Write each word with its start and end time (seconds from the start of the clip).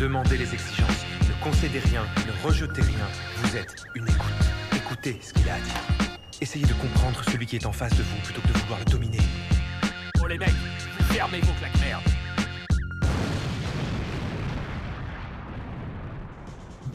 Demandez 0.00 0.38
les 0.38 0.54
exigences. 0.54 1.04
Ne 1.28 1.44
concédez 1.44 1.78
rien. 1.80 2.00
Ne 2.26 2.48
rejetez 2.48 2.80
rien. 2.80 3.06
Vous 3.36 3.54
êtes 3.54 3.84
une 3.94 4.04
écoute. 4.04 4.32
Écoutez 4.74 5.18
ce 5.20 5.34
qu'il 5.34 5.46
a 5.46 5.56
à 5.56 5.60
dire. 5.60 6.18
Essayez 6.40 6.64
de 6.64 6.72
comprendre 6.72 7.22
celui 7.22 7.44
qui 7.44 7.56
est 7.56 7.66
en 7.66 7.72
face 7.72 7.94
de 7.98 8.02
vous 8.02 8.16
plutôt 8.24 8.40
que 8.40 8.48
de 8.48 8.58
vouloir 8.60 8.78
le 8.78 8.90
dominer. 8.90 9.18
Oh 10.22 10.26
les 10.26 10.38
mecs, 10.38 10.48
fermez 11.10 11.40
vos 11.40 11.52
claques 11.58 11.78
merde. 11.82 12.02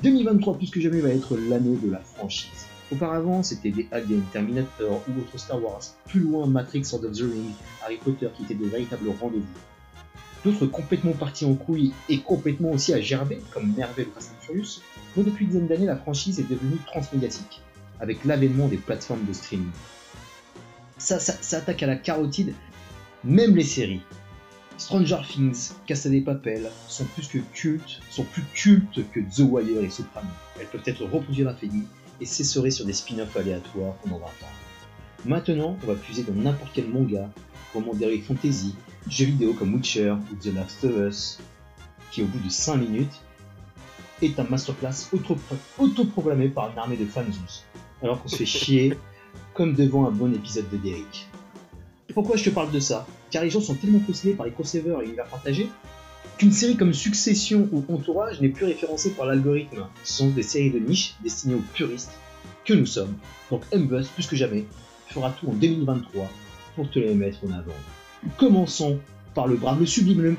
2023 0.02 0.58
plus 0.58 0.72
que 0.72 0.82
jamais 0.82 1.00
va 1.00 1.10
être 1.10 1.38
l'année 1.38 1.78
de 1.78 1.92
la 1.92 2.00
franchise. 2.00 2.66
Auparavant, 2.92 3.44
c'était 3.44 3.70
des 3.70 3.88
Alien, 3.92 4.24
Terminator 4.34 5.04
ou 5.08 5.20
autres 5.20 5.38
Star 5.38 5.64
Wars. 5.64 5.84
Plus 6.08 6.22
loin, 6.22 6.48
Matrix, 6.48 6.86
Sword 6.86 7.06
of 7.06 7.12
the 7.12 7.22
Ring, 7.22 7.52
Harry 7.84 7.98
Potter 7.98 8.30
qui 8.36 8.46
étaient 8.46 8.56
de 8.56 8.66
véritables 8.66 9.10
rendez-vous. 9.22 9.75
D'autres 10.46 10.68
complètement 10.68 11.14
partis 11.14 11.44
en 11.44 11.56
couille 11.56 11.92
et 12.08 12.20
complètement 12.20 12.70
aussi 12.70 12.94
à 12.94 13.02
gerber, 13.02 13.40
comme 13.52 13.74
Marvel 13.76 14.08
ou 14.08 14.12
Fast 14.14 14.32
and 14.32 14.46
Furious. 14.46 14.80
Mais 15.18 15.24
depuis 15.24 15.46
une 15.46 15.50
dizaine 15.50 15.68
d'années, 15.68 15.88
la 15.88 15.98
franchise 15.98 16.40
est 16.40 16.48
devenue 16.48 16.78
transmédiatique, 16.86 17.62
avec 18.00 18.24
l'avènement 18.26 18.68
des 18.68 18.78
plateformes 18.78 19.26
de 19.26 19.34
streaming. 19.34 19.72
Ça, 21.00 21.20
ça, 21.20 21.34
ça 21.42 21.58
attaque 21.58 21.82
à 21.82 21.88
la 21.88 21.96
carotide, 21.96 22.54
même 23.24 23.56
les 23.56 23.64
séries. 23.64 24.04
Stranger 24.78 25.22
Things, 25.28 25.72
Casa 25.88 26.10
des 26.10 26.22
Papel 26.22 26.70
sont 26.88 27.06
plus 27.06 27.28
que 27.28 27.40
cultes, 27.54 28.02
sont 28.12 28.26
plus 28.26 28.44
cultes 28.54 29.00
que 29.14 29.22
The 29.22 29.40
Wire 29.40 29.84
et 29.84 29.90
Soprano. 29.90 30.30
Elles 30.60 30.68
peuvent 30.68 30.84
être 30.86 31.06
reproduites 31.06 31.48
à 31.48 31.52
l'infini 31.52 31.88
et 32.22 32.26
cesseraient 32.26 32.70
sur 32.70 32.86
des 32.86 32.94
spin-offs 32.94 33.36
aléatoires 33.36 33.96
pendant 34.04 34.20
20 34.20 34.26
ans. 34.26 34.30
Maintenant, 35.26 35.78
on 35.82 35.88
va 35.88 35.96
puiser 35.96 36.22
dans 36.22 36.34
n'importe 36.34 36.72
quel 36.76 36.88
manga, 36.88 37.32
roman 37.74 37.96
d'heroic 37.96 38.22
fantasy, 38.22 38.76
jeux 39.10 39.26
vidéo 39.26 39.54
comme 39.54 39.74
Witcher 39.74 40.12
ou 40.32 40.36
The 40.36 40.54
Last 40.54 40.84
of 40.84 40.92
Us, 41.10 41.40
qui 42.12 42.24
au 42.24 42.26
bout 42.26 42.40
de 42.40 42.50
5 42.50 42.78
minutes 42.78 43.22
est 44.22 44.40
un 44.40 44.46
masterclass 44.50 45.10
auto- 45.14 45.38
autoproclamé 45.78 46.48
par 46.50 46.72
une 46.72 46.78
armée 46.80 46.98
de 46.98 47.06
fans, 47.06 47.24
alors 48.02 48.22
qu'on 48.22 48.30
se 48.30 48.38
fait 48.38 48.46
chier 48.46 48.98
comme 49.54 49.74
devant 49.74 50.08
un 50.08 50.12
bon 50.12 50.34
épisode 50.34 50.70
de 50.72 50.78
Derrick. 50.78 51.28
Pourquoi 52.14 52.38
je 52.38 52.46
te 52.46 52.50
parle 52.50 52.72
de 52.72 52.80
ça? 52.80 53.06
Car 53.32 53.44
les 53.44 53.50
gens 53.50 53.60
sont 53.62 53.76
tellement 53.76 54.00
possédés 54.00 54.34
par 54.34 54.46
les 54.46 54.52
crossovers 54.54 55.02
et 55.02 55.06
l'univers 55.06 55.26
partagé 55.28 55.70
qu'une 56.38 56.52
série 56.52 56.78
comme 56.78 56.94
Succession 56.94 57.68
ou 57.72 57.84
Entourage 57.94 58.40
n'est 58.42 58.50
plus 58.50 58.66
référencée 58.66 59.12
par 59.12 59.26
l'algorithme. 59.26 59.86
Ce 60.04 60.14
sont 60.14 60.30
des 60.30 60.44
séries 60.44 60.72
de 60.72 60.80
niche 60.80 61.16
destinées 61.24 61.56
aux 61.56 61.64
puristes 61.74 62.12
que 62.64 62.74
nous 62.74 62.86
sommes. 62.86 63.16
Donc 63.52 63.64
M-Buzz, 63.72 64.08
plus 64.08 64.28
que 64.28 64.36
jamais, 64.36 64.66
fera 65.10 65.32
tout 65.32 65.50
en 65.50 65.54
2023 65.54 66.30
pour 66.76 66.90
te 66.90 67.00
les 67.00 67.14
mettre 67.14 67.40
en 67.46 67.52
avant. 67.52 67.74
Commençons 68.38 69.00
par 69.34 69.48
le 69.48 69.56
brave, 69.56 69.80
le 69.80 69.86
sublime, 69.86 70.36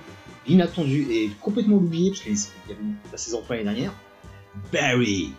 l'inattendu 0.46 1.06
et 1.10 1.30
complètement 1.40 1.76
oublié, 1.76 2.10
parce 2.10 2.22
qu'il 2.22 2.32
y 2.32 2.72
avait 2.72 2.82
la 3.10 3.18
saison 3.18 3.42
3 3.42 3.56
l'année 3.56 3.64
dernière, 3.64 3.92
Barry. 4.72 5.32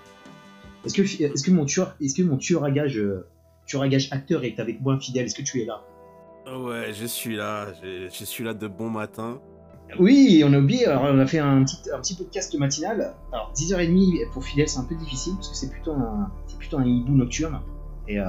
Est-ce 0.86 0.94
que, 0.94 1.02
est 1.02 1.46
que 1.46 1.52
mon 1.52 1.66
tueur, 1.66 1.96
est-ce 2.02 2.16
que 2.16 2.24
mon 2.24 2.38
tueur 2.38 2.64
à 2.64 2.72
gage, 2.72 2.98
euh, 2.98 3.28
tueur 3.66 3.82
à 3.82 3.88
gage 3.90 4.10
acteur 4.12 4.44
est 4.44 4.60
avec 4.60 4.82
moi 4.82 5.00
fidèle? 5.00 5.26
Est-ce 5.26 5.36
que 5.36 5.42
tu 5.42 5.62
es 5.62 5.66
là? 5.66 5.84
Ouais, 6.48 6.94
je 6.94 7.06
suis 7.06 7.36
là, 7.36 7.68
je, 7.84 8.08
je 8.10 8.26
suis 8.26 8.44
là 8.44 8.54
de 8.54 8.68
bon 8.68 8.90
matin. 8.90 9.42
Oui, 10.00 10.44
on 10.46 10.54
a 10.54 10.60
oublié, 10.60 10.86
alors 10.86 11.04
on 11.04 11.20
a 11.20 11.26
fait 11.26 11.40
un 11.40 11.64
petit, 11.64 11.78
un 11.92 12.00
petit 12.00 12.16
podcast 12.16 12.58
matinal. 12.58 13.16
Alors 13.32 13.52
10h30 13.56 14.30
pour 14.32 14.44
Fidèle 14.44 14.68
c'est 14.68 14.80
un 14.80 14.84
peu 14.84 14.96
difficile 14.96 15.34
parce 15.36 15.50
que 15.50 15.56
c'est 15.56 15.70
plutôt 15.72 15.94
un, 15.94 16.30
c'est 16.46 16.58
plutôt 16.58 16.78
un 16.78 16.86
hibou 16.86 17.14
nocturne. 17.14 17.60
Et 18.08 18.20
euh, 18.20 18.26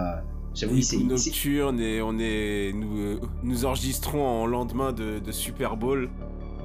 j'avoue, 0.60 0.80
c'est, 0.82 0.96
nocturne 0.98 1.80
et 1.80 2.00
on 2.02 2.18
est, 2.18 2.72
nous, 2.74 2.98
euh, 2.98 3.20
nous 3.42 3.64
enregistrons 3.64 4.24
en 4.26 4.46
lendemain 4.46 4.92
de, 4.92 5.18
de 5.18 5.32
Super 5.32 5.76
Bowl. 5.76 6.08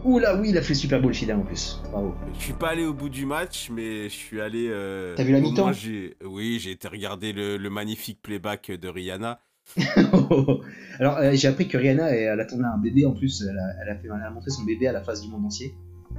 Oula, 0.06 0.36
oui, 0.40 0.50
il 0.50 0.58
a 0.58 0.62
fait 0.62 0.74
le 0.74 0.80
Super 0.80 1.02
Bowl 1.02 1.14
Fidèle 1.14 1.38
en 1.38 1.44
plus. 1.44 1.82
Bravo. 1.92 2.14
Je 2.38 2.44
suis 2.44 2.54
pas 2.54 2.70
allé 2.70 2.86
au 2.86 2.94
bout 2.94 3.08
du 3.10 3.26
match, 3.26 3.70
mais 3.74 4.04
je 4.10 4.14
suis 4.14 4.42
allé. 4.42 4.68
euh, 4.70 5.14
T'as 5.16 5.24
vu 5.24 5.32
la 5.32 5.40
mi-temps 5.40 5.72
Oui, 6.26 6.60
j'ai 6.60 6.72
été 6.72 6.88
regarder 6.90 7.32
le, 7.32 7.56
le 7.58 7.70
magnifique 7.70 8.20
playback 8.22 8.70
de 8.72 8.88
Rihanna. 8.90 9.40
alors 11.00 11.18
euh, 11.18 11.32
j'ai 11.34 11.48
appris 11.48 11.68
que 11.68 11.78
Rihanna, 11.78 12.10
elle, 12.10 12.40
attendait 12.40 12.66
un 12.66 12.78
bébé 12.78 13.06
en 13.06 13.12
plus. 13.14 13.44
Elle 13.50 13.58
a, 13.58 13.64
elle 13.82 13.90
a 13.90 13.96
fait, 13.96 14.08
elle 14.08 14.22
a 14.26 14.30
montré 14.30 14.50
son 14.50 14.64
bébé 14.64 14.88
à 14.88 14.92
la 14.92 15.02
face 15.02 15.22
du 15.22 15.30
monde 15.30 15.46
entier. 15.46 15.74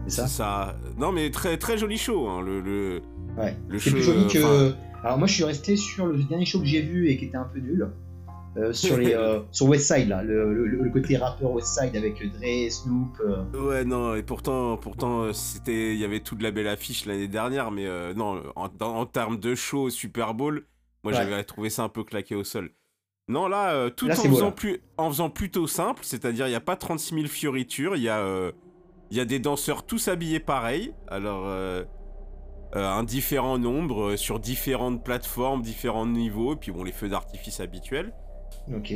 C'est 0.07 0.23
ça 0.23 0.27
ça. 0.29 0.77
Non, 0.99 1.13
mais 1.13 1.31
très, 1.31 1.57
très 1.57 1.79
joli 1.79 1.99
show. 1.99 2.27
hein, 2.29 2.43
le, 2.43 2.61
le- 2.61 3.03
Ouais. 3.37 3.55
le 3.69 3.79
show, 3.79 3.91
plus 3.91 4.03
joli 4.03 4.27
que. 4.29 4.39
enfin, 4.71 4.77
Alors 5.05 5.19
moi 5.19 5.27
je 5.27 5.35
suis 5.35 5.45
resté 5.45 5.77
sur 5.77 6.07
le 6.07 6.23
dernier 6.25 6.47
show 6.47 6.59
que 6.61 6.65
j'ai 6.67 6.81
vu 6.83 7.09
et 7.09 7.17
qui 7.19 7.27
était 7.27 7.37
un 7.37 7.45
peu 7.45 7.61
nul. 7.61 7.91
Euh, 8.57 8.73
sur 8.73 8.97
les 8.97 9.13
euh, 9.15 9.41
sur 9.51 9.67
West 9.67 9.93
Side 9.93 10.09
là, 10.09 10.23
le, 10.23 10.55
le- 10.55 10.67
le 10.85 10.91
côté 10.91 11.17
rappeur 11.17 11.51
West 11.53 11.79
Side 11.79 11.95
avec 11.97 12.15
Dre, 12.15 12.71
Snoop. 12.71 13.21
euh, 13.21 13.67
Ouais, 13.69 13.85
non, 13.85 14.15
et 14.15 14.23
pourtant, 14.23 14.77
pourtant 14.77 15.33
c'était, 15.33 15.93
il 15.93 15.99
y 16.01 16.05
avait 16.05 16.21
toute 16.21 16.41
la 16.41 16.51
belle 16.53 16.69
affiche 16.69 17.05
l'année 17.07 17.29
dernière, 17.29 17.71
mais 17.71 17.87
non, 18.15 18.43
en, 18.57 19.07
termes 19.07 19.39
de 19.39 19.55
show 19.55 19.91
Super 19.91 20.35
Bowl, 20.35 20.67
moi 21.03 21.13
Ouais. 21.13 21.19
j'avais 21.19 21.43
trouvé 21.45 21.69
ça 21.69 21.83
un 21.83 21.89
peu 21.89 22.05
claqué 22.05 22.35
au 22.37 22.45
sol. 22.45 22.71
Non, 23.29 23.49
là, 23.49 23.91
tout 23.91 24.07
Là, 24.07 24.15
en, 24.19 24.23
beau, 24.23 24.35
faisant 24.35 24.47
là. 24.47 24.53
plus, 24.53 24.81
en 24.99 25.11
faisant 25.11 25.31
plutôt 25.31 25.67
simple, 25.67 26.01
c'est-à-dire 26.05 26.47
il 26.47 26.51
n'y 26.51 26.57
a 26.57 26.61
pas 26.61 26.77
36 26.77 27.15
000 27.15 27.27
fioritures, 27.27 27.97
il 27.97 28.03
y, 28.03 28.09
a, 28.09 28.51
il 29.11 29.17
y 29.17 29.21
a 29.21 29.25
des 29.25 29.39
danseurs 29.41 29.85
tous 29.85 30.09
habillés 30.09 30.41
pareil, 30.41 30.93
alors 31.09 31.47
un 32.75 33.05
différent 33.05 33.59
nombre, 33.59 34.11
euh, 34.13 34.17
sur 34.17 34.41
différentes 34.41 35.05
plateformes, 35.05 35.63
différents 35.63 36.07
niveaux, 36.07 36.55
et 36.55 36.57
puis 36.57 36.73
bon, 36.73 36.83
les 36.85 36.93
feux 36.93 37.09
d'artifice 37.09 37.61
habituels. 37.61 38.13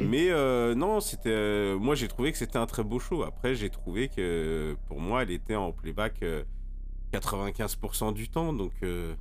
Mais 0.00 0.30
euh, 0.30 0.74
non, 0.74 1.00
c'était. 1.00 1.28
euh, 1.30 1.78
moi, 1.78 1.94
j'ai 1.94 2.08
trouvé 2.08 2.32
que 2.32 2.38
c'était 2.38 2.56
un 2.58 2.66
très 2.66 2.82
beau 2.84 2.98
show. 2.98 3.22
Après, 3.22 3.54
j'ai 3.54 3.68
trouvé 3.70 4.08
que 4.08 4.76
pour 4.86 4.98
moi, 5.00 5.22
elle 5.22 5.30
était 5.30 5.56
en 5.56 5.72
playback 5.72 6.22
euh, 6.22 6.42
95% 7.12 8.12
du 8.14 8.28
temps. 8.28 8.52
Donc, 8.52 8.72
euh, 8.82 9.14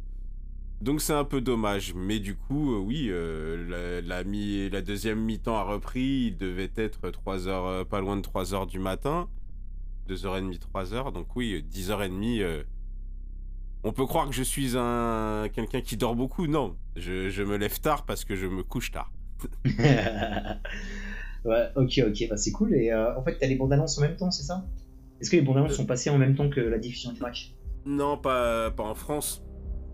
donc 0.81 1.01
c'est 1.01 1.13
un 1.13 1.25
peu 1.25 1.41
dommage. 1.41 1.94
Mais 1.95 2.19
du 2.19 2.35
coup, 2.35 2.74
euh, 2.75 2.79
oui, 2.79 3.07
euh, 3.09 4.01
la, 4.01 4.01
la, 4.01 4.24
mi- 4.24 4.69
la 4.69 4.81
deuxième 4.81 5.19
mi-temps 5.19 5.57
a 5.57 5.63
repris. 5.63 6.28
Il 6.28 6.38
devait 6.38 6.72
être 6.78 7.09
3 7.09 7.47
heures, 7.47 7.66
euh, 7.66 7.84
pas 7.84 8.00
loin 8.00 8.16
de 8.16 8.22
3 8.22 8.53
heures 8.53 8.68
du 8.68 8.79
matin. 8.79 9.28
2h30, 10.07 10.57
3h. 10.74 11.12
Donc, 11.12 11.35
oui, 11.35 11.62
10h30. 11.69 12.63
On 13.83 13.91
peut 13.91 14.05
croire 14.05 14.27
que 14.27 14.35
je 14.35 14.43
suis 14.43 14.77
un 14.77 15.47
quelqu'un 15.53 15.81
qui 15.81 15.97
dort 15.97 16.15
beaucoup. 16.15 16.47
Non, 16.47 16.75
je, 16.95 17.29
je 17.29 17.43
me 17.43 17.57
lève 17.57 17.79
tard 17.79 18.05
parce 18.05 18.25
que 18.25 18.35
je 18.35 18.45
me 18.47 18.63
couche 18.63 18.91
tard. 18.91 19.11
ouais, 21.45 21.69
ok, 21.75 22.01
ok, 22.07 22.27
bah 22.29 22.38
c'est 22.38 22.51
cool. 22.51 22.73
Et 22.75 22.91
euh, 22.91 23.17
en 23.17 23.23
fait, 23.23 23.38
t'as 23.39 23.47
les 23.47 23.55
bandes 23.55 23.73
annonces 23.73 23.97
en 23.97 24.01
même 24.01 24.15
temps, 24.15 24.31
c'est 24.31 24.43
ça? 24.43 24.65
Est-ce 25.21 25.29
que 25.29 25.35
les 25.35 25.41
bandes 25.41 25.57
annonces 25.57 25.73
sont 25.73 25.85
passées 25.85 26.09
en 26.09 26.17
même 26.17 26.35
temps 26.35 26.49
que 26.49 26.59
la 26.59 26.77
diffusion 26.77 27.11
du 27.11 27.21
match? 27.21 27.53
Non, 27.85 28.17
pas, 28.17 28.71
pas 28.71 28.83
en 28.83 28.95
France. 28.95 29.43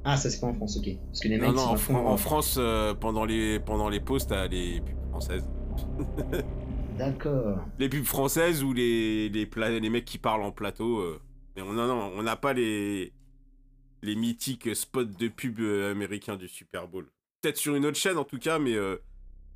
Ah, 0.06 0.18
ça 0.18 0.30
c'est 0.30 0.40
pas 0.42 0.48
en 0.48 0.54
France, 0.54 0.78
ok. 0.78 0.98
Parce 1.08 1.20
que 1.22 1.28
les 1.30 1.38
mecs 1.38 1.48
Non, 1.48 1.54
non, 1.54 1.62
en, 1.62 1.78
fond, 1.78 1.96
en 1.96 2.18
France, 2.18 2.56
euh, 2.60 2.94
pendant, 2.94 3.24
les, 3.24 3.60
pendant 3.60 3.88
les 3.88 4.00
pauses, 4.02 4.28
t'as 4.28 4.48
les 4.48 4.82
pubs 4.82 5.10
françaises. 5.12 5.48
D'accord. 6.98 7.60
Les 7.80 7.90
pubs 7.90 8.04
françaises 8.04 8.64
ou 8.64 8.74
les, 8.74 9.30
les 9.30 9.90
mecs 9.90 10.06
qui 10.06 10.18
parlent 10.18 10.44
en 10.44 10.52
plateau. 10.52 11.00
euh. 11.00 11.22
Mais 11.56 11.62
on 11.62 11.72
non, 11.74 11.88
non, 11.88 12.12
on 12.18 12.24
n'a 12.24 12.36
pas 12.36 12.54
les, 12.54 13.14
les 14.04 14.16
mythiques 14.16 14.76
spots 14.76 15.06
de 15.06 15.28
pub 15.30 15.60
euh, 15.62 15.90
américains 15.92 16.36
du 16.36 16.48
Super 16.48 16.88
Bowl. 16.88 17.08
Peut-être 17.42 17.58
sur 17.58 17.74
une 17.76 17.86
autre 17.86 17.98
chaîne 17.98 18.18
en 18.18 18.26
tout 18.26 18.38
cas, 18.38 18.60
mais 18.60 18.76
euh, 18.76 18.98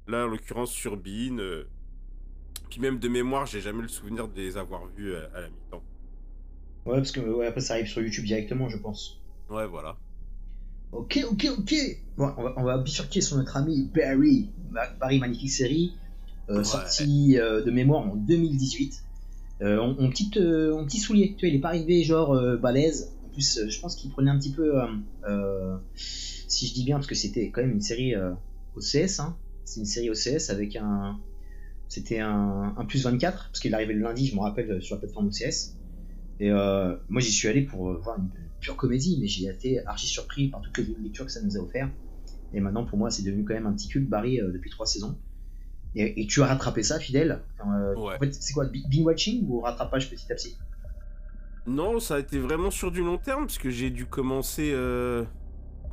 là, 0.08 0.26
en 0.26 0.28
l'occurrence, 0.28 0.72
sur 0.72 0.98
Bein. 0.98 1.38
euh, 1.40 1.66
Puis 2.70 2.80
même 2.80 2.98
de 2.98 3.08
mémoire, 3.10 3.46
j'ai 3.46 3.62
jamais 3.62 3.82
le 3.82 3.88
souvenir 3.90 4.28
de 4.28 4.36
les 4.36 4.58
avoir 4.58 4.88
vus 4.88 5.14
à, 5.16 5.30
à 5.38 5.42
la 5.42 5.50
mi-temps. 5.50 5.84
Ouais, 6.86 6.96
parce 6.98 7.12
que 7.12 7.20
ouais, 7.20 7.46
après 7.48 7.62
ça 7.62 7.74
arrive 7.74 7.88
sur 7.88 8.02
YouTube 8.02 8.24
directement, 8.26 8.70
je 8.70 8.78
pense. 8.78 9.22
Ouais, 9.50 9.68
voilà. 9.68 9.98
Ok, 10.94 11.20
ok, 11.30 11.48
ok. 11.60 11.74
Bon, 12.18 12.34
on 12.38 12.44
va, 12.44 12.54
on 12.56 12.64
va 12.64 12.78
bifurquer 12.78 13.20
sur 13.20 13.36
notre 13.38 13.58
ami 13.58 13.90
Barry. 13.94 14.50
Barry, 15.00 15.20
magnifique 15.20 15.52
série, 15.52 15.94
euh, 16.50 16.60
Ouais. 16.60 16.64
sortie 16.64 17.36
de 17.36 17.70
mémoire 17.72 18.04
en 18.04 18.16
2018. 18.16 19.04
Euh, 19.64 19.78
on, 19.80 19.98
on 20.00 20.10
petite, 20.10 20.38
on 20.38 20.86
petit 20.86 21.00
soulier, 21.00 21.36
tu 21.38 21.46
vois, 21.46 21.50
il 21.50 21.56
est 21.56 21.60
pas 21.62 21.70
arrivé 21.70 22.04
genre 22.04 22.34
balèze. 22.58 23.14
Plus, 23.38 23.60
euh, 23.60 23.70
je 23.70 23.80
pense 23.80 23.96
qu'il 23.96 24.10
prenait 24.10 24.32
un 24.32 24.40
petit 24.40 24.52
peu, 24.52 24.82
euh, 24.82 24.88
euh, 25.30 25.78
si 25.94 26.66
je 26.68 26.74
dis 26.74 26.84
bien, 26.84 26.96
parce 26.96 27.06
que 27.06 27.14
c'était 27.14 27.52
quand 27.52 27.62
même 27.62 27.74
une 27.74 27.82
série 27.82 28.16
OCS. 28.74 29.20
Hein. 29.20 29.38
C'est 29.64 29.80
une 29.80 29.86
série 29.86 30.10
OCS 30.10 30.50
avec 30.50 30.76
un, 30.76 31.20
c'était 31.88 32.18
un, 32.20 32.74
un 32.76 32.86
plus 32.86 33.04
24 33.04 33.50
parce 33.52 33.60
qu'il 33.60 33.76
arrivait 33.76 33.94
le 33.94 34.00
lundi, 34.02 34.26
je 34.26 34.34
me 34.36 34.40
rappelle, 34.40 34.82
sur 34.82 34.96
la 34.96 35.02
plateforme 35.02 35.28
OCS. 35.28 35.76
Et 36.40 36.50
moi, 36.50 37.22
j'y 37.22 37.32
suis 37.32 37.48
allé 37.48 37.62
pour 37.62 37.94
voir 38.02 38.18
une, 38.18 38.32
pure 38.60 38.76
comédie, 38.76 39.20
mais 39.22 39.28
j'ai 39.28 39.46
été 39.46 39.86
archi 39.86 40.08
surpris 40.08 40.50
par 40.50 40.62
toutes 40.62 40.80
les 40.80 40.96
lectures 41.00 41.26
que 41.26 41.32
ça 41.32 41.42
nous 41.44 41.58
a 41.58 41.60
offert. 41.60 41.92
Et 42.54 42.60
maintenant, 42.60 42.86
pour 42.86 42.98
moi, 42.98 43.12
c'est 43.12 43.22
devenu 43.22 43.46
quand 43.46 43.54
même 43.54 43.68
un 43.68 43.74
petit 43.74 43.88
culte 43.88 44.10
Barry 44.10 44.42
euh, 44.42 44.52
depuis 44.52 44.72
trois 44.72 44.88
saisons. 44.88 45.20
Et, 45.94 46.22
et 46.22 46.26
tu 46.26 46.42
as 46.42 46.48
rattrapé 46.48 46.82
ça, 46.82 47.00
fidèle? 47.00 47.44
Euh, 47.60 47.96
Ouais. 47.96 48.16
En 48.16 48.20
fait, 48.20 48.34
c'est 48.34 48.54
quoi, 48.54 48.66
bi- 48.66 48.84
binge 48.90 49.06
watching 49.06 49.46
ou 49.48 49.62
rattrapage 49.62 50.10
petit 50.10 50.32
à 50.32 50.36
petit? 50.36 50.58
Non, 51.68 52.00
ça 52.00 52.16
a 52.16 52.20
été 52.20 52.40
vraiment 52.40 52.72
sur 52.72 52.92
du 52.92 53.04
long 53.04 53.18
terme, 53.18 53.46
parce 53.46 53.58
que 53.58 53.70
j'ai 53.70 53.90
dû 53.90 54.06
commencer 54.06 54.72
euh, 54.74 55.26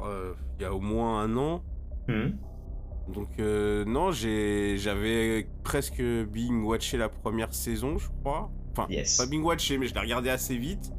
euh, 0.03 0.33
il 0.59 0.63
y 0.63 0.65
a 0.65 0.73
au 0.73 0.81
moins 0.81 1.21
un 1.21 1.37
an. 1.37 1.63
Mhm. 2.09 2.37
Donc 3.13 3.29
euh, 3.39 3.85
non, 3.85 4.13
j'avais 4.13 5.47
presque 5.63 6.01
bing 6.01 6.63
watché 6.65 6.97
la 6.97 7.09
première 7.09 7.53
saison, 7.53 7.99
je 7.99 8.09
crois. 8.21 8.51
Enfin, 8.73 8.87
Yes. 8.89 9.19
pas 9.19 9.27
bing 9.27 9.43
watché, 9.43 9.77
mais 9.77 9.87
je 9.87 9.95
l'ai 9.95 10.01
regardé 10.01 10.31
assez 10.31 10.57
vite. 10.57 10.93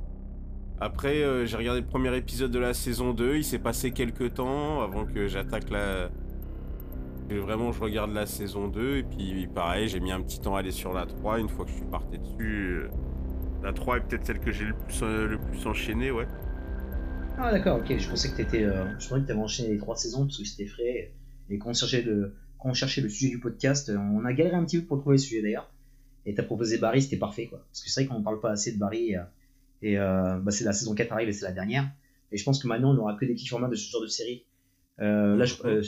Après, 0.79 1.45
j'ai 1.47 1.55
regardé 1.55 1.79
le 1.79 1.87
premier 1.87 2.15
épisode 2.17 2.51
de 2.51 2.59
la 2.59 2.73
saison 2.73 3.13
2. 3.13 3.37
Il 3.37 3.43
s'est 3.45 3.59
passé 3.59 3.91
quelques 3.91 4.33
temps 4.33 4.81
avant 4.81 5.05
que 5.05 5.25
j'attaque 5.27 5.69
la... 5.69 6.09
Vraiment 7.29 7.71
je 7.71 7.81
regarde 7.81 8.11
la 8.11 8.25
saison 8.25 8.67
2. 8.67 8.97
Et 8.97 9.03
puis 9.03 9.47
pareil, 9.47 9.87
j'ai 9.87 9.99
mis 10.01 10.11
un 10.11 10.21
petit 10.21 10.39
temps 10.41 10.55
à 10.55 10.59
aller 10.59 10.71
sur 10.71 10.91
la 10.93 11.05
3. 11.05 11.39
Une 11.39 11.47
fois 11.49 11.63
que 11.65 11.71
je 11.71 11.77
suis 11.77 11.85
parti 11.85 12.19
dessus, 12.19 12.83
la 13.65 13.73
3 13.73 13.97
est 13.97 14.01
peut-être 14.01 14.25
celle 14.25 14.39
que 14.39 14.51
j'ai 14.51 14.65
le 14.65 14.73
plus, 14.73 14.99
euh, 15.01 15.27
le 15.27 15.37
plus 15.39 15.65
enchaîné, 15.65 16.11
ouais. 16.11 16.27
Ah 17.37 17.51
d'accord, 17.51 17.79
ok, 17.79 17.97
je 17.97 18.09
pensais 18.09 18.29
que 18.29 18.37
t'étais, 18.37 18.63
euh, 18.63 18.85
je 18.99 19.09
pensais 19.09 19.21
que 19.21 19.27
t'avais 19.27 19.39
enchaîné 19.39 19.69
les 19.69 19.77
trois 19.77 19.95
saisons 19.95 20.25
parce 20.25 20.37
que 20.37 20.45
c'était 20.45 20.67
frais. 20.67 21.11
Et 21.49 21.57
quand 21.57 21.69
on 21.69 21.73
cherchait 21.73 22.01
le, 22.03 22.33
cherchait 22.73 23.01
le 23.01 23.09
sujet 23.09 23.29
du 23.31 23.39
podcast, 23.39 23.89
euh, 23.89 23.97
on 23.97 24.23
a 24.23 24.33
galéré 24.33 24.55
un 24.55 24.63
petit 24.65 24.79
peu 24.79 24.85
pour 24.85 24.99
trouver 24.99 25.15
le 25.15 25.21
sujet 25.21 25.41
d'ailleurs. 25.41 25.69
Et 26.25 26.33
t'as 26.33 26.43
proposé 26.43 26.77
Barry, 26.77 27.01
c'était 27.01 27.17
parfait 27.17 27.47
quoi. 27.47 27.59
Parce 27.71 27.83
que 27.83 27.89
c'est 27.89 28.05
vrai 28.05 28.15
qu'on 28.15 28.23
parle 28.23 28.39
pas 28.39 28.51
assez 28.51 28.71
de 28.71 28.77
Barry. 28.79 29.15
euh, 29.15 29.21
et 29.81 29.99
euh, 29.99 30.39
bah, 30.39 30.51
c'est 30.51 30.63
la 30.63 30.73
saison 30.73 30.95
4 30.95 31.11
arrive 31.11 31.29
et 31.29 31.33
c'est 31.33 31.45
la 31.45 31.51
dernière. 31.51 31.89
Et 32.31 32.37
je 32.37 32.43
pense 32.43 32.61
que 32.61 32.67
maintenant 32.67 32.91
on 32.91 32.95
n'aura 32.95 33.15
que 33.15 33.25
des 33.25 33.35
formats 33.37 33.67
de 33.67 33.75
ce 33.75 33.91
genre 33.91 34.01
de 34.01 34.07
série. 34.07 34.45
Euh, 34.99 35.35
là, 35.35 35.45
euh, 35.65 35.83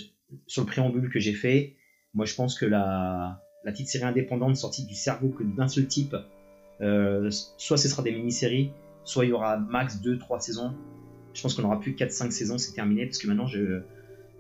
sur 0.46 0.64
le 0.64 0.68
préambule 0.68 1.10
que 1.10 1.20
j'ai 1.20 1.34
fait, 1.34 1.76
moi 2.14 2.26
je 2.26 2.36
pense 2.36 2.60
que 2.60 2.66
la, 2.66 3.42
la 3.64 3.72
petite 3.72 3.88
série 3.88 4.04
indépendante 4.04 4.56
sortie 4.56 4.86
du 4.86 4.96
cerveau 4.96 5.30
que 5.30 5.44
d'un 5.44 5.68
seul 5.68 5.88
type, 5.88 6.14
euh, 6.14 6.22
soit 6.80 7.78
ce 7.78 7.88
sera 7.88 8.04
des 8.04 8.12
mini-séries, 8.12 8.72
soit 9.04 9.26
il 9.26 9.30
y 9.30 9.34
aura 9.34 9.58
max 9.58 10.02
2-3 10.02 10.40
saisons. 10.40 10.74
Je 11.34 11.42
pense 11.42 11.54
qu'on 11.54 11.64
aura 11.64 11.80
plus 11.80 11.94
4-5 11.94 12.32
saisons, 12.32 12.58
c'est 12.58 12.74
terminé, 12.74 13.06
parce 13.06 13.18
que 13.20 13.28
maintenant, 13.28 13.46
je, 13.48 13.82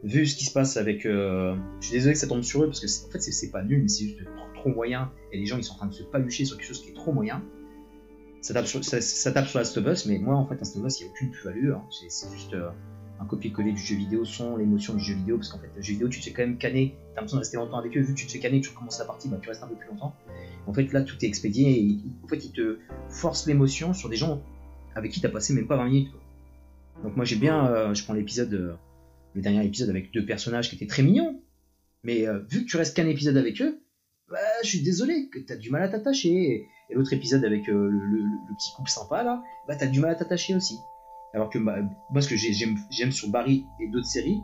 vu 0.04 0.26
ce 0.26 0.36
qui 0.36 0.46
se 0.46 0.52
passe 0.52 0.78
avec... 0.78 1.06
euh, 1.06 1.56
je 1.80 1.88
suis 1.88 1.94
désolé 1.96 2.14
que 2.14 2.20
ça 2.20 2.28
tombe 2.28 2.42
sur 2.42 2.64
eux, 2.64 2.68
parce 2.68 2.80
que 2.80 2.88
en 3.08 3.12
fait, 3.12 3.20
c'est- 3.20 3.52
pas 3.52 3.64
nul, 3.64 3.84
mais 3.84 3.88
c'est 3.88 4.06
juste 4.06 4.20
trop, 4.56 4.70
moyen, 4.70 5.12
et 5.32 5.38
les 5.38 5.46
gens, 5.46 5.58
ils 5.58 5.64
sont 5.64 5.74
en 5.74 5.78
train 5.78 5.88
de 5.88 5.94
se 5.94 6.04
palucher 6.04 6.44
sur 6.46 6.58
quelque 6.58 6.68
chose 6.68 6.82
qui 6.84 6.90
est 6.90 6.94
trop 6.96 7.12
moyen. 7.14 7.44
Ça 8.42 8.54
tape 8.54 8.66
sur, 8.68 8.84
ça, 8.84 8.98
Last 9.32 9.78
of 9.78 9.86
Us, 9.88 10.06
mais 10.06 10.18
moi, 10.20 10.36
en 10.36 10.46
fait, 10.48 10.56
Last 10.56 10.76
of 10.78 10.86
Us, 10.86 11.00
il 11.00 11.04
n'y 11.04 11.10
a 11.10 11.12
aucune 11.14 11.32
plus-value. 11.32 11.72
hein. 11.72 11.84
C'est 12.10 12.32
juste 12.32 12.54
euh, 12.54 12.70
un 13.20 13.26
copier-coller 13.26 13.72
du 13.72 13.82
jeu 13.82 13.96
vidéo 13.96 14.26
sans 14.26 14.58
l'émotion 14.58 14.94
du 14.96 15.04
jeu 15.04 15.14
vidéo, 15.16 15.38
parce 15.38 15.50
qu'en 15.50 15.60
fait, 15.60 15.70
le 15.76 15.82
jeu 15.82 15.94
vidéo, 15.94 16.08
tu 16.10 16.20
te 16.20 16.30
quand 16.30 16.42
même 16.44 16.58
canner, 16.58 16.96
t'as 17.14 17.22
l'impression 17.22 17.38
de 17.38 17.42
rester 17.42 17.58
longtemps 17.58 17.78
avec 17.78 17.96
eux, 17.98 18.02
vu 18.02 18.14
que 18.14 18.20
tu 18.20 18.26
te 18.28 18.32
fais 18.32 18.40
canner, 18.40 18.60
tu 18.62 18.70
recommences 18.70 19.00
la 19.00 19.06
partie, 19.06 19.28
bah, 19.30 19.38
tu 19.42 19.50
restes 19.50 19.64
un 19.64 19.68
peu 19.68 19.76
plus 19.76 19.88
longtemps. 19.90 20.14
En 20.68 20.74
fait, 20.74 20.92
là, 20.94 21.02
tout 21.02 21.16
est 21.24 21.28
expédié, 21.28 21.70
et 21.72 21.80
il- 21.80 22.04
en 22.24 22.28
fait, 22.28 22.44
ils 22.46 22.52
te 22.52 22.78
forcent 23.10 23.48
l'émotion 23.48 23.94
sur 23.94 24.10
des 24.10 24.18
gens 24.18 24.42
avec 24.96 25.12
qui 25.12 25.22
t'as 25.22 25.30
passé 25.30 25.54
même 25.54 25.68
pas 25.68 25.78
20 25.78 25.86
minutes. 25.86 26.12
Donc 27.04 27.16
moi 27.16 27.26
j'ai 27.26 27.36
bien, 27.36 27.68
euh, 27.68 27.94
je 27.94 28.04
prends 28.04 28.14
l'épisode, 28.14 28.54
euh, 28.54 28.74
le 29.34 29.42
dernier 29.42 29.64
épisode 29.64 29.90
avec 29.90 30.12
deux 30.12 30.26
personnages 30.26 30.70
qui 30.70 30.76
étaient 30.76 30.88
très 30.88 31.04
mignons, 31.04 31.42
mais 32.04 32.28
euh, 32.28 32.40
vu 32.50 32.66
que 32.66 32.70
tu 32.70 32.78
restes 32.78 32.96
qu'un 32.96 33.08
épisode 33.08 33.38
avec 33.38 33.62
eux, 33.62 33.80
bah, 34.30 34.38
je 34.64 34.68
suis 34.70 34.82
désolé 34.82 35.30
que 35.30 35.40
t'as 35.40 35.56
du 35.56 35.70
mal 35.70 35.84
à 35.84 35.90
t'attacher. 35.90 36.30
Et, 36.30 36.68
l'autre 36.96 37.12
épisode 37.14 37.44
avec 37.46 37.68
le, 37.68 37.92
petit 38.58 38.72
couple 38.76 38.90
sympa 38.90 39.22
là, 39.22 39.44
bah 39.68 39.76
t'as 39.76 39.88
du 39.88 40.00
mal 40.00 40.12
à 40.12 40.16
t'attacher 40.16 40.56
aussi. 40.56 40.78
Alors 41.34 41.50
que 41.50 41.60
bah, 41.60 41.78
moi 42.12 42.22
ce 42.22 42.30
que 42.30 42.36
j'ai- 42.38 42.54
j'aime 42.54 42.78
j'aime 42.90 43.12
sur 43.12 43.30
Barry 43.30 43.66
et 43.80 43.88
d'autres 43.90 44.08
séries, 44.08 44.40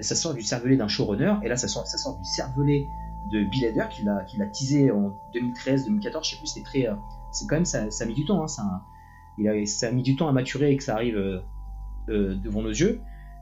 ça 0.00 0.14
sort 0.16 0.34
du 0.34 0.42
cervelet 0.42 0.76
d'un 0.76 0.88
showrunner, 0.88 1.34
et 1.44 1.48
là 1.48 1.56
ça 1.56 1.68
sort, 1.68 1.86
ça 1.86 1.96
sort 1.96 2.18
du 2.18 2.24
cervelet 2.24 2.84
de 3.30 3.44
Bill 3.44 3.66
Hader 3.66 3.86
qui 3.90 4.02
l'a 4.04 4.24
qui 4.24 4.38
teasé 4.38 4.90
en 4.90 5.14
2013, 5.34 5.84
2014, 5.86 6.26
je 6.26 6.30
sais 6.32 6.36
plus, 6.38 6.46
c'était 6.46 6.64
très, 6.64 6.88
euh, 6.88 6.94
c'est 7.32 7.46
quand 7.46 7.56
même 7.56 7.64
ça, 7.64 7.90
ça 7.90 8.04
a 8.04 8.06
mis 8.06 8.14
du 8.14 8.24
temps, 8.24 8.42
hein, 8.42 8.48
c'est 8.48 8.62
un- 8.62 8.82
il 9.38 9.48
a, 9.48 9.66
ça 9.66 9.88
a 9.88 9.90
mis 9.92 10.02
du 10.02 10.16
temps 10.16 10.28
à 10.28 10.32
maturer 10.32 10.72
et 10.72 10.76
que 10.76 10.82
ça 10.82 10.94
arrive 10.94 11.16
euh, 11.16 11.40
euh, 12.08 12.34
devant 12.36 12.62
nos 12.62 12.70
yeux. 12.70 13.00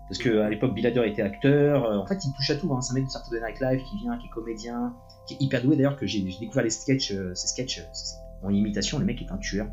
Parce 0.08 0.18
que 0.18 0.38
à 0.40 0.48
l'époque, 0.48 0.72
Bill 0.74 0.86
Hader 0.86 1.06
était 1.06 1.20
acteur. 1.22 1.84
en 2.00 2.06
fait, 2.06 2.24
il 2.24 2.32
touche 2.32 2.48
à 2.50 2.56
tout. 2.56 2.72
Hein. 2.72 2.80
C'est 2.80 2.92
un 2.92 2.94
mec 2.94 3.04
de 3.04 3.10
Saturday 3.10 3.40
Night 3.46 3.60
Live 3.60 3.82
qui 3.84 3.98
vient, 3.98 4.16
qui 4.16 4.26
est 4.26 4.30
comédien, 4.30 4.94
qui 5.26 5.34
est 5.34 5.36
hyper 5.40 5.62
doué 5.62 5.76
d'ailleurs. 5.76 5.96
Que 5.98 6.06
j'ai 6.06 6.22
découvert 6.22 6.64
les 6.64 6.70
sketchs, 6.70 7.12
ces 7.34 7.46
sketchs 7.48 7.82
c'est- 7.92 8.16
en 8.42 8.48
imitation. 8.48 8.98
Le 8.98 9.04
mec 9.04 9.20
est 9.20 9.30
un 9.30 9.36
tueur. 9.36 9.66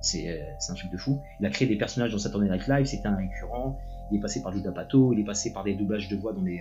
C'est 0.00 0.40
c'est 0.60 0.70
un 0.70 0.74
truc 0.76 0.90
de 0.92 0.96
fou. 0.96 1.20
Il 1.40 1.46
a 1.46 1.50
créé 1.50 1.66
des 1.66 1.76
personnages 1.76 2.12
dans 2.12 2.18
Saturday 2.18 2.48
Night 2.48 2.68
Live. 2.68 2.86
C'était 2.86 3.08
un 3.08 3.16
récurrent. 3.16 3.76
Il 4.12 4.18
est 4.18 4.20
passé 4.20 4.40
par 4.40 4.52
Judah 4.52 4.70
Pato. 4.70 5.12
Il 5.12 5.18
est 5.18 5.24
passé 5.24 5.52
par 5.52 5.64
des 5.64 5.74
doublages 5.74 6.08
de 6.08 6.16
voix 6.16 6.32
dans 6.32 6.42
des, 6.42 6.60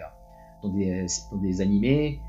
dans 0.64 0.70
des, 0.70 1.06
dans 1.32 1.38
des 1.38 1.62
animés. 1.62 2.20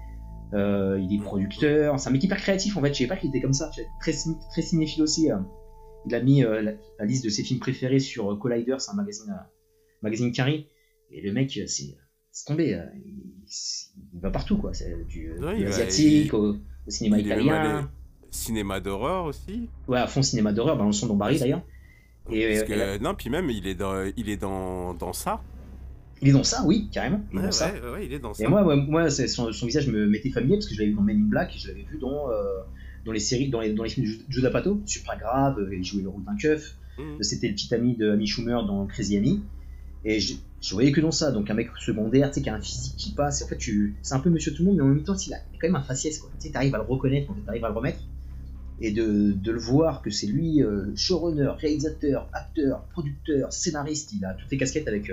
Euh, 0.55 0.99
il 1.01 1.15
est 1.17 1.23
producteur. 1.23 1.99
C'est 1.99 2.09
un 2.09 2.13
mec 2.13 2.23
hyper 2.23 2.37
créatif 2.39 2.77
en 2.77 2.81
fait. 2.83 2.89
Je 2.93 2.99
savais 2.99 3.09
pas 3.09 3.17
qu'il 3.17 3.31
était 3.31 3.41
comme 3.41 3.53
ça. 3.55 3.71
Très, 4.01 4.13
très 4.51 4.63
cinéphile 4.63 5.03
aussi. 5.03 5.31
euh. 5.31 5.37
Il 6.07 6.15
a 6.15 6.21
mis 6.21 6.45
euh, 6.45 6.61
la, 6.63 6.73
la 6.99 7.05
liste 7.05 7.25
de 7.25 7.31
ses 7.31 7.43
films 7.45 7.61
préférés 7.61 8.01
sur 8.01 8.33
euh, 8.33 8.37
Collider, 8.37 8.77
c'est 8.79 8.91
un 8.91 8.95
magazine, 8.95 9.31
euh, 9.31 9.43
magazine 10.03 10.33
Carré. 10.33 10.67
Et 11.11 11.21
le 11.21 11.33
mec, 11.33 11.59
c'est 11.67 11.95
tombé. 12.47 12.79
il, 12.97 13.45
il 14.15 14.21
va 14.21 14.31
partout, 14.31 14.57
quoi. 14.59 14.75
C'est 14.75 15.07
du, 15.07 15.33
Ouais, 15.39 15.65
asiatique 15.67 16.27
il- 16.27 16.35
au, 16.35 16.55
au 16.55 16.91
cinéma 16.91 17.19
Il 17.19 17.27
italien. 17.27 17.91
Cinéma 18.31 18.81
d'horreur 18.81 19.27
aussi. 19.27 19.69
Ouais, 19.89 19.99
à 19.99 20.07
fond 20.07 20.23
cinéma 20.23 20.53
d'horreur, 20.53 20.79
on 20.81 20.87
le 20.87 20.93
son 20.93 21.07
dans 21.07 21.17
Barry 21.17 21.39
d'ailleurs. 21.39 21.63
Et, 22.31 22.49
Parce 22.49 22.63
que, 22.69 22.73
et 22.73 22.77
là, 22.77 22.99
non, 22.99 23.15
puis 23.15 23.29
même, 23.31 23.51
il 23.51 23.67
est 23.67 23.75
dans, 23.75 24.11
il 24.17 24.29
est 24.31 24.37
dans, 24.39 24.95
dans 24.95 25.13
ça. 25.13 25.43
Il 26.23 26.29
est 26.29 26.33
dans 26.33 26.45
ça, 26.45 26.65
oui, 26.65 26.89
carrément. 26.91 27.25
Il 27.31 27.37
est 27.37 27.41
Ouais, 27.41 27.47
dans 27.47 27.53
ça. 27.53 27.73
ouais, 27.73 27.91
ouais, 27.91 28.07
il 28.07 28.13
est 28.13 28.19
dans 28.19 28.33
ça. 28.33 28.45
Et 28.45 28.47
moi, 28.49 28.63
moi, 28.77 29.11
son, 29.11 29.53
son 29.53 29.67
visage 29.67 29.89
me 29.89 30.07
m'était 30.07 30.31
familier 30.31 30.57
parce 30.57 30.67
que 30.67 30.75
je 30.75 30.79
l'avais 30.81 30.91
vu 30.91 30.97
dans 30.97 31.03
Men 31.03 31.17
in 31.19 31.29
Black, 31.29 31.55
et 31.55 31.59
je 31.59 31.69
l'avais 31.69 31.83
vu 31.83 31.99
dans, 31.99 32.31
euh, 32.31 32.43
dans 33.05 33.13
les 33.13 33.21
séries, 33.21 33.51
dans 33.51 33.61
les, 33.61 33.73
dans 33.75 33.83
les 33.83 33.91
films 33.91 34.07
de 34.07 34.11
Ju- 34.13 34.25
Judd 34.29 34.45
Apatow, 34.47 34.81
super 34.87 35.19
grave, 35.19 35.59
euh, 35.59 35.75
il 35.77 35.85
jouait 35.85 36.03
le 36.03 36.09
rôle 36.09 36.25
d'un 36.25 36.37
keuf. 36.37 36.79
Mhm. 36.99 37.23
C'était 37.23 37.49
le 37.49 37.55
petit 37.55 37.75
ami 37.75 37.97
de 37.97 38.11
Amy 38.11 38.27
Schumer 38.27 38.65
dans 38.67 38.87
Crazy 38.87 39.17
Amy. 39.17 39.43
Et 40.05 40.19
je, 40.21 40.35
je 40.61 40.75
voyais 40.75 40.93
que 40.93 41.01
dans 41.01 41.11
ça, 41.13 41.31
donc 41.33 41.49
un 41.51 41.55
mec 41.55 41.69
secondaire, 41.79 42.29
tu 42.31 42.35
sais, 42.35 42.43
qui 42.43 42.49
a 42.51 42.55
un 42.55 42.61
physique 42.61 42.97
qui 42.97 43.15
passe. 43.15 43.41
Et 43.41 43.45
en 43.45 43.49
fait, 43.49 43.57
tu, 43.59 43.97
c'est 44.03 44.15
un 44.15 44.21
peu 44.21 44.31
monsieur 44.31 44.53
tout 44.53 44.63
le 44.63 44.69
monde, 44.69 44.77
mais 44.79 44.83
en 44.83 44.89
même 44.89 45.03
temps, 45.05 45.15
il 45.17 45.33
a, 45.35 45.37
il 45.53 45.57
a 45.57 45.59
quand 45.61 45.69
même 45.69 45.77
un 45.77 45.83
faciès, 45.83 46.19
quoi. 46.19 46.31
Tu 46.41 46.47
sais, 46.49 46.53
t'arrives 46.53 46.75
à 46.75 46.79
le 46.79 46.85
reconnaître, 46.85 47.31
en 47.31 47.35
fait, 47.35 47.43
t'arrives 47.43 47.65
à 47.65 47.69
le 47.69 47.75
remettre. 47.75 48.01
Et 48.79 48.91
de, 48.91 49.33
de 49.33 49.53
le 49.53 49.59
voir 49.61 50.03
que 50.03 50.11
c'est 50.11 50.27
lui, 50.27 50.63
euh, 50.63 50.93
showrunner, 50.97 51.53
réalisateur, 51.59 52.29
acteur, 52.33 52.89
producteur, 52.89 53.53
scénariste, 53.53 54.13
il 54.13 54.25
a 54.25 54.35
toutes 54.35 54.51
les 54.51 54.59
casquettes 54.59 54.89
avec 54.89 55.09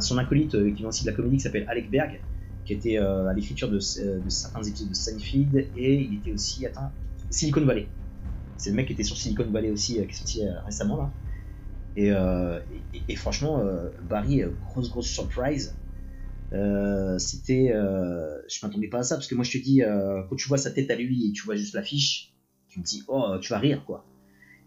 son 0.00 0.18
acolyte 0.18 0.54
euh, 0.54 0.70
qui 0.70 0.76
vient 0.76 0.88
aussi 0.88 1.04
de 1.04 1.10
la 1.10 1.16
comédie 1.16 1.36
qui 1.36 1.42
s'appelle 1.42 1.66
Alec 1.68 1.90
Berg, 1.90 2.20
qui 2.64 2.72
était 2.72 2.98
euh, 2.98 3.28
à 3.28 3.34
l'écriture 3.34 3.68
de, 3.68 3.78
euh, 4.00 4.20
de 4.20 4.28
certains 4.28 4.62
épisodes 4.62 4.88
de 4.88 4.94
Seinfeld, 4.94 5.56
et 5.76 5.94
il 5.94 6.18
était 6.18 6.32
aussi, 6.32 6.66
attends, 6.66 6.90
Silicon 7.30 7.64
Valley. 7.64 7.88
C'est 8.56 8.70
le 8.70 8.76
mec 8.76 8.86
qui 8.86 8.94
était 8.94 9.04
sur 9.04 9.16
Silicon 9.16 9.44
Valley 9.50 9.70
aussi, 9.70 9.94
qui 9.94 10.00
est 10.00 10.12
sorti 10.12 10.42
récemment 10.64 10.96
là. 10.96 11.12
Et, 13.08 13.16
franchement, 13.16 13.62
Barry, 14.08 14.42
grosse 14.66 14.90
grosse 14.90 15.08
surprise. 15.08 15.74
C'était, 16.50 17.68
je 17.72 18.66
m'attendais 18.66 18.88
pas 18.88 18.98
à 18.98 19.02
ça 19.02 19.16
parce 19.16 19.26
que 19.26 19.34
moi 19.34 19.44
je 19.44 19.58
te 19.58 19.62
dis, 19.62 19.82
quand 20.28 20.36
tu 20.36 20.48
vois 20.48 20.56
sa 20.56 20.70
tête 20.70 20.90
à 20.90 20.94
lui 20.94 21.28
et 21.28 21.32
tu 21.32 21.42
vois 21.42 21.56
juste 21.56 21.74
l'affiche, 21.74 22.34
tu 22.68 22.80
me 22.80 22.84
dis, 22.84 23.02
oh, 23.08 23.36
tu 23.40 23.50
vas 23.50 23.58
rire 23.58 23.84
quoi. 23.84 24.06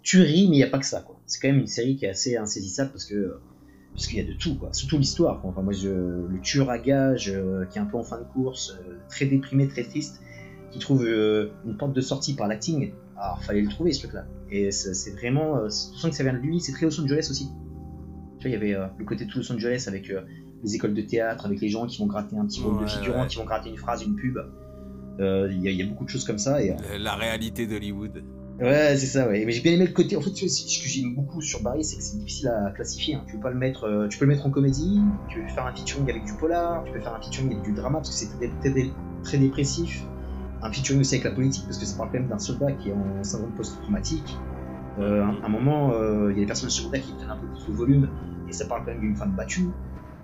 Tu 0.03 0.21
ris, 0.21 0.47
mais 0.49 0.55
il 0.55 0.59
n'y 0.59 0.63
a 0.63 0.69
pas 0.69 0.79
que 0.79 0.85
ça 0.85 1.01
quoi. 1.01 1.19
C'est 1.25 1.39
quand 1.39 1.47
même 1.47 1.59
une 1.59 1.67
série 1.67 1.95
qui 1.95 2.05
est 2.05 2.09
assez 2.09 2.37
insaisissable 2.37 2.91
parce 2.91 3.05
que 3.05 3.39
parce 3.93 4.07
qu'il 4.07 4.17
y 4.17 4.21
a 4.21 4.23
de 4.25 4.33
tout 4.37 4.55
quoi. 4.55 4.69
Surtout 4.73 4.97
l'histoire. 4.97 5.41
Enfin 5.43 5.61
moi, 5.61 5.73
je, 5.73 5.89
le 5.89 6.39
tueur 6.41 6.69
à 6.69 6.77
gage 6.79 7.29
euh, 7.33 7.65
qui 7.65 7.77
est 7.77 7.81
un 7.81 7.85
peu 7.85 7.97
en 7.97 8.03
fin 8.03 8.17
de 8.19 8.23
course, 8.25 8.77
euh, 8.87 8.93
très 9.09 9.25
déprimé, 9.25 9.67
très 9.67 9.83
triste, 9.83 10.21
qui 10.71 10.79
trouve 10.79 11.03
euh, 11.05 11.49
une 11.65 11.75
porte 11.77 11.93
de 11.93 12.01
sortie 12.01 12.35
par 12.35 12.47
l'acting. 12.47 12.93
Alors 13.17 13.43
fallait 13.43 13.61
le 13.61 13.69
trouver 13.69 13.91
ce 13.91 13.99
truc 14.03 14.13
là. 14.13 14.25
Et 14.51 14.71
c'est 14.71 15.11
vraiment, 15.11 15.63
tu 15.65 15.69
sens 15.99 16.09
que 16.09 16.15
ça 16.15 16.23
vient 16.23 16.33
de 16.33 16.39
lui. 16.39 16.59
C'est 16.61 16.71
très 16.71 16.85
Los 16.85 16.99
Angeles 17.01 17.27
aussi. 17.29 17.49
Tu 18.39 18.47
vois, 18.47 18.49
il 18.49 18.53
y 18.53 18.55
avait 18.73 18.87
le 18.97 19.05
côté 19.05 19.25
de 19.25 19.31
Los 19.35 19.51
Angeles 19.51 19.83
avec 19.87 20.11
les 20.63 20.75
écoles 20.75 20.93
de 20.93 21.01
théâtre, 21.01 21.45
avec 21.45 21.59
les 21.61 21.67
gens 21.69 21.85
qui 21.85 21.99
vont 21.99 22.07
gratter 22.07 22.35
un 22.37 22.45
petit 22.45 22.61
rôle 22.61 22.81
de 22.81 22.87
figurant, 22.87 23.21
ouais. 23.23 23.27
qui 23.27 23.35
vont 23.37 23.43
gratter 23.45 23.69
une 23.69 23.77
phrase, 23.77 24.01
une 24.03 24.15
pub. 24.15 24.37
Il 25.19 25.23
y, 25.61 25.67
a- 25.67 25.71
il 25.71 25.75
y 25.75 25.81
a 25.81 25.85
beaucoup 25.85 26.05
de 26.05 26.09
choses 26.09 26.23
comme 26.23 26.37
ça. 26.39 26.63
Et, 26.63 26.73
La 26.97 27.15
réalité 27.15 27.67
d'Hollywood. 27.67 28.23
Ouais, 28.59 28.97
c'est 28.97 29.05
ça, 29.05 29.27
ouais. 29.27 29.45
Mais 29.45 29.53
j'ai 29.53 29.61
bien 29.61 29.71
aimé 29.73 29.85
le 29.85 29.93
côté. 29.93 30.17
En 30.17 30.21
fait, 30.21 30.31
ce 30.35 30.43
que 30.83 30.87
j'aime 30.89 31.15
beaucoup 31.15 31.41
sur 31.41 31.61
Barry, 31.63 31.83
c'est 31.83 31.95
que 31.95 32.03
c'est 32.03 32.17
difficile 32.17 32.49
à 32.49 32.71
classifier. 32.71 33.15
hein. 33.15 33.23
Tu 33.25 33.35
peux 33.35 33.41
pas 33.41 33.51
le 33.51 33.57
mettre. 33.57 33.85
euh, 33.85 34.07
tu 34.09 34.17
peux 34.17 34.25
le 34.25 34.29
mettre 34.31 34.45
en 34.45 34.49
comédie. 34.51 34.99
Tu 35.29 35.41
peux 35.41 35.47
faire 35.47 35.65
un 35.65 35.73
featuring 35.73 36.09
avec 36.09 36.25
du 36.25 36.33
polar. 36.33 36.83
Tu 36.83 36.91
peux 36.91 36.99
faire 36.99 37.13
un 37.13 37.21
featuring 37.21 37.51
avec 37.51 37.63
du 37.63 37.71
drama 37.71 37.99
parce 37.99 38.09
que 38.09 38.15
c'est 38.15 38.27
très, 38.37 38.49
très, 38.71 38.89
très 39.23 39.37
dépressif. 39.37 40.03
Un 40.61 40.71
featuring 40.71 40.99
aussi 40.99 41.15
avec 41.15 41.23
la 41.23 41.31
politique 41.31 41.63
parce 41.63 41.77
que 41.77 41.85
ça 41.85 41.95
parle 41.95 42.09
quand 42.11 42.19
même 42.19 42.27
d'un 42.27 42.39
soldat 42.39 42.73
qui 42.73 42.89
est 42.89 42.93
en 42.93 43.23
syndrome 43.23 43.53
post-traumatique. 43.55 44.35
Euh, 44.97 45.23
un, 45.23 45.41
un 45.41 45.49
moment, 45.49 45.93
euh, 45.93 46.31
il 46.31 46.35
y 46.35 46.41
a 46.41 46.43
des 46.43 46.47
personnages 46.47 46.73
secondaires 46.75 47.01
qui 47.01 47.13
prennent 47.13 47.29
un 47.29 47.37
peu 47.37 47.47
plus 47.47 47.71
de 47.71 47.77
volume 47.77 48.09
et 48.49 48.51
ça 48.51 48.65
parle 48.65 48.81
quand 48.83 48.91
même 48.91 48.99
d'une 48.99 49.15
femme 49.15 49.35
battue. 49.37 49.69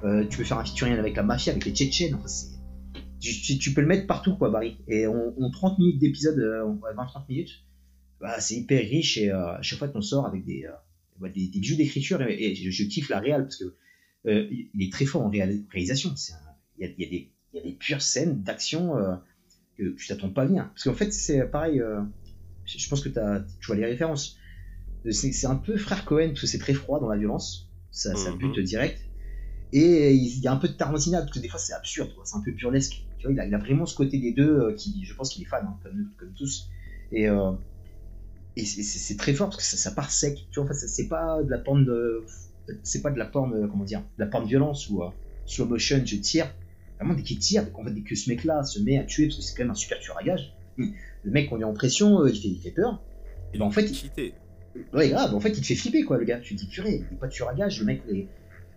Euh, 0.03 0.25
tu 0.29 0.37
peux 0.39 0.43
faire 0.43 0.59
un 0.59 0.65
featuring 0.65 0.97
avec 0.97 1.15
la 1.15 1.23
mafia, 1.23 1.53
avec 1.53 1.63
les 1.63 1.71
Tchétchènes. 1.71 2.15
Enfin, 2.15 2.27
tu, 3.21 3.57
tu- 3.57 3.73
peux 3.73 3.81
le 3.81 3.87
mettre 3.87 4.07
partout, 4.07 4.35
quoi, 4.35 4.49
Barry. 4.49 4.77
Et 4.89 5.07
en, 5.07 5.15
en 5.39 5.49
30 5.51 5.79
minutes 5.79 5.99
d'épisode, 5.99 6.37
euh, 6.37 6.65
en 6.65 6.75
20-30 6.75 7.23
minutes, 7.29 7.64
bah, 8.19 8.39
c'est 8.39 8.55
hyper 8.55 8.81
riche 8.81 9.17
et 9.17 9.29
euh, 9.31 9.47
à 9.57 9.61
chaque 9.61 9.79
fois 9.79 9.87
qu'on 9.87 10.01
sort 10.01 10.25
avec 10.27 10.45
des, 10.45 10.65
euh, 10.65 10.71
bah, 11.19 11.29
des, 11.29 11.47
des 11.47 11.59
bijoux 11.59 11.75
d'écriture 11.75 12.21
et, 12.21 12.33
et 12.51 12.55
je, 12.55 12.69
je 12.71 12.83
kiffe 12.83 13.09
la 13.09 13.19
réal 13.19 13.43
parce 13.43 13.57
que 13.57 13.75
euh, 14.27 14.47
il 14.51 14.83
est 14.83 14.91
très 14.91 15.05
fort 15.05 15.21
en 15.23 15.29
réal- 15.29 15.63
réalisation. 15.71 16.13
Il 16.77 16.87
y, 16.97 17.03
y 17.03 17.31
y 17.53 17.59
a 17.59 17.63
des 17.63 17.73
pures 17.73 18.01
scènes 18.01 18.41
d'action 18.43 18.97
euh, 18.97 19.15
que 19.77 19.89
tu 19.95 20.07
t'attends 20.07 20.29
pas 20.29 20.43
à 20.43 20.45
venir. 20.45 20.67
Parce 20.69 20.83
qu'en 20.83 20.93
fait, 20.93 21.11
c'est 21.13 21.45
pareil. 21.45 21.79
euh, 21.81 22.01
je 22.65 22.79
je 22.79 22.89
pense 22.89 23.01
que 23.01 23.09
t'as- 23.09 23.41
tu 23.59 23.67
vois 23.67 23.75
les 23.75 23.85
références. 23.85 24.37
C'est 25.11 25.45
un 25.47 25.55
peu 25.55 25.77
frère 25.77 26.03
Cohen 26.05 26.29
parce 26.29 26.41
que 26.41 26.47
c'est 26.47 26.57
très 26.57 26.73
froid 26.73 26.99
dans 26.99 27.09
la 27.09 27.17
violence. 27.17 27.69
Ça, 27.91 28.15
ça 28.15 28.31
Mhm. 28.31 28.37
bute 28.37 28.59
direct. 28.59 28.99
Et 29.71 30.13
il 30.13 30.39
y 30.39 30.47
a 30.47 30.53
un 30.53 30.57
peu 30.57 30.67
de 30.67 30.73
Tarantino 30.73 31.17
parce 31.19 31.31
que 31.31 31.39
des 31.39 31.47
fois 31.49 31.59
c'est 31.59 31.73
absurde, 31.73 32.11
c'est 32.23 32.37
un 32.37 32.41
peu 32.41 32.51
burlesque. 32.51 33.03
Tu 33.19 33.27
vois, 33.27 33.33
il 33.33 33.39
a, 33.39 33.45
il 33.47 33.53
a 33.53 33.57
vraiment 33.57 33.85
ce 33.85 33.95
côté 33.95 34.19
des 34.19 34.31
deux 34.33 34.73
qui, 34.75 35.03
je 35.05 35.13
pense 35.13 35.31
qu'il 35.33 35.43
est 35.43 35.47
fan, 35.47 35.65
hein, 35.67 35.79
comme, 35.83 36.11
comme 36.17 36.33
tous. 36.33 36.69
Et, 37.11 37.27
et 38.57 38.63
c'est- 38.65 39.17
très 39.17 39.33
fort 39.33 39.49
parce 39.49 39.57
que 39.57 39.63
ça, 39.63 39.77
ça 39.77 39.91
part 39.91 40.11
sec. 40.11 40.47
Tu 40.51 40.59
vois, 40.59 40.65
en 40.65 40.67
fait, 40.67 40.73
ça- 40.73 40.87
c'est 40.87 41.07
pas 41.07 41.41
de 41.43 41.49
la 41.49 41.57
porn 41.57 41.83
de, 41.83 42.23
c'est 42.83 43.01
pas 43.01 43.11
de 43.11 43.19
la 43.19 43.25
porn, 43.25 43.53
euh, 43.53 43.67
comment 43.67 43.83
dire, 43.83 44.01
de 44.17 44.23
la 44.23 44.27
porn 44.27 44.45
violence 44.47 44.89
ou 44.89 45.03
euh, 45.03 45.09
slow 45.45 45.65
motion, 45.65 46.01
je 46.05 46.15
tire. 46.17 46.53
Vraiment, 46.97 47.13
dès 47.13 47.23
qu'il 47.23 47.39
tire, 47.39 47.65
en 47.73 47.83
fait, 47.83 47.91
dès 47.91 48.01
que 48.01 48.15
ce 48.15 48.29
mec-là 48.29 48.63
se 48.63 48.79
met 48.79 48.97
à 48.97 49.03
tuer, 49.03 49.25
parce 49.27 49.37
que 49.37 49.43
c'est 49.43 49.55
quand 49.55 49.63
même 49.63 49.71
un 49.71 49.75
super 49.75 49.99
tueur 49.99 50.17
à 50.17 50.23
gage, 50.23 50.53
le 50.77 51.31
mec, 51.31 51.51
on 51.51 51.59
est 51.59 51.65
en 51.65 51.73
pression, 51.73 52.21
euh, 52.21 52.29
il, 52.29 52.41
fait, 52.41 52.47
il 52.47 52.61
fait 52.61 52.71
peur. 52.71 53.03
Et 53.53 53.57
ben 53.57 53.65
en 53.65 53.71
fait, 53.71 53.83
il-. 53.83 54.33
Ouais, 54.93 55.09
grave, 55.09 55.33
en 55.33 55.39
fait, 55.39 55.49
il 55.49 55.61
te 55.61 55.65
fait 55.67 55.75
flipper, 55.75 56.03
quoi, 56.03 56.17
le 56.17 56.25
gars. 56.25 56.39
Tu 56.39 56.55
te 56.55 56.59
dis, 56.59 56.67
purée, 56.67 57.05
il 57.09 57.15
est 57.15 57.19
pas 57.19 57.27
tueur 57.27 57.49
à 57.49 57.53
gage, 57.53 57.79
le 57.79 57.85
mec, 57.85 58.01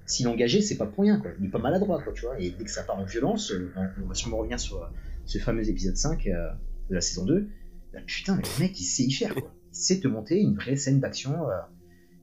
s'il 0.07 0.27
est 0.27 0.29
engagé, 0.29 0.63
c'est 0.63 0.77
pas 0.77 0.87
pour 0.87 1.05
rien, 1.05 1.19
quoi. 1.19 1.31
Il 1.39 1.47
est 1.47 1.51
pas 1.51 1.59
maladroit, 1.59 2.01
quoi, 2.03 2.13
tu 2.13 2.23
vois. 2.23 2.41
Et 2.41 2.51
dès 2.51 2.65
que 2.65 2.71
ça 2.71 2.83
part 2.83 2.99
en 2.99 3.05
violence, 3.05 3.53
euh, 3.53 3.73
on, 4.03 4.07
va 4.07 4.15
sûrement 4.15 4.39
revenir 4.39 4.59
sur 4.59 4.83
euh, 4.83 4.87
ce 5.27 5.39
fameux 5.39 5.69
épisode 5.69 5.97
5 5.97 6.27
euh, 6.27 6.51
de 6.89 6.95
la 6.95 7.01
saison 7.01 7.25
2. 7.25 7.49
Bah, 7.93 8.01
putain, 8.07 8.37
mais 8.37 8.43
le 8.43 8.65
mec, 8.65 8.81
il 8.81 8.85
sait 8.85 9.05
y 9.05 9.13
faire, 9.13 9.35
quoi. 9.35 9.53
Sait 9.79 10.01
te 10.01 10.09
monter 10.09 10.41
une 10.41 10.55
vraie 10.55 10.77
scène 10.77 10.99
d'action. 11.01 11.33
euh. 11.49 11.55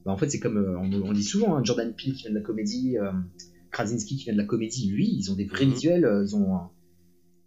Bah, 0.05 0.11
en 0.11 0.17
fait, 0.17 0.29
c'est 0.29 0.39
comme, 0.39 0.57
euh, 0.57 0.77
on, 0.77 0.91
on 1.09 1.13
dit 1.13 1.23
souvent, 1.23 1.55
hein, 1.55 1.63
Jordan 1.63 1.93
Peele 1.95 2.13
qui 2.13 2.23
vient 2.23 2.31
de 2.31 2.35
la 2.35 2.41
comédie, 2.41 2.97
euh, 2.97 3.11
Krasinski 3.71 4.17
qui 4.17 4.23
vient 4.25 4.33
de 4.33 4.37
la 4.37 4.43
comédie, 4.45 4.89
lui, 4.91 5.07
ils 5.07 5.31
ont 5.31 5.35
des 5.35 5.45
vrais 5.45 5.65
Mhm. 5.65 5.71
visuels, 5.73 6.07
ils 6.25 6.35
ont. 6.35 6.59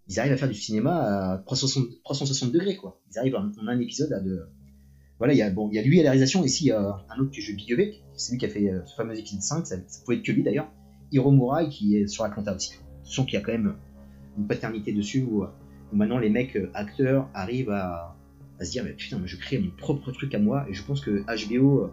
ils 0.08 0.18
arrivent 0.18 0.32
à 0.32 0.36
faire 0.38 0.48
du 0.48 0.54
cinéma 0.54 1.34
à 1.34 1.38
360, 1.44 1.84
360 2.04 2.50
degrés, 2.52 2.76
quoi. 2.76 2.98
Ils 3.12 3.18
arrivent 3.18 3.36
en, 3.36 3.50
un 3.66 3.78
épisode 3.80 4.10
à 4.14 4.20
de, 4.20 4.40
voilà, 5.18 5.34
il 5.34 5.36
y 5.36 5.42
a, 5.42 5.50
bon, 5.50 5.68
il 5.70 5.74
y 5.74 5.78
a 5.78 5.82
lui 5.82 6.00
à 6.00 6.02
la 6.04 6.10
réalisation, 6.10 6.42
et 6.42 6.46
ici, 6.46 6.64
il 6.64 6.68
y 6.68 6.70
a 6.72 6.80
un 7.10 7.20
autre 7.20 7.30
que 7.30 7.42
je 7.42 7.52
big 7.54 7.72
up, 7.74 7.80
c'est 8.16 8.32
lui 8.32 8.38
qui 8.38 8.46
a 8.46 8.48
fait 8.48 8.72
ce 8.86 8.94
fameux 8.94 9.18
épisode 9.18 9.42
5, 9.42 9.66
ça, 9.66 9.76
ça 9.86 10.00
pouvait 10.04 10.16
être 10.16 10.24
que 10.24 10.32
lui 10.32 10.42
d'ailleurs, 10.42 10.70
Hiro 11.12 11.30
Murai, 11.30 11.68
qui 11.68 11.96
est 11.96 12.06
sur 12.06 12.24
Atlanta 12.24 12.54
aussi. 12.54 12.72
Je 13.04 13.12
sens 13.12 13.26
qu'il 13.26 13.34
y 13.34 13.36
a 13.36 13.40
quand 13.42 13.52
même 13.52 13.74
une 14.38 14.46
paternité 14.46 14.92
dessus, 14.92 15.22
où, 15.22 15.44
où 15.44 15.96
maintenant 15.96 16.18
les 16.18 16.30
mecs 16.30 16.56
acteurs 16.74 17.28
arrivent 17.34 17.70
à, 17.70 18.16
à 18.60 18.64
se 18.64 18.70
dire, 18.70 18.84
mais 18.84 18.92
putain, 18.92 19.18
mais 19.18 19.28
je 19.28 19.36
crée 19.36 19.58
mon 19.58 19.70
propre 19.70 20.10
truc 20.12 20.34
à 20.34 20.38
moi, 20.38 20.66
et 20.68 20.74
je 20.74 20.82
pense 20.82 21.00
que 21.00 21.22
HBO, 21.48 21.90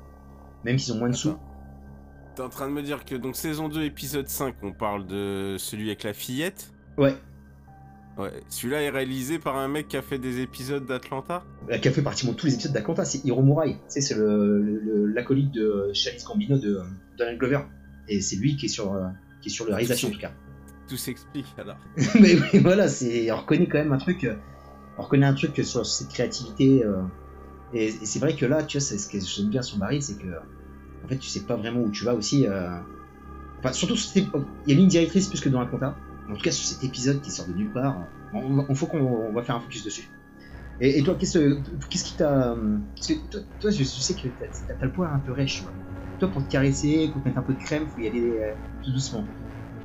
même 0.64 0.80
s'ils 0.80 0.94
ont 0.94 0.98
moins 0.98 1.10
de 1.10 1.16
sous. 1.16 1.38
T'es 2.36 2.42
en 2.42 2.50
train 2.50 2.68
de 2.68 2.74
me 2.74 2.82
dire 2.82 3.06
que 3.06 3.16
donc 3.16 3.36
saison 3.36 3.70
2 3.70 3.84
épisode 3.84 4.28
5 4.28 4.56
on 4.62 4.74
parle 4.74 5.08
de 5.08 5.56
celui 5.58 5.88
avec 5.88 6.04
la 6.04 6.14
fillette? 6.14 6.74
Ouais, 6.98 7.16
Ouais, 8.18 8.32
celui-là 8.48 8.82
est 8.82 8.90
réalisé 8.90 9.40
par 9.40 9.58
un 9.58 9.68
mec 9.68 9.90
qui 9.90 9.98
a 9.98 10.02
fait 10.02 10.18
des 10.18 10.40
épisodes 10.40 10.86
d'Atlanta? 10.86 11.44
Euh, 11.70 11.78
qui 11.78 11.90
a 11.90 11.92
fait 11.92 12.02
pratiquement 12.02 12.34
tous 12.34 12.46
les 12.46 12.54
épisodes 12.54 12.72
d'Atlanta, 12.72 13.04
c'est 13.04 13.26
Hiro 13.26 13.44
Murai, 13.44 13.74
tu 13.74 13.80
sais, 13.90 14.02
c'est 14.02 14.16
l'acolyte 14.18 15.52
de 15.52 15.92
Charles 15.94 16.18
Gambino 16.26 16.58
de 16.58 16.76
euh, 16.76 16.84
Donald 17.18 17.38
Glover, 17.38 17.60
et 18.08 18.22
c'est 18.22 18.38
lui 18.38 18.56
qui 18.56 18.68
est 18.68 18.70
sur, 18.70 18.94
euh, 18.94 19.08
qui 19.42 19.50
est 19.50 19.52
sur 19.52 19.68
la 19.68 19.76
réalisation 19.76 20.08
en 20.08 20.12
tout 20.12 20.20
cas. 20.20 20.32
Tout 20.88 20.96
s'explique 20.96 21.54
alors. 21.58 21.78
mais 22.22 22.36
oui, 22.36 22.60
voilà, 22.60 22.88
c'est, 22.88 23.30
on 23.32 23.38
reconnaît 23.38 23.68
quand 23.68 23.80
même 23.80 23.92
un 23.92 23.98
truc, 23.98 24.24
euh, 24.24 24.36
on 24.98 25.04
reconnaît 25.04 25.26
un 25.26 25.34
truc 25.34 25.56
sur 25.64 25.86
cette 25.86 26.10
créativité. 26.10 26.84
euh, 26.84 27.02
et, 27.74 27.92
c'est 28.06 28.20
vrai 28.20 28.36
que 28.36 28.46
là, 28.46 28.64
tu 28.64 28.78
vois, 28.78 28.86
c'est 28.86 28.98
ce 28.98 29.08
que 29.08 29.20
j'aime 29.20 29.50
bien 29.50 29.62
sur 29.62 29.78
Barry, 29.78 30.02
c'est 30.02 30.18
que, 30.18 30.28
en 31.04 31.08
fait, 31.08 31.18
tu 31.18 31.30
sais 31.30 31.42
pas 31.42 31.56
vraiment 31.56 31.82
où 31.82 31.92
tu 31.92 32.06
vas 32.06 32.16
aussi. 32.16 32.48
euh, 32.48 32.70
Enfin, 33.60 33.74
surtout, 33.74 33.96
il 34.16 34.74
y 34.74 34.78
a 34.78 34.80
une 34.80 34.88
directrice 34.88 35.28
plus 35.28 35.42
que 35.42 35.50
dans 35.50 35.60
la 35.60 35.66
compta. 35.66 35.98
En 36.30 36.36
tout 36.36 36.42
cas, 36.42 36.52
sur 36.52 36.66
cet 36.66 36.84
épisode 36.84 37.22
qui 37.22 37.32
sort 37.32 37.48
de 37.48 37.54
nulle 37.54 37.72
part, 37.72 38.08
on, 38.34 38.76
faut 38.76 38.86
qu'on 38.86 39.00
on 39.00 39.34
va 39.34 39.44
faire 39.44 39.56
un 39.56 39.60
focus 39.60 39.84
dessus. 39.84 40.10
Et, 40.80 41.02
toi, 41.04 41.16
qu'est-ce, 41.16 41.38
que- 41.40 41.88
qu'est-ce 41.90 42.04
qui 42.04 42.18
t'a. 42.18 42.56
toi, 43.32 43.42
toi, 43.60 43.72
je, 43.72 43.84
sais 43.84 44.14
que 44.16 44.28
t'as, 44.28 44.86
le 44.86 44.92
poil 44.92 45.10
un 45.12 45.20
peu 45.20 45.32
rêche. 45.32 45.64
Toi, 46.20 46.32
pour 46.32 46.44
te 46.46 46.52
caresser, 46.52 47.10
pour 47.12 47.22
te 47.22 47.28
mettre 47.28 47.40
un 47.40 47.44
peu 47.44 47.54
de 47.54 47.60
crème, 47.60 47.88
faut 47.88 48.00
y 48.00 48.08
aller 48.08 48.40
euh, 48.40 48.54
tout 48.84 48.92
doucement. 48.92 49.28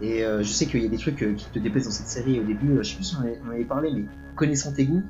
Et 0.02 0.24
euh, 0.24 0.42
je 0.42 0.48
sais 0.48 0.66
qu'il 0.66 0.82
y 0.82 0.86
a 0.86 0.88
des 0.88 0.98
trucs 0.98 1.22
euh, 1.22 1.34
qui 1.34 1.44
te 1.50 1.58
déplaisent 1.58 1.84
dans 1.84 1.90
cette 1.90 2.06
série 2.06 2.40
au 2.40 2.44
début, 2.44 2.72
euh, 2.72 2.82
je 2.82 2.90
sais 2.90 2.96
plus 2.96 3.04
si 3.04 3.16
on, 3.16 3.46
on 3.46 3.50
avait 3.50 3.64
parlé, 3.64 3.92
mais 3.92 4.04
connaissant 4.34 4.72
tes 4.72 4.86
goûts, 4.86 5.02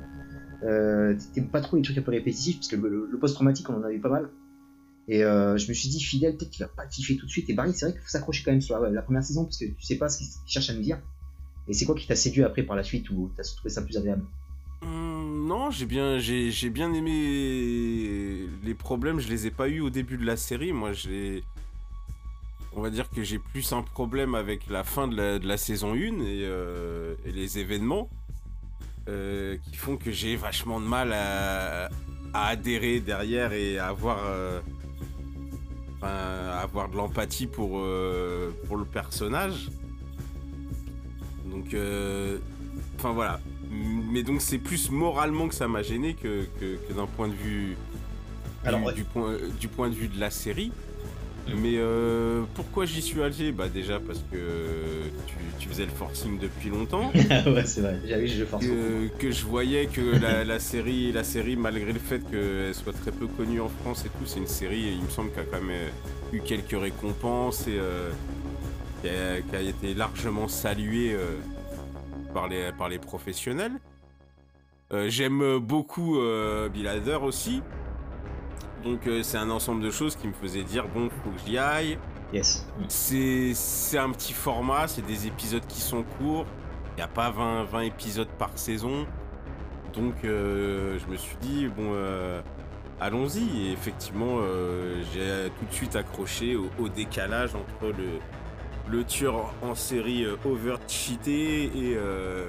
t'aimes 0.61 1.49
pas 1.49 1.61
trop 1.61 1.77
les 1.77 1.81
trucs 1.81 1.97
un 1.97 2.01
peu 2.01 2.11
répétitifs, 2.11 2.57
parce 2.57 2.67
que 2.67 2.75
le, 2.75 3.17
post-traumatique, 3.19 3.69
on 3.69 3.75
en 3.75 3.83
avait 3.83 3.99
pas 3.99 4.09
mal. 4.09 4.29
Et 5.07 5.19
je 5.19 5.67
me 5.67 5.73
suis 5.73 5.89
dit, 5.89 6.01
fidèle, 6.01 6.37
peut-être 6.37 6.51
qu'il 6.51 6.63
va 6.63 6.71
pas 6.71 6.85
kiffer 6.85 7.17
tout 7.17 7.25
de 7.25 7.31
suite. 7.31 7.49
Et 7.49 7.53
Barry, 7.53 7.73
c'est 7.73 7.85
vrai 7.85 7.93
qu'il 7.93 8.01
faut 8.01 8.09
s'accrocher 8.09 8.43
quand 8.43 8.51
même 8.51 8.61
sur 8.61 8.77
la, 8.79 9.01
première 9.01 9.23
saison, 9.23 9.45
parce 9.45 9.57
que 9.57 9.65
tu 9.65 9.81
sais 9.81 9.97
pas 9.97 10.09
ce 10.09 10.19
qu'il 10.19 10.27
cherche 10.45 10.69
à 10.69 10.73
nous 10.73 10.81
dire. 10.81 10.99
Et 11.67 11.73
c'est 11.73 11.85
quoi 11.85 11.95
qui 11.95 12.07
t'a 12.07 12.15
séduit 12.15 12.43
après 12.43 12.63
par 12.63 12.75
la 12.75 12.83
suite, 12.83 13.09
ou 13.09 13.31
t'as 13.35 13.43
trouvé 13.43 13.69
ça 13.69 13.81
plus 13.81 13.97
agréable? 13.97 14.23
Hum, 14.83 15.47
non, 15.47 15.71
j'ai 15.71 15.85
bien, 15.85 16.19
j'ai 16.19 16.69
bien 16.69 16.93
aimé 16.93 18.47
les 18.63 18.75
problèmes. 18.75 19.19
Je 19.19 19.29
les 19.29 19.47
ai 19.47 19.51
pas 19.51 19.67
eu 19.67 19.79
au 19.79 19.89
début 19.89 20.17
de 20.17 20.25
la 20.25 20.37
série. 20.37 20.73
Moi, 20.73 20.93
j'ai, 20.93 21.43
on 22.73 22.81
va 22.81 22.89
dire 22.89 23.09
que 23.09 23.23
j'ai 23.23 23.39
plus 23.39 23.73
un 23.73 23.81
problème 23.81 24.35
avec 24.35 24.69
la 24.69 24.83
fin 24.83 25.07
de 25.07 25.15
la, 25.15 25.39
de 25.39 25.47
la 25.47 25.57
saison 25.57 25.93
1 25.93 25.95
et, 25.95 26.11
euh, 26.43 27.15
et 27.25 27.31
les 27.31 27.59
événements 27.59 28.09
euh, 29.09 29.57
qui 29.69 29.75
font 29.75 29.97
que 29.97 30.11
j'ai 30.11 30.35
vachement 30.35 30.79
de 30.79 30.85
mal 30.85 31.11
à, 31.13 31.89
à 32.33 32.47
adhérer 32.47 32.99
derrière 32.99 33.51
et 33.51 33.77
à 33.77 33.87
avoir, 33.87 34.19
euh, 34.25 34.61
enfin, 35.97 36.07
à 36.07 36.59
avoir 36.59 36.89
de 36.89 36.95
l'empathie 36.95 37.47
pour, 37.47 37.83
pour 38.67 38.77
le 38.77 38.85
personnage. 38.85 39.69
Donc, 41.45 41.73
euh, 41.73 42.37
enfin 42.97 43.11
voilà. 43.11 43.39
Mais 43.69 44.23
donc 44.23 44.41
c'est 44.41 44.57
plus 44.57 44.91
moralement 44.91 45.47
que 45.47 45.55
ça 45.55 45.67
m'a 45.67 45.81
gêné 45.81 46.13
que, 46.13 46.45
que, 46.59 46.75
que 46.87 46.93
d'un 46.93 47.07
point 47.07 47.27
de 47.27 47.33
vue 47.33 47.75
du, 48.63 48.67
Alors, 48.67 48.83
ouais. 48.83 48.93
du 48.93 49.03
point, 49.03 49.35
du 49.59 49.67
point 49.67 49.89
de 49.89 49.95
vue 49.95 50.07
de 50.07 50.19
la 50.19 50.29
série. 50.29 50.71
Mais 51.57 51.75
euh, 51.77 52.43
pourquoi 52.53 52.85
j'y 52.85 53.01
suis 53.01 53.21
allé? 53.21 53.51
Bah 53.51 53.67
déjà 53.67 53.99
parce 53.99 54.19
que 54.31 54.37
tu, 55.27 55.35
tu 55.59 55.69
faisais 55.69 55.85
le 55.85 55.91
forcing 55.91 56.39
depuis 56.39 56.69
longtemps. 56.69 57.11
Ouais, 57.45 57.65
c'est 57.65 57.81
vrai, 57.81 57.99
j'avais 58.05 58.27
je 58.27 58.45
force. 58.45 58.65
que, 58.65 59.07
que 59.17 59.31
je 59.31 59.45
voyais 59.45 59.87
que 59.87 60.01
la, 60.21 60.43
la 60.43 60.59
série, 60.59 61.11
la 61.11 61.23
série, 61.23 61.55
malgré 61.55 61.91
le 61.91 61.99
fait 61.99 62.19
qu'elle 62.29 62.75
soit 62.75 62.93
très 62.93 63.11
peu 63.11 63.27
connue 63.27 63.61
en 63.61 63.69
France 63.69 64.05
et 64.05 64.09
tout, 64.09 64.25
c'est 64.25 64.39
une 64.39 64.47
série, 64.47 64.93
il 64.97 65.03
me 65.03 65.09
semble, 65.09 65.31
qui 65.31 65.39
a 65.39 65.43
quand 65.43 65.61
même 65.61 65.69
euh, 65.71 65.89
eu 66.33 66.41
quelques 66.41 66.79
récompenses 66.79 67.67
et 67.67 67.77
euh, 67.79 68.11
qui, 69.01 69.55
a, 69.55 69.61
été 69.61 69.93
largement 69.93 70.47
saluée 70.47 71.13
euh, 71.13 71.37
par, 72.33 72.47
les, 72.47 72.71
par 72.77 72.89
les 72.89 72.99
professionnels. 72.99 73.73
J'aime 75.07 75.57
beaucoup 75.59 76.19
Bill 76.73 76.85
Hader 76.85 77.19
aussi. 77.23 77.61
Donc 78.83 79.07
euh, 79.07 79.23
c'est 79.23 79.37
un 79.37 79.49
ensemble 79.49 79.83
de 79.83 79.91
choses 79.91 80.15
qui 80.15 80.27
me 80.27 80.33
faisaient 80.33 80.63
dire 80.63 80.87
bon 80.87 81.09
faut 81.23 81.29
que 81.29 81.39
j'y 81.45 81.57
aille. 81.57 81.97
Yes. 82.33 82.65
C'est 82.87 83.97
un 83.97 84.09
petit 84.11 84.33
format, 84.33 84.87
c'est 84.87 85.05
des 85.05 85.27
épisodes 85.27 85.65
qui 85.67 85.81
sont 85.81 86.03
courts. 86.17 86.45
Il 86.93 86.95
n'y 86.97 87.03
a 87.03 87.07
pas 87.07 87.29
20, 87.29 87.65
20 87.65 87.81
épisodes 87.81 88.29
par 88.39 88.51
saison. 88.55 89.05
Donc 89.93 90.23
euh, 90.23 90.97
je 90.99 91.11
me 91.11 91.17
suis 91.17 91.35
dit, 91.41 91.67
bon, 91.67 91.91
euh, 91.93 92.41
allons-y. 93.01 93.67
Et 93.67 93.71
effectivement, 93.73 94.39
j'ai 95.13 95.49
tout 95.59 95.65
de 95.65 95.73
suite 95.73 95.97
accroché 95.97 96.55
au, 96.55 96.69
au 96.79 96.87
décalage 96.87 97.51
entre 97.53 97.87
le, 97.97 98.19
le 98.91 99.03
tueur 99.03 99.53
en 99.61 99.75
série 99.75 100.25
euh, 100.25 100.35
over-cheaté 100.45 101.63
et, 101.65 101.95
euh, 101.95 102.47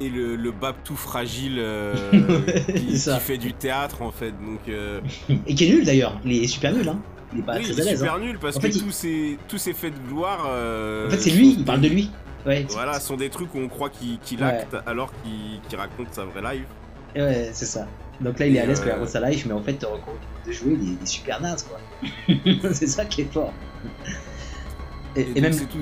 et 0.00 0.08
le, 0.08 0.36
le 0.36 0.52
bab 0.52 0.76
tout 0.84 0.96
fragile 0.96 1.56
euh, 1.58 1.94
qui, 2.74 2.98
fait 3.20 3.38
du 3.38 3.54
théâtre 3.54 4.02
en 4.02 4.10
fait. 4.12 4.30
Donc. 4.32 4.68
euh, 4.68 5.00
Et 5.46 5.54
qui 5.54 5.66
est 5.66 5.74
nul 5.74 5.84
d'ailleurs, 5.84 6.20
il 6.24 6.44
est 6.44 6.46
super 6.46 6.72
nul, 6.72 6.88
hein. 6.88 7.00
Il 7.32 7.40
est 7.40 7.42
pas 7.42 7.56
oui, 7.56 7.64
il 7.68 7.72
très 7.74 7.88
à 7.88 7.92
est 7.92 7.96
super 7.96 8.14
hein. 8.14 8.18
nul 8.20 8.38
parce 8.38 8.56
En 8.56 8.60
que 8.60 8.68
fait, 8.68 8.76
il- 8.76 8.82
tous, 8.82 8.90
ces, 8.92 9.38
tous 9.48 9.58
ces 9.58 9.72
faits 9.74 9.94
de 9.94 9.98
gloire. 10.08 10.46
euh, 10.48 11.06
En 11.06 11.10
fait, 11.10 11.18
c'est 11.18 11.30
lui, 11.30 11.54
il 11.58 11.64
parle 11.64 11.80
de 11.80 11.88
lui. 11.88 12.10
Ouais, 12.46 12.64
Voilà, 12.70 13.00
sont 13.00 13.16
des 13.16 13.30
trucs 13.30 13.54
où 13.54 13.58
on 13.58 13.68
croit 13.68 13.90
qu'il 13.90 14.18
Ouais. 14.40 14.42
acte 14.44 14.76
alors 14.86 15.12
qu'il 15.22 15.60
raconte 15.76 16.12
sa 16.14 16.24
vraie 16.24 16.42
life. 16.56 16.68
Ouais, 17.16 17.50
c'est 17.52 17.66
ça. 17.66 17.88
Donc 18.20 18.38
là, 18.38 18.46
il 18.46 18.56
est 18.56 18.60
à 18.60 18.66
l'aise 18.66 18.82
il 18.84 18.88
euh, 18.88 18.92
raconte 18.92 19.08
sa 19.08 19.28
life, 19.28 19.44
mais 19.46 19.52
en 19.52 19.62
fait, 19.62 19.84
de 20.46 20.52
jouer, 20.52 20.74
il 20.74 20.88
est, 20.88 20.92
il 20.94 21.02
est 21.02 21.06
super 21.06 21.40
naze, 21.40 21.64
quoi. 21.64 21.80
c'est 22.72 22.86
ça 22.86 23.04
qui 23.06 23.22
est 23.22 23.32
fort. 23.32 23.52
Et, 25.14 25.26
Et, 25.34 25.38
et 25.38 25.40
donc, 25.40 25.42
même, 25.42 25.52
c'est 25.52 25.66
tout, 25.66 25.78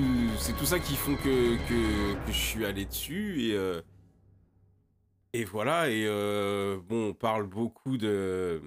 tout 0.57 0.65
ça 0.65 0.79
qui 0.79 0.95
font 0.95 1.15
que, 1.15 1.57
que, 1.67 2.13
que 2.25 2.31
je 2.31 2.37
suis 2.37 2.65
allé 2.65 2.85
dessus. 2.85 3.35
Et, 3.49 3.53
euh, 3.53 3.81
et 5.39 5.43
voilà, 5.43 5.89
et 5.89 6.05
euh, 6.07 6.77
bon, 6.87 7.09
on 7.09 7.13
parle 7.13 7.45
beaucoup 7.47 7.97
de, 7.97 8.61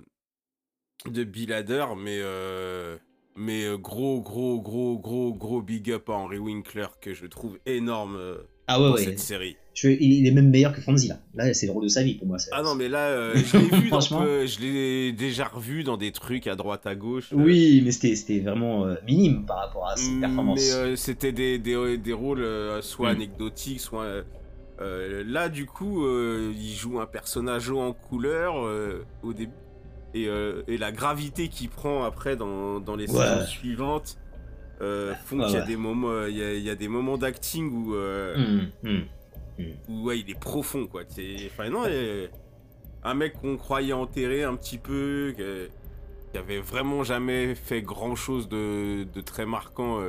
de 1.10 1.24
Bill 1.24 1.52
Hader, 1.52 1.86
mais, 1.96 2.18
euh, 2.20 2.96
mais 3.36 3.64
gros, 3.78 4.20
gros, 4.20 4.60
gros, 4.60 4.98
gros, 4.98 5.32
gros 5.34 5.62
big 5.62 5.90
up 5.90 6.10
à 6.10 6.12
Henry 6.12 6.38
Winkler 6.38 6.88
que 7.00 7.14
je 7.14 7.26
trouve 7.26 7.58
énorme 7.64 8.18
ah 8.66 8.82
ouais, 8.82 8.90
ouais. 8.90 9.04
cette 9.04 9.18
série. 9.18 9.56
Il, 9.82 10.26
est 10.26 10.30
même 10.32 10.50
meilleur 10.50 10.74
que 10.74 10.80
Franzi 10.82 11.08
là. 11.08 11.20
Là, 11.34 11.54
c'est 11.54 11.66
le 11.66 11.72
rôle 11.72 11.84
de 11.84 11.88
sa 11.88 12.02
vie 12.02 12.14
pour 12.16 12.26
moi. 12.26 12.36
Ah 12.52 12.62
non, 12.62 12.74
mais 12.74 12.88
là, 12.88 13.06
euh, 13.10 13.34
je 13.36 13.56
l'ai 13.56 13.64
vu, 13.80 13.88
dans 13.88 14.00
Franchement. 14.00 14.22
peu- 14.22 14.44
je 14.44 14.60
l'ai 14.60 15.12
déjà 15.12 15.44
revu 15.46 15.84
dans 15.84 15.96
des 15.96 16.10
trucs 16.12 16.46
à 16.48 16.56
droite, 16.56 16.84
à 16.86 16.94
gauche. 16.96 17.28
Oui, 17.32 17.80
mais 17.84 17.92
c'était 17.92 18.40
vraiment 18.40 18.86
minime 19.06 19.46
par 19.46 19.58
rapport 19.58 19.88
à 19.88 19.96
ses 19.96 20.10
Mm, 20.10 20.20
performances. 20.20 20.76
Mais 20.84 20.96
c'était 20.96 21.32
des, 21.32 21.58
des, 21.58 21.96
des 21.96 22.12
rôles 22.12 22.44
soit 22.82 23.12
Mm. 23.12 23.16
anecdotiques, 23.16 23.80
soit. 23.80 24.24
Euh, 24.80 25.24
là, 25.26 25.48
du 25.48 25.66
coup, 25.66 26.04
euh, 26.06 26.52
il 26.56 26.74
joue 26.74 27.00
un 27.00 27.06
personnage 27.06 27.70
en 27.70 27.92
couleur 27.92 28.64
euh, 28.64 29.04
au 29.22 29.32
début. 29.32 29.52
Et, 30.14 30.24
et 30.68 30.78
la 30.78 30.90
gravité 30.90 31.48
qu'il 31.48 31.68
prend 31.68 32.02
après 32.04 32.34
dans, 32.34 32.80
dans 32.80 32.96
les 32.96 33.10
Ouais. 33.10 33.18
saisons 33.26 33.44
suivantes 33.46 34.18
font 34.80 35.38
Ouais, 35.38 35.44
qu'il 35.44 35.54
y 35.54 35.56
a 35.56 35.60
ouais. 35.60 35.66
des 35.66 35.76
moments, 35.76 36.24
y 36.26 36.70
a, 36.70 36.74
des 36.74 36.88
d'acting 37.18 37.70
où, 37.70 37.94
hum. 37.94 39.04
où 39.88 40.02
ouais, 40.04 40.18
il 40.20 40.30
est 40.30 40.38
profond, 40.38 40.86
quoi. 40.86 41.02
C'est- 41.08 41.46
Enfin, 41.46 41.68
non, 41.68 41.84
un 43.04 43.14
mec 43.14 43.34
qu'on 43.40 43.56
croyait 43.58 43.92
enterré 43.92 44.44
un 44.44 44.56
petit 44.56 44.78
peu, 44.78 45.34
qui 46.32 46.38
avait 46.38 46.60
vraiment 46.60 47.04
jamais 47.04 47.54
fait 47.54 47.82
grand 47.82 48.14
chose 48.16 48.48
de, 48.48 49.04
de 49.12 49.20
très 49.20 49.44
marquant 49.46 50.00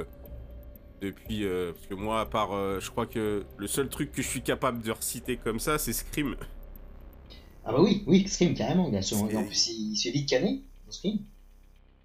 depuis. 1.01 1.43
euh, 1.45 1.73
parce 1.73 1.87
que 1.87 1.93
moi, 1.95 2.21
à 2.21 2.25
part, 2.25 2.53
euh, 2.53 2.79
je 2.79 2.89
crois 2.91 3.05
que 3.07 3.45
le 3.57 3.67
seul 3.67 3.89
truc 3.89 4.11
que 4.11 4.21
je 4.21 4.27
suis 4.27 4.41
capable 4.43 4.81
de 4.81 4.91
reciter 4.91 5.37
comme 5.37 5.59
ça, 5.59 5.77
c'est 5.77 5.93
Scream. 5.93 6.35
Ah 7.63 7.71
bah 7.71 7.81
oui, 7.81 8.03
oui, 8.07 8.27
Scream 8.27 8.53
carrément. 8.53 8.89
Il 8.91 9.35
En 9.37 9.43
plus, 9.45 9.67
il 9.69 9.95
se 9.95 10.03
fait 10.09 10.11
vite 10.11 10.29
canner 10.29 10.63
dans 10.85 10.91
Scream. 10.91 11.19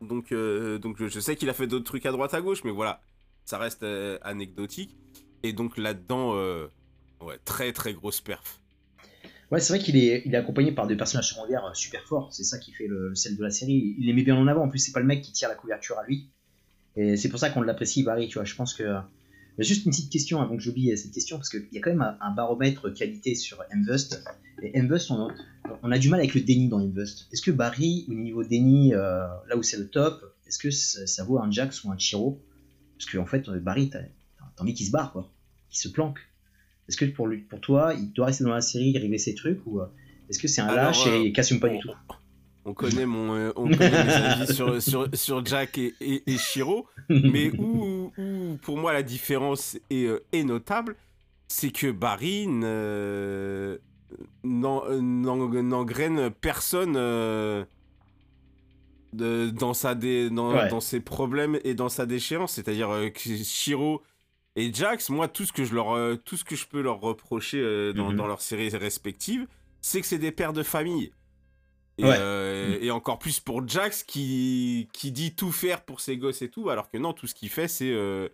Donc, 0.00 0.32
euh, 0.32 0.78
donc 0.78 0.96
je, 0.98 1.08
je 1.08 1.20
sais 1.20 1.36
qu'il 1.36 1.48
a 1.48 1.54
fait 1.54 1.66
d'autres 1.66 1.84
trucs 1.84 2.06
à 2.06 2.12
droite 2.12 2.34
à 2.34 2.40
gauche, 2.40 2.64
mais 2.64 2.70
voilà, 2.70 3.00
ça 3.44 3.58
reste 3.58 3.82
euh, 3.82 4.18
anecdotique. 4.22 4.96
Et 5.42 5.52
donc 5.52 5.76
là-dedans, 5.76 6.34
ouais, 7.20 7.38
très 7.44 7.72
très 7.72 7.92
grosse 7.94 8.20
perf. 8.20 8.60
Ouais, 9.50 9.60
c'est 9.60 9.74
vrai 9.74 9.82
qu'il 9.82 9.96
est, 9.96 10.22
il 10.26 10.34
est 10.34 10.38
accompagné 10.38 10.72
par 10.72 10.86
des 10.86 10.96
personnages 10.96 11.28
secondaires 11.30 11.70
super 11.74 12.02
forts. 12.06 12.32
C'est 12.32 12.44
ça 12.44 12.58
qui 12.58 12.72
fait 12.72 12.86
le, 12.86 13.08
le 13.10 13.14
sel 13.14 13.36
de 13.36 13.42
la 13.42 13.50
série. 13.50 13.94
Il 13.98 14.06
les 14.06 14.12
met 14.12 14.22
bien 14.22 14.36
en 14.36 14.46
avant. 14.46 14.64
En 14.64 14.68
plus, 14.68 14.78
c'est 14.78 14.92
pas 14.92 15.00
le 15.00 15.06
mec 15.06 15.22
qui 15.22 15.32
tire 15.32 15.48
la 15.48 15.54
couverture 15.54 15.98
à 15.98 16.04
lui. 16.06 16.30
Et 16.96 17.16
c'est 17.16 17.28
pour 17.28 17.38
ça 17.38 17.50
qu'on 17.50 17.62
l'apprécie, 17.62 18.02
Barry. 18.02 18.28
Tu 18.28 18.34
vois, 18.34 18.44
je 18.44 18.54
pense 18.54 18.74
que. 18.74 18.84
A 19.56 19.62
juste 19.62 19.84
une 19.84 19.92
petite 19.92 20.10
question 20.10 20.40
avant 20.42 20.56
que 20.56 20.62
j'oublie 20.62 20.96
cette 20.98 21.12
question, 21.12 21.36
parce 21.36 21.48
qu'il 21.48 21.68
y 21.70 21.78
a 21.78 21.80
quand 21.80 21.90
même 21.90 22.16
un, 22.20 22.34
baromètre 22.34 22.92
qualité 22.92 23.36
sur 23.36 23.62
Mvust. 23.72 24.24
Et 24.62 24.82
Mvust, 24.82 25.12
on, 25.12 25.28
on 25.82 25.92
a 25.92 25.98
du 25.98 26.08
mal 26.08 26.18
avec 26.18 26.34
le 26.34 26.40
déni 26.40 26.68
dans 26.68 26.80
Mvust. 26.80 27.28
Est-ce 27.32 27.40
que 27.40 27.52
Barry, 27.52 28.04
au 28.08 28.14
niveau 28.14 28.42
déni, 28.42 28.94
euh, 28.94 29.26
là 29.48 29.56
où 29.56 29.62
c'est 29.62 29.76
le 29.76 29.88
top, 29.88 30.34
est-ce 30.48 30.58
que 30.58 30.72
ça, 30.72 31.06
ça 31.06 31.22
vaut 31.22 31.38
un 31.38 31.52
Jax 31.52 31.84
ou 31.84 31.92
un 31.92 31.96
Chiro? 31.96 32.42
Parce 32.98 33.10
qu'en 33.10 33.22
en 33.22 33.26
fait, 33.26 33.48
Barry, 33.48 33.90
t'as 33.90 34.00
envie 34.58 34.74
qu'il 34.74 34.86
se 34.86 34.90
barre, 34.90 35.12
quoi. 35.12 35.30
Qu'il 35.70 35.78
se 35.78 35.88
planque. 35.88 36.18
Est-ce 36.88 36.96
que 36.96 37.04
pour, 37.04 37.26
lui, 37.26 37.38
pour 37.38 37.60
toi, 37.60 37.94
il 37.94 38.12
doit 38.12 38.26
rester 38.26 38.44
dans 38.44 38.54
la 38.54 38.60
série, 38.60 38.96
régler 38.96 39.18
ses 39.18 39.34
trucs, 39.34 39.64
ou 39.66 39.80
euh, 39.80 39.86
est-ce 40.28 40.38
que 40.38 40.48
c'est 40.48 40.60
un 40.60 40.66
Alors, 40.66 40.86
lâche 40.86 41.06
euh, 41.06 41.16
et 41.16 41.26
il 41.26 41.32
qu'assume 41.32 41.60
pas 41.60 41.68
du 41.68 41.78
tout? 41.78 41.90
On 42.66 42.72
connaît 42.74 43.04
mon, 43.06 43.34
euh, 43.34 43.52
on 43.56 43.64
connaît 43.68 43.90
mes 44.04 44.12
avis 44.12 44.54
sur, 44.54 44.80
sur, 44.80 45.08
sur 45.12 45.44
Jack 45.44 45.76
et, 45.78 45.94
et, 46.00 46.22
et 46.26 46.38
Shiro, 46.38 46.86
mais 47.10 47.50
où, 47.58 48.10
où, 48.16 48.56
pour 48.62 48.78
moi 48.78 48.92
la 48.92 49.02
différence 49.02 49.76
est, 49.90 50.06
euh, 50.06 50.24
est 50.32 50.44
notable, 50.44 50.96
c'est 51.48 51.70
que 51.70 51.90
Barry 51.90 52.46
n'en- 52.46 53.76
n'en- 54.44 55.48
n'engraine 55.62 56.30
personne 56.30 56.94
euh, 56.96 57.64
de- 59.12 59.50
dans, 59.50 59.74
sa 59.74 59.94
dé- 59.94 60.30
dans, 60.30 60.52
Ouais. 60.54 60.68
dans 60.68 60.80
ses 60.80 61.00
problèmes 61.00 61.58
et 61.64 61.74
dans 61.74 61.88
sa 61.88 62.06
déchéance. 62.06 62.52
C'est-à-dire 62.54 62.90
euh, 62.90 63.10
que 63.10 63.20
Shiro 63.44 64.02
et 64.56 64.72
Jax, 64.72 65.10
moi, 65.10 65.28
tout 65.28 65.44
ce 65.44 65.52
que 65.52 65.64
je, 65.64 65.74
leur, 65.74 65.92
euh, 65.92 66.16
tout 66.16 66.36
ce 66.36 66.44
que 66.44 66.56
je 66.56 66.66
peux 66.66 66.80
leur 66.80 67.00
reprocher 67.00 67.60
euh, 67.60 67.92
Mhm. 67.94 68.16
dans 68.16 68.26
leurs 68.26 68.40
séries 68.42 68.70
respectives, 68.70 69.46
c'est 69.80 70.00
que 70.00 70.06
c'est 70.06 70.18
des 70.18 70.32
pères 70.32 70.52
de 70.52 70.62
famille. 70.62 71.12
Et, 71.98 72.04
Ouais. 72.04 72.16
euh, 72.18 72.78
et 72.80 72.90
encore 72.90 73.18
plus 73.20 73.38
pour 73.40 73.66
Jax 73.68 74.02
qui, 74.02 74.88
qui 74.92 75.12
dit 75.12 75.34
tout 75.36 75.52
faire 75.52 75.82
pour 75.84 76.00
ses 76.00 76.16
gosses 76.16 76.42
et 76.42 76.48
tout, 76.50 76.68
alors 76.70 76.90
que 76.90 76.98
non, 76.98 77.12
tout 77.12 77.26
ce 77.28 77.34
qu'il 77.34 77.48
fait, 77.50 77.68
c'est 77.68 77.92
euh, 77.92 78.28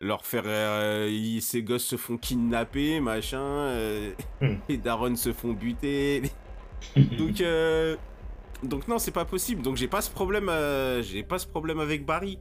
leur 0.00 0.24
faire. 0.24 0.44
euh, 0.46 1.40
ses 1.40 1.62
gosses 1.62 1.84
se 1.84 1.96
font 1.96 2.16
kidnapper, 2.18 3.00
machin, 3.00 3.40
euh, 3.40 4.12
Hmm. 4.40 4.54
les 4.68 4.78
darons 4.78 5.16
se 5.16 5.32
font 5.32 5.52
buter. 5.52 6.22
donc, 7.18 7.42
donc 8.62 8.88
non, 8.88 8.98
c'est 8.98 9.10
pas 9.12 9.24
possible. 9.26 9.62
Donc 9.62 9.76
j'ai 9.76 9.88
pas 9.88 10.00
ce 10.00 10.10
problème, 10.10 10.50
j'ai 11.02 11.22
pas 11.22 11.38
ce 11.38 11.46
problème 11.46 11.80
avec 11.80 12.04
Barry. 12.06 12.38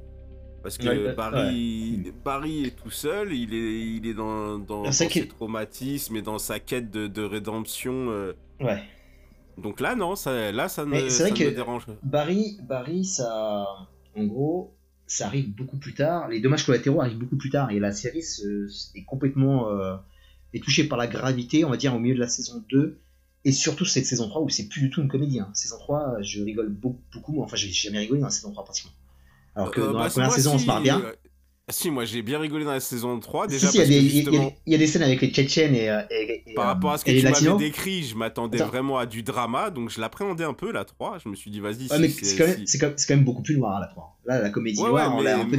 Parce 0.63 0.79
que 0.79 0.87
Ouais, 0.87 0.97
ouais, 1.05 1.13
Barry, 1.13 2.11
Barry 2.23 2.65
est 2.65 2.75
tout 2.75 2.89
seul, 2.89 3.33
il 3.33 3.53
est, 3.53 3.81
il 3.97 4.07
est 4.07 4.15
dans, 4.15 4.57
dans, 4.57 4.81
dans 4.83 4.91
ses 4.91 5.27
traumatismes 5.27 6.15
et 6.15 6.23
dans 6.23 6.39
sa 6.39 6.59
quête 6.59 6.89
de, 6.89 7.05
de 7.05 7.21
rédemption. 7.23 8.07
Ouais. 8.59 8.83
Donc 9.57 9.79
là, 9.79 9.95
non, 9.95 10.15
ça, 10.15 10.51
là, 10.51 10.67
ça, 10.69 10.85
ne, 10.85 10.91
vrai 10.99 11.31
que- 11.31 11.43
me 11.45 11.51
dérange. 11.51 11.85
Barry, 12.03 12.57
Barry, 12.63 13.05
ça, 13.05 13.65
en 14.15 14.23
gros, 14.25 14.73
ça 15.07 15.27
arrive 15.27 15.53
beaucoup 15.55 15.77
plus 15.77 15.93
tard. 15.93 16.27
Les 16.29 16.39
dommages 16.41 16.65
collatéraux 16.65 17.01
arrivent 17.01 17.17
beaucoup 17.19 17.37
plus 17.37 17.49
tard 17.49 17.71
et 17.71 17.79
la 17.79 17.91
série 17.93 18.21
se- 18.23 18.67
est 18.97 19.03
complètement 19.05 19.69
euh, 19.69 19.95
est 20.53 20.63
touchée 20.63 20.85
par 20.85 20.97
la 20.97 21.07
gravité, 21.07 21.63
on 21.65 21.69
va 21.69 21.77
dire, 21.77 21.93
au 21.95 21.99
milieu 21.99 22.15
de 22.15 22.19
la 22.19 22.27
saison 22.27 22.63
2 22.69 22.99
et 23.43 23.51
surtout 23.51 23.85
cette 23.85 24.05
saison 24.05 24.27
3 24.29 24.41
où 24.41 24.49
c'est 24.49 24.67
plus 24.67 24.81
du 24.81 24.89
tout 24.89 25.01
une 25.01 25.07
comédie. 25.09 25.39
hein. 25.39 25.49
Saison 25.53 25.77
3, 25.77 26.15
je 26.21 26.41
rigole 26.43 26.69
beaucoup, 26.69 26.99
beaucoup 27.13 27.41
enfin, 27.43 27.55
j'ai 27.55 27.71
jamais 27.71 27.99
rigolé 27.99 28.19
dans 28.21 28.27
la 28.27 28.31
saison 28.31 28.51
3 28.51 28.63
pratiquement. 28.63 28.91
Alors 29.55 29.71
que 29.71 29.81
Euh, 29.81 29.87
dans 29.91 29.99
bah, 29.99 30.03
la 30.05 30.09
première 30.09 30.27
moi, 30.29 30.35
saison, 30.35 30.55
on 30.55 30.59
se 30.59 30.65
marre 30.65 30.81
bien. 30.81 31.01
Si, 31.69 31.89
moi 31.89 32.05
j'ai 32.05 32.21
bien 32.21 32.39
rigolé 32.39 32.63
dans 32.63 32.71
la 32.71 32.79
saison 32.79 33.19
3, 33.19 33.45
Si, 33.45 33.55
déjà 33.55 33.71
si, 33.71 33.77
il 33.79 33.83
il 33.91 34.15
y 34.15 34.35
y, 34.35 34.37
a- 34.37 34.51
il 34.67 34.71
y 34.71 34.75
a 34.75 34.77
des 34.77 34.87
scènes 34.87 35.01
avec 35.01 35.21
les 35.21 35.29
Tchétchènes 35.31 35.73
et, 35.75 35.89
euh, 35.89 36.01
et- 36.11 36.43
et, 36.45 36.53
par 36.53 36.65
euh, 36.65 36.67
rapport 36.67 36.91
à 36.91 36.97
ce 36.99 37.05
que 37.05 37.11
tu 37.11 37.23
m'avais 37.23 37.57
décrit, 37.57 38.03
je 38.03 38.15
m'attendais 38.15 38.59
vraiment 38.59 38.97
à 38.99 39.05
du 39.05 39.23
drama, 39.23 39.71
donc 39.71 39.89
je 39.89 39.99
l'appréhendais 39.99 40.43
un 40.43 40.53
peu, 40.53 40.71
la 40.71 40.85
3. 40.85 41.17
Je 41.23 41.27
me 41.29 41.35
suis 41.35 41.49
dit, 41.49 41.59
vas-y, 41.59 41.87
Ouais, 41.89 42.07
si, 42.07 42.11
c'est- 42.13 42.25
c'est 42.25 42.37
quand, 42.37 42.47
même- 42.47 42.57
si- 42.59 42.67
c'est 42.67 42.77
quand, 42.77 42.91
c'est 42.97 43.07
quand 43.07 43.15
même 43.15 43.25
beaucoup 43.25 43.41
plus 43.41 43.57
noir 43.57 43.79
là, 43.79 43.87
3. 43.87 44.17
Là, 44.25 44.41
la 44.41 44.49
comédie 44.49 44.79
Ouais, 44.79 44.89
noire, 44.89 45.09
ouais, 45.15 45.19
on 45.19 45.23
l'a 45.23 45.39
un 45.39 45.45
peu 45.45 45.57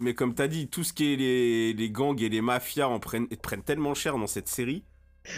mais 0.00 0.14
comme 0.14 0.34
t'as 0.34 0.48
dit, 0.48 0.68
tout 0.68 0.82
ce 0.82 0.94
qui 0.94 1.12
est 1.12 1.16
les, 1.16 1.72
les 1.74 1.90
gangs 1.90 2.20
et 2.22 2.30
les 2.30 2.40
mafias 2.40 2.88
en 2.88 2.98
prennent, 2.98 3.28
prennent 3.42 3.62
tellement 3.62 3.92
cher 3.92 4.16
dans 4.16 4.26
cette 4.26 4.48
série, 4.48 4.84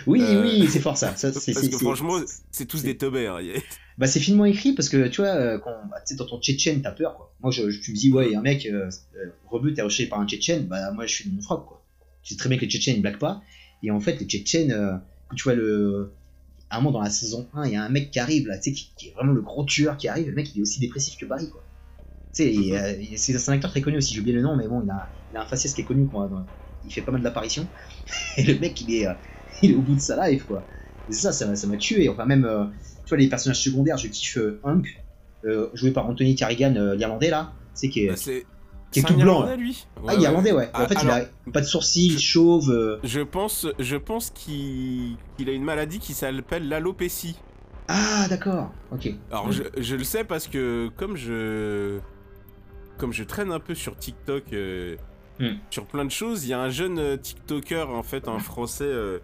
Oui, 0.07 0.21
Euh, 0.23 0.43
oui, 0.43 0.69
c'est 0.69 0.81
fort 0.81 0.97
ça. 0.97 1.15
ça 1.17 1.33
c'est, 1.33 1.53
parce 1.53 1.69
que 1.69 1.77
franchement, 1.79 2.19
c'est 2.51 2.67
tous 2.67 2.83
des 2.83 2.97
teubers. 2.97 3.39
Bah, 3.99 4.07
c'est 4.07 4.21
finement 4.21 4.47
écrit 4.47 4.73
parce 4.75 4.89
que 4.89 5.07
tu 5.09 5.21
vois, 5.21 5.31
euh, 5.35 5.59
quand 5.59 5.71
bah, 5.91 5.99
dans 6.17 6.25
ton 6.27 6.41
Tchétchène, 6.41 6.81
t'as 6.81 6.93
peur 6.93 7.15
quoi. 7.15 7.35
Moi, 7.41 7.51
je, 7.51 7.69
je- 7.71 7.81
tu 7.81 7.93
me 7.93 7.97
dis, 7.97 8.11
ouais, 8.11 8.35
un 8.35 8.41
mec, 8.41 8.65
euh, 8.67 8.89
euh, 9.17 9.31
rebut 9.45 9.75
est 9.77 9.83
rejeté 9.83 10.07
par 10.07 10.19
un 10.21 10.27
Tchétchène, 10.27 10.67
bah, 10.67 10.91
moi, 10.93 11.05
je 11.07 11.15
suis 11.15 11.29
dans 11.29 11.37
mon 11.37 11.43
froc 11.43 11.67
quoi. 11.67 11.85
Tu 12.23 12.33
sais 12.33 12.39
très 12.39 12.49
bien 12.49 12.57
que 12.57 12.65
les 12.65 12.71
Tchétchènes 12.71 12.97
ils 12.97 13.03
blaguent 13.03 13.19
pas. 13.19 13.43
Et 13.83 13.91
en 13.91 14.01
fait, 14.01 14.19
les 14.19 14.27
Tchétchènes, 14.27 14.73
euh, 14.73 14.95
tu 15.37 15.43
vois 15.45 15.55
le. 15.55 16.15
À 16.71 16.79
un 16.79 16.81
moment 16.81 16.93
dans 16.99 17.03
la 17.05 17.11
saison 17.11 17.51
1, 17.53 17.67
il 17.67 17.73
y 17.75 17.77
a 17.77 17.85
un 17.85 17.91
mec 17.91 18.11
qui 18.11 18.19
arrive 18.19 18.47
là, 18.49 18.57
tu 18.57 18.71
sais, 18.71 18.73
qui, 18.73 18.93
qui 18.97 19.09
est 19.09 19.13
vraiment 19.13 19.33
le 19.35 19.43
gros 19.43 19.65
tueur 19.65 19.99
qui 19.99 20.09
arrive. 20.09 20.29
Le 20.29 20.35
mec, 20.35 20.55
il 20.55 20.59
est 20.61 20.63
aussi 20.63 20.81
dépressif 20.81 21.19
que 21.19 21.27
Barry 21.27 21.51
quoi. 21.51 21.67
Tu 22.35 22.45
sais, 22.45 22.75
euh, 22.79 22.97
et 23.01 23.17
c'est 23.19 23.37
un 23.51 23.53
acteur 23.53 23.71
très 23.71 23.83
connu 23.83 23.99
aussi, 23.99 24.15
j'ai 24.15 24.21
oublié 24.21 24.35
le 24.37 24.43
nom, 24.43 24.57
mais 24.57 24.69
bon, 24.69 24.83
il 24.83 24.91
a, 24.91 25.13
il 25.31 25.37
a 25.37 25.43
un 25.43 25.47
faciès 25.47 25.75
qui 25.75 25.83
est 25.83 25.85
connu 25.85 26.07
quoi. 26.09 26.29
dans- 26.29 26.49
il 26.85 26.93
fait 26.93 27.03
pas 27.03 27.13
mal 27.13 27.23
d'apparitions. 27.23 27.69
Et 28.39 28.45
le 28.45 28.59
mec, 28.59 28.81
il 28.81 28.95
est, 28.95 29.07
il 29.63 29.73
est 29.73 29.75
au 29.75 29.81
bout 29.81 29.95
de 29.95 30.01
sa 30.01 30.29
life 30.29 30.45
quoi. 30.47 30.63
Et 31.09 31.13
ça, 31.13 31.33
ça 31.33 31.47
m'a 31.47 31.57
ça 31.57 31.69
tué. 31.79 32.09
Enfin, 32.09 32.25
même, 32.27 32.45
euh, 32.45 32.65
tu 33.05 33.09
vois, 33.11 33.19
les 33.19 33.29
personnages 33.29 33.61
secondaires, 33.61 33.97
je 33.99 34.09
kiffe 34.09 34.39
euh, 34.39 34.61
Hank, 34.63 34.87
euh, 35.45 35.69
joué 35.75 35.91
par 35.91 36.09
Anthony 36.09 36.35
Carrigan, 36.35 36.75
euh, 36.77 36.95
l'Irlandais 36.95 37.31
là. 37.31 37.53
C'est 37.75 37.89
qui 37.89 38.05
est, 38.05 38.09
Bah, 38.09 38.15
qui 38.91 39.01
est 39.01 39.03
tout 39.03 39.15
blanc, 39.15 39.41
Irlandais, 39.41 39.57
lui 39.57 39.87
ah, 39.97 40.05
Ouais, 40.05 40.21
Irlandais, 40.23 40.53
ouais. 40.53 40.69
Ah, 40.75 40.85
en 40.85 40.87
fait, 40.89 40.97
alors- 40.99 41.19
il 41.47 41.49
a 41.51 41.53
pas 41.53 41.61
de 41.61 41.67
sourcils, 41.67 42.19
chauve. 42.21 43.01
Je 43.03 43.21
pense, 43.21 43.67
je 43.79 43.97
pense 43.97 44.31
qu'il 44.31 45.17
a 45.49 45.53
une 45.53 45.65
maladie 45.65 45.99
qui 45.99 46.13
s'appelle 46.15 46.69
l'alopécie. 46.69 47.37
Ah, 47.89 48.27
d'accord. 48.29 48.71
Ok. 48.93 49.13
Alors 49.31 49.51
je, 49.51 49.65
je 49.77 49.97
le 49.97 50.05
sais 50.05 50.23
parce 50.25 50.47
que 50.47 50.89
comme 50.97 51.17
je 51.17 51.99
comme 52.97 53.13
je 53.13 53.25
traîne 53.25 53.51
un 53.51 53.59
peu 53.61 53.75
sur 53.75 53.97
TikTok 53.97 54.45
Hmm. 55.41 55.55
sur 55.71 55.87
plein 55.87 56.05
de 56.05 56.11
choses, 56.11 56.45
il 56.45 56.51
y 56.51 56.53
a 56.53 56.61
un 56.61 56.69
jeune 56.69 57.19
TikToker 57.19 57.89
en 57.91 58.03
fait 58.03 58.29
un 58.29 58.39
français 58.39 58.85
euh, 58.85 59.19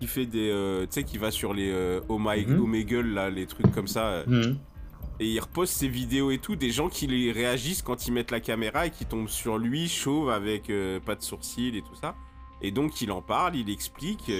qui 0.00 0.06
fait 0.06 0.26
des 0.26 0.50
euh, 0.50 0.82
tu 0.86 0.92
sais 0.92 1.04
qui 1.04 1.18
va 1.18 1.30
sur 1.30 1.54
les 1.54 1.70
euh, 1.70 2.00
oh 2.08 2.18
my 2.20 2.44
Mhm. 2.46 2.60
Omegle 2.62 3.14
là 3.14 3.30
les 3.30 3.46
trucs 3.46 3.70
comme 3.72 3.88
ça 3.88 4.06
euh, 4.08 4.24
Mhm. 4.26 4.58
et 5.20 5.26
il 5.26 5.40
reposte 5.40 5.74
ses 5.74 5.88
vidéos 5.88 6.30
et 6.30 6.38
tout 6.38 6.56
des 6.56 6.70
gens 6.70 6.88
qui 6.88 7.06
les 7.06 7.32
réagissent 7.32 7.82
quand 7.82 8.06
ils 8.06 8.12
mettent 8.12 8.30
la 8.30 8.40
caméra 8.40 8.86
et 8.86 8.90
qui 8.90 9.06
tombent 9.06 9.28
sur 9.28 9.56
lui 9.58 9.88
chauve 9.88 10.30
avec 10.30 10.68
euh, 10.70 11.00
pas 11.00 11.14
de 11.14 11.22
sourcils 11.22 11.76
et 11.76 11.82
tout 11.82 11.94
ça. 12.00 12.14
Et 12.62 12.70
donc 12.70 13.00
il 13.02 13.10
en 13.12 13.20
parle, 13.22 13.54
il 13.56 13.68
explique 13.70 14.30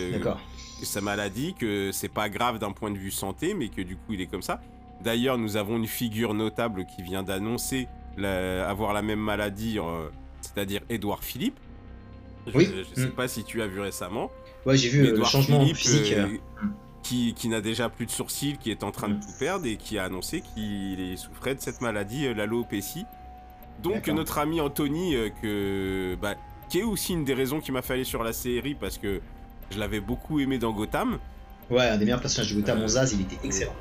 sa 0.83 1.01
maladie, 1.03 1.55
que 1.55 1.90
c'est 1.92 2.09
pas 2.12 2.29
grave 2.31 2.59
d'un 2.59 2.73
point 2.73 2.90
de 2.90 2.97
vue 2.99 3.11
santé, 3.11 3.53
mais 3.55 3.69
que 3.69 3.83
du 3.83 3.97
coup 3.97 4.12
il 4.14 4.21
est 4.23 4.27
comme 4.27 4.40
ça. 4.42 4.61
D'ailleurs, 5.05 5.37
nous 5.37 5.57
avons 5.59 5.77
une 5.77 5.87
figure 5.87 6.33
notable 6.33 6.87
qui 6.87 7.03
vient 7.03 7.23
d'annoncer 7.23 7.87
avoir 8.19 8.95
la 8.95 9.03
même 9.03 9.21
maladie, 9.21 9.79
c'est-à-dire 10.40 10.81
Édouard 10.88 11.23
Philippe. 11.23 11.59
Je, 12.47 12.57
Oui. 12.57 12.69
je 12.95 13.01
sais 13.03 13.09
Mm. 13.09 13.12
pas 13.12 13.29
si 13.29 13.45
tu 13.45 13.61
as 13.61 13.66
vu 13.66 13.81
récemment. 13.81 14.31
Ouais, 14.66 14.76
j'ai 14.76 14.88
vu 14.88 15.07
euh, 15.07 15.16
le 15.16 15.24
changement 15.24 15.61
Philippe, 15.61 15.76
physique. 15.76 16.12
euh, 16.12 16.26
euh, 16.26 16.66
qui, 17.02 17.35
qui 17.35 17.48
n'a 17.48 17.61
déjà 17.61 17.88
plus 17.88 18.05
de 18.07 18.11
sourcils, 18.11 18.57
qui 18.59 18.70
est 18.70 18.83
en 18.83 18.90
train 18.90 19.09
de 19.09 19.14
tout 19.14 19.33
perdre 19.38 19.66
et 19.66 19.76
qui 19.76 19.96
a 19.98 20.05
annoncé 20.05 20.42
qu'il 20.42 21.16
souffrait 21.16 21.55
de 21.55 21.61
cette 21.61 21.81
maladie, 21.81 22.33
l'alopécie. 22.35 23.05
Donc 23.83 24.09
notre 24.09 24.38
ami 24.38 24.61
Anthony, 24.61 25.14
que, 25.40 26.16
bah, 26.20 26.35
qui 26.68 26.81
est 26.81 26.83
aussi 26.83 27.12
une 27.12 27.24
des 27.24 27.35
raisons 27.35 27.61
qui 27.61 27.70
m'a 27.72 27.81
aller 27.88 28.05
sur 28.05 28.24
la 28.24 28.33
série, 28.33 28.74
parce 28.74 28.98
que 28.98 29.20
je 29.70 29.79
l'avais 29.79 30.00
beaucoup 30.00 30.40
aimé 30.40 30.59
dans 30.59 30.72
Gotham. 30.72 31.18
Ouais, 31.70 31.88
un 31.88 31.96
des 31.96 32.05
meilleurs 32.05 32.20
personnages 32.20 32.52
de 32.55 32.61
Gotham, 32.61 32.83
Euh, 32.83 32.88
Zaz, 32.88 33.12
il 33.12 33.22
était 33.22 33.38
excellent. 33.44 33.74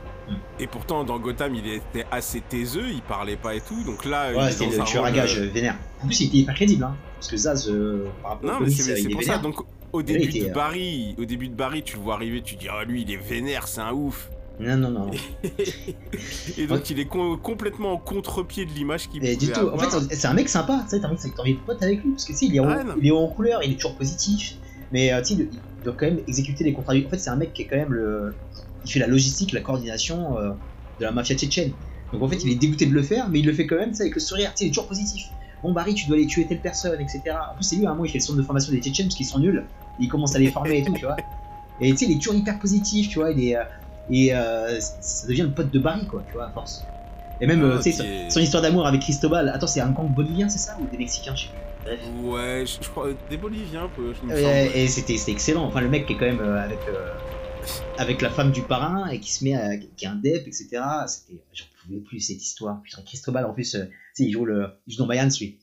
Et 0.60 0.66
pourtant, 0.66 1.04
dans 1.04 1.20
Gotham, 1.20 1.54
il 1.54 1.68
était 1.68 2.06
assez 2.10 2.42
taiseux, 2.42 2.90
il 2.92 3.02
parlait 3.04 3.36
pas 3.38 3.54
et 3.54 3.62
tout. 3.62 3.84
Donc 3.84 4.06
là, 4.06 4.34
Ouais, 4.34 4.52
c'était 4.52 4.76
le 4.76 4.82
un 4.82 4.84
tueur 4.84 5.06
à 5.06 5.12
gage 5.12 5.38
euh, 5.40 5.50
vénère. 5.50 5.78
En 6.02 6.08
plus, 6.08 6.20
il 6.22 6.28
était 6.28 6.38
hyper 6.38 6.56
crédible, 6.56 6.84
hein. 6.84 6.96
Parce 7.16 7.28
que 7.28 7.38
Zaz, 7.38 7.70
euh, 7.70 8.08
par 8.24 8.32
rapport 8.32 8.52
Non, 8.52 8.60
mais 8.62 8.70
c'est 8.72 9.04
pour 9.10 9.20
vénère. 9.22 9.36
ça. 9.36 9.42
Donc, 9.42 9.58
au 9.96 10.02
début 10.04 10.32
de 10.40 10.46
euh, 10.50 10.54
Barry, 10.54 11.16
au 11.18 11.26
début 11.26 11.48
de 11.50 11.56
Barry, 11.56 11.84
tu 11.84 11.98
le 11.98 12.02
vois 12.04 12.16
arriver, 12.16 12.42
tu 12.42 12.56
dis 12.56 12.68
ah 12.70 12.84
lui, 12.84 13.02
il 13.02 13.12
est 13.12 13.18
vénère, 13.18 13.68
c'est 13.68 13.82
un 13.82 13.92
ouf. 13.92 14.30
Non, 14.60 14.78
non, 14.78 14.90
non. 14.90 15.12
Et 16.58 16.68
donc, 16.68 16.90
il 16.90 17.00
est 17.00 17.06
com- 17.06 17.38
complètement 17.42 17.94
en 17.94 17.98
contre-pied 17.98 18.66
de 18.66 18.72
l'image 18.72 19.10
qu'il 19.10 19.20
pouvait 19.20 19.36
du 19.36 19.48
tout, 19.52 19.68
en 19.74 19.78
fait, 19.78 20.16
c'est 20.16 20.28
un 20.28 20.34
mec 20.34 20.48
sympa, 20.50 20.82
tu 20.84 20.92
sais, 20.96 21.02
t'as 21.02 21.10
envie 21.10 21.18
t'as 21.36 21.42
envie 21.42 21.54
de 21.56 21.60
pote 21.60 21.82
avec 21.84 22.04
lui, 22.04 22.12
parce 22.12 22.26
que 22.26 22.34
sais, 22.34 22.46
il 22.46 22.56
est, 22.56 22.60
en, 22.60 22.70
il 23.02 23.08
est 23.08 23.12
en 23.12 23.28
couleur, 23.28 23.62
il 23.64 23.74
est 23.74 23.76
toujours 23.76 23.98
positif, 23.98 24.56
mais 24.92 25.12
euh, 25.12 25.22
tu 25.22 25.28
sais, 25.28 25.34
il, 25.34 25.50
il 25.52 25.84
doit 25.84 25.94
quand 25.98 26.06
même 26.06 26.20
exécuter 26.28 26.64
les 26.64 26.74
contrats. 26.74 26.94
En 26.96 27.10
fait, 27.10 27.18
c'est 27.18 27.30
un 27.30 27.36
mec 27.36 27.54
qui 27.54 27.64
est 27.64 27.66
quand 27.68 27.76
même 27.78 27.92
le. 27.94 28.34
Il 28.86 28.92
fait 28.92 29.00
la 29.00 29.08
logistique, 29.08 29.52
la 29.52 29.62
coordination 29.62 30.38
euh, 30.38 30.52
de 31.00 31.06
la 31.06 31.12
mafia 31.12 31.36
tchétchène. 31.36 31.74
Donc 32.14 32.22
en 32.22 32.28
fait, 32.30 32.38
il 32.44 32.50
est 32.52 32.56
dégoûté 32.56 32.86
de 32.86 32.94
le 32.94 33.02
faire, 33.04 33.30
mais 33.30 33.40
il 33.40 33.46
le 33.46 33.54
fait 33.54 33.66
quand 33.68 33.76
même, 33.78 33.94
sais, 33.94 34.04
avec 34.04 34.16
le 34.16 34.22
sourire, 34.22 34.52
tu 34.52 34.58
sais, 34.60 34.66
il 34.66 34.68
est 34.68 34.72
toujours 34.72 34.88
positif. 34.88 35.26
Bon, 35.66 35.74
Barry, 35.74 35.96
tu 35.96 36.06
dois 36.06 36.16
aller 36.18 36.28
tuer 36.28 36.46
telle 36.46 36.60
personne, 36.62 37.02
etc. 37.02 37.22
En 37.52 37.56
plus, 37.56 37.64
c'est 37.64 37.76
lui, 37.76 37.86
à 37.88 37.90
un 37.90 37.94
moment, 37.94 38.06
il 38.06 38.12
fait 38.12 38.20
le 38.20 38.24
centre 38.24 38.38
de 38.38 38.44
formation 38.44 38.72
des 38.72 38.80
Tchétchènes 38.82 39.08
parce 39.08 39.16
qu'ils 39.16 39.26
sont 39.26 39.40
nuls, 39.40 39.66
il 40.00 40.08
commence 40.08 40.36
à 40.36 40.40
les 40.40 40.48
former 40.52 40.78
et 40.80 40.84
tout, 40.84 40.94
tu 40.94 41.06
vois. 41.06 41.16
Et 41.82 41.90
tu 41.92 41.98
sais, 41.98 42.06
il 42.06 42.12
est 42.12 42.20
toujours 42.20 42.36
hyper 42.36 42.60
positif, 42.60 43.10
tu 43.10 43.18
vois, 43.20 43.32
il 43.32 43.44
est. 43.50 43.58
euh, 43.58 43.64
et 44.12 44.34
euh, 44.36 44.80
ça 44.80 45.28
devient 45.28 45.42
le 45.42 45.52
pote 45.52 45.72
de 45.72 45.80
Barry, 45.80 46.06
quoi, 46.06 46.24
tu 46.28 46.34
vois, 46.34 46.46
à 46.46 46.52
force. 46.52 46.84
Et 47.42 47.48
même, 47.48 47.62
Ah, 47.64 47.66
euh, 47.66 47.78
tu 47.82 47.92
sais, 47.92 48.28
son- 48.28 48.30
son 48.30 48.40
histoire 48.42 48.62
d'amour 48.62 48.86
avec 48.86 49.02
Cristobal. 49.02 49.50
Attends, 49.50 49.66
c'est 49.66 49.82
un 49.82 49.90
gang 49.90 50.08
bolivien, 50.14 50.48
c'est 50.50 50.60
ça 50.60 50.78
Ou 50.80 50.86
des 50.86 50.98
Mexicains, 51.00 51.36
je 51.36 51.46
sais 51.46 51.50
plus. 51.50 51.60
Bref. 51.84 52.00
Ouais, 52.24 52.64
je, 52.68 52.84
je 52.86 52.90
crois 52.90 53.08
des 53.30 53.38
Boliviens, 53.38 53.90
peu, 53.96 54.14
je 54.14 54.26
me 54.28 54.34
Ouais, 54.34 54.42
semble. 54.68 54.78
et 54.78 54.88
c'était 54.88 55.32
excellent. 55.32 55.66
Enfin, 55.66 55.82
le 55.82 55.90
mec 55.90 56.06
qui 56.06 56.14
est 56.14 56.18
quand 56.18 56.26
même 56.26 56.40
euh, 56.40 56.64
avec, 56.64 56.80
euh, 56.88 57.12
avec 57.98 58.22
la 58.22 58.30
femme 58.30 58.52
du 58.52 58.62
parrain 58.62 59.08
et 59.10 59.20
qui 59.20 59.32
se 59.34 59.44
met 59.44 59.56
à, 59.56 59.76
qui 59.78 60.06
est 60.06 60.08
un 60.08 60.16
dep, 60.16 60.48
etc. 60.48 60.68
C'était, 61.08 61.42
j'en 61.54 61.66
pouvais 61.84 62.00
plus 62.00 62.20
cette 62.20 62.42
histoire. 62.42 62.82
Putain, 62.84 63.02
Cristobal, 63.02 63.46
en 63.46 63.54
plus, 63.54 63.76
euh, 63.76 63.86
il 64.20 64.32
joue, 64.32 64.46
le, 64.46 64.68
il 64.88 64.94
joue 64.94 65.00
dans 65.00 65.08
Mayans, 65.08 65.30
lui. 65.40 65.60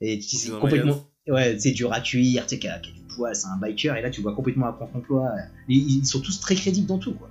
Et 0.00 0.18
tu 0.18 0.36
sais, 0.36 0.46
joue 0.48 0.54
dans 0.54 0.60
complètement. 0.60 1.04
Ouais, 1.26 1.58
c'est 1.58 1.72
dur 1.72 1.92
à 1.92 2.00
cuire, 2.00 2.42
tu 2.46 2.56
sais, 2.56 2.58
qui 2.58 2.68
a, 2.68 2.78
du 2.78 2.90
poids, 3.16 3.32
c'est 3.32 3.46
un 3.46 3.56
biker, 3.58 3.96
et 3.96 4.02
là 4.02 4.10
tu 4.10 4.20
vois 4.20 4.34
complètement 4.34 4.66
à 4.66 4.72
contre-emploi. 4.72 5.30
Ils, 5.68 5.98
ils 5.98 6.06
sont 6.06 6.20
tous 6.20 6.38
très 6.40 6.54
crédibles 6.54 6.86
dans 6.86 6.98
tout, 6.98 7.14
quoi. 7.14 7.30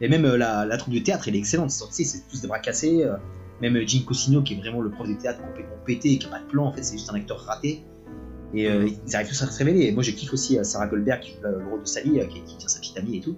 Et 0.00 0.08
même 0.08 0.24
euh, 0.24 0.36
la, 0.36 0.64
la 0.64 0.76
troupe 0.76 0.94
de 0.94 0.98
théâtre, 1.00 1.28
elle 1.28 1.36
est 1.36 1.38
excellente. 1.38 1.70
Tu 1.70 1.76
sais, 1.90 2.04
c'est 2.04 2.28
tous 2.30 2.40
des 2.40 2.48
bras 2.48 2.58
cassés. 2.58 3.02
euh, 3.04 3.16
même 3.60 3.76
Jim 3.86 4.02
Cosino, 4.06 4.42
qui 4.42 4.54
est 4.54 4.56
vraiment 4.56 4.82
le 4.82 4.90
prof 4.90 5.08
de 5.08 5.14
théâtre 5.14 5.40
complètement 5.40 5.76
pété 5.86 6.18
qui 6.18 6.26
a 6.26 6.30
pas 6.30 6.40
de 6.40 6.46
plan, 6.46 6.66
en 6.66 6.72
fait, 6.72 6.82
c'est 6.82 6.96
juste 6.98 7.10
un 7.10 7.14
acteur 7.14 7.40
raté. 7.40 7.82
Et 8.54 8.68
euh, 8.68 8.88
ils 9.06 9.16
arrivent 9.16 9.28
tous 9.28 9.42
à 9.42 9.46
se 9.46 9.58
révéler. 9.58 9.86
Et 9.86 9.92
moi, 9.92 10.02
je 10.02 10.10
kiffe 10.10 10.32
aussi 10.32 10.58
euh, 10.58 10.62
Sarah 10.64 10.86
Goldberg, 10.86 11.20
qui 11.20 11.32
joue 11.32 11.42
le 11.42 11.58
le 11.60 11.66
rôle 11.68 11.80
de 11.82 11.86
Sally, 11.86 12.20
euh, 12.20 12.26
qui, 12.26 12.42
qui 12.42 12.56
tient 12.56 12.68
sa 12.68 12.78
petite 12.78 12.96
amie 12.98 13.16
et 13.16 13.20
tout. 13.20 13.36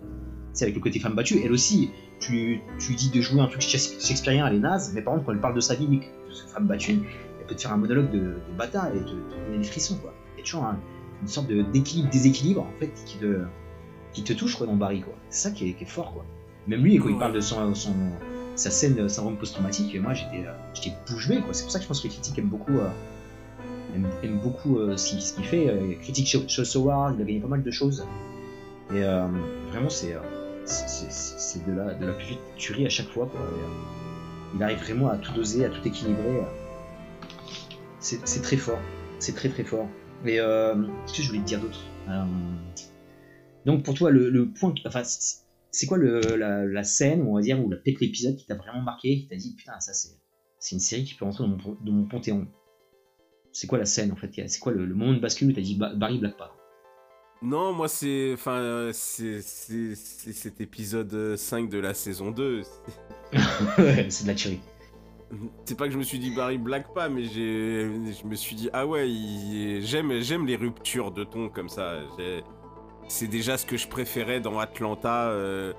C'est 0.53 0.65
avec 0.65 0.75
le 0.75 0.81
côté 0.81 0.99
femme 0.99 1.15
battue. 1.15 1.41
Elle 1.45 1.53
aussi, 1.53 1.91
tu, 2.21 2.61
tu 2.81 2.89
lui 2.89 2.97
dis 2.97 3.11
de 3.11 3.21
jouer 3.21 3.41
un 3.41 3.47
truc 3.47 3.63
shakes- 3.63 4.01
shakespearien, 4.01 4.47
elle 4.47 4.57
est 4.57 4.61
naze, 4.61 4.93
mais 4.95 5.03
par 5.03 5.15
contre, 5.15 5.27
quand 5.27 5.33
elle 5.33 5.41
parle 5.41 5.55
de 5.55 5.61
sa 5.61 5.77
vie, 5.77 5.87
de 6.29 6.35
sa 6.35 6.47
femme 6.47 6.67
battue, 6.67 6.99
elle 7.41 7.47
peut 7.47 7.55
te 7.55 7.61
faire 7.63 7.73
un 7.73 7.77
monologue 7.77 8.11
de, 8.11 8.19
de 8.19 8.35
bâtard 8.57 8.89
et 8.89 8.99
te, 9.01 9.11
te 9.11 9.45
donner 9.47 9.59
des 9.59 9.65
frissons, 9.65 9.97
quoi. 9.99 10.13
Il 10.37 10.41
y 10.41 10.43
a 10.43 10.45
toujours 10.45 10.65
un- 10.65 10.79
une 11.23 11.29
sorte 11.29 11.49
de- 11.49 11.63
d'équilibre, 11.63 12.11
déséquilibre, 12.11 12.63
en 12.63 12.79
fait, 12.79 12.91
qui 13.07 13.19
te, 13.19 13.41
qui 14.13 14.23
te 14.23 14.33
touche, 14.33 14.57
quoi, 14.57 14.67
dans 14.67 14.77
Barry, 14.77 15.01
quoi. 15.03 15.15
C'est 15.31 15.49
ça 15.49 15.55
qui 15.55 15.69
est, 15.69 15.73
qui 15.75 15.85
est 15.85 15.89
fort, 15.89 16.13
quoi. 16.13 16.25
Même 16.67 16.83
lui, 16.83 16.99
quand 16.99 17.09
il 17.09 17.19
parle 17.19 17.33
de 17.33 17.41
son, 17.41 17.75
son- 17.75 17.93
sa 18.55 18.71
scène 18.71 18.99
euh, 18.99 19.09
syndrome 19.09 19.37
post-traumatique, 19.37 19.95
moi, 20.01 20.15
j'étais 20.15 20.47
euh, 20.47 20.53
j'étais 20.75 20.93
bouche 21.09 21.29
bée, 21.29 21.41
quoi. 21.41 21.55
C'est 21.55 21.63
pour 21.63 21.73
ça 21.73 21.79
que 21.79 21.85
je 21.85 21.89
pense 21.89 22.01
que 22.01 22.05
les 22.09 22.13
critiques 22.13 22.39
aiment 22.39 22.47
beaucoup. 22.49 22.79
euh, 22.79 22.89
beaucoup 24.43 24.79
euh, 24.79 24.97
ce 24.97 25.35
qu'il 25.35 25.45
fait. 25.45 25.69
Euh, 25.69 25.95
critique 26.01 26.27
Shows 26.49 26.77
Award, 26.77 27.17
il 27.19 27.23
a 27.23 27.25
gagné 27.25 27.41
pas 27.41 27.49
mal 27.49 27.63
de 27.63 27.71
choses. 27.71 28.05
Et 28.95 29.03
vraiment, 29.71 29.91
c'est 29.91 30.17
c'est- 30.65 31.67
de 31.67 31.73
la, 31.73 31.95
de 31.95 32.07
la 32.07 32.13
tuerie 32.57 32.85
à 32.87 32.91
chaque 32.91 33.09
fois. 33.09 33.27
Quoi. 33.27 33.41
Il 34.55 34.63
arrive 34.63 34.79
vraiment 34.79 35.09
à 35.09 35.17
tout 35.19 35.33
doser, 35.33 35.65
à 35.65 35.69
tout 35.69 35.87
équilibrer. 35.87 36.43
C'est 38.01 38.43
très 38.43 38.57
fort. 38.57 38.81
C'est 39.19 39.35
très 39.35 39.49
très 39.49 39.65
fort. 39.65 39.89
Et 40.25 40.41
euh, 40.41 40.75
qu'est-ce 41.07 41.19
que 41.19 41.23
je 41.23 41.29
voulais 41.29 41.41
te 41.41 41.47
dire 41.47 41.61
d'autre? 41.61 41.81
Euh, 42.09 42.25
Donc 43.67 43.85
pour 43.85 43.95
toi, 43.95 44.11
le, 44.11 44.51
point. 44.53 44.75
Enfin, 44.87 45.03
c'est 45.05 45.87
quoi 45.87 45.99
la, 45.99 46.85
scène, 46.85 47.23
on 47.23 47.35
va 47.35 47.41
dire, 47.41 47.65
ou 47.65 47.71
la- 47.71 47.77
peut-être 47.77 48.01
l'épisode 48.01 48.37
qui 48.37 48.47
t'a 48.47 48.55
vraiment 48.55 48.83
marqué, 48.83 49.21
qui 49.21 49.29
t'a 49.29 49.37
dit 49.37 49.55
putain, 49.57 49.79
ça 49.81 49.93
c'est 49.93 50.75
une 50.75 50.81
série 50.81 51.05
qui 51.05 51.15
peut 51.15 51.25
rentrer 51.25 51.45
dans 51.45 51.93
mon, 51.93 52.05
panthéon? 52.05 52.49
C'est 53.53 53.67
quoi 53.67 53.79
la 53.79 53.85
scène 53.85 54.13
en 54.13 54.17
fait? 54.17 54.31
C'est 54.49 54.59
quoi 54.59 54.73
le, 54.73 54.87
moment 54.87 55.13
de 55.13 55.21
bascule 55.21 55.51
où 55.51 55.53
t'as 55.53 55.61
dit 55.61 55.77
Ba- 55.77 55.95
Barry 55.95 56.19
Black 56.19 56.37
Power 56.37 56.51
Non, 57.41 57.73
moi 57.73 57.89
c'est. 57.89 58.33
Enfin, 58.35 58.57
euh, 58.57 58.91
c'est 58.93 59.41
cet 59.43 60.61
épisode 60.61 61.13
euh, 61.15 61.37
5 61.37 61.69
de 61.69 61.79
la 61.79 61.95
saison 61.95 62.31
2. 62.31 62.63
Ouais, 63.79 64.07
c'est 64.09 64.25
de 64.25 64.29
la 64.29 64.35
tuerie. 64.35 64.61
C'est 65.67 65.77
pas 65.77 65.85
que 65.87 65.93
je 65.93 65.99
me 65.99 66.03
suis 66.03 66.19
dit 66.19 66.31
Barry 66.31 66.57
Black 66.57 66.95
pas, 66.95 67.11
mais 67.11 67.25
je 67.25 68.27
me 68.27 68.35
suis 68.35 68.57
dit 68.57 68.71
ah 68.73 68.87
ouais, 68.87 69.09
il- 69.11 69.85
j'aime, 69.85 70.21
j'aime 70.21 70.47
les 70.47 70.57
ruptures 70.57 71.11
de 71.11 71.23
ton 71.25 71.51
comme 71.51 71.69
ça. 71.69 71.99
C'est 73.09 73.27
déjà 73.27 73.57
ce 73.59 73.67
que 73.67 73.77
je 73.77 73.87
préférais 73.87 74.41
dans 74.41 74.59
Atlanta, 74.59 75.29
euh, 75.29 75.75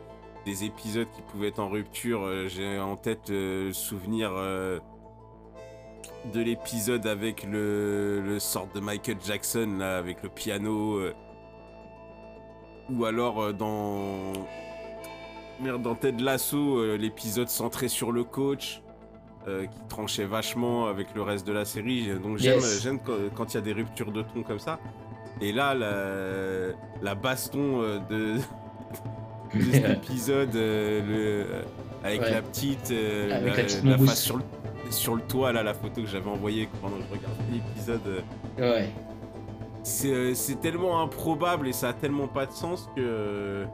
des 0.45 0.63
épisodes 0.63 1.07
qui 1.15 1.21
pouvaient 1.23 1.47
être 1.47 1.59
en 1.59 1.69
rupture. 1.69 2.21
Euh, 2.23 2.47
J'ai 2.47 2.77
en 2.79 2.95
tête 2.95 3.31
euh, 3.31 3.67
le 3.67 3.73
souvenir 3.73 4.31
euh, 4.33 4.77
de 6.33 6.39
l'épisode 6.41 7.07
avec 7.07 7.43
le, 7.43 8.21
le 8.23 8.39
sort 8.39 8.67
de 8.75 8.79
Michael 8.79 9.17
Jackson 9.25 9.77
là, 9.79 9.97
avec 9.97 10.21
le 10.21 10.29
piano, 10.29 10.97
euh, 10.97 11.13
ou 12.91 13.05
alors 13.05 13.41
euh, 13.41 13.53
dans 13.53 14.33
Merde, 15.61 15.81
dans 15.81 15.95
Ted 15.95 16.23
Lasso, 16.23 16.77
euh, 16.79 16.95
l'épisode 16.97 17.49
centré 17.49 17.87
sur 17.89 18.11
le 18.11 18.23
coach, 18.23 18.81
euh, 19.47 19.65
qui 19.65 19.79
tranchait 19.89 20.25
vachement 20.25 20.87
avec 20.87 21.07
le 21.15 21.21
reste 21.21 21.45
de 21.45 21.51
la 21.53 21.65
série. 21.65 22.07
Donc 22.23 22.37
j'aime 22.37 22.55
Yes. 22.59 22.81
j'aime 22.83 22.99
quand 23.35 23.53
il 23.53 23.55
y 23.55 23.57
a 23.57 23.61
des 23.61 23.73
ruptures 23.73 24.11
de 24.11 24.21
ton 24.21 24.43
comme 24.43 24.59
ça. 24.59 24.79
Et 25.41 25.51
là, 25.51 25.73
la, 25.73 26.73
la 27.01 27.15
baston 27.15 27.81
de, 28.09 28.35
de 29.55 29.71
cet 29.71 29.89
épisode, 29.89 30.55
euh, 30.55 31.01
le- 31.05 32.05
avec 32.07 32.21
Ouais. 32.21 32.31
la 32.31 32.41
petite, 32.41 32.91
euh, 32.91 33.35
Avec 33.37 33.57
la 33.57 33.63
petite 33.63 33.83
la 33.83 33.97
mousse. 33.97 34.09
face 34.09 34.21
sur 34.23 34.37
le, 34.37 34.43
sur 34.91 35.15
le 35.15 35.21
toit, 35.21 35.51
là, 35.51 35.63
la 35.63 35.73
photo 35.73 36.01
que 36.01 36.07
j'avais 36.07 36.29
envoyée 36.29 36.67
pendant 36.81 36.95
que 36.97 37.03
je 37.03 37.13
regardais 37.19 37.43
l'épisode. 37.51 38.23
Ouais. 38.57 38.89
C'est 39.89 40.13
euh, 40.13 40.33
c'est 40.33 40.59
tellement 40.59 41.01
improbable 41.01 41.67
et 41.67 41.73
ça 41.73 41.89
a 41.89 41.93
tellement 41.93 42.27
pas 42.27 42.45
de 42.45 42.51
sens 42.51 42.89
que 42.95 43.65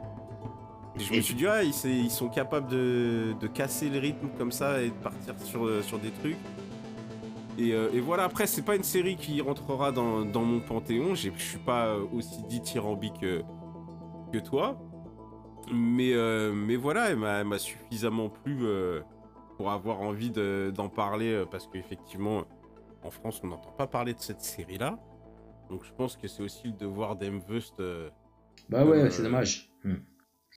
je 0.96 1.12
me 1.14 1.20
suis 1.20 1.34
dit 1.34 1.46
ah 1.46 1.62
ils, 1.62 2.10
sont 2.10 2.28
capables 2.28 2.68
de, 2.68 3.34
de 3.38 3.46
casser 3.46 3.90
le 3.90 3.98
rythme 3.98 4.28
comme 4.38 4.50
ça 4.50 4.82
et 4.82 4.88
de 4.88 4.94
partir 4.94 5.34
sur, 5.40 5.66
euh, 5.66 5.82
sur 5.82 5.98
des 5.98 6.10
trucs. 6.10 6.38
Et, 7.58 7.72
euh, 7.74 7.90
et 7.92 8.00
voilà 8.00 8.24
après 8.24 8.46
c'est 8.46 8.62
pas 8.62 8.76
une 8.76 8.82
série 8.82 9.16
qui 9.16 9.40
rentrera 9.42 9.92
dans, 9.92 10.24
dans 10.24 10.42
mon 10.42 10.60
panthéon. 10.60 11.14
Je 11.14 11.30
suis 11.36 11.58
pas 11.58 11.96
aussi 11.96 12.42
dithyrambique 12.44 13.20
que, 13.20 13.42
que 14.32 14.38
toi. 14.38 14.78
Mais, 15.72 16.12
euh, 16.14 16.52
mais 16.54 16.76
voilà 16.76 17.10
elle 17.10 17.16
m'a 17.18 17.58
suffisamment 17.58 18.28
plu 18.30 18.58
euh, 18.62 19.00
pour 19.56 19.70
avoir 19.70 20.00
envie 20.00 20.30
de- 20.30 20.72
d'en 20.74 20.88
parler 20.88 21.44
parce 21.50 21.66
qu'effectivement 21.66 22.44
en 23.02 23.10
France 23.10 23.40
on 23.42 23.48
n'entend 23.48 23.72
pas 23.72 23.86
parler 23.86 24.14
de 24.14 24.20
cette 24.20 24.40
série 24.40 24.78
là 24.78 24.98
donc 25.68 25.84
je 25.84 25.92
pense 25.92 26.16
que 26.16 26.28
c'est 26.28 26.42
aussi 26.42 26.68
le 26.68 26.72
devoir 26.74 27.16
d'Emvust, 27.16 27.78
euh, 27.80 28.08
Bah 28.68 28.84
ouais, 28.84 29.02
Euh, 29.02 29.10
c'est 29.10 29.22
dommage. 29.22 29.70
Hmm. 29.84 29.96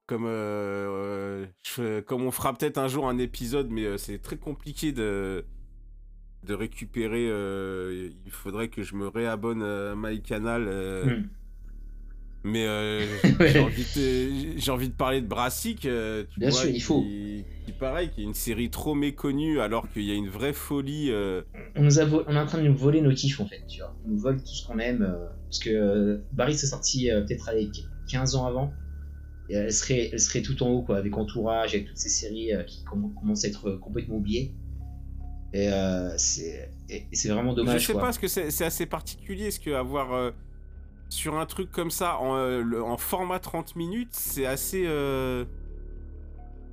comme, 0.07 0.25
euh, 0.25 1.45
je- 1.63 1.99
comme 2.01 2.23
on 2.23 2.31
fera 2.31 2.53
peut-être 2.53 2.77
un 2.79 2.87
jour 2.87 3.07
un 3.07 3.17
épisode, 3.19 3.69
mais 3.69 3.97
c'est 3.99 4.19
très 4.19 4.37
compliqué 4.37 4.91
de, 4.91 5.45
de 6.43 6.53
récupérer. 6.53 7.25
il 8.25 8.31
faudrait 8.31 8.69
que 8.69 8.81
je 8.81 8.95
me 8.95 9.07
réabonne 9.07 9.61
à 9.61 9.93
MyCanal. 9.95 10.63
Hmm. 11.05 11.29
Mais 12.43 12.65
euh, 12.65 13.05
j'ai 13.41 13.59
envie, 13.59 13.85
de- 13.95 14.57
j'ai 14.57 14.71
envie 14.71 14.87
de 14.89 14.93
parler 14.93 15.21
de 15.21 15.27
Brassic. 15.27 15.85
euh, 15.85 16.23
tu 16.33 16.39
Bien 16.39 16.49
vois, 16.49 16.61
sûr, 16.61 16.69
il 16.69 16.81
faut. 16.81 17.01
Qui, 17.01 17.43
qui 17.65 17.71
pareil, 17.73 18.09
qui 18.09 18.21
est 18.21 18.23
une 18.23 18.33
série 18.33 18.69
trop 18.69 18.95
méconnue 18.95 19.59
alors 19.59 19.89
qu'il 19.91 20.03
y 20.03 20.11
a 20.11 20.13
une 20.13 20.29
vraie 20.29 20.53
folie. 20.53 21.11
euh, 21.11 21.41
On, 21.75 21.83
nous 21.83 21.99
a 21.99 22.05
on 22.05 22.33
est 22.35 22.39
en 22.39 22.45
train 22.45 22.59
de 22.59 22.67
nous 22.67 22.75
voler 22.75 23.01
nos 23.01 23.13
kiffs 23.13 23.39
en 23.41 23.45
fait, 23.45 23.61
tu 23.67 23.81
vois. 23.81 23.93
On 24.05 24.09
nous 24.11 24.19
vole 24.19 24.37
tout 24.37 24.47
ce 24.53 24.65
qu'on 24.65 24.79
aime. 24.79 25.17
parce 25.45 25.59
que 25.59 26.21
Barry 26.31 26.55
s'est 26.55 26.67
sorti 26.67 27.09
peut-être 27.11 27.49
avec 27.49 27.69
15 28.09 28.35
ans 28.35 28.45
avant. 28.45 28.71
Et 29.49 29.55
elle 29.55 29.73
serait, 29.73 30.09
elle 30.13 30.19
serait 30.19 30.43
tout 30.43 30.61
en 30.61 30.69
haut, 30.69 30.83
quoi, 30.83 30.97
avec 30.97 31.17
Entourage, 31.17 31.73
avec 31.73 31.87
toutes 31.87 31.97
ces 31.97 32.09
séries 32.09 32.51
qui 32.67 32.83
comm- 32.85 33.13
commencent 33.19 33.43
à 33.45 33.47
être 33.47 33.71
complètement 33.71 34.17
oubliées. 34.17 34.53
Et 35.53 35.69
c'est 36.17 37.29
vraiment 37.29 37.53
dommage. 37.53 37.81
je 37.81 37.87
sais 37.87 37.93
quoi. 37.93 38.01
pas, 38.01 38.07
parce 38.07 38.19
que 38.19 38.27
c'est 38.27 38.51
c'est 38.51 38.65
assez 38.65 38.85
particulier. 38.85 39.45
Est-ce 39.47 39.59
que 39.59 39.71
avoir 39.71 40.31
sur 41.09 41.37
un 41.37 41.45
truc 41.45 41.71
comme 41.71 41.91
ça 41.91 42.19
en, 42.19 42.35
euh, 42.37 42.81
en 42.81 42.97
format 42.97 43.39
30 43.39 43.75
minutes, 43.75 44.09
c'est 44.11 44.45
assez. 44.45 44.83
euh, 44.85 45.45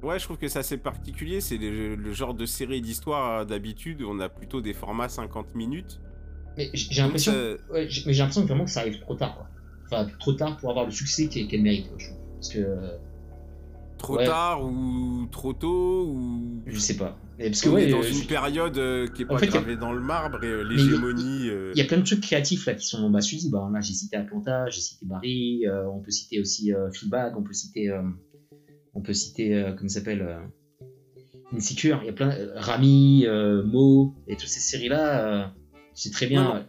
Ouais, 0.02 0.18
je 0.18 0.24
trouve 0.24 0.36
que 0.36 0.46
c'est 0.46 0.58
assez 0.58 0.76
particulier. 0.76 1.40
C'est 1.40 1.56
le, 1.56 1.94
le 1.96 2.12
genre 2.12 2.34
de 2.34 2.44
série 2.46 2.80
d'histoire 2.82 3.40
euh, 3.40 3.44
d'habitude. 3.44 4.02
On 4.06 4.20
a 4.20 4.28
plutôt 4.28 4.60
des 4.60 4.74
formats 4.74 5.08
50 5.08 5.54
minutes. 5.54 6.00
Mais 6.56 6.70
j'ai 6.74 7.02
l'impression, 7.02 7.32
Euh, 7.32 7.56
ouais, 7.70 7.86
j'ai- 7.88 8.02
mais 8.06 8.12
j'ai 8.12 8.20
l'impression 8.20 8.44
vraiment 8.44 8.64
que 8.66 8.70
ça 8.70 8.80
arrive 8.80 9.00
trop 9.00 9.14
tard. 9.14 9.34
Quoi. 9.36 9.46
enfin, 9.86 10.08
trop 10.20 10.32
tard 10.34 10.56
pour 10.58 10.70
avoir 10.70 10.84
le 10.84 10.90
succès 10.90 11.28
qu'elle 11.28 11.62
mérite, 11.62 11.88
quoi, 11.88 11.96
je 11.98 12.06
trouve. 12.08 12.18
Parce 12.34 12.48
que, 12.50 12.76
Trop 13.98 14.16
Ouais. 14.18 14.26
tard 14.26 14.62
ou 14.62 15.26
trop 15.32 15.54
tôt 15.54 16.04
ou. 16.06 16.60
je 16.66 16.78
sais 16.78 16.96
pas. 16.98 17.16
Parce 17.38 17.60
que, 17.60 17.68
On 17.68 17.74
ouais, 17.74 17.84
est 17.88 17.90
dans 17.90 18.02
euh, 18.02 18.10
une 18.10 18.26
période 18.26 18.78
euh, 18.78 19.06
qui 19.08 19.22
est 19.22 19.26
pas 19.26 19.38
fait, 19.38 19.46
a- 19.46 19.48
gravée 19.50 19.76
dans 19.76 19.92
le 19.92 20.00
marbre 20.00 20.42
et 20.42 20.46
euh, 20.46 20.62
il 20.64 20.72
y 20.72 20.76
l'hégémonie. 20.76 21.48
euh, 21.50 21.72
Il 21.74 21.78
y 21.78 21.82
a 21.82 21.84
plein 21.84 21.98
de 21.98 22.02
trucs 22.04 22.20
créatifs 22.22 22.64
là 22.66 22.74
qui 22.74 22.86
sont 22.86 23.10
bah, 23.10 23.20
suivis. 23.20 23.50
Bah, 23.50 23.68
là, 23.72 23.80
j'ai 23.80 23.92
cité 23.92 24.16
Atlanta, 24.16 24.68
j'ai 24.70 24.80
cité 24.80 25.04
Barry, 25.06 25.66
euh, 25.66 25.86
on 25.88 26.00
peut 26.00 26.10
citer 26.10 26.40
aussi 26.40 26.72
Fleabag, 26.94 27.36
on 27.36 27.42
peut 27.42 27.52
citer, 27.52 27.92
on 28.94 29.02
peut 29.02 29.12
citer 29.12 29.72
comment 29.76 29.88
ça 29.88 29.98
s'appelle, 30.00 30.26
Insecure. 31.54 31.98
Il 32.02 32.06
y 32.06 32.10
a 32.10 32.12
plein, 32.12 32.34
Rami, 32.56 33.26
Mo 33.64 34.14
et 34.26 34.36
toutes 34.36 34.48
ces 34.48 34.60
séries 34.60 34.88
là. 34.88 35.52
c'est 35.94 36.10
très 36.12 36.26
bien. 36.26 36.66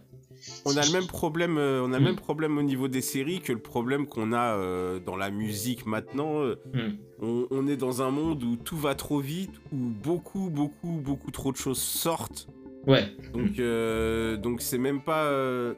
On 0.64 0.76
a 0.76 0.84
le 0.86 0.92
même 0.92 1.06
problème, 1.06 1.56
on 1.58 1.92
a 1.92 1.98
le 1.98 2.00
Mm. 2.00 2.04
même 2.04 2.16
problème 2.16 2.58
au 2.58 2.62
niveau 2.62 2.86
des 2.88 3.00
séries 3.00 3.40
que 3.40 3.52
le 3.52 3.58
problème 3.58 4.06
qu'on 4.06 4.32
a 4.32 4.98
dans 5.00 5.16
la 5.16 5.30
musique 5.30 5.84
maintenant. 5.86 6.42
Hmm. 6.72 6.96
On, 7.20 7.46
on 7.50 7.66
est 7.66 7.76
dans 7.76 8.02
un 8.02 8.10
monde 8.10 8.42
où 8.44 8.56
tout 8.56 8.76
va 8.76 8.94
trop 8.94 9.20
vite, 9.20 9.52
où 9.72 9.76
beaucoup, 9.76 10.50
beaucoup, 10.50 11.00
beaucoup 11.04 11.30
trop 11.30 11.52
de 11.52 11.56
choses 11.56 11.78
sortent. 11.82 12.48
Ouais. 12.86 13.08
Donc, 13.34 13.58
euh, 13.58 14.36
donc 14.36 14.62
c'est 14.62 14.78
même 14.78 15.02
pas. 15.02 15.24
euh, 15.24 15.74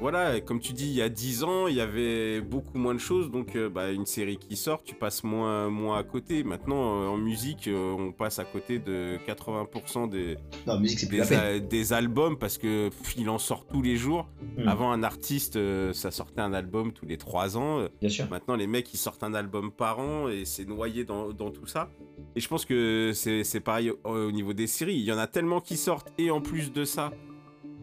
voilà, 0.00 0.40
comme 0.40 0.60
tu 0.60 0.72
dis, 0.72 0.86
il 0.86 0.94
y 0.94 1.02
a 1.02 1.08
10 1.08 1.44
ans, 1.44 1.66
il 1.68 1.74
y 1.74 1.80
avait 1.80 2.40
beaucoup 2.40 2.78
moins 2.78 2.94
de 2.94 2.98
choses. 2.98 3.30
Donc, 3.30 3.56
euh, 3.56 3.68
bah, 3.68 3.90
une 3.90 4.06
série 4.06 4.36
qui 4.36 4.56
sort, 4.56 4.82
tu 4.82 4.94
passes 4.94 5.24
moins, 5.24 5.70
moins 5.70 5.98
à 5.98 6.02
côté. 6.02 6.44
Maintenant, 6.44 7.02
euh, 7.02 7.06
en 7.06 7.16
musique, 7.16 7.66
euh, 7.66 7.96
on 7.98 8.12
passe 8.12 8.38
à 8.38 8.44
côté 8.44 8.78
de 8.78 9.18
80% 9.26 10.08
des, 10.08 10.36
Non, 10.66 10.78
musique 10.78 11.08
des, 11.08 11.92
albums 11.92 12.36
parce 12.36 12.58
que 12.58 12.88
pff, 12.88 13.16
il 13.16 13.30
en 13.30 13.38
sort 13.38 13.66
tous 13.66 13.80
les 13.80 13.96
jours. 13.96 14.28
Hmm. 14.58 14.68
Avant, 14.68 14.92
un 14.92 15.02
artiste, 15.02 15.58
ça 15.92 16.10
sortait 16.10 16.40
un 16.40 16.52
album 16.52 16.92
tous 16.92 17.06
les 17.06 17.16
3 17.16 17.56
ans. 17.56 17.86
Bien 18.00 18.10
sûr. 18.10 18.28
Maintenant, 18.28 18.56
les 18.56 18.66
mecs, 18.66 18.92
ils 18.92 18.98
sortent 18.98 19.22
un 19.22 19.34
album 19.34 19.70
par 19.70 19.98
an 19.98 20.28
et 20.28 20.44
c'est 20.44 20.66
noyé 20.66 21.04
dans, 21.04 21.32
dans 21.32 21.50
tout 21.50 21.66
ça. 21.66 21.90
Et 22.34 22.40
je 22.40 22.48
pense 22.48 22.64
que 22.64 23.12
c'est 23.14 23.44
c'est 23.44 23.60
pareil 23.60 23.90
au, 23.90 23.98
au 24.04 24.32
niveau 24.32 24.52
des 24.52 24.66
séries. 24.66 24.96
Il 24.96 25.04
y 25.04 25.12
en 25.12 25.18
a 25.18 25.26
tellement 25.26 25.60
qui 25.60 25.76
sortent 25.76 26.12
et 26.18 26.30
en 26.30 26.40
plus 26.40 26.72
de 26.72 26.84
ça, 26.84 27.12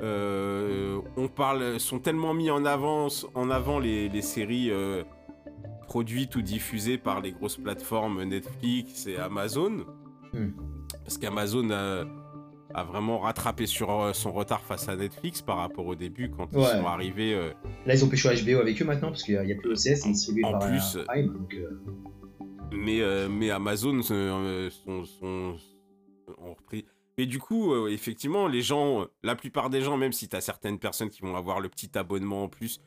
on 0.01 1.27
parle, 1.27 1.79
sont 1.79 1.99
tellement 1.99 2.33
mis 2.33 2.49
en 2.49 2.65
avance, 2.65 3.25
en 3.35 3.49
avant 3.49 3.79
les, 3.79 4.09
les 4.09 4.21
séries 4.21 4.69
euh, 4.71 5.03
produites 5.87 6.35
ou 6.35 6.41
diffusées 6.41 6.97
par 6.97 7.21
les 7.21 7.31
grosses 7.31 7.57
plateformes 7.57 8.23
Netflix 8.23 9.07
et 9.07 9.17
Amazon. 9.17 9.85
Hmm. 10.33 10.49
Parce 11.03 11.17
qu'Amazon 11.17 11.69
a, 11.71 12.05
a 12.73 12.83
vraiment 12.83 13.19
rattrapé 13.19 13.65
sur 13.65 13.91
euh, 13.91 14.13
son 14.13 14.31
retard 14.31 14.61
face 14.61 14.89
à 14.89 14.95
Netflix 14.95 15.41
par 15.41 15.57
rapport 15.57 15.85
au 15.85 15.95
début 15.95 16.29
quand 16.31 16.47
ils 16.53 16.63
sont 16.65 16.85
arrivés. 16.87 17.33
euh, 17.35 17.51
Là, 17.85 17.93
ils 17.95 18.03
ont 18.03 18.09
pêché 18.09 18.29
HBO 18.29 18.59
avec 18.61 18.81
eux 18.81 18.85
maintenant 18.85 19.09
parce 19.09 19.23
qu'il 19.23 19.39
n'y 19.41 19.51
a 19.51 19.55
plus 19.55 19.71
OCS, 19.71 20.03
distribué 20.05 20.43
En 20.45 20.53
par 20.57 20.69
plus, 20.69 20.95
euh, 20.97 21.03
Prime. 21.05 21.33
Donc, 21.33 21.53
euh, 21.53 21.79
mais, 22.71 23.01
euh, 23.01 23.27
mais 23.29 23.51
Amazon 23.51 23.99
euh, 24.11 24.69
sont, 24.69 25.03
sont- 25.05 25.55
ont 26.39 26.53
repris. 26.55 26.85
Mais 27.17 27.25
du 27.25 27.39
coup, 27.39 27.73
euh, 27.73 27.87
effectivement, 27.89 28.47
les 28.47 28.61
gens, 28.61 29.05
la 29.23 29.35
plupart 29.35 29.69
des 29.69 29.81
gens, 29.81 29.97
même 29.97 30.13
si 30.13 30.27
tu 30.27 30.35
as 30.35 30.41
certaines 30.41 30.79
personnes 30.79 31.09
qui 31.09 31.21
vont 31.21 31.35
avoir 31.35 31.59
le 31.59 31.69
petit 31.69 31.95
abonnement 31.97 32.43
en 32.43 32.47
plus, 32.49 32.81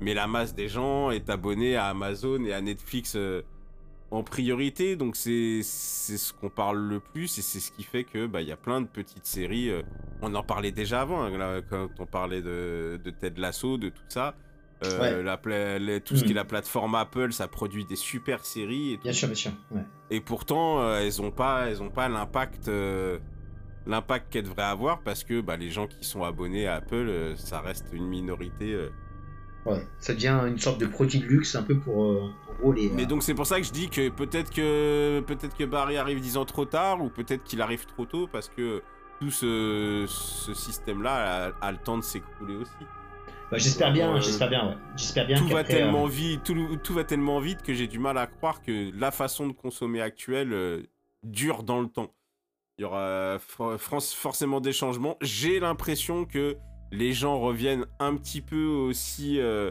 mais 0.00 0.14
la 0.14 0.26
masse 0.26 0.54
des 0.54 0.68
gens 0.68 1.10
est 1.10 1.28
abonnée 1.30 1.76
à 1.76 1.86
Amazon 1.86 2.44
et 2.44 2.52
à 2.52 2.60
Netflix 2.60 3.14
euh, 3.16 3.42
en 4.12 4.22
priorité. 4.22 4.94
Donc 4.94 5.16
c'est 5.16 5.60
c'est 5.64 6.18
ce 6.18 6.32
qu'on 6.32 6.50
parle 6.50 6.78
le 6.78 7.00
plus 7.00 7.38
et 7.38 7.42
c'est 7.42 7.58
ce 7.60 7.72
qui 7.72 7.82
fait 7.82 8.04
que 8.04 8.26
bah, 8.26 8.42
il 8.42 8.48
y 8.48 8.52
a 8.52 8.56
plein 8.56 8.80
de 8.80 8.86
petites 8.86 9.26
séries. 9.26 9.70
euh, 9.70 9.82
on 10.22 10.32
en 10.36 10.42
parlait 10.44 10.70
déjà 10.72 11.00
avant, 11.00 11.22
hein, 11.22 11.36
là, 11.36 11.60
quand 11.68 11.88
on 11.98 12.06
parlait 12.06 12.42
de, 12.42 13.00
de 13.02 13.10
Ted 13.10 13.40
Lasso, 13.40 13.76
de 13.76 13.88
tout 13.88 14.02
ça. 14.08 14.34
Euh, 14.84 15.00
Ouais. 15.00 15.22
la 15.22 16.00
tout 16.00 16.16
ce 16.16 16.22
qui 16.24 16.30
est 16.30 16.30
Mhm. 16.30 16.36
la 16.36 16.44
plateforme 16.44 16.94
Apple, 16.94 17.32
ça 17.32 17.48
produit 17.48 17.84
des 17.84 17.96
super 17.96 18.44
séries 18.44 18.92
et 18.92 18.96
tout. 18.98 19.04
bien 19.04 19.12
sûr, 19.12 19.28
bien 19.28 19.34
sûr. 19.34 19.52
Ouais. 19.70 19.82
Et 20.10 20.20
pourtant, 20.20 20.80
euh, 20.80 21.00
elles 21.00 21.22
ont 21.22 21.30
pas, 21.30 21.68
elles 21.68 21.82
ont 21.82 21.90
pas 21.90 22.08
l'impact, 22.08 22.68
euh, 22.68 23.18
l'impact 23.86 24.32
qu'elles 24.32 24.44
devraient 24.44 24.62
avoir 24.62 25.00
parce 25.02 25.24
que 25.24 25.40
bah, 25.40 25.56
les 25.56 25.70
gens 25.70 25.86
qui 25.86 26.04
sont 26.04 26.22
abonnés 26.24 26.66
à 26.66 26.76
Apple, 26.76 26.94
euh, 26.94 27.36
ça 27.36 27.60
reste 27.60 27.86
une 27.92 28.06
minorité. 28.06 28.72
euh. 28.72 28.90
Ouais. 29.66 29.86
Ça 29.98 30.12
devient 30.12 30.40
une 30.46 30.58
sorte 30.58 30.78
de 30.78 30.86
produit 30.86 31.20
de 31.20 31.24
luxe 31.26 31.54
un 31.56 31.62
peu 31.62 31.78
pour, 31.78 32.04
euh, 32.04 32.20
en 32.50 32.54
gros, 32.60 32.72
les. 32.72 32.90
Mais 32.90 33.04
euh, 33.04 33.06
donc 33.06 33.22
c'est 33.22 33.32
pour 33.34 33.46
ça 33.46 33.58
que 33.60 33.66
je 33.66 33.72
dis 33.72 33.88
que 33.88 34.10
peut-être 34.10 34.50
que 34.50 35.20
peut-être 35.26 35.56
que 35.56 35.64
Barry 35.64 35.96
arrive 35.96 36.20
dix 36.20 36.36
ans 36.36 36.44
trop 36.44 36.66
tard 36.66 37.02
ou 37.02 37.08
peut-être 37.08 37.44
qu'il 37.44 37.62
arrive 37.62 37.86
trop 37.86 38.04
tôt 38.04 38.28
parce 38.30 38.48
que 38.50 38.82
tout 39.20 39.30
ce, 39.30 40.04
ce 40.06 40.52
système-là 40.52 41.52
a, 41.60 41.66
a 41.66 41.72
le 41.72 41.78
temps 41.78 41.96
de 41.96 42.02
s'écrouler 42.02 42.56
aussi. 42.56 42.72
bah, 43.50 43.56
j'espère 43.56 43.92
bien, 43.92 44.14
euh, 44.16 44.20
j'espère 44.20 44.50
bien, 44.50 44.68
ouais. 44.68 44.76
J'espère 44.96 45.26
bien 45.26 45.38
tout 45.38 45.48
va 45.48 45.62
qu'après, 45.62 45.74
euh, 45.74 45.76
tellement 45.84 46.06
vite, 46.06 46.42
tout, 46.44 46.76
tout 46.82 46.92
va 46.94 47.04
tellement 47.04 47.40
vite 47.40 47.62
que 47.62 47.72
j'ai 47.72 47.86
du 47.86 47.98
mal 47.98 48.18
à 48.18 48.26
croire 48.26 48.60
que 48.60 48.90
la 48.98 49.10
façon 49.12 49.46
de 49.46 49.52
consommer 49.52 50.02
actuelle 50.02 50.52
euh, 50.52 50.82
dure 51.22 51.62
dans 51.62 51.80
le 51.80 51.88
temps. 51.88 52.12
Il 52.78 52.82
y 52.82 52.84
aura 52.84 53.38
for- 53.38 53.78
for- 53.80 54.02
forcément 54.02 54.60
des 54.60 54.72
changements. 54.72 55.16
J'ai 55.20 55.60
l'impression 55.60 56.24
que 56.24 56.56
les 56.90 57.12
gens 57.12 57.38
reviennent 57.38 57.86
un 58.00 58.16
petit 58.16 58.40
peu 58.40 58.64
aussi. 58.66 59.38
euh, 59.40 59.70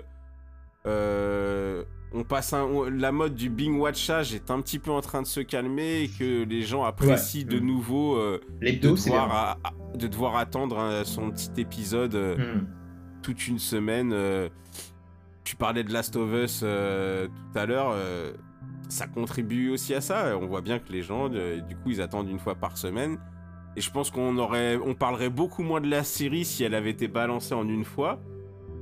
euh, 0.86 1.84
on 2.14 2.24
passe 2.24 2.54
un- 2.54 2.64
on- 2.64 2.84
la 2.90 3.12
mode 3.12 3.36
du 3.36 3.50
bing 3.50 3.78
watchage 3.80 4.34
est 4.34 4.52
un 4.52 4.62
petit 4.62 4.80
peu 4.80 4.92
en 4.92 5.02
train 5.02 5.22
de 5.22 5.28
se 5.28 5.40
calmer 5.40 6.04
et 6.04 6.08
que 6.10 6.44
les 6.44 6.62
gens 6.62 6.84
apprécient 6.84 7.46
de 7.46 7.60
nouveau 7.60 8.18
euh, 8.18 8.40
de, 8.78 8.88
devoir 9.12 9.28
bien. 9.28 9.36
à- 9.36 9.58
à- 9.64 9.98
de 9.98 10.08
devoir 10.08 10.36
attendre 10.38 10.78
euh, 10.80 11.04
son 11.04 11.32
petit 11.32 11.52
épisode. 11.58 12.16
euh, 12.16 12.36
Hmm. 12.38 12.68
toute 13.22 13.48
une 13.48 13.60
semaine. 13.60 14.12
euh, 14.14 14.50
tu 15.46 15.56
parlais 15.56 15.84
de 15.84 15.92
Last 15.94 16.16
of 16.18 16.30
Us 16.34 16.62
euh, 16.64 17.28
tout 17.28 17.58
à 17.60 17.66
l'heure. 17.66 17.92
Ça 18.90 19.08
contribue 19.08 19.70
aussi 19.70 19.94
à 19.94 20.02
ça. 20.02 20.38
On 20.38 20.46
voit 20.46 20.62
bien 20.62 20.80
que 20.80 20.92
les 20.92 21.02
gens, 21.02 21.30
euh, 21.34 21.60
du 21.62 21.76
coup, 21.76 21.90
ils 21.90 22.02
attendent 22.02 22.30
une 22.30 22.40
fois 22.40 22.56
par 22.56 22.78
semaine. 22.78 23.18
Et 23.76 23.82
je 23.82 23.90
pense 23.90 24.12
qu'on 24.12 24.38
aurait, 24.38 24.78
on 24.78 24.94
parlerait 24.94 25.30
beaucoup 25.30 25.64
moins 25.64 25.82
de 25.82 25.90
la 25.90 26.04
série 26.04 26.46
si 26.46 26.64
elle 26.64 26.76
avait 26.76 26.92
été 26.92 27.08
balancée 27.08 27.56
en 27.56 27.68
une 27.68 27.84
fois. 27.84 28.22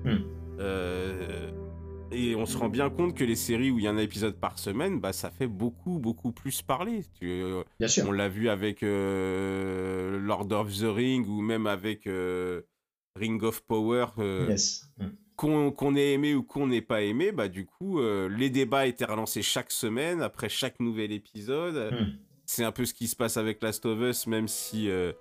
Hmm. 0.04 0.18
Euh, 0.60 1.50
et 2.12 2.36
on 2.36 2.46
se 2.46 2.58
rend 2.58 2.68
bien 2.68 2.90
compte 2.90 3.16
que 3.16 3.24
les 3.24 3.38
séries 3.38 3.72
où 3.72 3.80
il 3.80 3.86
y 3.86 3.88
a 3.88 3.92
un 3.92 3.98
épisode 3.98 4.36
par 4.36 4.60
semaine, 4.60 5.00
bah, 5.00 5.14
ça 5.14 5.32
fait 5.32 5.48
beaucoup, 5.48 5.98
beaucoup 5.98 6.34
plus 6.34 6.62
parler. 6.62 7.06
Tu, 7.20 7.44
Bien 7.80 7.88
sûr. 7.88 8.06
on 8.08 8.12
l'a 8.12 8.28
vu 8.28 8.50
avec 8.50 8.84
euh, 8.84 10.20
Lord 10.20 10.52
of 10.52 10.78
the 10.78 10.94
Ring 10.94 11.26
ou 11.26 11.42
même 11.42 11.68
avec 11.68 12.08
euh, 12.08 12.64
Ring 13.16 13.42
of 13.44 13.62
Power. 13.62 14.08
Yes. 14.20 14.90
Hmm. 14.98 15.08
Qu'on 15.36 15.96
ait 15.96 16.14
aimé 16.14 16.36
ou 16.36 16.44
qu'on 16.44 16.68
n'ait 16.68 16.82
pas 16.82 17.02
aimé, 17.02 17.32
bah 17.32 17.48
du 17.48 17.66
coup, 17.66 18.00
euh, 18.00 18.30
les 18.30 18.50
débats 18.50 18.86
étaient 18.86 19.06
relancés 19.06 19.42
chaque 19.42 19.72
semaine, 19.72 20.22
après 20.22 20.50
chaque 20.50 20.80
nouvel 20.80 21.12
épisode. 21.12 21.92
Hmm. 21.92 22.06
C'est 22.46 22.64
un 22.64 22.72
peu 22.72 22.86
ce 22.86 22.94
qui 22.94 23.08
se 23.08 23.16
passe 23.16 23.38
avec 23.38 23.62
Last 23.64 23.86
of 23.86 24.00
Us, 24.02 24.28
même 24.28 24.48
si, 24.48 24.90
euh, 24.90 25.14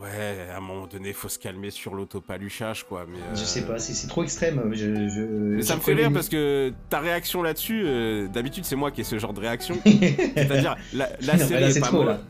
ouais, 0.00 0.48
à 0.52 0.56
un 0.56 0.60
moment 0.60 0.86
donné, 0.86 1.12
faut 1.12 1.28
se 1.28 1.38
calmer 1.38 1.70
sur 1.70 1.94
l'autopaluchage, 1.94 2.84
quoi. 2.84 3.06
Mais, 3.08 3.18
Je 3.34 3.40
euh, 3.40 3.44
sais 3.44 3.64
pas, 3.66 3.78
c'est 3.78 3.94
c'est 3.94 4.08
trop 4.08 4.22
extrême. 4.24 4.70
Je, 4.74 5.08
je, 5.08 5.20
mais 5.22 5.62
ça 5.62 5.76
me 5.76 5.80
fait 5.80 5.94
rire 5.94 6.12
parce 6.12 6.28
que 6.28 6.72
ta 6.90 7.00
réaction 7.00 7.42
là-dessus, 7.42 7.82
euh, 7.86 8.26
d'habitude, 8.28 8.64
c'est 8.64 8.76
moi 8.76 8.90
qui 8.90 9.00
ai 9.00 9.04
ce 9.04 9.18
genre 9.18 9.32
de 9.32 9.40
réaction. 9.40 9.76
C'est-à-dire, 9.84 10.76
la, 10.92 11.08
la 11.20 11.32
Non, 11.34 11.38
mais 11.38 11.38
série 11.38 11.60
là, 11.62 11.70
est 11.70 11.80
pas 11.80 11.86
trop, 11.86 11.98
mau- 11.98 12.04
là. 12.08 12.20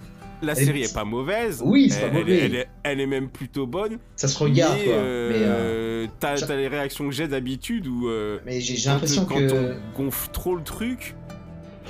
La 0.40 0.53
Elle 0.53 0.64
série 0.66 0.83
est 0.85 0.94
pas 0.94 1.05
mauvaise. 1.05 1.62
Oui, 1.64 1.90
c'est 1.90 2.01
pas 2.03 2.07
elle 2.09 2.12
mauvais. 2.12 2.33
est- 2.37 2.44
elle 2.44 2.55
est, 2.55 2.68
elle 2.85 3.01
est 3.01 3.07
même 3.07 3.29
plutôt 3.29 3.66
bonne. 3.66 3.99
Ça 4.14 4.29
se 4.29 4.38
regarde, 4.38 4.77
mais, 4.79 4.85
quoi. 4.85 4.94
euh, 4.94 5.31
Mais, 5.33 5.37
euh, 5.40 5.88
t'as 6.20 6.37
les 6.56 6.68
réactions 6.68 7.06
que 7.06 7.14
j'ai 7.14 7.28
d'habitude 7.28 7.87
où 7.87 8.08
euh, 8.08 8.38
mais 8.46 8.61
j'ai 8.61 8.76
j'ai 8.76 8.84
quand, 8.87 8.92
l'impression 8.94 9.24
quand 9.24 9.34
que. 9.37 9.74
on 9.96 10.02
gonfle 10.04 10.28
trop 10.32 10.54
le 10.56 10.62
truc, 10.62 11.14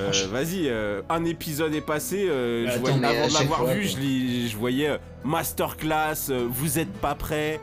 euh, 0.01 0.11
vas-y, 0.31 0.69
euh, 0.69 1.03
un 1.09 1.25
épisode 1.25 1.75
est 1.75 1.81
passé, 1.81 2.29
euh, 2.29 2.67
je 2.69 2.73
avant 2.73 2.97
de 2.97 3.03
l'avoir 3.03 3.59
fois, 3.61 3.75
vu, 3.75 3.85
je, 3.85 3.97
lis- 3.99 4.49
je 4.49 4.57
voyais 4.57 4.89
euh, 4.91 4.99
masterclass, 5.25 6.31
euh, 6.31 6.47
vous 6.49 6.79
êtes 6.79 6.93
pas 6.93 7.15
prêts. 7.15 7.61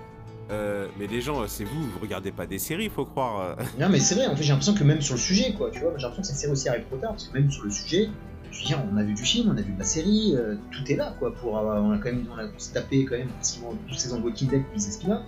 Euh, 0.52 0.88
mais 1.00 1.08
les 1.08 1.22
gens, 1.22 1.42
euh, 1.42 1.46
c'est 1.48 1.64
vous, 1.64 1.84
vous 1.90 2.00
regardez 2.00 2.32
pas 2.32 2.46
des 2.46 2.60
séries, 2.60 2.90
faut 2.94 3.06
croire. 3.06 3.56
euh. 3.60 3.64
Non, 3.80 3.90
mais 3.90 4.00
c'est 4.00 4.14
vrai, 4.16 4.28
en 4.28 4.36
fait, 4.36 4.44
j'ai 4.44 4.50
l'impression 4.50 4.76
que 4.76 4.84
même 4.84 5.02
sur 5.02 5.16
le 5.16 5.20
sujet, 5.20 5.54
quoi, 5.58 5.72
tu 5.72 5.80
vois, 5.80 5.94
j'ai 5.98 6.04
l'impression 6.04 6.22
que 6.22 6.28
cette 6.28 6.38
série 6.38 6.52
aussi 6.54 6.70
arrive 6.70 6.84
trop 6.86 6.98
tard, 6.98 7.12
parce 7.12 7.24
que 7.30 7.34
même 7.34 7.50
sur 7.50 7.64
le 7.64 7.72
sujet, 7.72 8.10
je 8.52 8.60
veux 8.60 8.66
dire, 8.66 8.80
on 8.94 8.96
a 8.98 9.04
vu 9.04 9.14
du 9.16 9.24
film, 9.24 9.50
on 9.52 9.58
a 9.58 9.62
vu 9.62 9.74
de 9.74 9.80
la 9.80 9.86
série, 9.86 10.36
euh, 10.36 10.54
tout 10.72 10.92
est 10.92 10.96
là, 10.98 11.16
quoi, 11.18 11.34
pour 11.34 11.58
avoir, 11.58 11.82
on 11.84 11.92
a 11.94 11.98
quand 11.98 12.06
même, 12.12 12.26
on 12.32 12.38
a 12.38 12.44
se 12.60 12.72
tapé 12.72 13.06
quand 13.06 13.18
même, 13.18 13.30
quasiment 13.40 13.74
toutes 13.88 13.98
saisons 13.98 14.20
de 14.20 14.24
Walking 14.26 14.48
Dead 14.50 14.64
plus 14.72 14.88
Espina. 14.88 15.24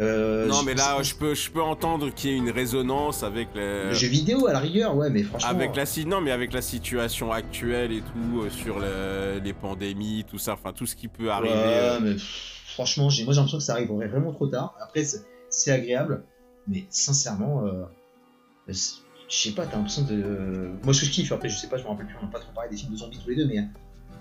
Euh, 0.00 0.46
non, 0.46 0.62
mais 0.62 0.74
là, 0.74 1.02
je 1.02 1.14
peux, 1.14 1.34
je 1.34 1.50
peux 1.50 1.60
entendre 1.60 2.08
qu'il 2.14 2.30
y 2.30 2.32
ait 2.32 2.36
une 2.36 2.50
résonance 2.50 3.22
avec 3.22 3.48
les, 3.54 3.84
Le 3.88 3.92
jeu 3.94 4.08
vidéo, 4.08 4.46
à 4.46 4.52
la 4.54 4.58
rigueur, 4.58 4.96
ouais, 4.96 5.10
mais 5.10 5.22
franchement. 5.22 5.50
avec 5.50 5.76
la 5.76 5.84
si- 5.84 6.06
non, 6.06 6.20
mais 6.22 6.30
avec 6.30 6.52
la 6.54 6.62
situation 6.62 7.30
actuelle 7.32 7.92
et 7.92 8.00
tout, 8.00 8.40
euh, 8.40 8.48
sur 8.50 8.78
le- 8.78 9.40
les 9.44 9.52
pandémies, 9.52 10.24
tout 10.28 10.38
ça, 10.38 10.54
enfin 10.54 10.72
tout 10.72 10.86
ce 10.86 10.96
qui 10.96 11.08
peut 11.08 11.30
arriver. 11.30 11.52
Ouais, 11.54 11.78
euh, 11.80 11.98
mais 12.00 12.16
franchement, 12.18 13.10
j'ai, 13.10 13.24
moi 13.24 13.34
j'ai 13.34 13.38
l'impression 13.40 13.58
que 13.58 13.64
ça 13.64 13.74
arriverait 13.74 14.08
vraiment 14.08 14.32
trop 14.32 14.46
tard. 14.46 14.74
Après, 14.80 15.04
c'est, 15.50 15.70
agréable, 15.70 16.24
mais 16.66 16.86
sincèrement, 16.88 17.66
euh, 17.66 17.84
je 18.68 18.72
sais 19.28 19.50
pas, 19.52 19.66
t'as 19.66 19.76
l'impression 19.76 20.02
de. 20.02 20.70
Moi, 20.82 20.94
ce 20.94 21.00
que 21.00 21.06
je 21.06 21.10
kiffe, 21.10 21.32
après, 21.32 21.48
je 21.48 21.56
sais 21.56 21.68
pas, 21.68 21.76
je 21.76 21.84
me 21.84 21.88
rappelle 21.88 22.06
plus, 22.06 22.16
on 22.20 22.24
n'a 22.24 22.30
pas 22.32 22.40
trop 22.40 22.52
parlé 22.54 22.70
des 22.70 22.76
films 22.76 22.92
de 22.92 22.96
zombies 22.96 23.18
tous 23.22 23.30
les 23.30 23.36
deux, 23.36 23.46
mais 23.46 23.58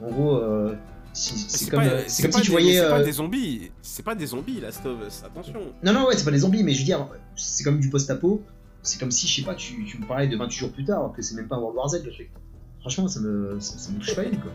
en 0.06 0.12
gros, 0.12 0.38
euh, 0.38 0.76
c'est, 1.20 1.58
C'est 1.58 1.70
comme, 1.70 1.80
pas, 1.82 1.86
euh, 1.88 2.04
c'est 2.08 2.24
comme 2.24 2.32
si 2.32 2.42
tu 2.42 2.46
des- 2.48 2.52
voyais. 2.52 2.74
C'est 2.80 2.90
pas 2.90 3.00
euh, 3.00 3.04
des 3.06 3.12
zombies, 3.12 3.72
c'est 3.82 4.04
pas 4.04 4.16
des 4.16 4.26
zombies, 4.28 4.60
Last 4.62 4.86
of 4.86 4.98
Us, 5.08 5.24
attention. 5.26 5.54
Non, 5.84 5.94
non, 5.94 6.08
ouais, 6.08 6.16
c'est 6.18 6.26
pas 6.26 6.32
des 6.32 6.40
zombies, 6.40 6.64
mais 6.64 6.74
je 6.74 6.80
veux 6.80 6.86
dire, 6.86 7.08
c'est 7.36 7.64
comme 7.64 7.80
du 7.80 7.90
post-apo, 7.90 8.42
C'est 8.82 8.98
comme 9.00 9.12
si, 9.12 9.28
je 9.28 9.36
sais 9.36 9.42
pas, 9.46 9.56
tu, 9.56 9.84
tu 9.86 9.98
me 10.00 10.06
parlais 10.08 10.28
de 10.28 10.38
28 10.38 10.58
jours 10.58 10.72
plus 10.72 10.86
tard, 10.86 11.00
alors 11.00 11.14
que 11.14 11.22
c'est 11.22 11.36
même 11.36 11.48
pas 11.50 11.58
World 11.60 11.76
War 11.78 11.90
Z 11.90 12.02
le 12.06 12.12
truc. 12.12 12.32
Franchement, 12.80 13.08
ça 13.10 13.20
me, 13.20 13.60
ça, 13.60 13.78
ça 13.78 13.92
me 13.92 14.00
touche 14.00 14.16
pas 14.16 14.24
une, 14.24 14.40
quoi. 14.40 14.52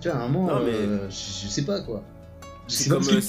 Tu 0.00 0.08
vois, 0.08 0.18
à 0.18 0.22
un 0.24 0.28
moment, 0.28 0.46
Non, 0.58 0.64
mais- 0.64 0.72
euh, 0.72 1.10
je, 1.10 1.44
je 1.44 1.48
sais 1.48 1.62
pas, 1.64 1.80
quoi. 1.82 2.02
C'est 2.66 2.88
comme, 2.88 3.02
euh, 3.06 3.20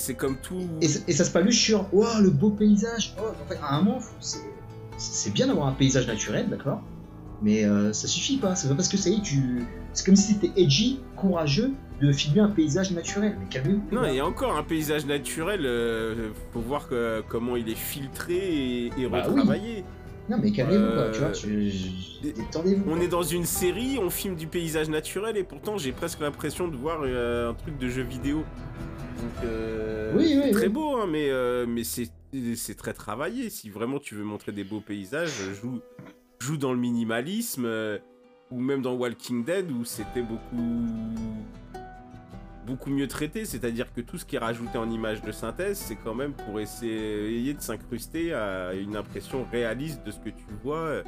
c'est- 0.00 0.14
comme 0.14 0.36
tout. 0.38 0.66
Et, 0.80 0.88
ça- 0.88 0.98
et 1.06 1.12
ça 1.12 1.24
se 1.24 1.30
paluche 1.30 1.62
sur 1.62 1.86
oh, 1.92 2.04
le 2.20 2.30
beau 2.30 2.50
paysage. 2.50 3.14
Oh, 3.20 3.26
en 3.28 3.48
fait, 3.48 3.58
à 3.62 3.76
un 3.76 3.82
moment, 3.82 4.00
c'est 4.98 5.32
bien 5.32 5.46
d'avoir 5.46 5.68
un 5.68 5.72
paysage 5.74 6.08
naturel, 6.08 6.48
d'accord 6.48 6.82
Mais 7.42 7.64
euh, 7.64 7.92
ça 7.92 8.08
suffit 8.08 8.36
pas. 8.38 8.54
C'est 8.56 8.68
pas 8.68 8.74
parce 8.74 8.88
que 8.88 8.96
ça 8.96 9.10
y 9.10 9.16
est, 9.16 9.22
tu. 9.22 9.64
C'est 9.92 10.06
comme 10.06 10.16
si 10.16 10.32
c'était 10.34 10.50
edgy, 10.60 11.00
courageux 11.16 11.72
de 12.00 12.12
filmer 12.12 12.40
un 12.40 12.48
paysage 12.48 12.90
naturel. 12.92 13.36
Mais 13.38 13.46
calmez-vous. 13.48 13.82
Non, 13.92 14.02
gars. 14.02 14.10
il 14.10 14.16
y 14.16 14.20
a 14.20 14.26
encore 14.26 14.56
un 14.56 14.62
paysage 14.62 15.06
naturel. 15.06 15.60
euh, 15.64 16.30
faut 16.52 16.60
voir 16.60 16.88
que- 16.88 17.22
comment 17.28 17.56
il 17.56 17.68
est 17.68 17.74
filtré 17.76 18.34
et, 18.36 18.86
et 18.98 19.08
Bah 19.08 19.22
retravaillé. 19.22 19.84
Non, 20.28 20.38
mais 20.42 20.52
calmez-vous. 20.52 20.82
Euh, 20.82 21.12
Tu 21.12 21.18
vois, 21.20 21.30
tu- 21.32 21.70
je- 21.70 22.28
détendez-vous. 22.32 22.84
On 22.90 22.98
est 23.00 23.08
dans 23.08 23.22
une 23.22 23.44
série, 23.44 23.98
on 24.00 24.08
filme 24.10 24.36
du 24.36 24.46
paysage 24.46 24.88
naturel 24.88 25.36
et 25.36 25.44
pourtant 25.44 25.76
j'ai 25.76 25.92
presque 25.92 26.20
l'impression 26.20 26.66
de 26.66 26.76
voir 26.76 27.00
euh, 27.04 27.50
un 27.50 27.54
truc 27.54 27.78
de 27.78 27.88
jeu 27.88 28.02
vidéo. 28.02 28.38
Donc, 28.38 29.44
euh, 29.44 30.12
Oui, 30.16 30.24
oui, 30.36 30.40
c'est 30.44 30.50
très 30.52 30.68
beau, 30.68 30.96
hein, 30.96 31.06
mais, 31.10 31.28
euh, 31.30 31.66
mais 31.68 31.84
c'est 31.84 32.08
c'est 32.56 32.74
très 32.76 32.92
travaillé. 32.94 33.48
Si 33.50 33.70
vraiment 33.70 33.98
tu 34.00 34.14
veux 34.16 34.24
montrer 34.24 34.50
des 34.50 34.64
beaux 34.64 34.80
paysages, 34.80 35.30
joue, 35.62 35.80
joue 36.44 36.56
dans 36.58 36.72
le 36.72 36.78
minimalisme 36.78 37.64
euh, 37.64 37.98
ou 38.50 38.60
même 38.60 38.82
dans 38.82 38.94
Walking 38.94 39.44
Dead 39.44 39.70
où 39.70 39.84
c'était 39.84 40.22
beaucoup 40.22 40.84
beaucoup 42.66 42.88
mieux 42.90 43.08
traité, 43.08 43.44
c'est-à-dire 43.44 43.92
que 43.92 44.00
tout 44.00 44.16
ce 44.16 44.24
qui 44.24 44.36
est 44.36 44.38
rajouté 44.38 44.78
en 44.78 44.90
image 44.90 45.20
de 45.20 45.32
synthèse, 45.32 45.76
c'est 45.78 45.96
quand 45.96 46.14
même 46.14 46.32
pour 46.32 46.60
essayer 46.60 47.52
de 47.52 47.60
s'incruster 47.60 48.32
à 48.32 48.72
une 48.74 48.96
impression 48.96 49.46
réaliste 49.52 50.02
de 50.06 50.10
ce 50.10 50.18
que 50.18 50.30
tu 50.30 50.46
vois. 50.62 51.02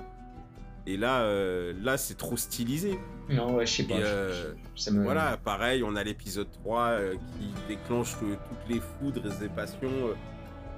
Et 0.86 0.96
là, 0.98 1.22
euh, 1.22 1.72
là 1.82 1.96
c'est 1.96 2.16
trop 2.16 2.36
stylisé. 2.36 2.98
Non, 3.30 3.56
ouais, 3.56 3.64
je 3.66 3.72
sais 3.72 3.82
pas. 3.84 3.94
Euh, 3.94 4.52
je- 4.76 4.80
ça 4.82 4.90
me... 4.90 5.02
Voilà, 5.02 5.38
pareil, 5.38 5.82
on 5.82 5.96
a 5.96 6.04
l'épisode 6.04 6.50
3 6.62 6.80
euh, 6.90 7.14
qui 7.14 7.48
déclenche 7.68 8.16
toutes 8.20 8.68
les 8.68 8.80
foudres 9.00 9.42
et 9.42 9.48
passions. 9.48 9.88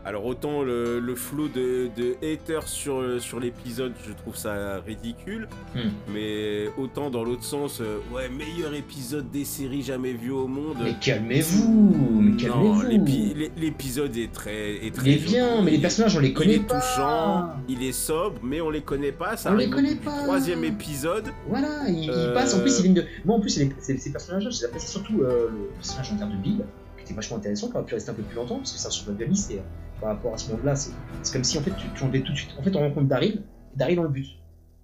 Alors 0.09 0.25
autant 0.25 0.63
le, 0.63 1.01
le 1.01 1.15
flot 1.15 1.49
de, 1.49 1.91
de 1.95 2.15
haters 2.23 2.67
sur, 2.67 3.21
sur 3.21 3.39
l'épisode, 3.41 3.93
je 4.07 4.15
trouve 4.15 4.37
ça 4.37 4.81
ridicule. 4.81 5.49
Hmm. 5.75 5.91
Mais 6.15 6.71
autant 6.79 7.11
dans 7.11 7.25
l'autre 7.25 7.45
sens, 7.45 7.83
euh, 7.83 7.99
ouais, 8.15 8.31
meilleur 8.31 8.73
épisode 8.73 9.31
des 9.31 9.45
séries 9.45 9.83
jamais 9.83 10.15
vu 10.15 10.31
au 10.31 10.47
monde. 10.47 10.79
Mais 10.83 10.95
calmez-vous, 10.99 12.23
mais 12.23 13.51
l'épisode 13.59 14.17
est 14.17 14.33
très, 14.33 14.87
est 14.87 14.95
très 14.95 15.11
Il 15.11 15.13
est 15.15 15.27
bien, 15.27 15.61
mais 15.63 15.73
les 15.73 15.79
personnages, 15.79 16.17
on 16.17 16.21
les 16.21 16.29
Il 16.29 16.35
connaît 16.35 16.55
est 16.55 16.61
pas. 16.61 16.81
touchant, 16.81 17.51
il 17.69 17.83
est 17.83 17.93
sobre, 17.93 18.39
mais 18.43 18.63
on 18.63 18.71
les 18.71 18.81
connaît 18.81 19.13
pas. 19.13 19.37
Ça 19.37 19.53
On 19.53 19.57
les 19.57 19.69
connaît 19.69 19.97
pas. 19.97 20.23
troisième 20.23 20.65
épisode. 20.65 21.25
Voilà, 21.49 21.83
il, 21.87 22.05
il 22.05 22.11
Euh, 22.11 22.33
passe. 22.33 22.55
En 22.55 22.61
plus, 22.61 22.79
il 22.79 22.85
vient 22.85 23.03
de. 23.03 23.05
Moi, 23.27 23.37
en 23.37 23.41
plus, 23.41 23.51
c'est 23.51 23.65
les- 23.65 23.99
ces 23.99 24.11
personnages-là, 24.11 24.49
je 24.49 24.59
les 24.61 24.65
apprécie 24.65 24.89
surtout 24.89 25.21
euh, 25.23 25.49
le 25.51 25.69
personnage 25.77 26.13
en 26.13 26.17
termes 26.17 26.33
de 26.33 26.37
Bill, 26.39 26.65
était 27.09 27.17
vachement 27.17 27.37
intéressant, 27.39 27.69
qui 27.69 27.75
aurait 27.77 27.85
pu 27.85 27.95
rester 27.95 28.11
un 28.11 28.15
peu 28.15 28.23
plus 28.23 28.37
longtemps, 28.37 28.57
parce 28.59 28.73
que 28.73 28.79
c'est 28.79 28.87
un 28.87 28.91
survivaliste, 28.91 29.51
et 29.51 29.59
euh, 29.59 29.63
par 30.01 30.11
rapport 30.11 30.35
à 30.35 30.39
ce 30.39 30.51
monde-là, 30.53 30.77
c'est 30.77 30.93
c'est 31.23 31.33
comme 31.33 31.45
si 31.45 31.59
en 31.59 31.63
fait 31.63 31.73
tu, 31.73 31.87
tu 31.97 32.05
enlevais 32.05 32.21
tout 32.23 32.33
de 32.33 32.37
suite. 32.37 32.51
En 32.59 32.63
fait, 32.63 32.75
on 32.77 32.81
rencontre 32.81 33.07
Daryl, 33.09 33.43
et 33.75 33.77
Daryl 33.77 33.97
dans 33.97 34.03
le 34.05 34.09
but. 34.11 34.27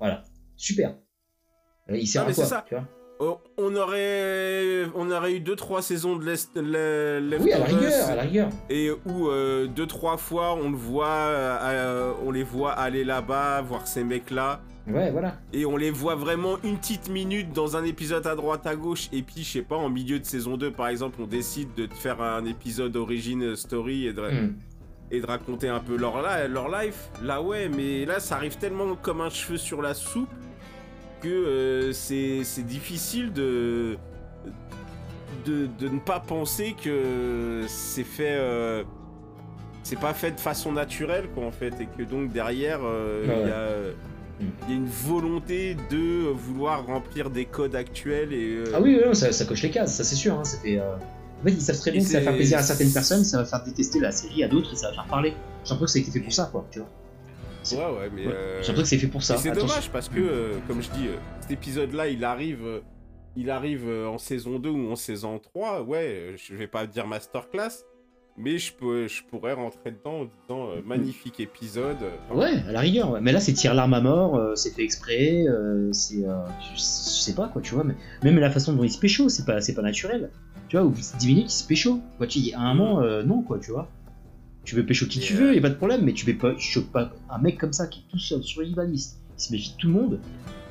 Voilà, 0.01 0.23
super. 0.57 0.95
Euh, 1.91 1.97
il 1.97 2.07
sert 2.07 2.25
Ah, 2.27 2.31
à 2.31 2.33
quoi 2.35 2.45
ça. 2.45 2.65
tu 2.69 2.75
vois? 2.75 2.85
Oh, 3.21 3.39
on 3.59 3.75
aurait, 3.77 4.87
on 4.97 5.09
aurait 5.09 5.35
eu 5.35 5.41
deux 5.41 5.55
trois 5.55 5.83
saisons 5.83 6.17
de 6.17 6.25
Lest- 6.25 6.57
Le- 6.57 7.21
Left 7.21 7.45
Oui, 7.45 7.53
à 7.53 7.59
la 7.61 7.65
rigueur, 7.67 8.09
à 8.09 8.15
la 8.17 8.23
rigueur. 8.23 8.49
et 8.69 8.91
où 8.91 9.29
euh, 9.29 9.69
deux 9.69 9.87
trois 9.87 10.17
fois 10.17 10.55
on 10.55 10.71
le 10.71 10.77
voit, 10.77 11.07
euh, 11.07 11.59
euh, 11.63 12.13
on 12.27 12.33
les 12.33 12.43
voit 12.43 12.73
aller 12.73 13.05
là-bas, 13.05 13.63
voir 13.63 13.87
ces 13.87 14.03
mecs-là, 14.03 14.61
Ouais, 14.87 15.11
voilà. 15.11 15.37
et 15.55 15.65
on 15.65 15.77
les 15.79 15.91
voit 15.91 16.15
vraiment 16.15 16.57
une 16.63 16.77
petite 16.77 17.09
minute 17.09 17.53
dans 17.55 17.75
un 17.77 17.85
épisode 17.85 18.27
à 18.27 18.35
droite 18.35 18.67
à 18.67 18.77
gauche, 18.77 19.09
et 19.13 19.23
puis 19.23 19.43
je 19.43 19.51
sais 19.53 19.63
pas 19.63 19.77
en 19.77 19.89
milieu 19.89 20.19
de 20.19 20.25
saison 20.27 20.57
2 20.59 20.71
par 20.73 20.89
exemple, 20.89 21.17
on 21.23 21.27
décide 21.27 21.73
de 21.75 21.87
faire 21.93 22.21
un 22.21 22.45
épisode 22.45 22.95
origin 22.97 23.57
story 23.57 24.07
et 24.07 24.13
de, 24.13 24.21
Hmm. 24.23 24.55
et 25.11 25.21
de 25.21 25.27
raconter 25.27 25.69
un 25.69 25.81
peu 25.81 25.97
leur, 25.97 26.19
li- 26.19 26.53
leur 26.53 26.69
life. 26.69 27.09
Là 27.23 27.41
ouais, 27.41 27.69
mais 27.71 28.05
là 28.05 28.21
ça 28.21 28.37
arrive 28.37 28.59
tellement 28.59 28.95
comme 28.97 29.23
un 29.23 29.31
cheveu 29.31 29.57
sur 29.57 29.81
la 29.81 29.95
soupe 29.95 30.29
que 31.23 31.29
euh, 31.29 31.93
c'est 31.93 32.45
c'est 32.45 32.67
difficile 32.67 33.33
de, 33.33 33.97
de 35.47 35.67
de 35.79 35.89
ne 35.89 35.99
pas 35.99 36.21
penser 36.21 36.75
que 36.83 37.63
c'est 37.69 38.05
fait 38.05 38.37
euh, 38.39 38.85
c'est 39.83 39.99
pas 39.99 40.13
fait 40.15 40.33
de 40.33 40.41
façon 40.41 40.73
naturelle 40.73 41.29
quoi 41.35 41.45
en 41.47 41.51
fait 41.53 41.75
et 41.81 41.87
que 41.87 42.03
donc 42.03 42.33
derrière 42.33 42.81
euh, 42.83 43.23
il 43.25 43.31
Ouais, 43.31 43.41
y 43.41 43.45
ouais. 43.45 43.51
a. 43.51 44.14
il 44.41 44.47
y 44.69 44.73
a 44.73 44.77
une 44.77 44.87
volonté 44.87 45.77
de 45.91 46.29
vouloir 46.31 46.85
remplir 46.87 47.31
des 47.31 47.45
codes 47.45 47.75
actuels 47.75 48.33
et 48.33 48.57
euh, 48.57 48.73
Ah 48.75 48.81
oui, 48.81 48.99
ça, 49.13 49.33
ça 49.33 49.45
coche 49.45 49.63
les 49.63 49.71
cases, 49.71 49.95
ça 49.97 50.05
c'est 50.05 50.17
sûr. 50.17 50.35
Hein, 50.39 50.45
ça 50.45 50.59
fait, 50.59 50.79
euh, 50.79 50.97
En 51.41 51.45
fait, 51.45 51.51
ils 51.53 51.61
savent 51.61 51.79
très 51.79 51.91
bien 51.93 52.01
Et 52.01 52.05
que 52.05 52.11
ça 52.11 52.19
va 52.19 52.25
faire 52.25 52.35
plaisir 52.35 52.59
à 52.59 52.63
certaines 52.63 52.93
personnes, 52.93 53.25
ça 53.25 53.39
va 53.39 53.45
faire 53.45 53.63
détester 53.65 54.01
la 54.01 54.11
série 54.11 54.43
à 54.45 54.49
d'autres 54.49 54.73
et 54.73 54.77
ça 54.77 54.89
va 54.89 54.95
faire 54.95 55.07
parler. 55.07 55.31
J'ai 55.65 55.71
l'impression 55.75 55.85
que 55.85 55.91
ça 55.91 55.99
a 55.99 56.03
été 56.03 56.11
fait 56.11 56.21
pour 56.21 56.33
ça, 56.33 56.49
quoi. 56.51 56.67
Tu 56.71 56.79
vois 56.81 56.89
ouais 57.73 57.99
ouais 58.01 58.11
mais 58.15 58.27
Ouais. 58.27 58.33
euh, 58.35 58.63
J'ai 58.63 58.69
l'impression 58.69 58.83
que 58.83 58.89
c'est 58.89 58.99
fait 58.99 59.07
pour 59.07 59.23
ça. 59.23 59.37
C'est 59.39 59.51
dommage 59.53 59.91
parce 59.91 60.09
que, 60.09 60.21
Mm. 60.21 60.29
euh, 60.29 60.53
comme 60.69 60.83
je 60.83 60.91
dis, 60.91 61.07
euh, 61.09 61.17
cet 61.41 61.53
épisode-là, 61.53 62.09
il 62.09 62.23
arrive, 62.25 62.83
il 63.37 63.51
arrive 63.51 63.89
en 63.89 64.19
saison 64.19 64.59
2 64.59 64.69
ou 64.69 64.91
en 64.93 64.97
saison 64.97 65.39
3. 65.39 65.83
Ouais, 65.83 66.35
je 66.37 66.55
vais 66.55 66.67
pas 66.67 66.87
dire 66.87 67.07
masterclass, 67.07 67.85
mais 68.37 68.59
je, 68.59 68.73
peux, 68.73 69.07
je 69.07 69.23
pourrais 69.23 69.53
rentrer 69.53 69.93
dedans 69.93 70.23
en 70.23 70.25
disant 70.25 70.71
euh, 70.71 70.81
magnifique 70.85 71.39
épisode. 71.39 71.99
Ouais, 72.33 72.63
à 72.69 72.73
la 72.73 72.81
rigueur. 72.81 73.11
ouais. 73.13 73.21
Mais 73.21 73.33
là, 73.33 73.39
c'est 73.41 73.53
tire 73.53 73.75
l'arme 73.75 73.95
à 73.95 74.01
mort, 74.01 74.37
euh, 74.37 74.55
c'est 74.57 74.71
fait 74.75 74.83
exprès, 74.83 75.45
euh, 75.47 75.93
c'est. 75.93 76.23
je, 76.23 76.75
je 76.75 76.81
sais 76.81 77.35
pas 77.35 77.49
quoi, 77.49 77.63
tu 77.63 77.75
vois. 77.75 77.85
Mais 77.85 77.95
même 78.25 78.39
la 78.39 78.51
façon 78.51 78.73
dont 78.73 78.83
il 78.83 78.91
se 78.91 78.99
pécho, 78.99 79.29
c'est 79.29 79.45
pas, 79.45 79.61
c'est 79.61 79.75
pas 79.75 79.83
naturel. 79.83 80.31
Tu 80.69 80.77
vois, 80.77 80.87
de 80.89 81.19
10 81.19 81.27
minutes, 81.29 81.47
il 81.47 81.51
se 81.51 81.67
pécho. 81.67 82.01
Quoi, 82.19 82.27
tu, 82.27 82.41
à 82.55 82.61
un 82.61 82.75
moment, 82.75 83.01
euh, 83.03 83.23
non, 83.23 83.43
quoi, 83.43 83.59
tu 83.61 83.71
vois. 83.71 83.89
Tu 84.65 84.75
veux 84.75 84.85
pécho 84.85 85.07
qui 85.07 85.21
tu 85.21 85.35
veux, 85.35 85.55
y 85.55 85.59
a 85.59 85.61
pas 85.61 85.69
de 85.69 85.75
problème, 85.75 86.03
mais 86.03 86.15
tu 86.15 86.25
veux 86.27 86.37
pas, 86.37 86.55
tu 86.55 86.81
pas 86.81 87.13
un 87.29 87.39
mec 87.39 87.59
comme 87.59 87.73
ça 87.75 87.87
qui 87.87 88.01
est 88.01 88.11
tout 88.11 88.19
seul, 88.19 88.43
survivaliste. 88.43 89.21
Il 89.39 89.43
se 89.43 89.53
méfie 89.53 89.73
de 89.73 89.77
tout 89.77 89.87
le 89.89 89.93
monde. 89.93 90.21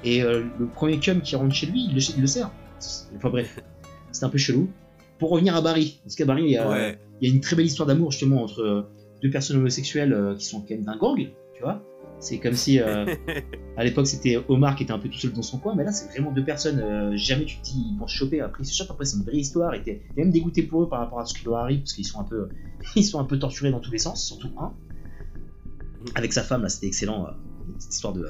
Et 0.03 0.21
le 0.21 0.65
premier 0.73 0.99
cum 0.99 1.21
qui 1.21 1.35
rentre 1.35 1.53
chez 1.53 1.67
lui, 1.67 1.85
il 1.85 1.93
le, 1.93 2.01
il 2.15 2.21
le 2.21 2.27
sert. 2.27 2.49
Enfin 3.15 3.29
bref, 3.29 3.59
c'est 4.11 4.25
un 4.25 4.29
peu 4.29 4.39
chelou. 4.39 4.67
Pour 5.23 5.31
revenir 5.31 5.55
à 5.55 5.61
Barry, 5.61 6.01
parce 6.03 6.15
que 6.15 6.25
Barry, 6.25 6.43
il 6.43 6.49
y 6.51 6.57
a, 6.57 6.69
Ouais. 6.69 6.99
il 7.21 7.29
y 7.29 7.31
a 7.31 7.33
une 7.33 7.39
très 7.39 7.55
belle 7.55 7.65
histoire 7.65 7.87
d'amour 7.87 8.11
justement 8.11 8.43
entre 8.43 8.59
euh, 8.61 8.81
deux 9.21 9.29
personnes 9.29 9.55
homosexuelles 9.55 10.11
euh, 10.11 10.35
qui 10.35 10.43
sont 10.45 10.59
quand 10.59 10.71
même 10.71 10.83
d'un 10.83 10.97
gang, 10.97 11.17
tu 11.55 11.61
vois. 11.63 11.81
C'est 12.19 12.39
comme 12.39 12.53
si 12.55 12.79
euh, 12.81 13.05
à 13.77 13.83
l'époque 13.85 14.07
c'était 14.07 14.37
Omar 14.49 14.75
qui 14.75 14.83
était 14.83 14.91
un 14.91 14.99
peu 14.99 15.07
tout 15.07 15.17
seul 15.17 15.31
dans 15.31 15.41
son 15.41 15.59
coin, 15.59 15.75
mais 15.75 15.85
là 15.85 15.93
c'est 15.93 16.09
vraiment 16.11 16.31
deux 16.33 16.43
personnes. 16.43 16.79
euh, 16.81 17.15
jamais 17.15 17.45
tu 17.45 17.57
te 17.59 17.63
dis 17.63 17.85
ils 17.93 17.97
vont 17.97 18.07
se 18.07 18.15
choper. 18.15 18.41
Après 18.41 18.63
ils 18.63 18.65
se 18.65 18.75
chopent. 18.75 18.91
Après 18.91 19.05
c'est 19.05 19.15
une 19.17 19.23
vraie 19.23 19.37
histoire. 19.37 19.73
Et 19.75 19.81
t'es 19.81 20.01
même 20.17 20.29
dégoûté 20.29 20.63
pour 20.63 20.83
eux 20.83 20.89
par 20.89 20.99
rapport 20.99 21.19
à 21.21 21.25
ce 21.25 21.33
qui 21.33 21.45
leur 21.45 21.55
arrive 21.55 21.79
parce 21.79 21.93
qu'ils 21.93 22.05
sont 22.05 22.19
un 22.19 22.25
peu, 22.25 22.49
ils 22.97 23.03
sont 23.05 23.19
un 23.21 23.25
peu 23.25 23.39
torturés 23.39 23.71
dans 23.71 23.79
tous 23.79 23.91
les 23.91 23.99
sens, 23.99 24.25
surtout 24.25 24.49
un. 24.59 24.73
Avec 26.15 26.33
sa 26.33 26.43
femme 26.43 26.63
là, 26.63 26.69
c'était 26.69 26.87
excellent. 26.87 27.25
euh, 27.27 27.31
cette 27.79 27.93
histoire 27.93 28.11
de 28.13 28.25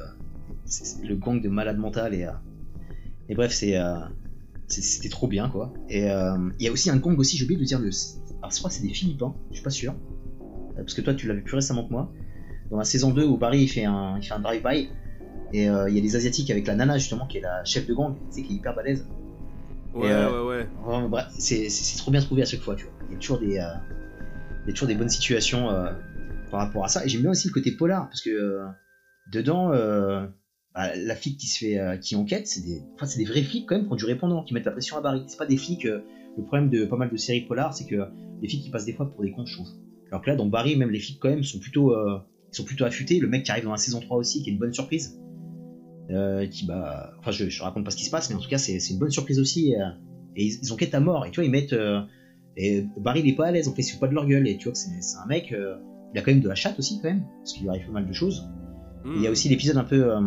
le 1.04 1.16
gang 1.16 1.42
de 1.42 1.50
malade 1.50 1.78
mental 1.80 2.14
et 2.14 2.28
et 3.30 3.36
bref 3.36 3.52
c'est 3.52 3.72
c'est- 3.72 3.78
c'était 4.82 5.10
trop 5.10 5.28
bien 5.28 5.50
quoi. 5.50 5.74
Et 5.90 6.10
euh, 6.10 6.38
il 6.60 6.66
y 6.66 6.70
a 6.70 6.72
aussi 6.72 6.90
un 6.90 6.98
gang 6.98 7.18
aussi, 7.18 7.38
j'ai 7.38 7.46
oublié 7.46 7.60
de 7.60 7.66
dire 7.66 7.80
le. 7.80 7.90
Alors 8.42 8.52
je 8.52 8.58
crois 8.58 8.70
que 8.70 8.76
c'est 8.76 8.84
des 8.84 8.94
Philippins, 8.94 9.34
je 9.50 9.56
suis 9.56 9.64
pas 9.64 9.70
sûr. 9.70 9.94
Euh, 10.42 10.76
Parce 10.78 10.94
que 10.94 11.02
toi 11.02 11.14
tu 11.14 11.28
l'as 11.28 11.34
vu 11.34 11.44
plus 11.44 11.56
récemment 11.56 11.86
que 11.86 11.92
moi. 11.92 12.12
Dans 12.72 12.78
la 12.78 12.84
saison 12.84 13.12
2 13.12 13.24
où 13.26 13.38
Barry 13.38 13.62
il 13.64 13.68
fait 13.68 13.86
un, 13.86 14.18
il 14.18 14.24
fait 14.24 14.34
un 14.34 14.40
drive-by. 14.40 14.90
Et 15.54 15.70
euh, 15.70 15.88
il 15.88 15.96
y 15.96 16.00
a 16.00 16.02
des 16.02 16.16
Asiatiques 16.16 16.50
avec 16.50 16.66
la 16.66 16.76
nana 16.76 16.98
justement 16.98 17.28
qui 17.28 17.38
est 17.38 17.42
la 17.42 17.64
chef 17.64 17.86
de 17.86 17.94
gang, 17.94 18.16
tu 18.16 18.38
sais, 18.38 18.42
qui 18.42 18.54
est 18.54 18.56
hyper 18.56 18.76
balèze. 18.76 19.08
Ouais, 19.94 20.10
euh, 20.12 20.44
ouais, 20.44 20.68
ouais. 21.08 21.22
C'est 21.38 21.98
trop 21.98 22.10
bien 22.10 22.22
trouvé 22.22 22.42
à 22.42 22.46
chaque 22.46 22.62
fois, 22.62 22.76
tu 22.76 22.86
vois. 22.86 22.94
Il 23.10 23.14
y 23.14 23.16
a 23.16 23.20
toujours 23.20 23.40
des, 23.40 23.58
euh, 23.60 23.74
il 24.64 24.68
y 24.68 24.70
a 24.70 24.74
toujours 24.74 24.88
des 24.88 24.96
bonnes 24.96 25.10
situations 25.10 25.68
par 26.50 26.62
rapport 26.62 26.84
à 26.84 26.88
ça. 26.88 27.06
Et 27.06 27.10
j'aime 27.10 27.22
bien 27.22 27.32
aussi 27.32 27.48
le 27.48 27.54
côté 27.54 27.72
polar, 27.72 28.08
parce 28.10 28.22
que 28.22 28.62
dedans, 29.32 29.72
bah, 30.74 30.96
la 30.96 31.16
flic 31.16 31.40
euh, 31.64 31.98
qui 31.98 32.16
enquête, 32.16 32.48
c'est 32.48 32.62
des, 32.62 32.82
enfin, 32.96 33.06
c'est 33.06 33.20
des 33.20 33.26
vrais 33.26 33.44
flics 33.44 33.68
quand 33.68 33.76
même 33.76 33.86
qui 33.86 33.94
ont 33.94 33.96
du 33.96 34.06
répondant, 34.06 34.44
qui 34.44 34.54
mettent 34.54 34.66
la 34.66 34.72
pression 34.72 34.98
à 34.98 35.02
Barry. 35.02 35.24
C'est 35.28 35.38
pas 35.38 35.46
des 35.46 35.58
flics. 35.58 35.86
euh, 35.86 36.04
le 36.36 36.44
problème 36.44 36.72
de 36.72 36.86
pas 36.86 36.98
mal 36.98 37.12
de 37.12 37.18
séries 37.18 37.42
polars, 37.42 37.76
c'est 37.76 37.86
que 37.86 38.08
les 38.42 38.48
flics 38.48 38.72
passent 38.72 38.86
des 38.86 38.94
fois 38.94 39.08
pour 39.08 39.22
des 39.22 39.32
cons, 39.32 39.46
je 39.46 39.54
trouve. 39.54 39.68
Alors 40.10 40.24
que 40.24 40.32
là, 40.32 40.36
dans 40.36 40.48
Barry, 40.48 40.76
même 40.76 40.90
les 40.90 41.00
flics 41.00 41.20
quand 41.20 41.30
même 41.30 41.44
sont 41.44 41.60
plutôt, 41.60 41.92
euh, 41.92 42.18
sont 42.52 42.64
plutôt 42.64 42.86
affûtés. 42.86 43.20
Le 43.20 43.28
mec 43.28 43.44
qui 43.44 43.52
arrive 43.52 43.66
dans 43.66 43.72
la 43.72 43.78
saison 43.78 44.00
3 44.00 44.18
aussi, 44.18 44.42
qui 44.42 44.50
est 44.50 44.54
une 44.54 44.60
bonne 44.60 44.74
surprise. 44.74 45.20
Qui 46.10 46.66
bah, 46.66 47.14
enfin, 47.20 47.32
je, 47.32 47.50
je 47.50 47.64
raconte 47.64 47.86
pas 47.86 47.92
ce 47.92 47.96
qui 47.96 48.06
se 48.06 48.12
passe, 48.12 48.30
mais 48.30 48.36
en 48.36 48.40
tout 48.40 48.50
cas, 48.50 48.58
c'est 48.58 48.78
une 48.90 48.98
bonne 48.98 49.12
surprise 49.12 49.40
aussi. 49.40 49.74
Et, 50.36 50.46
ils, 50.46 50.74
enquêtent 50.74 50.96
à 50.96 51.00
mort. 51.00 51.26
Et 51.28 51.32
tu 51.32 51.36
vois, 51.36 51.46
ils 51.46 51.52
mettent. 51.52 51.76
et 52.58 52.84
Barry, 52.98 53.22
il 53.22 53.30
est 53.30 53.36
pas 53.36 53.48
à 53.48 53.52
l'aise, 53.52 53.68
en 53.68 53.74
fait, 53.74 53.82
il 53.82 53.86
se 53.86 53.92
fout 53.92 54.02
pas 54.02 54.08
de 54.08 54.14
leur 54.14 54.28
gueule. 54.28 54.48
Et 54.48 54.58
tu 54.58 54.64
vois 54.66 54.74
que 54.74 54.80
c'est 54.80 54.90
c'est 55.02 55.18
un 55.18 55.28
mec. 55.28 55.52
il 55.52 56.20
a 56.20 56.22
quand 56.24 56.32
même 56.32 56.42
de 56.42 56.50
la 56.50 56.56
chatte 56.56 56.80
aussi, 56.80 57.00
quand 57.00 57.10
même, 57.10 57.26
parce 57.40 57.54
qu'il 57.54 57.64
lui 57.64 57.70
arrive 57.70 57.86
pas 57.86 57.94
mal 57.94 58.08
de 58.08 58.14
choses. 58.14 58.44
Il 59.06 59.22
y 59.22 59.28
a 59.28 59.32
aussi 59.32 59.50
l'épisode 59.50 59.78
un 59.78 59.84
peu 59.84 60.12
euh, 60.16 60.22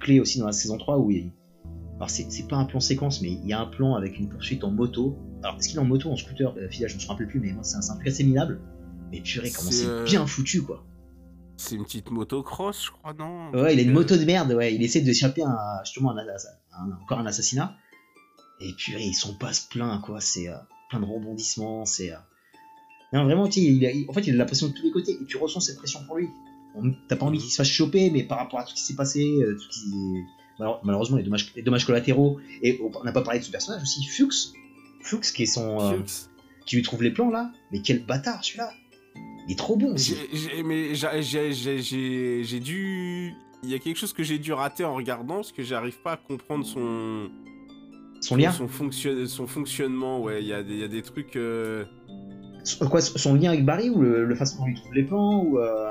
clé 0.00 0.20
aussi 0.20 0.38
dans 0.38 0.46
la 0.46 0.52
saison 0.52 0.76
3 0.78 0.98
où 0.98 1.10
il. 1.10 1.32
Alors, 1.96 2.10
c'est 2.10 2.48
pas 2.48 2.56
un 2.56 2.64
plan 2.64 2.80
séquence, 2.80 3.22
mais 3.22 3.30
il 3.30 3.46
y 3.46 3.52
a 3.52 3.60
un 3.60 3.66
plan 3.66 3.94
avec 3.94 4.18
une 4.18 4.28
poursuite 4.28 4.64
en 4.64 4.70
moto. 4.72 5.16
Alors, 5.44 5.56
est-ce 5.58 5.68
qu'il 5.68 5.76
est 5.76 5.80
en 5.80 5.84
moto, 5.84 6.10
en 6.10 6.16
scooter? 6.16 6.52
Euh, 6.56 6.68
Fila, 6.68 6.88
je 6.88 6.96
me 6.96 7.06
rappelle 7.06 7.28
plus, 7.28 7.38
mais 7.38 7.52
moi, 7.52 7.62
c'est 7.62 7.76
un, 7.76 7.80
un 7.92 7.94
truc 7.94 8.08
assez 8.08 8.24
minable. 8.24 8.60
Mais 9.12 9.20
purée, 9.20 9.50
comment 9.50 9.70
C'est, 9.70 9.86
euh, 9.86 10.04
bien 10.04 10.26
foutu, 10.26 10.62
quoi. 10.62 10.84
C'est 11.56 11.76
une 11.76 11.84
petite 11.84 12.10
motocross, 12.10 12.86
je 12.86 12.90
crois, 12.90 13.12
non? 13.14 13.50
Ouais, 13.52 13.74
il 13.74 13.78
a 13.78 13.82
une 13.82 13.92
moto 13.92 14.16
de 14.16 14.24
merde, 14.24 14.50
ouais. 14.52 14.74
Il 14.74 14.82
essaie 14.82 15.00
d'échapper 15.02 15.42
à 15.42 15.82
justement 15.84 16.10
un, 16.10 16.16
assa- 16.26 16.58
un- 16.72 16.90
encore 17.02 17.20
un 17.20 17.26
assassinat. 17.26 17.76
Et 18.60 18.72
puis 18.76 18.94
ils 18.98 19.14
sont 19.14 19.34
pas 19.36 19.52
plein, 19.70 19.98
quoi. 19.98 20.20
C'est 20.20 20.48
euh, 20.48 20.56
plein 20.90 20.98
de 20.98 21.04
rebondissements. 21.04 21.84
C'est. 21.84 22.10
Non, 23.12 23.24
vraiment, 23.24 23.46
il 23.48 23.86
a- 23.86 23.92
il- 23.92 24.06
en 24.08 24.12
fait, 24.12 24.26
il 24.26 24.34
a 24.34 24.38
la 24.38 24.44
pression 24.46 24.68
de 24.68 24.72
tous 24.72 24.82
les 24.82 24.90
côtés. 24.90 25.12
Et 25.12 25.24
tu 25.26 25.36
ressens 25.36 25.60
cette 25.60 25.76
pression 25.76 26.00
pour 26.06 26.16
lui. 26.16 26.28
T'as 27.08 27.16
pas 27.16 27.26
envie 27.26 27.38
qu'il 27.38 27.50
se 27.50 27.56
fasse 27.56 27.68
choper, 27.68 28.10
mais 28.10 28.22
par 28.24 28.38
rapport 28.38 28.60
à 28.60 28.64
tout 28.64 28.70
ce 28.70 28.74
qui 28.74 28.82
s'est 28.82 28.94
passé, 28.96 29.24
euh, 29.42 29.54
tout 29.54 29.70
ce 29.72 29.84
qui- 29.84 30.22
Malheure- 30.58 30.80
malheureusement, 30.84 31.16
les 31.16 31.22
dommages, 31.22 31.52
les 31.56 31.62
dommages 31.62 31.84
collatéraux. 31.86 32.38
Et 32.62 32.78
on 32.82 33.04
n'a 33.04 33.12
pas 33.12 33.22
parlé 33.22 33.40
de 33.40 33.44
ce 33.44 33.50
personnage 33.50 33.82
aussi, 33.82 34.04
Fuchs. 34.04 34.52
Fuchs, 35.00 35.32
qui 35.32 35.42
est 35.44 35.46
son. 35.46 35.80
euh, 35.80 35.92
qui 36.66 36.76
lui 36.76 36.82
trouve 36.82 37.02
les 37.02 37.10
plans 37.10 37.30
là. 37.30 37.50
Mais 37.72 37.80
quel 37.82 38.04
bâtard 38.04 38.44
celui-là. 38.44 38.70
Il 39.48 39.52
est 39.52 39.56
trop 39.58 39.76
bon 39.76 39.94
aussi. 39.94 40.14
Mais 40.64 40.94
j'ai- 40.94 42.60
dû. 42.60 43.32
Il 43.64 43.70
y 43.70 43.74
a 43.74 43.78
quelque 43.78 43.96
chose 43.98 44.12
que 44.12 44.22
j'ai 44.22 44.38
dû 44.38 44.52
rater 44.52 44.84
en 44.84 44.94
regardant, 44.94 45.36
parce 45.36 45.52
que 45.52 45.62
j'arrive 45.62 45.98
pas 46.02 46.12
à 46.12 46.16
comprendre 46.16 46.64
son. 46.64 47.28
Son 48.20 48.36
lien. 48.36 48.52
Son, 48.52 48.68
fonction- 48.68 49.26
son 49.26 49.46
fonctionnement, 49.48 50.20
ouais. 50.22 50.42
Il 50.42 50.48
y, 50.48 50.52
a 50.52 50.62
des- 50.62 50.74
il 50.74 50.80
y 50.80 50.84
a 50.84 50.88
des 50.88 51.02
trucs. 51.02 51.34
euh, 51.36 51.84
Son- 52.64 52.88
Quoi, 52.88 53.00
son 53.00 53.34
lien 53.34 53.50
avec 53.50 53.64
Barry 53.64 53.90
ou 53.90 54.00
le, 54.02 54.24
le 54.24 54.34
façon 54.36 54.58
dont 54.60 54.66
il 54.68 54.74
trouve 54.76 54.94
les 54.94 55.02
plans 55.02 55.42
ou. 55.42 55.58
euh, 55.58 55.90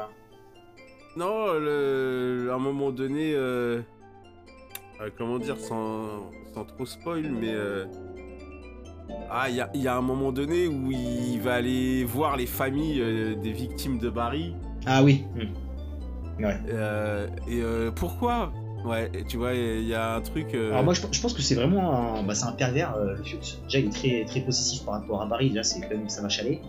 Non, 1.18 1.54
le... 1.60 2.50
à 2.52 2.56
un 2.56 2.60
moment 2.60 2.92
donné. 2.92 3.34
euh, 3.36 3.82
euh, 5.02 5.10
comment 5.18 5.40
dire, 5.40 5.58
sans, 5.58 6.30
sans 6.54 6.64
trop 6.66 6.86
spoil, 6.86 7.30
mais. 7.32 7.52
euh, 7.54 7.86
Ah, 9.30 9.50
il 9.50 9.56
y 9.56 9.62
a, 9.62 9.70
il 9.74 9.82
y 9.82 9.88
a 9.88 9.96
un 9.98 10.02
moment 10.02 10.32
donné 10.32 10.68
où 10.68 10.90
il 10.92 11.40
va 11.42 11.56
aller 11.56 12.06
voir 12.06 12.38
les 12.38 12.46
familles 12.46 13.02
euh, 13.02 13.36
des 13.36 13.52
victimes 13.52 13.98
de 14.00 14.10
Barry. 14.10 14.54
Ah 14.86 15.04
oui. 15.04 15.26
Hmm. 15.36 16.44
Ouais. 16.44 16.58
Euh, 16.70 17.28
et 17.48 17.62
euh, 17.62 17.92
pourquoi? 17.92 18.52
Ouais, 18.86 19.12
tu 19.28 19.38
vois, 19.38 19.54
il 19.54 19.84
y 19.88 19.94
a 19.94 20.16
un 20.16 20.22
truc. 20.22 20.56
euh, 20.56 20.72
Alors 20.72 20.84
moi 20.84 20.94
je, 20.96 21.02
je 21.12 21.22
pense 21.22 21.34
que 21.34 21.42
c'est 21.44 21.54
vraiment 21.56 22.18
un, 22.18 22.24
bah, 22.24 22.34
c'est 22.34 22.46
un 22.48 22.54
pervers 22.54 22.96
euh. 22.96 23.16
Déjà 23.66 23.78
il 23.80 23.86
est 23.88 23.90
très, 23.92 24.26
très 24.26 24.42
possessif 24.42 24.84
par 24.84 24.96
rapport 24.96 25.22
à 25.22 25.28
Barry, 25.28 25.50
déjà 25.50 25.62
c'est 25.64 25.82
quand 25.82 25.90
même 25.90 26.10
ça 26.10 26.24
va 26.24 26.30
chaler. 26.30 26.62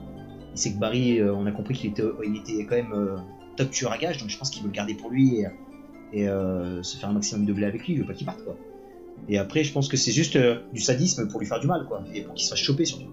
Il 0.53 0.59
sait 0.59 0.73
que 0.75 0.79
Barry, 0.79 1.21
euh, 1.21 1.33
on 1.35 1.47
a 1.47 1.53
compris 1.53 1.73
qu'il 1.75 1.91
était, 1.91 2.03
il 2.27 2.37
était 2.37 2.67
quand 2.67 2.77
même 2.77 2.93
euh, 2.93 3.17
top 3.57 3.71
tueur 3.71 3.93
à 3.93 3.99
gage, 3.99 4.19
donc 4.19 4.29
je 4.31 4.39
pense 4.39 4.51
qu'il 4.51 4.63
veut 4.63 4.69
le 4.69 4.75
garder 4.75 4.95
pour 4.95 5.11
lui 5.11 5.37
et, 5.41 5.47
et, 6.13 6.29
euh, 6.29 6.83
se 6.83 6.97
faire 6.97 7.09
un 7.09 7.15
maximum 7.15 7.45
de 7.47 7.53
blé 7.53 7.65
avec 7.67 7.87
lui, 7.87 7.95
il 7.95 7.99
veut 8.01 8.07
pas 8.07 8.15
qu'il 8.15 8.27
parte 8.27 8.45
quoi. 8.45 8.57
Et 9.29 9.39
après 9.39 9.63
je 9.65 9.73
pense 9.73 9.89
que 9.89 9.97
c'est 9.97 10.13
juste 10.13 10.37
euh, 10.37 10.61
du 10.73 10.81
sadisme 10.81 11.29
pour 11.29 11.41
lui 11.41 11.47
faire 11.47 11.61
du 11.61 11.67
mal 11.67 11.87
quoi, 11.87 12.03
et 12.15 12.23
pour 12.23 12.35
qu'il 12.35 12.45
se 12.45 12.51
fasse 12.51 12.59
choper 12.61 12.85
surtout. 12.85 13.13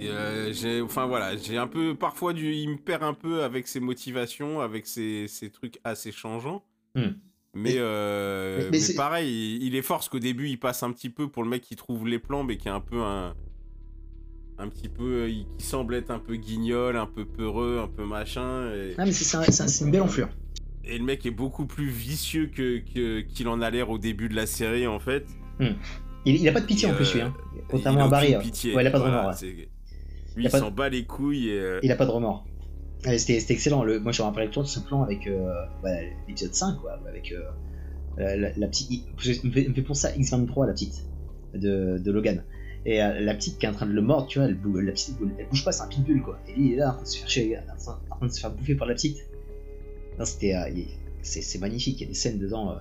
et, 0.00 0.08
euh, 0.08 0.52
j'ai, 0.52 0.80
enfin 0.80 1.06
voilà, 1.06 1.36
j'ai 1.36 1.56
un 1.58 1.66
peu, 1.68 1.94
parfois 1.94 2.32
du, 2.32 2.52
il 2.54 2.68
me 2.70 2.76
perd 2.76 3.02
un 3.02 3.14
peu 3.14 3.42
avec 3.44 3.66
ses 3.68 3.80
motivations, 3.80 4.60
avec 4.60 4.86
ses, 4.86 5.26
ses 5.28 5.50
trucs 5.50 5.78
assez 5.84 6.10
changeants. 6.12 6.64
Hmm. 6.94 7.12
Mais, 7.54 7.74
Mais- 7.74 8.70
mais- 8.70 8.94
pareil, 8.96 9.28
il, 9.60 9.62
il 9.66 9.76
est 9.76 9.82
fort 9.82 9.98
parce 9.98 10.08
qu'au 10.08 10.18
début 10.18 10.48
il 10.48 10.58
passe 10.58 10.82
un 10.82 10.90
petit 10.90 11.10
peu 11.10 11.28
pour 11.28 11.42
le 11.42 11.50
mec 11.50 11.62
qui 11.62 11.76
trouve 11.76 12.06
les 12.08 12.18
plans, 12.18 12.44
mais 12.44 12.56
qui 12.56 12.68
est 12.68 12.72
un 12.72 12.80
peu 12.80 13.02
un, 13.02 13.34
un 14.62 14.68
petit 14.68 14.88
peu, 14.88 15.28
il- 15.28 15.46
qui 15.58 15.64
semble 15.66 15.94
être 15.94 16.10
un 16.10 16.18
peu 16.18 16.36
guignol, 16.36 16.96
un 16.96 17.06
peu 17.06 17.24
peureux, 17.24 17.80
un 17.82 17.88
peu 17.88 18.04
machin. 18.04 18.70
Et, 18.74 18.94
Ah 18.98 19.04
mais 19.04 19.12
c'est 19.12 19.24
c'est 19.24 19.36
un- 19.36 19.42
c'est 19.42 19.62
un- 19.64 19.68
c'est 19.68 19.84
une 19.84 19.90
belle 19.90 20.02
enflure. 20.02 20.28
et 20.84 20.98
le 20.98 21.04
mec 21.04 21.24
est 21.26 21.30
beaucoup 21.30 21.66
plus 21.66 21.88
vicieux 21.88 22.46
que, 22.46 22.78
qu'il 23.22 23.48
en 23.48 23.60
a 23.60 23.70
l'air 23.70 23.90
au 23.90 23.98
début 23.98 24.28
de 24.28 24.34
la 24.34 24.46
série 24.46 24.86
en 24.86 24.98
fait. 24.98 25.26
Il, 26.24 26.36
il 26.36 26.48
a 26.48 26.52
pas 26.52 26.60
de 26.60 26.66
pitié 26.66 26.88
en 26.88 26.94
plus 26.94 27.10
euh, 27.10 27.14
lui, 27.14 27.20
hein. 27.22 27.34
Il 27.56 27.62
contrairement 27.68 28.00
a 28.02 28.04
à 28.04 28.08
Barry. 28.08 28.26
aucune 28.28 28.38
ouais. 28.38 28.44
pitié. 28.44 28.74
Ouais, 28.76 28.82
il 28.82 28.86
a 28.86 28.90
pas 28.90 28.98
de 28.98 29.02
Voilà, 29.02 29.18
remords. 29.22 29.32
ouais. 29.32 29.36
c'est- 29.38 29.68
Lui, 30.36 30.44
Il 30.44 30.50
de- 30.50 30.56
s'en 30.56 30.70
bat 30.70 30.88
les 30.88 31.04
couilles 31.04 31.48
et. 31.50 31.58
euh, 31.60 31.80
Il 31.82 31.90
a 31.92 31.96
pas 31.96 32.06
de 32.06 32.10
remords. 32.10 32.46
C'était 33.16 33.44
excellent. 33.52 33.82
Le, 33.82 33.98
moi, 33.98 34.12
je 34.12 34.22
me 34.22 34.26
rappelle 34.28 34.48
ce 34.64 34.78
plan 34.80 35.02
avec 35.02 35.26
euh, 35.26 35.52
bah, 35.82 35.90
l'épisode 36.28 36.54
5, 36.54 36.76
quoi, 36.80 36.92
avec 37.08 37.32
euh, 37.32 37.42
la, 38.16 38.36
la- 38.36 38.52
la 38.56 38.66
petite. 38.68 38.88
Il 38.90 39.04
me 39.48 39.52
fait, 39.52 39.62
il 39.64 39.68
me 39.70 39.74
fait 39.74 39.82
penser 39.82 40.06
à 40.06 40.12
X23, 40.16 40.66
la 40.66 40.72
petite, 40.72 41.04
de, 41.54 41.98
de 41.98 42.12
Logan. 42.12 42.44
Et 42.84 43.02
euh, 43.02 43.20
la 43.20 43.34
petite 43.34 43.58
qui 43.58 43.66
est 43.66 43.68
en 43.68 43.72
train 43.74 43.86
de 43.86 43.92
le 43.92 44.02
mordre, 44.02 44.26
tu 44.26 44.38
vois, 44.40 44.48
elle, 44.48 44.56
bou- 44.56 44.76
la 44.80 44.90
petite, 44.92 45.16
elle 45.38 45.48
bouge 45.48 45.64
pas, 45.64 45.70
c'est 45.72 45.82
un 45.82 45.86
pitbull, 45.88 46.20
quoi. 46.22 46.38
Et 46.48 46.52
lui, 46.54 46.66
il 46.68 46.72
est 46.72 46.76
là, 46.76 46.90
en 46.90 46.94
train 46.94 47.02
de 47.02 47.06
se 47.08 47.18
faire, 47.18 47.28
chier, 47.28 47.58
se 48.32 48.40
bouffer 48.48 48.74
par 48.74 48.88
la 48.88 48.94
petite. 48.94 49.18
C'était. 50.24 50.54
euh, 50.54 50.68
c'est 51.22 51.58
magnifique, 51.60 52.00
il 52.00 52.02
y 52.02 52.06
a 52.06 52.08
des 52.08 52.14
scènes 52.14 52.38
dedans 52.38 52.72
euh, 52.72 52.74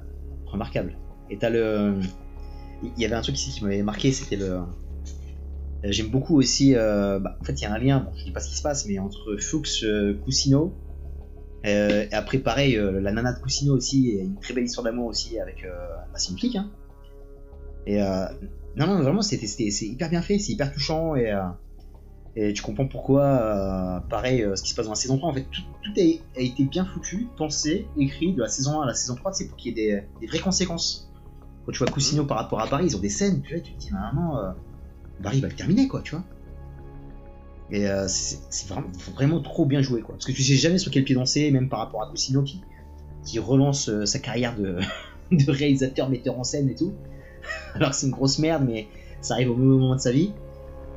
remarquables. 0.48 0.98
Et 1.30 1.38
t'as 1.38 1.50
le. 1.52 2.00
Il 2.84 3.00
y 3.00 3.06
avait 3.06 3.14
un 3.14 3.22
truc 3.22 3.36
ici 3.36 3.52
qui 3.52 3.64
m'avait 3.64 3.84
marqué, 3.84 4.12
c'était 4.12 4.38
le. 4.38 4.62
J'aime 5.84 6.10
beaucoup 6.10 6.36
aussi. 6.38 6.74
bah, 6.74 7.38
en 7.40 7.44
fait, 7.44 7.54
il 7.54 7.62
y 7.62 7.66
a 7.66 7.74
un 7.74 7.78
lien, 7.78 8.00
bon, 8.00 8.12
je 8.18 8.24
dis 8.26 8.32
pas 8.32 8.40
ce 8.40 8.50
qui 8.50 8.56
se 8.58 8.64
passe, 8.64 8.88
mais 8.88 8.98
entre 9.00 9.38
Fuchs, 9.38 9.84
euh, 9.84 10.16
Cousineau. 10.24 10.74
euh, 11.68 12.06
et 12.12 12.14
après, 12.14 12.40
pareil, 12.40 12.76
la 12.76 13.12
nana 13.12 13.34
de 13.34 13.40
Cousineau 13.40 13.76
aussi, 13.78 14.10
et 14.10 14.22
une 14.22 14.40
très 14.40 14.56
belle 14.56 14.64
histoire 14.66 14.84
d'amour 14.84 15.06
aussi 15.06 15.40
avec. 15.40 15.64
Bah, 15.64 16.18
c'est 16.18 16.34
hein. 16.58 16.72
Et. 17.86 18.00
Non, 18.76 18.88
non, 18.88 19.02
vraiment, 19.02 19.22
c'est 19.22 19.38
hyper 19.38 20.10
bien 20.10 20.22
fait, 20.22 20.40
c'est 20.40 20.54
hyper 20.54 20.72
touchant, 20.72 21.16
et. 21.16 21.32
euh, 21.32 21.42
et 22.38 22.54
tu 22.54 22.62
comprends 22.62 22.88
pourquoi, 22.88 23.24
euh, 23.24 24.00
pareil, 24.10 24.42
euh, 24.42 24.56
ce 24.56 24.64
qui 24.64 24.70
se 24.70 24.76
passe 24.76 24.86
dans 24.86 24.94
la 24.94 24.96
saison 24.96 25.18
3, 25.18 25.30
en 25.30 25.34
fait, 25.34 25.46
tout, 25.52 25.64
tout 25.84 25.92
a, 26.00 26.40
été 26.42 26.64
bien 26.64 26.86
foutu, 26.86 27.28
pensé, 27.36 27.88
écrit 27.98 28.32
de 28.34 28.42
la 28.42 28.48
saison 28.48 28.80
1 28.80 28.84
à 28.84 28.88
la 28.88 28.94
saison 28.94 29.16
3, 29.16 29.34
c'est 29.34 29.50
pour 29.50 29.58
qu'il 29.58 29.78
y 29.78 29.82
ait 29.82 30.06
des, 30.22 30.28
vraies 30.28 30.40
conséquences. 30.40 31.12
Quand 31.66 31.74
tu 31.74 31.80
vois 31.80 31.88
Cousineau 31.88 32.24
par 32.24 32.38
rapport 32.38 32.62
à 32.62 32.68
Paris, 32.68 32.86
ils 32.88 32.96
ont 32.96 33.02
des 33.02 33.10
scènes, 33.10 33.42
tu 33.42 33.54
vois, 33.54 33.62
tu 33.62 33.74
te 33.74 33.78
dis, 33.78 33.92
maman, 33.92 34.54
Barry 35.20 35.42
va 35.42 35.50
le 35.50 35.54
terminer, 35.54 35.90
quoi, 35.90 36.02
tu 36.02 36.16
vois. 36.16 36.24
Et 37.70 37.86
c'est 38.08 38.68
vraiment, 38.70 38.88
vraiment 39.14 39.42
trop 39.42 39.66
bien 39.66 39.82
joué, 39.82 40.02
quoi. 40.02 40.16
Parce 40.16 40.26
que 40.26 40.32
tu 40.32 40.42
sais 40.42 40.56
jamais 40.56 40.78
sur 40.78 40.90
quel 40.90 41.04
pied 41.04 41.16
danser, 41.16 41.52
même 41.52 41.68
par 41.68 41.80
rapport 41.80 42.02
à 42.02 42.10
Cousineau 42.10 42.44
qui, 42.44 42.62
qui 43.26 43.40
relance 43.40 44.06
sa 44.06 44.20
carrière 44.20 44.56
de, 44.56 44.80
de 45.32 45.52
réalisateur, 45.52 46.10
metteur 46.10 46.40
en 46.40 46.46
scène 46.46 46.70
et 46.70 46.76
tout. 46.76 46.94
Alors 47.76 47.94
c'est 47.94 48.08
une 48.08 48.12
grosse 48.12 48.40
merde, 48.40 48.64
mais 48.66 48.88
ça 49.22 49.36
arrive 49.36 49.52
au 49.52 49.56
mauvais 49.56 49.80
moment 49.80 49.96
de 49.96 50.02
sa 50.02 50.12
vie. 50.12 50.32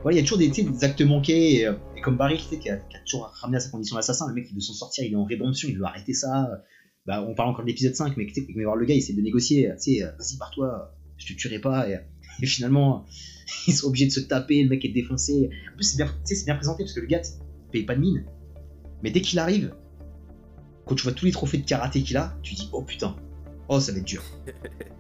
Voilà, 0.03 0.19
il 0.19 0.21
y 0.21 0.23
a 0.23 0.27
toujours 0.27 0.39
des, 0.39 0.49
des 0.49 0.85
actes 0.85 1.01
manqués, 1.01 1.61
et, 1.61 1.67
euh, 1.67 1.75
et 1.97 2.01
comme 2.01 2.17
Barry 2.17 2.37
qui, 2.37 2.57
a, 2.69 2.77
qui 2.77 2.97
a 2.97 3.01
toujours 3.07 3.33
ramené 3.41 3.57
à 3.57 3.61
sa 3.61 3.71
condition 3.71 3.97
d'assassin, 3.97 4.29
le 4.29 4.35
mec 4.35 4.47
il 4.51 4.55
veut 4.55 4.61
s'en 4.61 4.75
sortir, 4.75 5.05
il 5.05 5.13
est 5.13 5.17
en 5.17 5.25
rédemption, 5.25 5.69
il 5.69 5.79
veut 5.79 5.85
arrêter 5.85 6.13
ça. 6.13 6.51
Bah, 7.07 7.23
on 7.27 7.35
parle 7.35 7.51
encore 7.51 7.65
de 7.65 7.69
l'épisode 7.69 7.95
5, 7.95 8.17
mais 8.17 8.27
tu 8.27 8.47
voir 8.63 8.77
le 8.77 8.87
gars, 8.87 8.95
il 8.95 8.99
essaie 8.99 9.13
de 9.13 9.21
négocier, 9.21 9.71
tu 9.83 9.97
sais, 9.97 10.03
euh, 10.03 10.11
vas-y, 10.19 10.39
pars-toi, 10.39 10.95
je 11.19 11.27
te 11.27 11.39
tuerai 11.39 11.59
pas, 11.59 11.89
et, 11.89 12.47
finalement, 12.47 13.05
ils 13.67 13.75
sont 13.75 13.89
obligés 13.89 14.07
de 14.07 14.13
se 14.13 14.21
taper, 14.21 14.63
le 14.63 14.71
mec 14.71 14.85
est 14.85 14.93
défoncé. 14.93 15.51
En 15.73 15.77
plus, 15.77 15.85
c'est 15.85 15.97
bien, 15.97 16.11
bien 16.47 16.55
présenté 16.57 16.83
parce 16.83 16.95
que 16.95 17.01
le 17.01 17.07
gars, 17.07 17.21
il 17.23 17.71
paye 17.71 17.85
pas 17.85 17.95
de 17.95 18.01
mine. 18.01 18.25
Mais 19.03 19.11
dès 19.11 19.21
qu'il 19.21 19.39
arrive, 19.39 19.75
quand 20.87 20.95
tu 20.95 21.03
vois 21.03 21.13
tous 21.13 21.27
les 21.27 21.33
trophées 21.33 21.59
de 21.59 21.67
karaté 21.67 22.03
qu'il 22.03 22.17
a, 22.17 22.39
tu 22.43 22.55
dis, 22.55 22.69
oh 22.73 22.83
putain, 22.83 23.17
oh 23.69 23.81
ça 23.81 23.93
va 23.93 23.99
être 23.99 24.05
dur. 24.05 24.23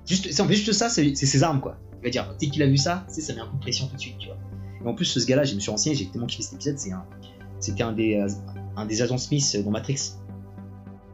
juste, 0.07 0.29
c'est 0.33 0.41
en 0.43 0.47
fait 0.49 0.55
juste 0.55 0.73
ça, 0.73 0.89
c'est 0.89 1.15
ses 1.15 1.43
armes 1.43 1.61
quoi. 1.61 1.79
Il 2.01 2.05
va 2.05 2.11
dire, 2.11 2.35
dès 2.39 2.49
qu'il 2.49 2.63
a 2.63 2.67
vu 2.67 2.77
ça, 2.77 3.05
ça 3.09 3.35
met 3.35 3.41
un 3.41 3.47
coup 3.47 3.57
de 3.57 3.61
pression 3.63 3.87
tout 3.89 3.97
de 3.97 4.01
suite, 4.01 4.19
tu 4.19 4.27
vois. 4.29 4.37
Et 4.85 4.87
en 4.87 4.95
plus, 4.95 5.07
ce 5.07 5.25
gars-là, 5.27 5.45
je 5.45 5.55
me 5.55 5.61
suis 5.61 5.71
renseigné, 5.71 5.97
j'ai 5.97 6.07
tellement 6.09 6.27
kiffé 6.27 6.43
cet 6.43 6.55
épisode, 6.55 6.79
c'est 6.79 6.93
un, 6.93 7.05
c'était 7.61 7.83
un 7.83 7.93
des, 7.93 8.17
euh, 8.17 8.29
un 8.77 8.85
des 8.85 9.01
agents 9.01 9.17
Smith 9.17 9.57
dans 9.65 9.71
Matrix. 9.71 9.97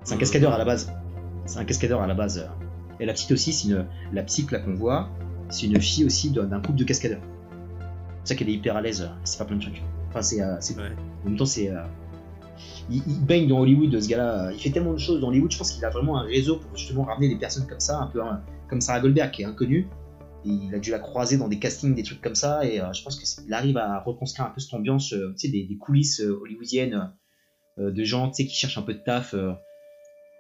C'est 0.03 0.13
un 0.13 0.17
Mhm. 0.17 0.21
cascadeur 0.21 0.53
à 0.53 0.59
la 0.59 0.65
base. 0.65 0.93
C'est 1.47 1.59
un 1.59 1.65
cascadeur 1.65 2.01
à 2.01 2.07
la 2.09 2.15
base. 2.15 2.49
Et 2.99 3.07
la 3.07 3.13
petite 3.13 3.31
aussi, 3.31 3.53
c'est 3.53 3.69
une, 3.69 3.87
la 4.13 4.23
petite 4.25 4.51
là 4.51 4.59
qu'on 4.59 4.75
voit, 4.75 5.09
c'est 5.49 5.67
une 5.67 5.81
fille 5.81 6.05
aussi 6.05 6.31
d'un 6.31 6.61
couple 6.61 6.79
de 6.79 6.85
cascadeurs. 6.85 7.21
C'est 8.25 8.35
ça 8.35 8.39
qu'elle 8.39 8.49
est 8.49 8.55
hyper 8.55 8.77
à 8.77 8.81
l'aise, 8.83 9.09
c'est 9.25 9.39
pas 9.39 9.45
plein 9.45 9.57
de 9.57 9.63
trucs. 9.63 9.83
Enfin, 10.09 10.23
c'est, 10.23 10.43
euh, 10.43 10.57
Ouais. 10.77 10.91
en 11.25 11.29
même 11.29 11.37
temps, 11.39 11.47
c'est. 11.47 11.71
euh, 11.71 11.83
il, 12.91 13.03
il 13.07 13.25
baigne 13.25 13.49
dans 13.49 13.61
Hollywood, 13.61 14.01
ce 14.01 14.09
gars-là. 14.09 14.51
Il 14.53 14.59
fait 14.61 14.71
tellement 14.71 14.93
de 14.93 14.99
choses 14.99 15.21
dans 15.21 15.29
Hollywood. 15.29 15.51
Je 15.53 15.59
pense 15.59 15.73
qu'il 15.73 15.85
a 15.85 15.91
vraiment 15.91 16.19
un 16.19 16.25
réseau 16.25 16.57
pour 16.57 16.77
justement 16.77 17.05
ramener 17.05 17.29
des 17.29 17.37
personnes 17.39 17.67
comme 17.67 17.81
ça, 17.81 17.99
un 18.01 18.07
peu 18.07 18.23
hein, 18.23 18.43
comme 18.69 18.81
Sarah 18.81 19.01
Goldberg, 19.01 19.31
qui 19.31 19.43
est 19.43 19.47
inconnue. 19.47 19.89
Et 20.45 20.49
il 20.49 20.75
a 20.75 20.79
dû 20.79 20.91
la 20.91 20.99
croiser 20.99 21.37
dans 21.37 21.49
des 21.49 21.59
castings, 21.59 21.95
des 21.95 22.03
trucs 22.03 22.21
comme 22.23 22.35
ça. 22.35 22.65
Et 22.67 22.81
euh, 22.81 22.93
je 22.93 23.03
pense 23.03 23.19
qu'il 23.19 23.53
arrive 23.53 23.77
à 23.77 24.01
reconstruire 24.01 24.47
un 24.49 24.51
peu 24.51 24.61
cette 24.61 24.73
ambiance, 24.75 25.13
euh, 25.13 25.33
tu 25.39 25.47
sais, 25.47 25.49
des, 25.53 25.65
des 25.65 25.77
coulisses 25.77 26.21
euh, 26.21 26.39
hollywoodiennes 26.43 27.13
de 27.79 28.05
gens, 28.05 28.29
tu 28.31 28.43
sais, 28.43 28.47
qui 28.47 28.55
cherchent 28.57 28.77
un 28.79 28.83
peu 28.83 28.93
de 28.95 28.99
taf 28.99 29.35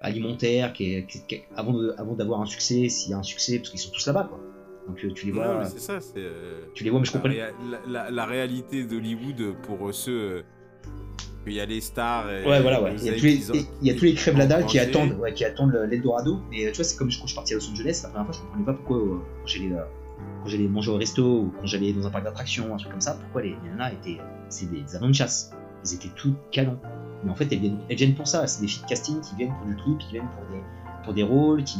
alimentaire, 0.00 0.72
qui, 0.72 0.94
est- 0.94 1.06
qui- 1.06 1.20
qui- 1.26 1.42
avant 1.56 1.72
de- 1.72 1.94
avant 1.98 2.14
d'avoir 2.14 2.40
un 2.40 2.46
succès, 2.46 2.88
s'il 2.88 3.10
y 3.10 3.14
a 3.14 3.18
un 3.18 3.22
succès, 3.22 3.58
parce 3.58 3.70
qu'ils 3.70 3.80
sont 3.80 3.90
tous 3.90 4.06
là-bas, 4.06 4.24
quoi. 4.24 4.40
Donc 4.86 4.96
tu 5.14 5.26
les 5.26 5.32
Non, 5.32 5.38
vois, 5.42 5.58
mais 5.58 5.64
c'est 5.66 5.78
ça, 5.78 6.00
c'est. 6.00 6.24
tu 6.74 6.84
les 6.84 6.90
vois, 6.90 7.00
mais 7.00 7.04
je 7.06 7.12
comprends. 7.12 7.28
la- 7.28 7.80
la- 7.86 8.10
la 8.10 8.26
réalité 8.26 8.84
d'Hollywood 8.84 9.54
pour 9.62 9.92
ceux. 9.94 10.44
Il 11.46 11.54
y 11.54 11.60
a 11.60 11.66
les 11.66 11.80
stars. 11.80 12.30
Et 12.30 12.44
Ouais, 12.46 12.60
voilà, 12.60 12.82
ouais. 12.82 12.94
Il 12.98 13.04
y 13.04 13.08
a 13.08 13.12
tous 13.18 13.24
les, 13.24 13.50
ont- 13.50 13.54
il 13.82 13.88
y 13.88 13.90
a 13.90 13.94
tous 13.94 14.04
les 14.04 14.14
crèves-la-dalle 14.14 14.66
qui 14.66 14.78
attendent, 14.78 15.18
ouais, 15.20 15.32
qui 15.34 15.44
attendent 15.44 15.72
le- 15.72 15.86
l'Eldorado. 15.86 16.38
Mais 16.50 16.70
tu 16.70 16.76
vois, 16.76 16.84
c'est 16.84 16.96
comme 16.96 17.08
quand 17.08 17.22
je 17.22 17.26
suis 17.26 17.34
parti 17.34 17.54
à 17.54 17.56
Los 17.56 17.70
Angeles, 17.70 18.00
la 18.04 18.08
première 18.10 18.26
fois, 18.26 18.34
je 18.34 18.40
comprenais 18.40 18.64
pas 18.64 18.74
pourquoi, 18.74 18.96
euh, 18.98 19.18
quand 19.40 19.46
j'allais, 19.46 19.72
euh, 19.72 19.82
quand 20.42 20.48
j'allais 20.48 20.68
manger 20.68 20.90
au 20.90 20.96
resto 20.96 21.22
ou 21.24 21.52
quand 21.58 21.66
j'allais 21.66 21.92
dans 21.92 22.06
un 22.06 22.10
parc 22.10 22.24
d'attractions, 22.24 22.74
un 22.74 22.76
truc 22.76 22.90
comme 22.92 23.00
ça, 23.00 23.14
pourquoi 23.20 23.42
les, 23.42 23.56
nanas 23.64 23.92
étaient, 23.92 24.18
c'est 24.48 24.70
des 24.70 24.94
agents 24.96 25.08
de 25.08 25.14
chasse. 25.14 25.50
Ils 25.84 25.94
étaient 25.94 26.10
tout 26.14 26.34
canons. 26.52 26.78
Mais 27.24 27.30
en 27.30 27.34
fait, 27.34 27.48
elles 27.52 27.58
viennent, 27.60 27.78
elles 27.88 27.96
viennent 27.96 28.14
pour 28.14 28.28
ça. 28.28 28.46
C'est 28.46 28.60
des 28.60 28.66
filles 28.68 28.82
de 28.82 28.88
casting 28.88 29.20
qui 29.22 29.34
viennent 29.36 29.52
pour 29.58 29.66
du 29.66 29.76
clip, 29.76 29.98
qui 29.98 30.12
viennent 30.12 30.28
pour 30.36 30.46
des, 30.54 30.62
pour 31.04 31.14
des 31.14 31.22
rôles, 31.22 31.64
qui, 31.64 31.78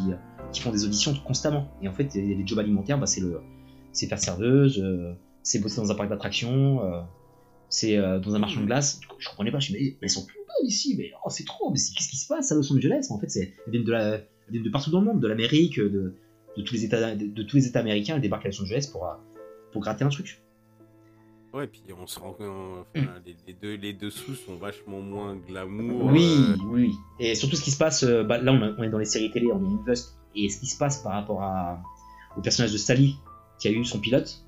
qui 0.52 0.60
font 0.62 0.70
des 0.72 0.84
auditions 0.84 1.14
constamment. 1.26 1.68
Et 1.82 1.88
en 1.88 1.92
fait, 1.92 2.12
les, 2.14 2.34
les 2.34 2.46
jobs 2.46 2.58
alimentaires, 2.58 2.98
bah, 2.98 3.06
c'est 3.06 3.20
le, 3.20 3.40
c'est 3.92 4.06
faire 4.06 4.18
serveuse, 4.18 4.78
euh, 4.82 5.12
c'est 5.42 5.58
bosser 5.60 5.76
dans 5.82 5.90
un 5.90 5.94
parc 5.94 6.08
d'attractions. 6.08 6.80
Euh, 7.70 7.72
C'est 7.72 7.96
euh, 7.96 8.18
dans 8.18 8.34
un 8.34 8.38
marchand 8.38 8.60
de 8.60 8.66
glace. 8.66 9.00
Je 9.18 9.28
comprenais 9.28 9.50
pas. 9.52 9.60
Je 9.60 9.72
me 9.72 9.78
mais, 9.78 9.96
mais 10.00 10.06
ils 10.08 10.10
sont 10.10 10.26
plus 10.26 10.38
bonnes 10.38 10.66
ici. 10.68 10.94
Mais 10.98 11.12
oh, 11.24 11.30
c'est 11.30 11.44
trop. 11.44 11.70
Mais 11.70 11.76
qu'est-ce 11.78 12.08
qui 12.08 12.16
se 12.16 12.26
passe 12.26 12.50
à 12.52 12.54
Los 12.54 12.72
Angeles 12.72 13.06
En 13.10 13.18
fait, 13.18 13.30
c'est, 13.30 13.54
elles 13.66 13.72
viennent 13.72 13.84
de, 13.84 13.92
la, 13.92 14.14
elles 14.16 14.26
viennent 14.50 14.62
de 14.64 14.70
partout 14.70 14.90
dans 14.90 15.00
le 15.00 15.06
monde, 15.06 15.20
de 15.20 15.28
l'Amérique, 15.28 15.78
de, 15.78 16.14
de 16.56 16.62
tous 16.62 16.74
les 16.74 16.84
États, 16.84 17.14
de, 17.14 17.26
de 17.26 17.42
tous 17.42 17.56
les 17.56 17.66
États 17.66 17.80
américains. 17.80 18.16
Elles 18.16 18.20
débarquent 18.22 18.46
à 18.46 18.48
Los 18.50 18.60
Angeles 18.62 18.88
pour, 18.92 19.06
euh, 19.06 19.14
pour 19.72 19.80
gratter 19.82 20.04
un 20.04 20.08
truc. 20.08 20.42
Ouais, 21.52 21.66
puis 21.66 21.82
on 22.00 22.06
se 22.06 22.20
rend 22.20 22.32
compte, 22.32 22.86
enfin, 22.96 23.14
les, 23.26 23.34
les 23.46 23.52
deux, 23.54 23.74
les 23.74 23.92
dessous 23.92 24.36
sont 24.36 24.54
vachement 24.54 25.00
moins 25.00 25.34
glamour. 25.34 26.04
Oui, 26.12 26.36
euh, 26.48 26.56
oui. 26.68 26.92
Et 27.18 27.34
surtout 27.34 27.56
ce 27.56 27.62
qui 27.64 27.72
se 27.72 27.76
passe, 27.76 28.04
euh, 28.04 28.22
bah, 28.22 28.38
là 28.38 28.52
on, 28.52 28.62
a- 28.62 28.72
on 28.78 28.82
est 28.84 28.88
dans 28.88 28.98
les 28.98 29.04
séries 29.04 29.32
télé, 29.32 29.48
on 29.52 29.60
est 29.64 29.80
Invest, 29.80 30.14
et 30.36 30.48
ce 30.48 30.60
qui 30.60 30.66
se 30.66 30.78
passe 30.78 31.02
par 31.02 31.10
rapport 31.12 31.42
à, 31.42 31.82
au 32.36 32.40
personnage 32.40 32.70
de 32.72 32.76
Sally 32.78 33.16
qui 33.58 33.66
a 33.66 33.72
eu 33.72 33.84
son 33.84 33.98
pilote, 33.98 34.44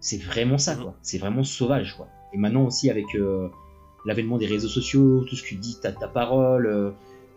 c'est 0.00 0.16
vraiment 0.22 0.56
ça, 0.56 0.74
Mhm. 0.74 0.82
quoi. 0.84 0.96
C'est 1.02 1.18
vraiment 1.18 1.42
sauvage, 1.44 1.94
quoi. 1.98 2.08
Et 2.32 2.38
maintenant 2.38 2.64
aussi 2.66 2.90
avec 2.90 3.06
euh, 3.14 3.48
l'avènement 4.04 4.38
des 4.38 4.46
réseaux 4.46 4.68
sociaux, 4.68 5.24
tout 5.28 5.36
ce 5.36 5.42
que 5.42 5.54
dit 5.54 5.78
ta, 5.80 5.92
ta 5.92 6.08
parole, 6.08 6.66
euh, 6.66 6.90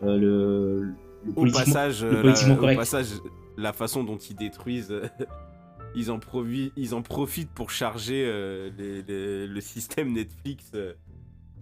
euh, 0.03 0.17
le, 0.17 0.81
le 1.25 1.31
au 1.31 1.33
politiquement- 1.33 1.65
passage, 1.65 2.03
le 2.03 2.11
la, 2.11 2.21
politiquement 2.21 2.53
au 2.55 2.57
correct. 2.57 2.77
passage, 2.77 3.07
la 3.57 3.73
façon 3.73 4.03
dont 4.03 4.17
ils 4.17 4.35
détruisent, 4.35 4.93
ils, 5.95 6.11
en 6.11 6.19
provi- 6.19 6.71
ils 6.77 6.93
en 6.95 7.01
profitent 7.01 7.51
pour 7.51 7.69
charger 7.71 8.23
les- 8.77 9.01
les- 9.03 9.47
le 9.47 9.61
système 9.61 10.11
Netflix 10.13 10.71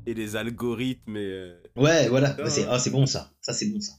et 0.05 0.13
les 0.13 0.35
algorithmes. 0.35 1.17
Et, 1.17 1.51
Ouais, 1.75 2.07
voilà, 2.09 2.31
Bah, 2.33 2.49
c'est 2.49 2.63
hein. 2.65 2.69
ah, 2.71 2.79
c'est 2.79 2.89
bon 2.91 3.05
ça, 3.05 3.31
ça 3.41 3.53
c'est 3.53 3.67
bon 3.67 3.79
ça. 3.81 3.93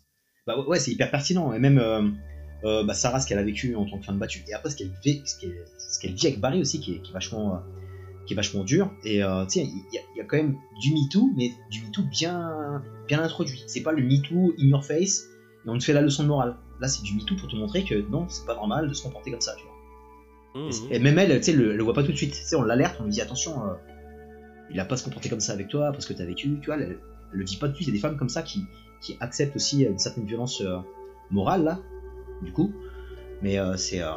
Bah 0.47 0.59
ouais, 0.67 0.79
c'est 0.79 0.91
hyper 0.91 1.11
pertinent. 1.11 1.53
Et 1.53 1.59
même 1.59 1.79
euh, 1.79 2.83
bah, 2.85 2.95
Sarah, 2.95 3.21
ce 3.21 3.27
qu'elle 3.27 3.39
a 3.39 3.43
vécu 3.43 3.77
en 3.77 3.85
tant 3.85 3.99
que 3.99 4.05
femme 4.07 4.19
battue, 4.19 4.43
et 4.49 4.55
après 4.55 4.71
ce 4.71 4.77
qu'elle 4.77 4.93
vit 5.05 6.27
avec 6.27 6.41
Barry 6.41 6.61
aussi, 6.61 6.81
qui 6.81 6.95
est, 6.95 6.99
qui 7.03 7.11
est 7.11 7.15
vachement, 7.15 7.61
qui 8.31 8.35
est 8.35 8.37
vachement 8.37 8.63
dur. 8.63 8.93
Et 9.03 9.25
euh, 9.25 9.45
tu 9.47 9.59
sais, 9.59 9.67
il 9.67 9.85
y, 9.93 9.99
a- 9.99 10.03
il 10.15 10.19
y 10.19 10.21
a 10.21 10.25
quand 10.25 10.37
même 10.37 10.57
du 10.81 10.95
MeToo, 10.95 11.31
mais 11.37 11.51
du 11.69 11.83
MeToo 11.83 12.03
bien, 12.05 12.81
bien 13.09 13.21
introduit. 13.21 13.65
C'est 13.67 13.83
pas 13.83 13.91
le 13.91 14.03
MeToo 14.05 14.53
in 14.57 14.69
your 14.69 14.85
face 14.85 15.25
et 15.67 15.69
on 15.69 15.77
te 15.77 15.83
fait 15.83 15.93
la 15.93 16.01
leçon 16.01 16.23
de 16.23 16.29
morale. 16.29 16.55
Là, 16.81 16.87
c'est 16.87 17.03
du 17.03 17.13
MeToo 17.15 17.35
pour 17.35 17.49
te 17.49 17.57
montrer 17.57 17.83
que 17.83 18.09
non, 18.09 18.29
c'est 18.29 18.47
pas 18.47 18.55
normal 18.55 18.89
de 18.89 18.95
se 18.95 19.03
comporter 19.03 19.33
comme 19.33 19.41
ça, 19.41 19.55
tu 19.57 19.65
vois. 19.65 20.63
hum, 20.63 20.71
Et 20.93 21.01
même 21.01 21.19
elle, 21.19 21.37
tu 21.39 21.43
sais, 21.47 21.53
le, 21.53 21.83
voit 21.83 21.93
pas 21.95 22.05
tout 22.05 22.13
de 22.13 22.17
suite. 22.17 22.31
Tu 22.35 22.39
sais, 22.45 22.55
on 22.55 22.63
l'alerte, 22.63 22.99
on 23.01 23.05
lui 23.05 23.11
dit 23.11 23.21
attention, 23.21 23.65
euh, 23.65 23.75
il 24.71 24.79
a 24.79 24.85
pas 24.85 24.97
se 24.97 25.03
comporter 25.03 25.29
comme 25.29 25.41
ça 25.41 25.53
avec 25.53 25.67
toi 25.67 25.91
parce 25.91 26.07
que 26.07 26.13
t'as 26.13 26.25
vécu, 26.25 26.57
tu 26.61 26.67
vois. 26.67 26.77
Elle, 26.77 26.83
elle 27.33 27.39
le 27.39 27.45
dit 27.45 27.57
pas 27.57 27.67
tout 27.67 27.73
de 27.73 27.77
suite. 27.79 27.89
Il 27.89 27.91
y 27.91 27.95
a 27.95 27.97
des 27.97 28.01
femmes 28.01 28.17
comme 28.17 28.29
ça 28.29 28.43
qui, 28.43 28.61
qui 29.03 29.17
acceptent 29.19 29.57
aussi 29.57 29.83
une 29.83 29.99
certaine 29.99 30.25
violence 30.25 30.61
euh, 30.61 30.79
morale 31.33 31.65
là, 31.65 31.81
du 32.43 32.53
coup. 32.53 32.73
Mais 33.43 33.59
euh, 33.59 33.77
c'est 33.77 34.01
euh, 34.03 34.13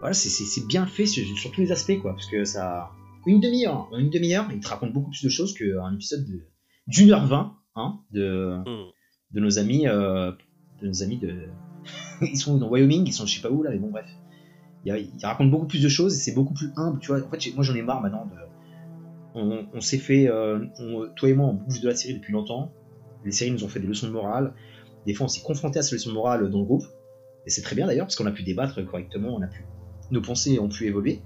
voilà, 0.00 0.14
c'est- 0.14 0.66
bien 0.66 0.86
fait 0.86 1.06
sur, 1.06 1.24
sur 1.38 1.50
tous 1.52 1.60
les 1.60 1.72
aspects 1.72 1.98
quoi, 2.00 2.12
parce 2.12 2.26
que 2.26 2.44
ça 2.44 2.90
une 3.26 3.40
demi-heure, 3.40 3.88
en 3.92 3.98
une 3.98 4.10
demi-heure, 4.10 4.46
il 4.52 4.60
te 4.60 4.68
raconte 4.68 4.92
beaucoup 4.92 5.10
plus 5.10 5.22
de 5.24 5.28
choses 5.28 5.52
qu'un 5.54 5.92
épisode 5.94 6.24
de 6.26 6.42
d'une 6.86 7.10
heure 7.10 7.26
vingt, 7.26 7.56
hein, 7.74 7.98
de 8.12 8.58
hum. 8.64 8.86
de 9.32 9.40
nos 9.40 9.58
amis, 9.58 9.88
euh, 9.88 10.30
de 10.80 10.86
nos 10.86 11.02
amis 11.02 11.18
de. 11.18 11.48
ils 12.22 12.38
sont 12.38 12.56
dans 12.56 12.68
Wyoming, 12.70 13.04
ils 13.06 13.12
sont 13.12 13.26
je 13.26 13.34
sais 13.34 13.40
pas 13.42 13.50
où 13.50 13.62
là, 13.64 13.70
mais 13.70 13.78
bon 13.78 13.90
bref. 13.90 14.06
Il, 14.84 14.94
il 14.94 15.26
raconte 15.26 15.50
beaucoup 15.50 15.66
plus 15.66 15.82
de 15.82 15.88
choses 15.88 16.14
et 16.14 16.18
c'est 16.18 16.32
beaucoup 16.34 16.54
plus 16.54 16.70
humble, 16.76 17.00
tu 17.00 17.08
vois. 17.08 17.20
En 17.20 17.28
fait, 17.28 17.52
moi 17.54 17.64
j'en 17.64 17.74
ai 17.74 17.82
marre 17.82 18.00
maintenant 18.00 18.26
de. 18.26 18.36
On, 19.34 19.66
on 19.74 19.80
s'est 19.80 19.98
fait, 19.98 20.28
euh, 20.28 20.64
on- 20.78 21.08
toi 21.16 21.28
et 21.28 21.34
moi, 21.34 21.46
on 21.48 21.54
bouge 21.54 21.80
de 21.80 21.88
la 21.88 21.96
série 21.96 22.14
depuis 22.14 22.32
longtemps. 22.32 22.72
Les 23.24 23.32
séries 23.32 23.50
nous 23.50 23.64
ont 23.64 23.68
fait 23.68 23.80
des 23.80 23.86
leçons 23.88 24.06
de 24.06 24.12
morale. 24.12 24.54
Des 25.04 25.14
fois, 25.14 25.24
on 25.26 25.28
s'est 25.28 25.42
confronté 25.42 25.80
à 25.80 25.82
ces 25.82 25.96
leçons 25.96 26.10
de 26.10 26.14
morale 26.14 26.48
dans 26.48 26.60
le 26.60 26.64
groupe. 26.64 26.84
Et 27.44 27.50
c'est 27.50 27.62
très 27.62 27.74
bien 27.74 27.86
d'ailleurs, 27.86 28.06
parce 28.06 28.14
qu'on 28.16 28.26
a 28.26 28.30
pu 28.30 28.44
débattre 28.44 28.84
correctement, 28.86 29.34
on 29.34 29.42
a 29.42 29.46
pu. 29.48 29.64
Nos 30.10 30.20
pensées 30.20 30.58
ont 30.58 30.68
pu 30.68 30.86
évoluer. 30.86 31.22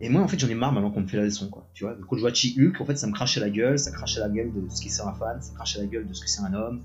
Et 0.00 0.08
moi, 0.10 0.20
en 0.22 0.28
fait, 0.28 0.38
j'en 0.38 0.48
ai 0.48 0.54
marre 0.54 0.72
maintenant 0.72 0.90
qu'on 0.90 1.00
me 1.00 1.06
fait 1.06 1.16
la 1.16 1.24
leçon, 1.24 1.48
quoi. 1.48 1.68
Tu 1.72 1.84
vois, 1.84 1.96
quand 2.08 2.16
je 2.16 2.20
vois 2.20 2.32
Chi-Hulk, 2.32 2.80
en 2.80 2.84
fait, 2.84 2.96
ça 2.96 3.06
me 3.06 3.12
crache 3.12 3.38
à 3.38 3.40
la 3.40 3.48
gueule, 3.48 3.78
ça 3.78 3.90
crache 3.90 4.18
à 4.18 4.20
la 4.20 4.28
gueule 4.28 4.52
de 4.52 4.68
ce 4.68 4.82
qu'est 4.82 4.90
c'est 4.90 5.02
un 5.02 5.12
fan, 5.14 5.40
ça 5.40 5.54
crache 5.54 5.76
à 5.76 5.80
la 5.80 5.86
gueule 5.86 6.06
de 6.06 6.12
ce 6.12 6.20
que 6.20 6.28
c'est 6.28 6.42
un 6.42 6.52
homme, 6.52 6.82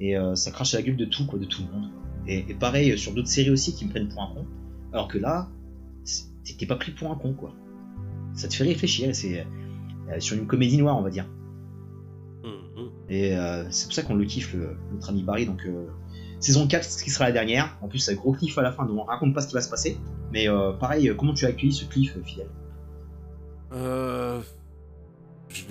et 0.00 0.18
euh, 0.18 0.34
ça 0.34 0.50
crache 0.50 0.74
à 0.74 0.78
la 0.78 0.82
gueule 0.82 0.96
de 0.96 1.06
tout, 1.06 1.24
quoi, 1.26 1.38
de 1.38 1.46
tout 1.46 1.62
le 1.62 1.72
monde. 1.72 1.90
Et, 2.26 2.44
et 2.50 2.54
pareil 2.54 2.90
euh, 2.92 2.96
sur 2.98 3.14
d'autres 3.14 3.28
séries 3.28 3.50
aussi 3.50 3.74
qui 3.74 3.86
me 3.86 3.90
prennent 3.90 4.08
pour 4.08 4.22
un 4.22 4.34
con, 4.34 4.46
alors 4.92 5.08
que 5.08 5.16
là, 5.18 5.48
t'es 6.58 6.66
pas 6.66 6.76
pris 6.76 6.92
pour 6.92 7.10
un 7.10 7.14
con, 7.16 7.32
quoi. 7.32 7.54
Ça 8.34 8.48
te 8.48 8.54
fait 8.54 8.64
réfléchir, 8.64 9.08
et 9.08 9.14
c'est 9.14 9.46
euh, 10.10 10.20
sur 10.20 10.36
une 10.36 10.46
comédie 10.46 10.76
noire, 10.76 10.98
on 10.98 11.02
va 11.02 11.10
dire. 11.10 11.26
Hum, 12.42 12.60
hum. 12.76 12.90
Et 13.08 13.34
euh, 13.38 13.64
c'est 13.70 13.86
pour 13.86 13.94
ça 13.94 14.02
qu'on 14.02 14.16
le 14.16 14.26
kiffe, 14.26 14.52
le- 14.52 14.76
notre 14.92 15.08
ami 15.08 15.22
Barry. 15.22 15.46
Donc, 15.46 15.64
saison 16.40 16.66
4, 16.66 16.84
ce 16.84 17.02
qui 17.02 17.10
sera 17.10 17.26
la 17.26 17.32
dernière. 17.32 17.76
En 17.82 17.88
plus, 17.88 17.98
c'est 17.98 18.12
un 18.12 18.16
gros 18.16 18.32
cliff 18.32 18.56
à 18.58 18.62
la 18.62 18.72
fin, 18.72 18.84
donc 18.86 18.98
on 18.98 19.04
raconte 19.04 19.34
pas 19.34 19.40
ce 19.40 19.48
qui 19.48 19.54
va 19.54 19.60
se 19.60 19.70
passer. 19.70 19.98
Mais 20.32 20.48
euh, 20.48 20.72
pareil, 20.72 21.08
euh, 21.08 21.14
comment 21.14 21.34
tu 21.34 21.44
as 21.46 21.48
accueilli 21.48 21.72
ce 21.72 21.84
cliff, 21.84 22.16
euh, 22.16 22.22
Fidèle 22.22 22.48
Euh, 23.72 24.40
je 25.48 25.64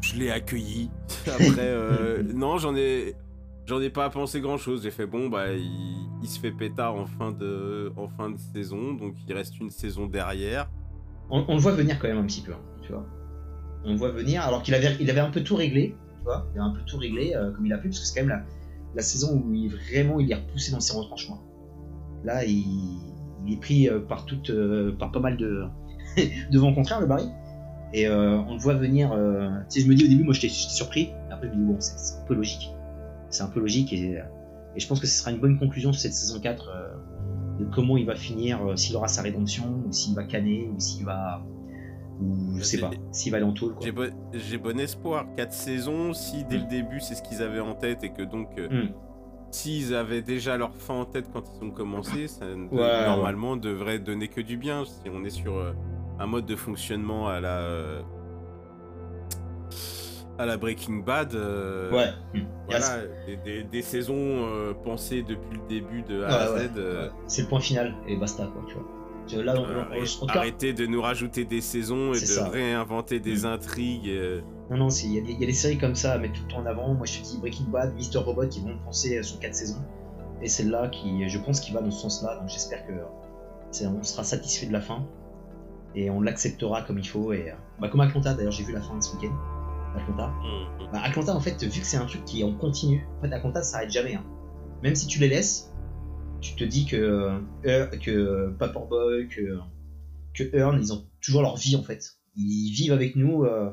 je 0.00 0.16
l'ai 0.16 0.30
accueilli. 0.30 0.90
Après, 1.26 1.54
euh, 1.58 2.22
non, 2.34 2.58
j'en 2.58 2.74
ai, 2.76 3.14
j'en 3.66 3.80
ai 3.80 3.90
pas 3.90 4.10
pensé 4.10 4.40
grand 4.40 4.58
chose. 4.58 4.82
J'ai 4.82 4.90
fait 4.90 5.06
bon, 5.06 5.28
bah, 5.28 5.52
il, 5.52 6.08
il 6.22 6.28
se 6.28 6.38
fait 6.40 6.52
pétard 6.52 6.94
en 6.94 7.06
fin 7.06 7.32
de, 7.32 7.92
en 7.96 8.08
fin 8.08 8.30
de 8.30 8.38
saison, 8.52 8.94
donc 8.94 9.14
il 9.26 9.32
reste 9.34 9.58
une 9.60 9.70
saison 9.70 10.06
derrière. 10.06 10.68
on, 11.30 11.44
on 11.48 11.54
le 11.54 11.60
voit 11.60 11.72
venir 11.72 11.98
quand 11.98 12.08
même 12.08 12.18
un 12.18 12.26
petit 12.26 12.42
peu, 12.42 12.52
hein, 12.52 12.60
tu 12.82 12.92
vois. 12.92 13.06
On 13.84 13.92
le 13.92 13.98
voit 13.98 14.10
venir, 14.10 14.42
alors 14.42 14.62
qu'il 14.62 14.74
avait, 14.74 14.96
il 14.98 15.10
avait 15.10 15.20
un 15.20 15.30
peu 15.30 15.42
tout 15.42 15.56
réglé, 15.56 15.94
tu 16.18 16.24
vois. 16.24 16.46
Il 16.54 16.60
avait 16.60 16.70
un 16.70 16.74
peu 16.74 16.80
tout 16.86 16.96
réglé, 16.96 17.34
euh, 17.34 17.50
comme 17.52 17.66
il 17.66 17.72
a 17.72 17.78
pu, 17.78 17.88
parce 17.88 18.00
que 18.00 18.06
c'est 18.06 18.18
quand 18.18 18.26
même 18.26 18.38
la, 18.38 18.44
la 18.94 19.02
saison 19.02 19.42
où 19.44 19.52
il 19.54 19.68
vraiment 19.68 20.20
il 20.20 20.30
est 20.30 20.34
repoussé 20.34 20.72
dans 20.72 20.80
ses 20.80 20.96
retranchements. 20.96 21.42
Là, 22.24 22.44
il, 22.44 22.62
est 23.48 23.60
pris 23.60 23.88
euh, 23.88 24.00
par 24.00 24.24
toute, 24.24 24.50
euh, 24.50 24.96
par 24.98 25.12
pas 25.12 25.20
mal 25.20 25.36
de, 25.36 25.64
de 26.50 26.58
vents 26.58 26.74
contraires, 26.74 27.00
le 27.00 27.06
Barry. 27.06 27.28
Et 27.92 28.08
euh, 28.08 28.38
on 28.48 28.54
le 28.54 28.58
voit 28.58 28.74
venir. 28.74 29.12
euh, 29.12 29.50
tu 29.70 29.78
sais, 29.78 29.84
je 29.84 29.90
me 29.90 29.94
dis 29.94 30.04
au 30.04 30.08
début, 30.08 30.24
moi 30.24 30.34
j'étais 30.34 30.48
surpris. 30.48 31.10
Après, 31.30 31.48
je 31.48 31.52
me 31.52 31.58
dis, 31.58 31.64
bon, 31.64 31.76
c'est 31.80 32.20
un 32.20 32.24
peu 32.26 32.34
logique. 32.34 32.70
C'est 33.30 33.42
un 33.42 33.48
peu 33.48 33.60
logique. 33.60 33.92
Et, 33.92 34.18
et 34.76 34.80
je 34.80 34.88
pense 34.88 35.00
que 35.00 35.06
ce 35.06 35.18
sera 35.18 35.30
une 35.30 35.40
bonne 35.40 35.58
conclusion 35.58 35.92
sur 35.92 36.00
cette 36.00 36.14
saison 36.14 36.40
4 36.40 36.68
euh, 36.68 37.60
de 37.60 37.64
comment 37.66 37.96
il 37.96 38.06
va 38.06 38.16
finir, 38.16 38.58
s'il 38.76 38.96
aura 38.96 39.06
sa 39.06 39.22
rédemption, 39.22 39.82
ou 39.86 39.92
s'il 39.92 40.14
va 40.16 40.24
canner, 40.24 40.68
ou 40.74 40.80
s'il 40.80 41.04
va. 41.04 41.44
Ou 42.20 42.56
je 42.58 42.62
sais 42.62 42.76
C'est- 42.76 42.80
pas, 42.82 42.90
s'il 43.12 43.32
va 43.32 43.38
aller 43.38 43.46
en 43.46 43.52
tôle. 43.52 43.74
Quoi. 43.74 43.86
J'ai 44.32 44.58
bon, 44.58 44.78
espoir. 44.78 45.26
Quatre 45.36 45.52
saisons, 45.52 46.12
si 46.12 46.44
dès 46.44 46.58
le 46.58 46.66
début 46.66 47.00
c'est 47.00 47.14
ce 47.14 47.22
qu'ils 47.22 47.42
avaient 47.42 47.60
en 47.60 47.74
tête 47.74 48.04
et 48.04 48.10
que 48.10 48.22
donc 48.22 48.50
euh, 48.58 48.68
Hmm. 48.68 48.88
s'ils 49.50 49.94
avaient 49.94 50.22
déjà 50.22 50.56
leur 50.56 50.74
fin 50.76 50.94
en 50.94 51.04
tête 51.04 51.26
quand 51.32 51.42
ils 51.60 51.64
ont 51.66 51.70
commencé, 51.70 52.28
ça 52.28 52.44
Ouais, 52.46 53.06
normalement 53.06 53.56
devrait 53.56 53.98
donner 53.98 54.28
que 54.28 54.40
du 54.40 54.56
bien. 54.56 54.84
Si 54.84 55.10
on 55.12 55.24
est 55.24 55.30
sur 55.30 55.56
euh, 55.56 55.72
un 56.20 56.26
mode 56.26 56.46
de 56.46 56.56
fonctionnement 56.56 57.26
à 57.28 57.40
la 57.40 57.58
euh, 57.58 58.02
à 60.38 60.46
la 60.46 60.56
Breaking 60.56 61.02
Bad, 61.04 61.34
euh, 61.34 61.92
Ouais. 61.92 62.10
Hmm. 62.34 62.44
voilà, 62.68 62.86
des, 63.26 63.36
des- 63.36 63.62
des 63.64 63.82
saisons 63.82 64.14
euh, 64.18 64.72
pensées 64.74 65.22
depuis 65.22 65.58
le 65.58 65.68
début 65.68 66.02
de 66.02 66.22
A 66.24 66.26
Ouais, 66.26 66.34
à 66.34 66.52
ouais, 66.54 66.66
Z. 66.68 66.70
euh. 66.76 67.08
C'est 67.28 67.42
le 67.42 67.48
point 67.48 67.60
final, 67.60 67.94
et 68.08 68.16
basta, 68.16 68.44
quoi, 68.52 68.62
tu 68.66 68.74
vois. 68.74 68.84
Vois, 69.32 69.42
Là, 69.44 69.54
on- 69.58 69.64
euh, 69.64 70.26
arrêtez 70.28 70.72
de 70.72 70.86
nous 70.86 71.00
rajouter 71.00 71.44
des 71.44 71.60
saisons 71.60 72.08
et 72.12 72.20
de 72.20 72.26
ça. 72.26 72.48
réinventer 72.48 73.20
des 73.20 73.42
Mm. 73.42 73.46
intrigues. 73.46 74.08
euh, 74.08 74.40
Non, 74.70 74.76
non, 74.78 74.88
il 74.88 75.14
y, 75.14 75.18
a 75.18 75.22
des- 75.22 75.32
il 75.32 75.40
y 75.40 75.44
a 75.44 75.46
des 75.46 75.52
séries 75.52 75.78
comme 75.78 75.94
ça 75.94 76.12
à 76.12 76.18
mettre 76.18 76.34
tout 76.34 76.42
le 76.46 76.48
temps 76.52 76.58
en 76.60 76.66
avant. 76.66 76.94
Moi, 76.94 77.06
je 77.06 77.18
te 77.18 77.24
dis 77.24 77.38
Breaking 77.38 77.66
Bad, 77.68 77.94
Mr. 77.94 78.18
Robot 78.18 78.48
qui 78.48 78.60
vont 78.60 78.76
penser 78.84 79.22
sur 79.22 79.38
4 79.40 79.54
saisons. 79.54 79.82
Et 80.42 80.48
celle-là, 80.48 80.88
qui, 80.88 81.28
je 81.28 81.38
pense, 81.38 81.60
qui 81.60 81.72
va 81.72 81.80
dans 81.80 81.90
ce 81.90 82.00
sens-là. 82.02 82.38
Donc, 82.40 82.48
j'espère 82.48 82.86
que 82.86 82.92
on 83.86 84.02
sera 84.02 84.24
satisfait 84.24 84.66
de 84.66 84.72
la 84.72 84.80
fin. 84.80 85.04
Et 85.94 86.10
on 86.10 86.20
l'acceptera 86.20 86.82
comme 86.82 86.98
il 86.98 87.06
faut. 87.08 87.32
Et, 87.32 87.50
euh, 87.50 87.54
bah, 87.80 87.88
comme 87.88 88.00
Atlanta, 88.00 88.34
d'ailleurs, 88.34 88.52
j'ai 88.52 88.64
vu 88.64 88.72
la 88.72 88.80
fin 88.80 89.00
ce 89.00 89.14
week-end. 89.16 89.34
Atlanta. 89.96 90.26
mm, 90.28 90.82
mm. 90.84 90.88
Bah, 90.92 91.00
Atlanta, 91.04 91.34
en 91.36 91.40
fait, 91.40 91.62
vu 91.62 91.80
que 91.80 91.86
c'est 91.86 91.96
un 91.98 92.06
truc 92.06 92.24
qui 92.24 92.40
est 92.40 92.44
en 92.44 92.52
continu, 92.54 93.06
en 93.18 93.22
fait, 93.22 93.32
Atlanta, 93.32 93.62
ça 93.62 93.72
s'arrête 93.72 93.90
jamais. 93.92 94.14
hein. 94.16 94.24
Même 94.82 94.94
si 94.96 95.06
tu 95.06 95.18
les 95.20 95.28
laisses, 95.28 95.72
tu 96.44 96.54
te 96.56 96.64
dis 96.64 96.84
que, 96.86 96.96
euh, 97.66 97.86
que 98.02 98.50
Paperboy, 98.58 99.28
que, 99.28 99.58
que 100.34 100.56
Earn, 100.56 100.78
ils 100.80 100.92
ont 100.92 101.06
toujours 101.20 101.42
leur 101.42 101.56
vie, 101.56 101.76
en 101.76 101.82
fait. 101.82 102.18
Ils 102.36 102.72
vivent 102.72 102.92
avec 102.92 103.16
nous 103.16 103.44
euh, 103.44 103.70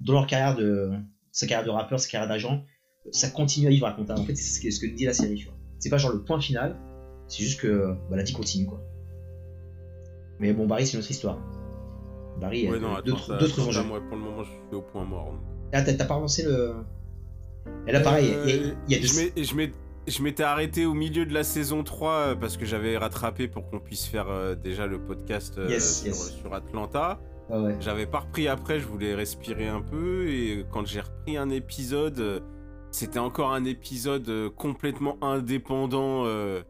dans 0.00 0.12
leur 0.14 0.26
carrière 0.26 0.56
de. 0.56 0.90
sa 1.32 1.46
carrière 1.46 1.66
de 1.66 1.70
rappeur, 1.70 2.00
sa 2.00 2.08
carrière 2.08 2.28
d'agent. 2.28 2.64
Ça 3.12 3.30
continue 3.30 3.66
à 3.66 3.70
vivre 3.70 3.86
Atlanta. 3.86 4.14
En 4.18 4.24
fait, 4.24 4.34
c'est 4.34 4.54
ce 4.56 4.60
que, 4.60 4.70
ce 4.70 4.80
que 4.80 4.86
dit 4.86 5.04
la 5.04 5.12
série. 5.14 5.46
C'est 5.78 5.88
pas 5.90 5.98
genre 5.98 6.12
le 6.12 6.22
point 6.22 6.40
final, 6.40 6.76
c'est 7.28 7.42
juste 7.42 7.60
que 7.60 7.94
bah, 8.10 8.16
la 8.16 8.22
vie 8.22 8.32
continue, 8.32 8.66
quoi. 8.66 8.82
Mais 10.40 10.52
bon, 10.52 10.66
Barry, 10.66 10.86
c'est 10.86 10.94
une 10.94 11.00
autre 11.00 11.10
histoire. 11.10 11.38
Barry, 12.40 12.68
Ouais, 12.68 12.78
d'autres 12.78 13.32
Atlanta, 13.32 13.38
d'autres 13.38 13.68
enjeux. 13.68 13.82
moi, 13.84 14.00
pour 14.00 14.16
le 14.16 14.22
moment, 14.22 14.44
je 14.44 14.50
suis 14.50 14.58
au 14.76 14.82
point 14.82 15.04
mort. 15.04 15.34
Ah, 15.72 15.82
t'as 15.82 15.94
t'as 15.94 16.04
pas 16.04 16.14
avancé 16.14 16.42
le. 16.44 16.74
Et 17.86 17.92
là, 17.92 18.00
pareil, 18.00 18.26
il 18.26 18.30
y 18.30 18.34
a- 18.34 18.38
Euh, 18.56 18.74
il 18.88 18.92
y, 18.92 18.96
a 18.96 19.00
des. 19.00 19.06
je 19.44 19.54
m'ai- 19.54 19.72
je 20.10 20.22
m'étais 20.22 20.42
arrêté 20.42 20.86
au 20.86 20.94
milieu 20.94 21.26
de 21.26 21.34
la 21.34 21.44
saison 21.44 21.82
3 21.84 22.12
euh, 22.12 22.34
parce 22.34 22.56
que 22.56 22.64
j'avais 22.64 22.96
rattrapé 22.96 23.48
pour 23.48 23.68
qu'on 23.68 23.80
puisse 23.80 24.06
faire 24.06 24.28
euh, 24.28 24.54
déjà 24.54 24.86
le 24.86 24.98
podcast 25.00 25.58
euh, 25.58 25.68
Yes, 25.68 25.98
sur, 26.00 26.06
yes. 26.08 26.34
sur 26.40 26.54
Atlanta. 26.54 27.20
Ouais, 27.50 27.58
ouais. 27.58 27.76
J'avais 27.80 28.06
pas 28.06 28.20
repris 28.20 28.48
après, 28.48 28.78
je 28.78 28.86
voulais 28.86 29.14
respirer 29.14 29.68
un 29.68 29.80
peu 29.80 30.28
et 30.28 30.66
quand 30.70 30.86
j'ai 30.86 31.00
repris 31.00 31.36
un 31.36 31.50
épisode, 31.50 32.42
c'était 32.90 33.18
encore 33.18 33.52
un 33.52 33.64
épisode 33.64 34.50
complètement 34.54 35.16
indépendant 35.22 36.24
euh, 36.26 36.62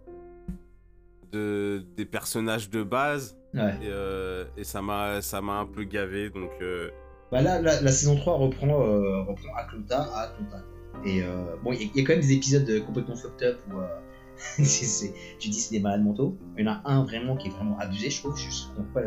de, 1.33 1.85
des 1.97 2.05
personnages 2.05 2.71
de 2.71 2.83
base. 2.83 3.37
Ouais. 3.55 3.75
Et, 3.83 4.61
et 4.61 4.65
ça 4.65 4.83
m'a 4.83 5.21
ça 5.23 5.41
m'a 5.41 5.55
un 5.55 5.67
peu 5.67 5.85
gavé, 5.85 6.31
donc... 6.31 6.51
Bah 7.33 7.43
là, 7.43 7.61
la, 7.61 7.81
la 7.81 7.91
saison 7.93 8.17
3 8.17 8.37
reprend, 8.37 8.77
reprend 9.27 9.55
Atlanta 9.57 10.03
à 10.15 10.21
Atlanta. 10.23 10.63
Et 11.05 11.23
euh, 11.23 11.57
bon, 11.63 11.73
il 11.73 11.91
y, 11.95 12.01
a- 12.01 12.05
quand 12.05 12.13
même 12.13 12.21
des 12.21 12.33
épisodes 12.33 12.85
complètement 12.85 13.17
fucked 13.17 13.43
up 13.47 13.59
où 13.71 13.79
euh, 13.79 13.87
tu 14.57 15.49
dis 15.49 15.61
c'est 15.61 15.71
des 15.71 15.81
malades 15.81 16.03
mentaux. 16.03 16.37
Il 16.57 16.65
y 16.65 16.69
en 16.69 16.73
a 16.73 16.83
un 16.85 17.05
vraiment 17.05 17.37
qui 17.37 17.49
est 17.49 17.51
vraiment 17.51 17.79
abusé, 17.79 18.11
je 18.11 18.21
trouve. 18.21 18.37
Je, 18.37 18.75
comprends, 18.77 19.01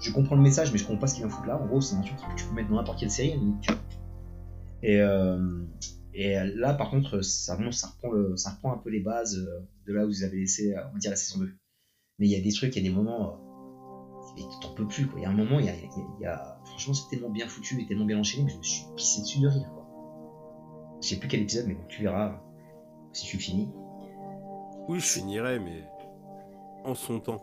je 0.00 0.12
comprends 0.12 0.36
le 0.36 0.42
message, 0.42 0.72
mais 0.72 0.78
je 0.78 0.84
comprends 0.84 1.00
pas 1.00 1.06
ce 1.06 1.14
qu'il 1.14 1.24
vient 1.24 1.34
foutre 1.34 1.48
là. 1.48 1.60
En 1.60 1.66
gros, 1.66 1.80
c'est 1.80 1.96
un 1.96 2.00
truc 2.00 2.16
que 2.16 2.36
tu 2.36 2.46
peux 2.46 2.54
mettre 2.54 2.68
dans 2.68 2.76
n'importe 2.76 2.98
quelle 3.00 3.10
série. 3.10 3.34
euh, 5.00 5.64
et 6.14 6.34
là, 6.56 6.74
par 6.74 6.90
contre, 6.90 7.20
ça, 7.20 7.54
vraiment, 7.54 7.72
ça, 7.72 7.88
reprend 7.88 8.10
le, 8.10 8.36
ça 8.36 8.50
reprend 8.50 8.72
un 8.72 8.78
peu 8.78 8.90
les 8.90 9.00
bases 9.00 9.36
de 9.86 9.92
là 9.92 10.04
où 10.04 10.08
vous 10.08 10.24
avez 10.24 10.38
laissé, 10.38 10.74
on 10.94 10.98
la 11.08 11.16
saison 11.16 11.40
2. 11.40 11.52
Mais 12.18 12.26
il 12.26 12.32
y 12.32 12.36
a 12.36 12.40
des 12.40 12.52
trucs, 12.52 12.74
il 12.76 12.82
y 12.84 12.86
a 12.86 12.90
des 12.90 12.94
moments. 12.94 13.40
t'en 14.60 14.74
peux 14.74 14.86
plus. 14.86 15.08
Il 15.16 15.22
y 15.22 15.24
a 15.24 15.30
un 15.30 15.34
moment, 15.34 15.58
il 15.58 15.66
y 15.66 16.26
a, 16.26 16.60
franchement 16.64 16.94
c'est 16.94 17.08
tellement 17.08 17.30
bien 17.30 17.46
foutu 17.46 17.80
et 17.80 17.86
tellement 17.86 18.04
bien 18.04 18.18
enchaîné 18.18 18.46
que 18.46 18.52
je 18.52 18.58
me 18.58 18.62
suis 18.62 18.84
pissé 18.96 19.20
dessus 19.22 19.40
de 19.40 19.48
rire. 19.48 19.70
Je 21.00 21.08
sais 21.08 21.16
plus 21.16 21.28
quel 21.28 21.40
épisode, 21.40 21.66
mais 21.66 21.74
bon, 21.74 21.84
tu 21.88 22.02
verras 22.02 22.40
si 23.12 23.26
tu 23.26 23.38
finis. 23.38 23.68
Oui, 24.88 25.00
je 25.00 25.06
finirai, 25.06 25.58
mais 25.58 25.84
en 26.84 26.94
son 26.94 27.20
temps. 27.20 27.42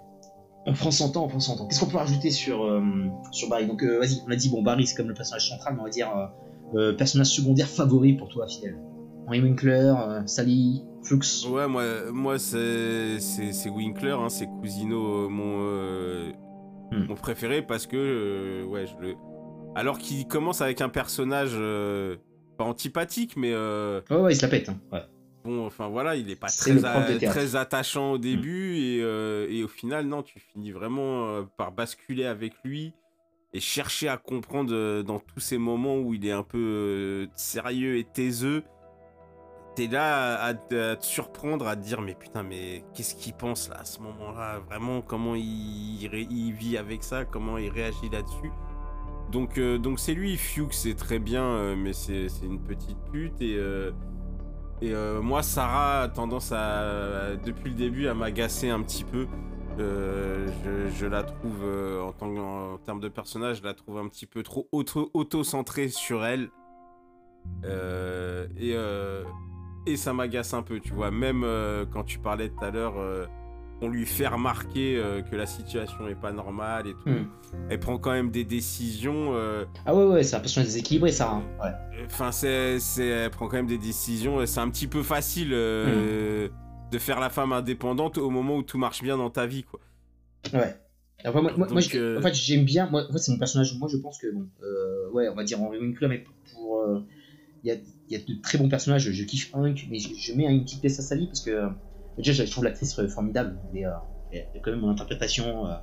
On 0.66 0.74
prend 0.74 0.92
son 0.92 1.12
temps, 1.12 1.26
on 1.26 1.28
prend 1.28 1.40
son 1.40 1.56
temps. 1.58 1.68
Qu'est-ce 1.68 1.80
qu'on 1.80 1.88
peut 1.90 1.98
rajouter 1.98 2.30
sur, 2.30 2.64
euh, 2.66 2.84
sur 3.32 3.48
Barry? 3.50 3.68
Donc 3.68 3.84
euh, 3.84 4.00
vas-y, 4.00 4.22
on 4.28 4.32
a 4.32 4.36
dit 4.36 4.50
bon 4.50 4.62
Barry 4.64 4.86
c'est 4.86 4.96
comme 4.96 5.08
le 5.08 5.14
personnage 5.14 5.48
central, 5.50 5.76
mais 5.76 5.82
on 5.82 5.86
va 5.86 5.90
dire 5.90 6.10
euh, 6.76 6.94
personnage 6.94 7.28
secondaire 7.28 7.68
favori 7.68 8.14
pour 8.14 8.28
toi 8.30 8.48
Fidèle. 8.48 8.78
Henry 9.28 9.42
Winkler, 9.42 9.94
Sally, 10.26 10.86
Flux. 11.04 11.20
Ouais, 11.50 11.68
moi, 11.68 11.84
moi 12.12 12.40
c'est 12.40 13.20
Winkler, 13.70 14.12
hein, 14.12 14.30
c'est 14.30 14.48
Cousino 14.48 15.30
mon 15.30 16.34
Hmm. 16.90 17.04
mon 17.10 17.16
préféré 17.16 17.62
parce 17.62 17.86
que 17.86 18.64
ouais, 18.64 18.86
je 18.88 18.96
le 19.02 19.16
alors 19.76 19.98
qu'il 19.98 20.26
commence 20.26 20.62
avec 20.62 20.80
un 20.80 20.88
personnage 20.88 21.52
pas 22.58 22.66
antipathique, 22.66 23.38
mais 23.38 23.52
euh, 23.54 24.02
Ouais, 24.10 24.18
ouais, 24.18 24.34
il 24.34 24.36
se 24.36 24.42
la 24.42 24.48
pète. 24.50 24.70
Hein. 24.70 24.80
Ouais. 24.92 25.04
bon, 25.46 25.66
enfin 25.66 25.88
voilà, 25.88 26.16
il 26.16 26.30
est 26.30 26.36
pas 26.36 26.48
très 26.48 26.72
a- 26.86 27.04
très 27.32 27.56
attachant 27.56 28.12
au 28.14 28.18
début 28.18 28.76
et 28.78 29.02
euh, 29.02 29.48
et 29.50 29.64
au 29.64 29.68
final 29.68 30.08
non, 30.08 30.24
tu 30.24 30.40
finis 30.40 30.72
vraiment 30.72 31.28
euh, 31.28 31.44
par 31.58 31.72
basculer 31.72 32.26
avec 32.26 32.54
lui 32.64 32.94
et 33.54 33.60
chercher 33.62 34.10
à 34.10 34.18
comprendre 34.18 34.74
euh, 34.74 35.04
dans 35.04 35.20
tous 35.20 35.40
ces 35.40 35.58
moments 35.58 35.98
où 35.98 36.14
il 36.14 36.26
est 36.26 36.32
un 36.32 36.44
peu 36.44 37.28
sérieux 37.36 37.98
et 37.98 38.04
taiseux. 38.04 38.64
T'es 39.76 39.86
là 39.88 40.38
à, 40.38 40.46
à 40.48 40.54
te 40.56 40.98
surprendre, 41.02 41.68
à 41.68 41.76
te 41.76 41.82
dire 41.82 42.02
mais 42.02 42.16
putain 42.16 42.42
mais 42.42 42.84
qu'est-ce 42.96 43.16
qu'il 43.16 43.34
pense 43.36 43.70
là 43.70 43.78
à 43.82 43.86
ce 43.86 44.00
moment-là? 44.02 44.60
Vraiment 44.60 45.02
comment 45.04 45.36
il, 45.36 46.04
il 46.14 46.52
vit 46.54 46.78
avec 46.78 47.04
ça? 47.04 47.26
Comment 47.26 47.60
il 47.60 47.70
réagit 47.70 48.10
là-dessus? 48.12 48.52
Donc 49.32 49.58
euh, 49.58 49.78
donc 49.78 50.00
c'est 50.00 50.14
lui, 50.14 50.38
Fuchs 50.38 50.72
c'est 50.74 50.96
très 50.96 51.20
bien 51.20 51.44
euh, 51.44 51.76
mais 51.76 51.94
c'est 51.94 52.28
une 52.44 52.62
petite 52.62 52.98
pute 53.12 53.42
et 53.42 53.58
euh, 53.58 53.92
et 54.82 54.94
moi 55.22 55.42
Sarah 55.42 56.04
a 56.04 56.08
tendance 56.08 56.52
à 56.52 57.36
depuis 57.44 57.72
le 57.72 57.76
début 57.76 58.08
à 58.08 58.14
m'agacer 58.14 58.70
un 58.70 58.82
petit 58.82 59.04
peu. 59.04 59.28
Je, 59.80 61.06
la 61.06 61.24
trouve 61.24 61.64
en, 62.02 62.12
tant, 62.12 62.78
termes 62.86 63.00
de 63.00 63.10
personnage, 63.10 63.58
je 63.58 63.64
la 63.64 63.74
trouve 63.74 63.98
un 63.98 64.08
petit 64.08 64.28
peu 64.28 64.44
trop 64.44 64.68
auto- 64.72 65.10
auto-centrée 65.14 65.90
sur 65.90 66.24
elle. 66.26 66.50
Et, 68.60 68.76
et 69.88 69.98
ça 69.98 70.14
m'agace 70.14 70.54
un 70.54 70.62
peu, 70.62 70.80
tu 70.80 70.94
vois. 70.94 71.10
Même 71.10 71.44
quand 71.92 72.04
tu 72.04 72.20
parlais 72.20 72.50
tout 72.50 72.64
à 72.64 72.70
l'heure, 72.70 73.28
on 73.82 73.90
lui 73.90 74.06
fait 74.06 74.28
remarquer 74.28 74.98
euh, 74.98 75.22
que 75.22 75.36
la 75.36 75.46
situation 75.46 76.08
est 76.08 76.16
pas 76.16 76.32
normale 76.32 76.88
et 76.88 76.94
tout. 76.94 77.10
Hmm. 77.10 77.28
Elle 77.70 77.80
prend 77.80 77.98
quand 77.98 78.12
même 78.12 78.32
des 78.32 78.44
décisions. 78.44 79.34
euh, 79.36 79.66
Ah 79.86 79.96
ouais, 79.96 80.06
ouais, 80.06 80.24
c'est 80.24 80.36
un 80.36 80.40
personnage 80.40 80.68
déséquilibré 80.70 81.12
ça. 81.12 81.32
hein. 81.32 81.44
Ouais. 81.64 82.04
Enfin, 82.06 82.32
c'est, 82.32 82.80
c'est, 82.80 83.06
elle 83.06 83.30
prend 83.32 83.48
quand 83.48 83.58
même 83.58 83.68
des 83.68 83.78
décisions. 83.78 84.46
C'est 84.46 84.60
un 84.60 84.70
petit 84.70 84.88
peu 84.88 85.04
facile 85.04 85.50
euh, 85.54 86.50
de 86.92 86.98
faire 86.98 87.20
la 87.20 87.30
femme 87.30 87.52
indépendante 87.54 88.18
au 88.18 88.30
moment 88.30 88.56
où 88.58 88.64
tout 88.64 88.78
marche 88.78 89.04
bien 89.04 89.18
dans 89.18 89.30
ta 89.30 89.46
vie, 89.46 89.64
quoi. 89.64 89.80
Ouais. 90.54 90.76
Après, 91.24 91.42
moi, 91.42 91.52
moi, 91.58 91.68
Donc, 91.68 91.72
moi, 91.74 91.82
je- 91.82 92.18
en 92.18 92.22
fait, 92.22 92.34
j'aime 92.36 92.64
bien. 92.66 92.88
Moi, 92.90 93.04
en 93.10 93.12
fait, 93.12 93.18
c'est 93.20 93.32
mon 93.32 93.40
personnage. 93.40 93.78
Moi, 93.78 93.90
je 93.92 93.98
pense 93.98 94.20
que 94.20 94.28
bon, 94.34 94.48
ouais, 95.14 95.30
on 95.30 95.36
va 95.36 95.44
dire 95.44 95.62
Henry 95.62 95.78
Winkler, 95.80 96.08
mais 96.08 96.24
pour, 96.54 96.84
il 97.64 97.70
y, 97.70 97.72
a, 97.72 97.76
y 98.10 98.16
a 98.16 98.20
de 98.20 98.42
très 98.42 98.58
bons 98.58 98.70
personnages. 98.70 99.10
Je 99.12 99.24
kiffe 99.24 99.50
Hank, 99.54 99.88
mais 99.90 100.00
je, 100.00 100.10
je 100.16 100.34
mets 100.34 100.46
une 100.46 100.64
petite 100.64 100.80
pièce 100.82 101.00
à 101.00 101.02
Sally 101.02 101.26
parce 101.28 101.42
que 101.42 101.68
déjà, 102.18 102.46
je 102.46 102.52
trouve 102.52 102.64
l'actrice 102.64 102.98
euh, 103.00 103.08
formidable. 103.08 103.60
Euh, 103.76 103.90
il 104.32 104.38
y 104.38 104.58
a 104.58 104.60
quand 104.62 104.72
même 104.72 104.82
mon 104.82 104.90
interprétation, 104.90 105.68
euh, 105.68 105.76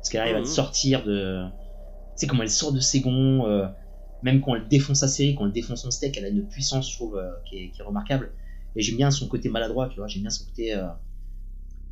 parce 0.00 0.08
qu'elle 0.10 0.20
arrive 0.20 0.36
à 0.36 0.40
Mhm. 0.40 0.44
te 0.46 0.50
sortir 0.50 1.04
de. 1.04 1.44
Tu 1.48 2.22
sais 2.22 2.26
comment 2.26 2.42
elle 2.42 2.50
sort 2.50 2.72
de 2.72 2.80
ses 2.80 3.00
gonds, 3.00 3.46
euh, 3.46 3.68
même 4.22 4.40
quand 4.40 4.54
elle 4.56 4.68
défonce 4.68 5.00
sa 5.00 5.08
série, 5.08 5.34
quand 5.34 5.46
elle 5.46 5.52
défonce 5.52 5.82
son 5.82 5.90
steak, 5.90 6.16
elle 6.18 6.24
a 6.26 6.28
une 6.28 6.46
puissance, 6.48 6.90
je 6.90 6.96
trouve, 6.96 7.16
euh, 7.18 7.30
qui, 7.48 7.56
est, 7.58 7.70
qui 7.72 7.80
est 7.80 7.84
remarquable. 7.84 8.34
Et 8.76 8.82
j'aime 8.82 8.96
bien 8.96 9.10
son 9.10 9.28
côté 9.28 9.48
maladroit, 9.50 9.88
tu 9.88 9.96
vois. 9.96 10.08
J'aime 10.08 10.22
bien 10.22 10.30
son 10.30 10.44
côté 10.46 10.74
euh, 10.74 10.86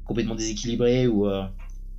complètement 0.04 0.34
déséquilibré 0.34 1.06
ou 1.06 1.26
euh, 1.26 1.44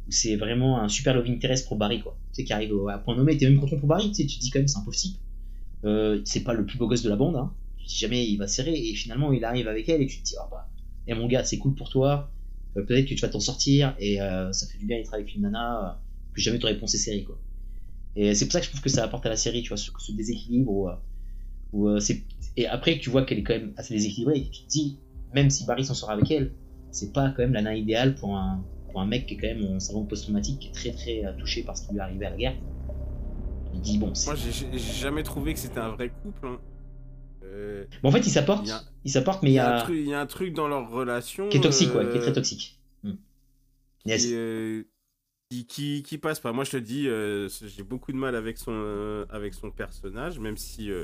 où 0.07 0.11
c'est 0.11 0.35
vraiment 0.35 0.81
un 0.81 0.89
super 0.89 1.13
love 1.15 1.27
interest 1.27 1.67
pour 1.67 1.77
Barry 1.77 2.01
quoi. 2.01 2.19
Tu 2.33 2.41
sais 2.41 2.43
qui 2.45 2.53
arrive 2.53 2.73
à 2.89 2.97
point 2.99 3.15
nommé, 3.15 3.37
t'es 3.37 3.49
même 3.49 3.59
content 3.59 3.77
pour 3.79 3.87
Barry, 3.87 4.09
tu 4.11 4.15
sais, 4.15 4.25
tu 4.27 4.37
te 4.37 4.41
dis 4.41 4.49
quand 4.49 4.59
même 4.59 4.67
c'est 4.67 4.79
un 4.79 4.83
pauvre 4.83 4.97
type. 4.97 5.17
Euh, 5.85 6.21
c'est 6.25 6.43
pas 6.43 6.53
le 6.53 6.65
plus 6.65 6.77
beau 6.77 6.87
gosse 6.87 7.03
de 7.03 7.09
la 7.09 7.15
bande, 7.15 7.35
hein. 7.35 7.55
Tu 7.77 7.85
te 7.87 7.89
dis 7.91 7.97
jamais 7.97 8.27
il 8.27 8.37
va 8.37 8.47
serrer 8.47 8.73
et 8.75 8.95
finalement 8.95 9.33
il 9.33 9.43
arrive 9.45 9.67
avec 9.67 9.89
elle 9.89 10.01
et 10.01 10.07
tu 10.07 10.19
te 10.19 10.23
dis 10.23 10.35
ah 10.39 10.47
bah 10.51 10.71
et 11.07 11.13
mon 11.13 11.27
gars 11.27 11.43
c'est 11.43 11.57
cool 11.57 11.75
pour 11.75 11.89
toi, 11.89 12.31
Euh, 12.77 12.85
peut-être 12.85 13.05
que 13.09 13.13
tu 13.15 13.19
vas 13.21 13.27
t'en 13.27 13.41
sortir 13.41 13.95
et 13.99 14.21
euh, 14.21 14.49
ça 14.53 14.65
fait 14.67 14.77
du 14.77 14.85
bien 14.85 14.97
d'être 14.97 15.13
avec 15.13 15.35
une 15.35 15.41
nana 15.41 15.67
euh, 15.89 15.93
que 16.33 16.39
jamais 16.39 16.57
t'aurais 16.57 16.77
pensé 16.79 16.97
série 16.97 17.25
quoi. 17.25 17.37
Et 18.15 18.33
c'est 18.33 18.45
pour 18.45 18.53
ça 18.53 18.59
que 18.59 18.65
je 18.65 18.71
trouve 18.71 18.81
que 18.81 18.89
ça 18.89 19.03
apporte 19.03 19.25
à 19.25 19.29
la 19.29 19.35
série, 19.35 19.61
tu 19.61 19.67
vois, 19.69 19.77
ce, 19.77 19.91
déséquilibre 20.13 21.01
et 22.57 22.67
après 22.67 22.97
tu 22.99 23.09
vois 23.09 23.25
qu'elle 23.25 23.39
est 23.39 23.43
quand 23.43 23.53
même 23.53 23.73
assez 23.77 23.93
déséquilibrée 23.93 24.39
et 24.39 24.49
tu 24.49 24.63
te 24.63 24.69
dis 24.69 24.99
même 25.33 25.49
si 25.49 25.65
Barry 25.65 25.83
s'en 25.85 25.93
sort 25.93 26.11
avec 26.11 26.29
elle, 26.31 26.53
c'est 26.91 27.11
pas 27.13 27.29
quand 27.31 27.41
même 27.43 27.53
la 27.53 27.61
nana 27.61 27.75
idéale 27.75 28.15
pour 28.15 28.35
un 28.37 28.63
pour 28.91 28.99
un 29.01 29.05
mec 29.05 29.25
qui 29.25 29.33
est 29.35 29.37
quand 29.37 29.47
même 29.47 29.75
en 29.75 29.79
syndrome 29.79 30.07
post-traumatique, 30.07 30.59
qui 30.59 30.67
est 30.67 30.71
très 30.71 30.91
très 30.91 31.23
touché 31.37 31.63
par 31.63 31.77
ce 31.77 31.85
qui 31.87 31.91
lui 31.93 31.99
est 31.99 32.01
arrivé 32.01 32.25
à 32.25 32.29
la 32.31 32.37
guerre. 32.37 32.55
Il 33.73 33.79
dit 33.81 33.97
bon, 33.97 34.13
c'est- 34.13 34.27
Moi, 34.31 34.35
j'ai 34.35 34.77
jamais 34.79 35.23
trouvé 35.23 35.53
que 35.53 35.59
c'était 35.59 35.79
un 35.79 35.91
vrai 35.91 36.09
couple. 36.09 36.45
hein. 36.47 36.59
Euh, 37.51 37.85
bon 38.01 38.09
en 38.09 38.11
fait 38.13 38.19
il 38.25 38.29
s'apporte, 38.29 38.65
Il 38.65 38.69
y 38.69 38.71
a- 38.71 38.81
il 39.03 39.11
s'apporte, 39.11 39.43
mais 39.43 39.49
il 39.51 39.53
y 39.55 39.59
a 39.59 39.75
un 39.75 39.77
a 39.77 39.81
truc- 39.81 39.97
il 39.97 40.07
y 40.07 40.13
a 40.13 40.21
un 40.21 40.25
truc 40.25 40.53
dans 40.53 40.67
leur 40.69 40.89
relation. 40.89 41.49
qui 41.49 41.57
est 41.57 41.61
toxique, 41.61 41.93
ouais, 41.93 42.07
qui 42.09 42.15
est 42.15 42.19
euh, 42.19 42.21
très 42.21 42.33
toxique. 42.33 42.79
Hmm. 43.03 43.11
Yes. 44.05 44.25
qui, 44.25 44.33
euh, 44.35 44.83
qui, 45.49 45.65
qui, 45.65 46.03
qui 46.03 46.17
passe 46.17 46.39
pas. 46.39 46.53
Moi, 46.53 46.63
je 46.63 46.71
te 46.71 46.77
dis, 46.77 47.07
euh, 47.09 47.49
j'ai 47.49 47.83
beaucoup 47.83 48.11
de 48.13 48.17
mal 48.17 48.35
avec 48.35 48.57
son, 48.57 48.71
euh, 48.73 49.25
avec 49.29 49.53
son 49.53 49.69
personnage, 49.69 50.39
même 50.39 50.55
si, 50.55 50.89
euh, 50.89 51.03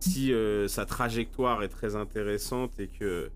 si 0.00 0.32
euh, 0.34 0.68
sa 0.68 0.84
trajectoire 0.84 1.62
est 1.62 1.68
très 1.70 1.96
intéressante 1.96 2.78
et 2.78 2.88
que. 2.88 3.30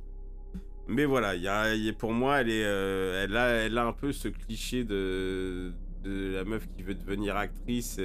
Mais 0.87 1.05
voilà, 1.07 1.35
il 1.35 1.43
y 1.43 1.49
a, 1.49 1.74
y 1.74 1.89
a- 1.89 1.93
pour 1.95 2.12
moi, 2.12 2.41
elle, 2.43 2.51
est, 2.51 2.64
euh, 2.64 3.24
elle, 3.24 3.37
a, 3.37 3.47
elle 3.49 3.79
a 3.79 3.85
un 3.87 3.93
peu 3.93 4.12
ce 4.12 4.29
cliché 4.29 4.85
de, 4.85 5.72
de 6.05 6.35
la 6.35 6.45
meuf 6.45 6.66
qui 6.76 6.83
veut 6.83 6.95
devenir 6.95 7.37
actrice. 7.37 7.97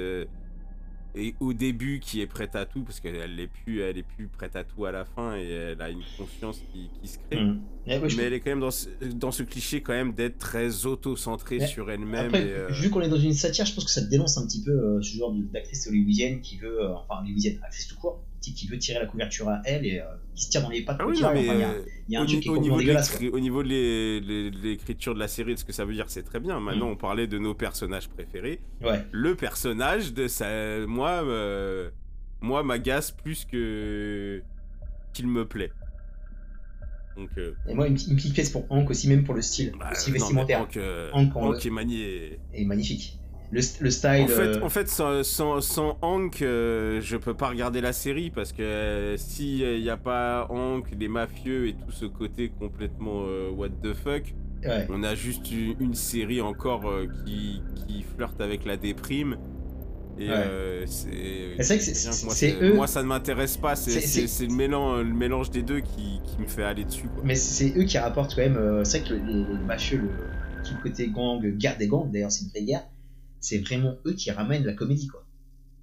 Et 1.14 1.34
au 1.40 1.52
début, 1.52 2.00
qui 2.00 2.20
est 2.20 2.26
prête 2.26 2.56
à 2.56 2.66
tout, 2.66 2.82
parce 2.82 3.00
qu'elle 3.00 3.36
n'est 3.36 3.46
plus, 3.46 3.80
elle 3.80 3.98
est 3.98 4.02
plus 4.02 4.26
prête 4.28 4.56
à 4.56 4.64
tout 4.64 4.84
à 4.84 4.92
la 4.92 5.04
fin, 5.04 5.36
et 5.36 5.48
elle 5.48 5.80
a 5.82 5.90
une 5.90 6.02
conscience 6.18 6.60
qui, 6.72 6.88
qui 7.00 7.08
se 7.08 7.18
crée. 7.18 7.42
Ouais, 7.86 8.08
je- 8.08 8.16
Mais 8.16 8.24
elle 8.24 8.32
est 8.32 8.40
quand 8.40 8.50
même 8.50 8.60
dans 8.60 8.70
ce, 8.70 8.88
dans 9.14 9.30
ce 9.30 9.42
cliché 9.42 9.80
quand 9.82 9.92
même 9.92 10.12
d'être 10.12 10.38
très 10.38 10.86
auto-centrée 10.86 11.58
Ouais. 11.58 11.66
sur 11.66 11.90
elle-même. 11.90 12.26
Après, 12.26 12.46
et, 12.46 12.50
euh, 12.52 12.68
vu 12.72 12.90
qu'on 12.90 13.00
est 13.00 13.08
dans 13.08 13.16
une 13.18 13.32
satire, 13.34 13.64
je 13.66 13.74
pense 13.74 13.84
que 13.84 13.90
ça 13.90 14.00
dénonce 14.02 14.38
un 14.38 14.46
petit 14.46 14.62
peu 14.62 14.70
euh, 14.72 15.02
ce 15.02 15.16
genre 15.16 15.32
d'actrice 15.52 15.86
hollywoodienne 15.86 16.40
qui 16.40 16.56
veut, 16.58 16.82
euh, 16.82 16.94
enfin 16.94 17.20
hollywoodienne, 17.22 17.58
actrice 17.62 17.86
tout 17.88 17.96
court, 17.96 18.22
qui, 18.52 18.66
veut 18.66 18.76
tirer 18.78 18.98
la 18.98 19.06
couverture 19.06 19.48
à 19.48 19.62
elle 19.64 19.86
et 19.86 20.00
euh, 20.00 20.04
qui 20.34 20.44
se 20.44 20.50
tire 20.50 20.60
dans 20.62 20.68
les 20.68 20.82
pattes 20.82 20.98
Ah 21.00 21.06
oui, 21.06 21.18
non, 21.20 21.30
mais 21.32 21.48
Enfin, 21.48 21.54
il 21.54 21.60
y 21.60 21.64
a- 21.64 21.74
il 22.08 22.12
y 22.12 22.16
a 22.16 22.20
un 22.20 22.22
au, 22.24 22.26
truc 22.26 22.36
ni- 22.38 22.42
qui 22.42 22.48
est 22.48 22.50
au 22.50 22.54
complètement 22.54 22.76
niveau 22.76 23.30
de 23.30 23.36
au 23.36 23.40
niveau 23.40 23.62
l'écriture 23.62 25.14
de 25.14 25.18
la 25.20 25.28
série, 25.28 25.54
de 25.54 25.58
ce 25.58 25.64
que 25.64 25.72
ça 25.72 25.84
veut 25.84 25.94
dire, 25.94 26.06
c'est 26.08 26.22
très 26.24 26.40
bien. 26.40 26.60
Maintenant, 26.60 26.88
Mm. 26.88 26.92
on 26.92 26.96
parlait 26.96 27.26
de 27.26 27.38
nos 27.38 27.54
personnages 27.54 28.08
préférés. 28.08 28.60
Ouais. 28.82 29.02
Le 29.12 29.34
personnage 29.34 30.12
de 30.12 30.26
sa... 30.28 30.84
Moi, 30.86 31.10
euh, 31.24 31.90
moi 32.40 32.62
m'agace 32.62 33.10
plus 33.12 33.44
que 33.44 34.42
qu'il 35.14 35.28
me 35.28 35.46
plaît. 35.46 35.70
Donc, 37.16 37.30
euh, 37.38 37.52
Et 37.68 37.74
moi, 37.74 37.86
une, 37.86 37.94
petite- 37.94 38.08
une 38.10 38.16
petite 38.16 38.34
pièce 38.34 38.50
pour 38.50 38.66
Hank 38.70 38.90
aussi, 38.90 39.08
même 39.08 39.22
pour 39.22 39.34
le 39.34 39.42
style, 39.42 39.72
bah, 39.78 39.90
non, 39.92 39.98
mais 40.08 40.12
vestimentaire, 40.12 40.60
Hank, 40.62 40.76
euh, 40.76 41.10
Hank, 41.12 41.36
Hank 41.36 41.64
est 41.64 41.70
magnifique. 42.64 43.18
Le, 43.54 43.60
le 43.84 43.90
style. 43.90 44.22
En 44.24 44.26
fait, 44.26 44.40
euh, 44.40 44.60
en 44.62 44.68
fait 44.68 44.88
sans, 44.88 45.22
sans, 45.22 45.60
sans 45.60 45.98
Hank, 46.02 46.42
euh, 46.42 47.00
je 47.00 47.16
peux 47.16 47.34
pas 47.34 47.48
regarder 47.48 47.80
la 47.80 47.92
série 47.92 48.30
parce 48.30 48.52
que 48.52 48.62
euh, 48.62 49.16
si 49.16 49.60
il 49.60 49.82
n'y 49.82 49.90
a 49.90 49.96
pas 49.96 50.46
Hank, 50.50 50.86
les 50.98 51.08
mafieux 51.08 51.68
et 51.68 51.74
tout 51.74 51.92
ce 51.92 52.04
côté 52.06 52.50
complètement 52.58 53.24
what 53.56 53.68
the 53.82 53.94
fuck, 53.94 54.34
ouais. 54.64 54.86
on 54.90 55.02
a 55.04 55.14
juste 55.14 55.50
une, 55.52 55.76
une 55.80 55.94
série 55.94 56.40
encore 56.40 56.84
qui, 57.24 57.62
qui 57.86 58.02
flirte 58.16 58.40
avec 58.40 58.64
la 58.64 58.76
déprime. 58.76 59.36
Et 60.16 60.28
Ouais. 60.28 60.34
euh, 60.36 60.84
c'est. 60.86 61.56
moi, 62.74 62.86
ça 62.86 63.02
ne 63.02 63.08
m'intéresse 63.08 63.56
pas. 63.56 63.74
C'est 63.74 64.46
le, 64.46 64.54
mélange, 64.54 65.04
le 65.04 65.12
mélange 65.14 65.50
des 65.50 65.62
deux 65.62 65.80
qui, 65.80 66.20
qui 66.24 66.40
me 66.40 66.46
fait 66.46 66.62
aller 66.62 66.84
dessus. 66.84 67.08
Quoi. 67.08 67.22
Mais 67.24 67.34
c'est 67.34 67.76
eux 67.76 67.82
qui 67.84 67.98
rapportent 67.98 68.34
quand 68.34 68.42
même. 68.42 68.56
euh, 68.56 68.84
c'est 68.84 69.00
vrai 69.00 69.08
que 69.08 69.14
les, 69.14 69.44
les 69.58 69.64
mafieux 69.66 69.98
le, 69.98 70.08
tout 70.64 70.74
le 70.76 70.82
côté 70.88 71.08
gang, 71.08 71.40
guerre 71.56 71.76
des 71.78 71.88
gangs, 71.88 72.10
d'ailleurs 72.12 72.30
c'est 72.30 72.44
une 72.44 72.50
vraie 72.50 72.62
guerre, 72.62 72.86
c'est 73.44 73.58
vraiment 73.58 73.96
eux 74.06 74.14
qui 74.14 74.30
ramènent 74.30 74.64
la 74.64 74.72
comédie, 74.74 75.08
quoi. 75.08 75.24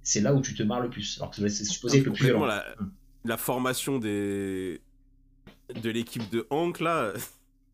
C'est 0.02 0.20
là 0.20 0.34
où 0.34 0.40
tu 0.40 0.54
te 0.54 0.62
marres 0.64 0.80
le 0.82 0.90
plus, 0.90 1.18
alors 1.18 1.30
que 1.30 1.46
c'est 1.48 1.64
supposé 1.64 1.98
être 1.98 2.06
le 2.06 2.12
plus 2.12 2.32
Complètement, 2.32 2.46
violent. 2.46 2.62
la, 2.78 2.84
Mm. 2.84 2.90
la 3.24 3.36
formation 3.36 3.98
des 3.98 4.80
de 5.82 5.90
l'équipe 5.90 6.28
de 6.30 6.46
Hank 6.50 6.80
là, 6.80 7.12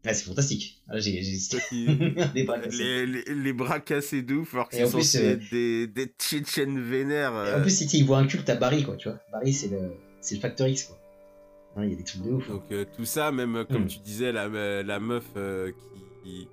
Ouais, 0.04 0.12
c'est 0.14 0.24
fantastique. 0.26 0.80
Ah, 0.88 0.98
j'ai, 1.00 1.20
des 2.34 2.44
bras 2.44 2.58
cassés. 2.58 2.78
les, 2.78 3.06
les, 3.06 3.34
les 3.34 3.52
bras 3.52 3.80
cassés 3.80 4.22
de 4.22 4.34
ouf, 4.34 4.54
alors 4.54 4.68
qu'ils 4.68 4.84
en 4.84 4.88
sont 4.88 4.98
plus, 4.98 5.16
euh, 5.16 5.36
des, 5.50 5.86
des 5.86 6.06
Tchétchènes 6.18 6.80
vénères. 6.80 7.32
Et 7.32 7.48
euh, 7.48 7.58
en 7.58 7.62
plus, 7.62 7.70
si 7.76 7.84
tu 7.86 7.90
sais, 7.92 7.98
il 7.98 8.04
voit 8.06 8.18
un 8.18 8.26
culte 8.26 8.48
à 8.50 8.56
Barry, 8.56 8.84
quoi, 8.84 8.96
tu 8.96 9.08
vois. 9.08 9.18
Barry, 9.32 9.52
c'est 9.54 9.68
le, 9.68 9.92
c'est 10.20 10.34
le 10.36 10.40
Factor 10.42 10.68
X, 10.68 10.84
quoi. 10.84 10.98
Il 11.82 11.90
y 11.90 11.92
a 11.92 11.96
des 11.96 12.04
trucs 12.04 12.22
de 12.22 12.30
ouf. 12.30 12.44
hein. 12.50 12.54
Donc 12.54 12.64
euh, 12.72 12.84
tout 12.96 13.04
ça, 13.04 13.30
même 13.32 13.64
comme 13.70 13.84
Mm. 13.84 13.88
tu 13.88 13.98
disais, 14.00 14.32
la, 14.32 14.48
la 14.82 15.00
meuf 15.00 15.24
qui, 16.24 16.46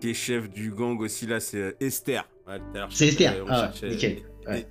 qui 0.00 0.10
est 0.10 0.14
chef 0.14 0.48
du 0.50 0.70
gang 0.70 1.00
aussi 1.00 1.26
là, 1.26 1.40
c'est 1.40 1.58
euh, 1.58 1.72
Esther. 1.80 2.28
Ouais, 2.46 2.58
C'est 2.90 3.08
Esther. 3.08 3.44
Ah, 3.48 3.70
cherchait- 3.72 3.90
nickel. 3.90 4.12
et- 4.12 4.48
Ouais. 4.50 4.66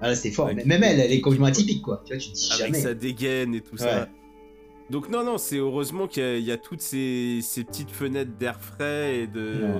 Ah 0.00 0.08
là, 0.08 0.14
c'était 0.16 0.34
fort. 0.34 0.48
Même 0.52 0.82
elle, 0.82 1.00
elle 1.00 1.12
est 1.12 1.20
complètement 1.20 1.46
atypique, 1.46 1.82
quoi. 1.82 2.02
Tu 2.04 2.12
vois, 2.12 2.20
tu 2.20 2.30
te 2.30 2.34
dis 2.34 2.48
avec 2.52 2.66
jamais. 2.74 2.80
sa 2.80 2.94
dégaine 2.94 3.54
et 3.54 3.60
tout 3.60 3.76
ça. 3.76 4.08
Donc 4.90 5.08
non, 5.08 5.24
non, 5.24 5.38
c'est 5.38 5.56
heureusement 5.58 6.06
qu'il 6.06 6.22
y, 6.22 6.26
a- 6.26 6.36
il 6.36 6.44
y 6.44 6.50
a 6.52 6.56
toutes 6.58 6.80
ces, 6.82 7.38
ces 7.42 7.64
petites 7.64 7.90
fenêtres 7.90 8.32
d'air 8.38 8.60
frais 8.60 9.20
et 9.20 9.26
de, 9.26 9.54
Non, 9.62 9.78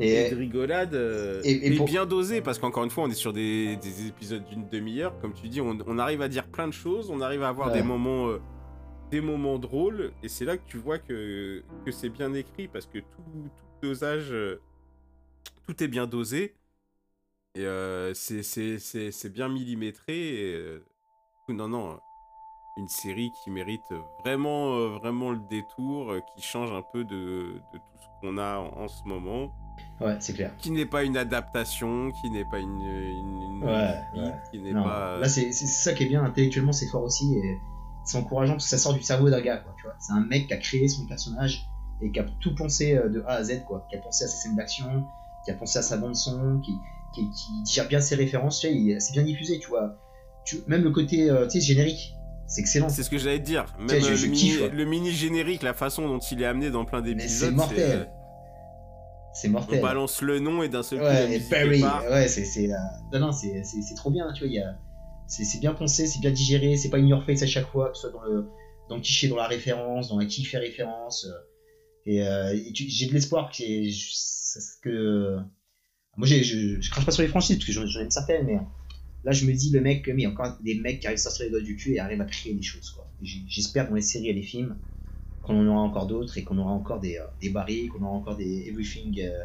et 0.00 0.26
Et, 0.26 0.30
de 0.30 0.36
rigolade 0.36 0.94
euh, 0.94 1.40
et- 1.44 1.52
et 1.52 1.72
et 1.72 1.76
pour- 1.76 1.86
bien 1.86 2.04
dosé 2.06 2.40
parce 2.40 2.58
qu'encore 2.58 2.84
une 2.84 2.90
fois, 2.90 3.04
on 3.04 3.08
est 3.10 3.14
sur 3.14 3.32
des, 3.32 3.76
des 3.76 4.08
épisodes 4.08 4.44
d'une 4.50 4.68
demi-heure, 4.68 5.18
comme 5.20 5.32
tu 5.32 5.48
dis, 5.48 5.60
on, 5.60 5.78
on 5.86 5.98
arrive 5.98 6.20
à 6.22 6.28
dire 6.28 6.46
plein 6.48 6.66
de 6.68 6.72
choses, 6.72 7.08
on 7.10 7.20
arrive 7.20 7.42
à 7.42 7.48
avoir 7.48 7.68
Ouais. 7.68 7.74
des 7.74 7.82
moments, 7.82 8.28
euh, 8.28 8.38
des 9.10 9.20
moments 9.20 9.58
drôles, 9.58 10.12
et 10.22 10.28
c'est 10.28 10.44
là 10.44 10.56
que 10.56 10.66
tu 10.68 10.78
vois 10.78 10.98
que, 10.98 11.62
que 11.84 11.90
c'est 11.90 12.08
bien 12.08 12.32
écrit 12.34 12.68
parce 12.68 12.86
que 12.86 12.98
tout, 12.98 13.22
tout 13.80 13.88
dosage, 13.88 14.30
euh, 14.32 14.60
tout 15.66 15.82
est 15.82 15.88
bien 15.88 16.06
dosé 16.06 16.54
et 17.54 17.64
euh, 17.64 18.14
c'est- 18.14 19.28
bien 19.32 19.48
millimétré. 19.48 20.14
Et, 20.16 20.54
euh, 20.54 20.84
non, 21.48 21.68
non, 21.68 21.98
une 22.78 22.88
série 22.88 23.32
qui 23.42 23.50
mérite 23.50 23.82
vraiment, 24.24 24.76
euh, 24.76 24.88
vraiment 24.98 25.30
le 25.32 25.40
détour, 25.50 26.14
qui 26.34 26.42
change 26.42 26.70
un 26.72 26.82
peu 26.92 27.04
de, 27.04 27.54
de 27.72 27.78
tout 27.78 27.98
ce 28.00 28.06
qu'on 28.20 28.38
a 28.38 28.58
en, 28.58 28.84
en 28.84 28.88
ce 28.88 29.02
moment 29.04 29.52
ouais, 30.00 30.16
c'est 30.20 30.34
clair. 30.34 30.54
qui 30.58 30.70
n'est 30.70 30.86
pas 30.86 31.04
une 31.04 31.16
adaptation, 31.16 32.12
qui 32.12 32.30
n'est 32.30 32.44
pas 32.44 32.58
une, 32.58 32.80
une, 32.80 33.42
une 33.42 33.64
Ouais, 33.64 34.32
qui 34.50 34.60
n'est 34.60 34.72
pas. 34.72 35.18
Là, 35.18 35.28
c'est 35.28 35.52
c'est 35.52 35.66
ça 35.66 35.92
qui 35.92 36.04
est 36.04 36.06
bien. 36.06 36.22
Intellectuellement, 36.24 36.72
c'est 36.72 36.86
fort 36.86 37.02
aussi. 37.02 37.34
Et 37.36 37.58
c'est 38.10 38.18
encourageant 38.18 38.52
parce 38.54 38.64
que 38.64 38.70
ça 38.70 38.78
sort 38.78 38.94
du 38.94 39.02
cerveau 39.02 39.30
d'un 39.30 39.40
gars, 39.40 39.58
quoi. 39.58 39.74
Tu 39.78 39.84
vois, 39.86 39.94
c'est 40.00 40.12
un 40.12 40.20
mec 40.26 40.46
qui 40.48 40.52
a 40.54 40.56
créé 40.58 40.88
son 40.88 41.06
personnage 41.06 41.62
et 42.02 42.10
qui 42.10 42.18
a 42.18 42.24
tout 42.40 42.54
pensé 42.54 42.96
euh, 42.96 43.08
de 43.08 43.22
A 43.26 43.34
à 43.36 43.44
Z, 43.44 43.64
quoi. 43.66 43.86
Qui 43.90 43.96
a 43.96 44.00
pensé 44.00 44.24
à 44.24 44.28
ses 44.28 44.36
scènes 44.36 44.56
d'action, 44.56 45.04
qui 45.44 45.50
a 45.50 45.54
pensé 45.54 45.78
à 45.78 45.82
sa 45.82 45.96
bande 45.96 46.16
son, 46.16 46.60
qui, 46.64 46.72
qui, 47.14 47.20
qui 47.30 47.62
digère 47.64 47.88
bien 47.88 48.00
ses 48.00 48.14
références. 48.14 48.60
Tu 48.60 48.96
c'est 49.00 49.12
bien 49.12 49.22
diffusé, 49.22 49.58
tu 49.58 49.68
vois. 49.68 49.96
Tu, 50.44 50.58
même 50.66 50.82
le 50.82 50.90
côté, 50.90 51.30
euh, 51.30 51.46
tu 51.46 51.60
sais, 51.60 51.66
générique, 51.66 52.14
c'est 52.46 52.62
excellent. 52.62 52.88
C'est 52.88 53.02
ce 53.02 53.10
que 53.10 53.18
j'allais 53.18 53.38
te 53.40 53.44
dire. 53.44 53.66
Même 53.78 53.88
sais, 53.88 54.00
je- 54.00 54.14
je 54.14 54.26
le, 54.26 54.32
kiffe, 54.32 54.56
mini, 54.56 54.62
ouais. 54.70 54.74
le 54.76 54.84
mini 54.86 55.10
générique, 55.12 55.62
la 55.62 55.74
façon 55.74 56.08
dont 56.08 56.18
il 56.18 56.42
est 56.42 56.46
amené 56.46 56.70
dans 56.70 56.84
plein 56.84 57.02
d'épisodes, 57.02 57.50
c'est 57.50 57.54
mortel. 57.56 58.00
euh, 58.00 58.04
C'est 59.32 59.48
on 59.48 59.52
mortel. 59.52 59.80
balance 59.80 60.22
le 60.22 60.40
nom 60.40 60.62
et 60.62 60.68
d'un 60.68 60.82
seul 60.82 60.98
coup 60.98 61.04
la 61.04 61.10
Ouais, 61.12 61.24
et 61.26 61.28
musique 61.36 61.50
Barry, 61.50 61.80
part. 61.80 62.02
ouais, 62.10 62.26
c'est 62.26 62.42
euh, 62.72 62.76
non 63.12 63.20
non, 63.26 63.32
c'est 63.32 63.94
trop 63.96 64.10
bien, 64.10 64.32
tu 64.32 64.40
vois, 64.44 64.48
il 64.48 64.54
y 64.54 64.58
a 64.60 64.74
c'est 65.30 65.60
bien 65.60 65.74
pensé, 65.74 66.06
c'est 66.06 66.20
bien 66.20 66.30
digéré, 66.32 66.76
c'est 66.76 66.90
pas 66.90 66.98
in 66.98 67.06
your 67.06 67.24
face 67.24 67.42
à 67.42 67.46
chaque 67.46 67.68
fois, 67.70 67.90
que 67.90 67.96
ce 67.96 68.02
soit 68.02 68.10
dans 68.10 68.22
le 68.24 68.46
dans 68.88 68.96
le 68.96 69.02
cliché, 69.02 69.28
dans 69.28 69.36
la 69.36 69.46
référence, 69.46 70.08
dans 70.08 70.18
à 70.18 70.26
qui 70.26 70.44
fait 70.44 70.58
référence. 70.58 71.24
euh, 71.26 71.30
et, 72.06 72.22
euh, 72.22 72.56
j'ai 72.74 73.06
de 73.06 73.12
l'espoir 73.14 73.50
que 74.82 75.38
moi 76.16 76.26
je, 76.26 76.42
je 76.80 76.90
crache 76.90 77.04
pas 77.06 77.12
sur 77.12 77.22
les 77.22 77.28
franchises 77.28 77.56
parce 77.56 77.66
que 77.66 77.72
j'en 77.72 77.86
j'en 77.86 78.00
aime 78.00 78.10
certaines, 78.10 78.46
mais 78.46 78.58
là 79.24 79.32
je 79.32 79.46
me 79.46 79.52
dis 79.52 79.70
le 79.70 79.80
mec, 79.80 80.08
mais 80.08 80.26
encore 80.26 80.58
des 80.62 80.74
mecs 80.80 81.00
qui 81.00 81.06
arrivent 81.06 81.18
à 81.18 81.22
sortir 81.22 81.44
les 81.46 81.50
doigts 81.50 81.60
du 81.62 81.76
cul 81.76 81.94
et 81.94 82.00
arrivent 82.00 82.20
à 82.20 82.24
créer 82.26 82.54
des 82.54 82.62
choses 82.62 82.90
quoi. 82.90 83.12
J'espère 83.22 83.88
dans 83.88 83.94
les 83.94 84.02
séries 84.02 84.28
et 84.28 84.32
les 84.32 84.42
films 84.42 84.80
qu'on 85.42 85.58
en 85.58 85.66
aura 85.68 85.80
encore 85.80 86.06
d'autres 86.06 86.36
et 86.38 86.44
qu'on 86.44 86.58
aura 86.58 86.72
encore 86.72 87.00
des, 87.00 87.16
euh, 87.16 87.24
des 87.40 87.50
Barry, 87.50 87.88
qu'on 87.88 88.02
aura 88.02 88.12
encore 88.16 88.36
des 88.36 88.68
Everything 88.68 89.20
euh, 89.22 89.44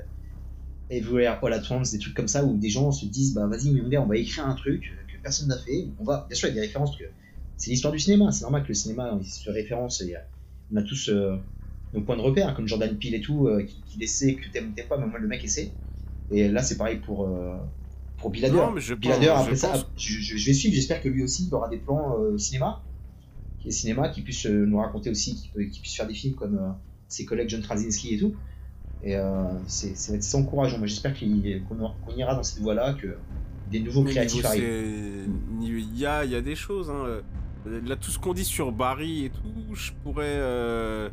Everywhere 0.90 1.40
All 1.44 1.54
At 1.54 1.72
Once, 1.72 1.92
des 1.92 2.00
trucs 2.00 2.16
comme 2.16 2.28
ça 2.28 2.44
où 2.46 2.58
des 2.58 2.70
gens 2.70 2.92
se 2.92 3.06
disent 3.06 3.34
bah 3.34 3.48
vas-y 3.48 3.72
gars 3.90 4.02
on 4.02 4.08
va 4.08 4.18
écrire 4.18 4.48
un 4.48 4.56
truc 4.56 4.92
personne 5.26 5.48
n'a 5.50 5.58
fait, 5.68 5.80
on 6.00 6.04
va 6.10 6.26
bien 6.30 6.36
sûr 6.40 6.48
il 6.48 6.52
y 6.56 6.58
a 6.58 6.62
des 6.62 6.68
références 6.68 6.96
que 6.98 7.04
c'est 7.58 7.72
l'histoire 7.72 7.92
du 7.98 8.00
cinéma, 8.00 8.32
c'est 8.32 8.44
normal 8.48 8.64
que 8.64 8.70
le 8.76 8.80
cinéma 8.84 9.04
il 9.22 9.26
se 9.26 9.50
référence 9.50 10.02
et 10.02 10.16
euh, 10.16 10.20
on 10.72 10.76
a 10.78 10.84
tous 10.84 11.10
euh, 11.10 11.36
nos 11.94 12.02
points 12.06 12.18
de 12.18 12.22
repère 12.30 12.54
comme 12.56 12.68
Jordan 12.68 12.94
Peele 13.00 13.16
et 13.16 13.22
tout 13.22 13.48
euh, 13.48 13.64
qui, 13.70 13.84
qui 13.88 14.02
essaie 14.04 14.36
que 14.36 14.48
t'aimes 14.52 14.70
ou 14.70 14.74
t'aimes 14.76 14.88
pas 14.88 14.98
mais 15.00 15.08
moi 15.08 15.20
le 15.20 15.28
mec 15.28 15.44
essaie. 15.44 15.70
Et 16.30 16.48
là 16.56 16.62
c'est 16.68 16.78
pareil 16.78 17.00
pour 17.06 17.20
euh, 17.28 17.58
pour 18.18 18.30
Bill 18.30 18.46
Hader. 18.46 18.56
Non, 18.64 18.72
mais 18.72 18.82
je 18.82 18.94
Bill 18.94 19.10
pense- 19.12 19.18
Hader, 19.20 19.34
je 19.38 19.42
après 19.44 19.56
ça 19.56 19.70
pense- 19.72 19.86
je, 19.98 20.14
je- 20.28 20.38
je 20.42 20.46
vais 20.46 20.54
suivre. 20.54 20.76
J'espère 20.76 21.02
que 21.04 21.10
lui 21.10 21.24
aussi 21.24 21.42
il 21.48 21.54
aura 21.54 21.70
des 21.70 21.80
plans 21.86 22.04
cinéma. 22.38 22.82
Qui 23.60 23.70
est 23.70 23.72
cinéma 23.82 24.10
qui 24.14 24.22
puisse 24.22 24.46
nous 24.46 24.78
raconter 24.78 25.10
aussi 25.10 25.30
qui, 25.36 25.50
qui 25.72 25.80
puisse 25.82 25.96
faire 25.96 26.08
des 26.08 26.14
films 26.14 26.36
comme 26.36 26.56
ses 27.08 27.26
collègues 27.26 27.50
John 27.50 27.62
Krasinski 27.68 28.14
et 28.16 28.20
tout. 28.20 28.34
Et 29.02 29.16
euh, 29.16 29.60
c'est 29.68 30.36
encourageant. 30.36 30.78
Moi, 30.78 30.88
j'espère 30.88 31.14
qu'on 31.18 32.16
ira 32.16 32.36
dans 32.36 32.44
cette 32.44 32.62
voie-là, 32.62 32.94
que 33.02 33.08
des 33.72 33.80
nouveaux 33.80 34.03
Mais 34.03 34.11
créatifs 34.11 34.36
niveau, 34.36 34.47
arrivent. 34.47 35.30
Il 35.61 35.97
y 35.97 36.05
a, 36.05 36.26
y 36.26 36.36
a 36.36 36.41
des 36.41 36.55
choses. 36.55 36.89
Hein. 36.89 37.03
euh, 37.05 37.22
Là, 37.86 37.95
tout 37.95 38.11
ce 38.11 38.20
qu'on 38.20 38.34
dit 38.34 38.45
sur 38.45 38.72
Barry 38.72 39.26
et 39.26 39.30
tout, 39.32 39.74
je 39.74 39.91
pourrais. 40.03 40.26
euh, 40.28 41.09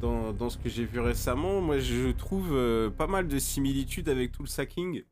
Dans, 0.00 0.32
dans 0.32 0.48
ce 0.50 0.56
que 0.58 0.68
j'ai 0.68 0.84
vu 0.84 0.98
récemment, 1.00 1.60
moi 1.60 1.78
je 1.78 2.10
trouve 2.12 2.48
euh, 2.52 2.90
pas 2.90 3.06
mal 3.06 3.28
de 3.28 3.38
similitudes 3.38 4.08
avec 4.08 4.32
tout 4.32 4.42
le 4.42 4.48
sacking. 4.48 5.02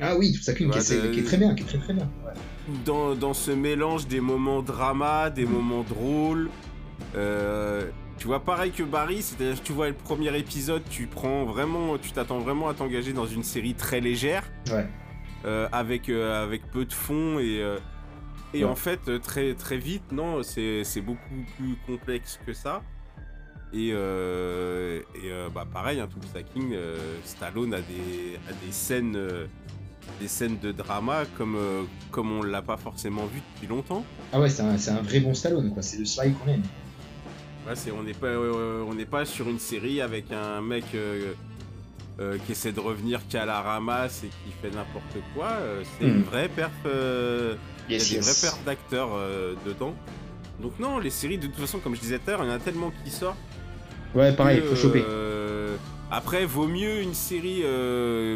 Ah 0.00 0.16
oui, 0.16 0.32
tout 0.32 0.40
qui, 0.52 0.64
est, 0.64 0.66
de- 0.66 1.12
qui 1.12 1.20
est 1.20 1.22
très 1.24 1.36
bien, 1.36 1.54
qui 1.54 1.62
est 1.62 1.66
très 1.66 1.78
très 1.78 1.94
bien. 1.94 2.10
Ouais. 2.26 2.32
dans, 2.84 3.14
dans 3.14 3.32
ce 3.32 3.52
mélange 3.52 4.06
des 4.08 4.20
moments 4.20 4.60
drama, 4.62 5.30
des 5.30 5.46
moments 5.46 5.82
drôles. 5.84 6.50
Euh, 7.16 7.88
tu 8.18 8.26
vois, 8.26 8.40
pareil 8.44 8.70
que 8.72 8.82
Barry, 8.82 9.22
c'est-à-dire 9.22 9.62
tu 9.62 9.72
vois 9.72 9.88
le 9.88 9.94
premier 9.94 10.36
épisode, 10.36 10.82
tu 10.90 11.06
prends 11.06 11.44
vraiment, 11.44 11.96
tu 11.98 12.10
t'attends 12.12 12.38
vraiment 12.40 12.68
à 12.68 12.74
t'engager 12.74 13.12
dans 13.12 13.26
une 13.26 13.42
série 13.44 13.74
très 13.74 14.00
légère, 14.00 14.44
Ouais. 14.72 14.86
Euh, 15.44 15.68
avec, 15.72 16.08
euh, 16.08 16.42
avec 16.44 16.70
peu 16.70 16.84
de 16.84 16.92
fond 16.92 17.38
et, 17.38 17.62
euh, 17.62 17.78
et 18.52 18.64
Ouais. 18.64 18.70
en 18.70 18.76
fait, 18.76 19.20
très, 19.20 19.54
très 19.54 19.76
vite, 19.78 20.12
non, 20.12 20.42
c'est 20.42 20.84
beaucoup 21.04 21.44
plus 21.56 21.76
complexe 21.86 22.38
que 22.46 22.52
ça. 22.52 22.82
Et, 23.72 23.90
euh, 23.92 25.00
et 25.16 25.30
euh, 25.32 25.48
bah 25.52 25.66
pareil, 25.70 25.98
hein, 25.98 26.06
tout 26.08 26.20
le 26.22 26.26
stacking, 26.28 26.72
euh, 26.74 26.96
Stallone 27.24 27.74
a 27.74 27.80
des, 27.80 28.38
a 28.48 28.52
des 28.64 28.70
scènes, 28.70 29.18
des 30.20 30.28
scènes 30.28 30.58
de 30.60 30.70
drama 30.70 31.24
comme, 31.36 31.58
comme 32.12 32.30
on 32.30 32.42
l'a 32.44 32.62
pas 32.62 32.76
forcément 32.76 33.26
vu 33.26 33.40
depuis 33.54 33.66
longtemps. 33.66 34.04
Ah 34.32 34.40
ouais, 34.40 34.48
c'est 34.48 34.62
un, 34.62 34.68
un 34.96 35.02
vrai 35.02 35.18
bon 35.18 35.34
Stallone, 35.34 35.72
quoi. 35.72 35.82
C'est 35.82 35.98
le 35.98 36.04
slide 36.04 36.34
qu'on 36.38 36.50
aime. 36.52 36.62
Ouais, 37.66 37.74
c'est, 37.74 37.90
on 37.90 38.04
n'est 38.04 38.14
pas, 38.14 38.28
on 38.38 38.94
n'est 38.94 39.06
pas 39.06 39.24
sur 39.24 39.48
une 39.48 39.58
série 39.58 40.00
avec 40.00 40.30
un 40.30 40.60
mec 40.60 40.84
euh, 42.20 42.38
qui 42.46 42.52
essaie 42.52 42.72
de 42.72 42.80
revenir, 42.80 43.26
qui 43.28 43.36
a 43.36 43.44
la 43.44 43.60
ramasse 43.60 44.22
et 44.24 44.28
qui 44.28 44.52
fait 44.62 44.70
n'importe 44.70 45.16
quoi. 45.34 45.48
euh, 45.60 45.82
c'est 45.98 46.04
Hmm. 46.06 46.16
une 46.18 46.22
vraie 46.22 46.48
perf. 46.48 46.70
euh, 46.86 47.56
il 47.88 47.92
y 47.92 47.94
a 47.96 47.98
Yes, 47.98 48.08
des 48.10 48.14
yes. 48.16 48.44
vraies 48.44 48.64
d'acteurs 48.64 49.10
euh, 49.14 49.54
dedans. 49.66 49.94
Donc 50.60 50.78
non, 50.78 50.98
les 50.98 51.10
séries 51.10 51.38
de 51.38 51.46
toute 51.48 51.56
façon, 51.56 51.80
comme 51.80 51.94
je 51.96 52.00
disais 52.00 52.18
tout 52.18 52.28
à 52.30 52.32
l'heure, 52.32 52.44
il 52.44 52.48
y 52.48 52.52
en 52.52 52.54
a 52.54 52.58
tellement 52.60 52.92
qui 53.04 53.10
sortent. 53.10 53.36
Ouais, 54.14 54.32
pareil, 54.32 54.60
que, 54.60 54.66
faut 54.68 54.76
choper. 54.76 55.02
après, 56.10 56.46
vaut 56.46 56.68
mieux 56.68 57.02
une 57.02 57.14
série 57.14 57.64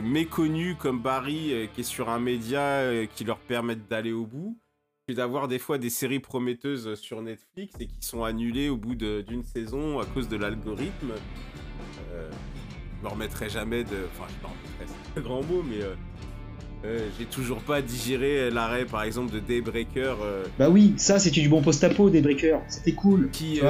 méconnue 0.03 0.75
comme 0.75 1.01
Barry, 1.01 1.69
qui 1.75 1.83
est 1.83 1.85
sur 1.85 2.09
un 2.09 2.19
média 2.19 2.83
qui 3.15 3.23
leur 3.23 3.39
permette 3.39 3.87
d'aller 3.89 4.11
au 4.11 4.27
bout, 4.27 4.59
que 5.07 5.13
d'avoir 5.15 5.47
des 5.47 5.61
fois 5.61 5.79
des 5.79 5.89
séries 5.89 6.19
prometteuses 6.19 6.97
sur 6.97 7.23
Netflix 7.23 7.75
et 7.79 7.87
qui 7.87 8.03
sont 8.05 8.25
annulées 8.25 8.69
au 8.69 8.77
bout 8.77 8.97
d'une 8.97 9.45
saison 9.45 10.01
à 10.01 10.05
cause 10.07 10.29
de 10.29 10.37
l'algorithme. 10.37 11.13
Je 13.01 13.05
me 13.07 13.11
remettrai 13.13 13.49
jamais 13.49 13.85
de. 13.85 13.97
Enfin, 14.13 14.27
je 14.29 14.43
me 14.47 14.49
remettrai, 14.53 14.97
c'est 15.15 15.21
un 15.21 15.23
grand 15.23 15.43
mot, 15.43 15.63
mais. 15.69 15.83
euh, 15.83 15.95
euh, 16.85 17.09
j'ai 17.19 17.25
toujours 17.25 17.59
pas 17.59 17.83
digéré 17.83 18.53
l'arrêt 18.53 18.85
par 18.85 19.03
exemple 19.03 19.33
de 19.35 19.41
Daybreaker 19.41 20.17
euh, 20.23 20.45
Bah 20.61 20.71
oui, 20.71 20.95
ça 20.97 21.19
c'était 21.19 21.41
du 21.41 21.49
bon 21.49 21.61
post-apo 21.61 22.09
des 22.09 22.21
breakers. 22.21 22.61
C'était 22.69 22.93
cool. 22.93 23.31
qui, 23.33 23.61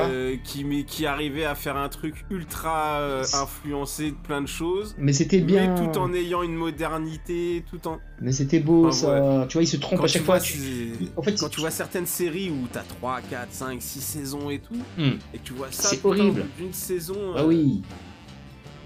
qui, 0.44 0.64
mais 0.64 0.82
qui 0.84 1.06
arrivait 1.06 1.46
à 1.46 1.54
faire 1.54 1.78
un 1.78 1.88
truc 1.88 2.26
ultra 2.28 3.22
influencé 3.32 4.10
de 4.10 4.16
plein 4.16 4.42
de 4.42 4.46
choses, 4.46 4.94
Mais 4.98 5.14
c'était 5.14 5.40
bien. 5.40 5.74
mais 5.74 5.90
tout 5.90 5.98
en 5.98 6.12
ayant 6.12 6.42
une 6.42 6.54
modernité, 6.54 7.64
tout 7.70 7.88
en. 7.88 7.98
Mais 8.20 8.32
c'était 8.32 8.60
beau 8.60 8.90
ça. 8.90 9.46
Tu 9.48 9.54
vois, 9.54 9.62
il 9.62 9.66
se 9.68 9.78
trompe 9.78 10.00
Quand 10.00 10.04
à 10.04 10.08
chaque 10.08 10.20
tu 10.20 10.26
fois. 10.26 10.36
vois, 10.36 10.44
tu- 10.44 11.08
En 11.16 11.22
fait, 11.22 11.34
Quand 11.40 11.48
tu 11.48 11.60
vois 11.60 11.70
certaines 11.70 12.04
séries 12.06 12.50
où 12.50 12.66
t'as 12.70 12.82
3, 12.82 13.22
4, 13.22 13.50
5, 13.52 13.80
6 13.80 14.02
saisons 14.02 14.50
et 14.50 14.58
tout, 14.58 14.74
Hmm. 14.98 15.12
et 15.32 15.38
tu 15.42 15.54
vois 15.54 15.68
ça 15.70 15.88
C'est 15.88 16.04
horrible. 16.04 16.44
d'une 16.58 16.74
saison. 16.74 17.16
Ah 17.34 17.40
euh, 17.40 17.46
oui. 17.46 17.80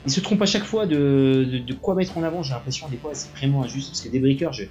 Il 0.06 0.10
se 0.12 0.20
trompe 0.20 0.42
à 0.42 0.46
chaque 0.46 0.64
fois 0.64 0.86
de, 0.86 1.46
de, 1.50 1.58
de 1.58 1.74
quoi 1.74 1.94
mettre 1.94 2.16
en 2.18 2.22
avant, 2.22 2.42
j'ai 2.42 2.52
l'impression 2.54 2.88
des 2.88 2.96
fois 2.96 3.14
c'est 3.14 3.30
vraiment 3.36 3.62
injuste 3.62 3.88
parce 3.90 4.00
que 4.00 4.08
des 4.08 4.18
breakers, 4.18 4.52
je... 4.52 4.64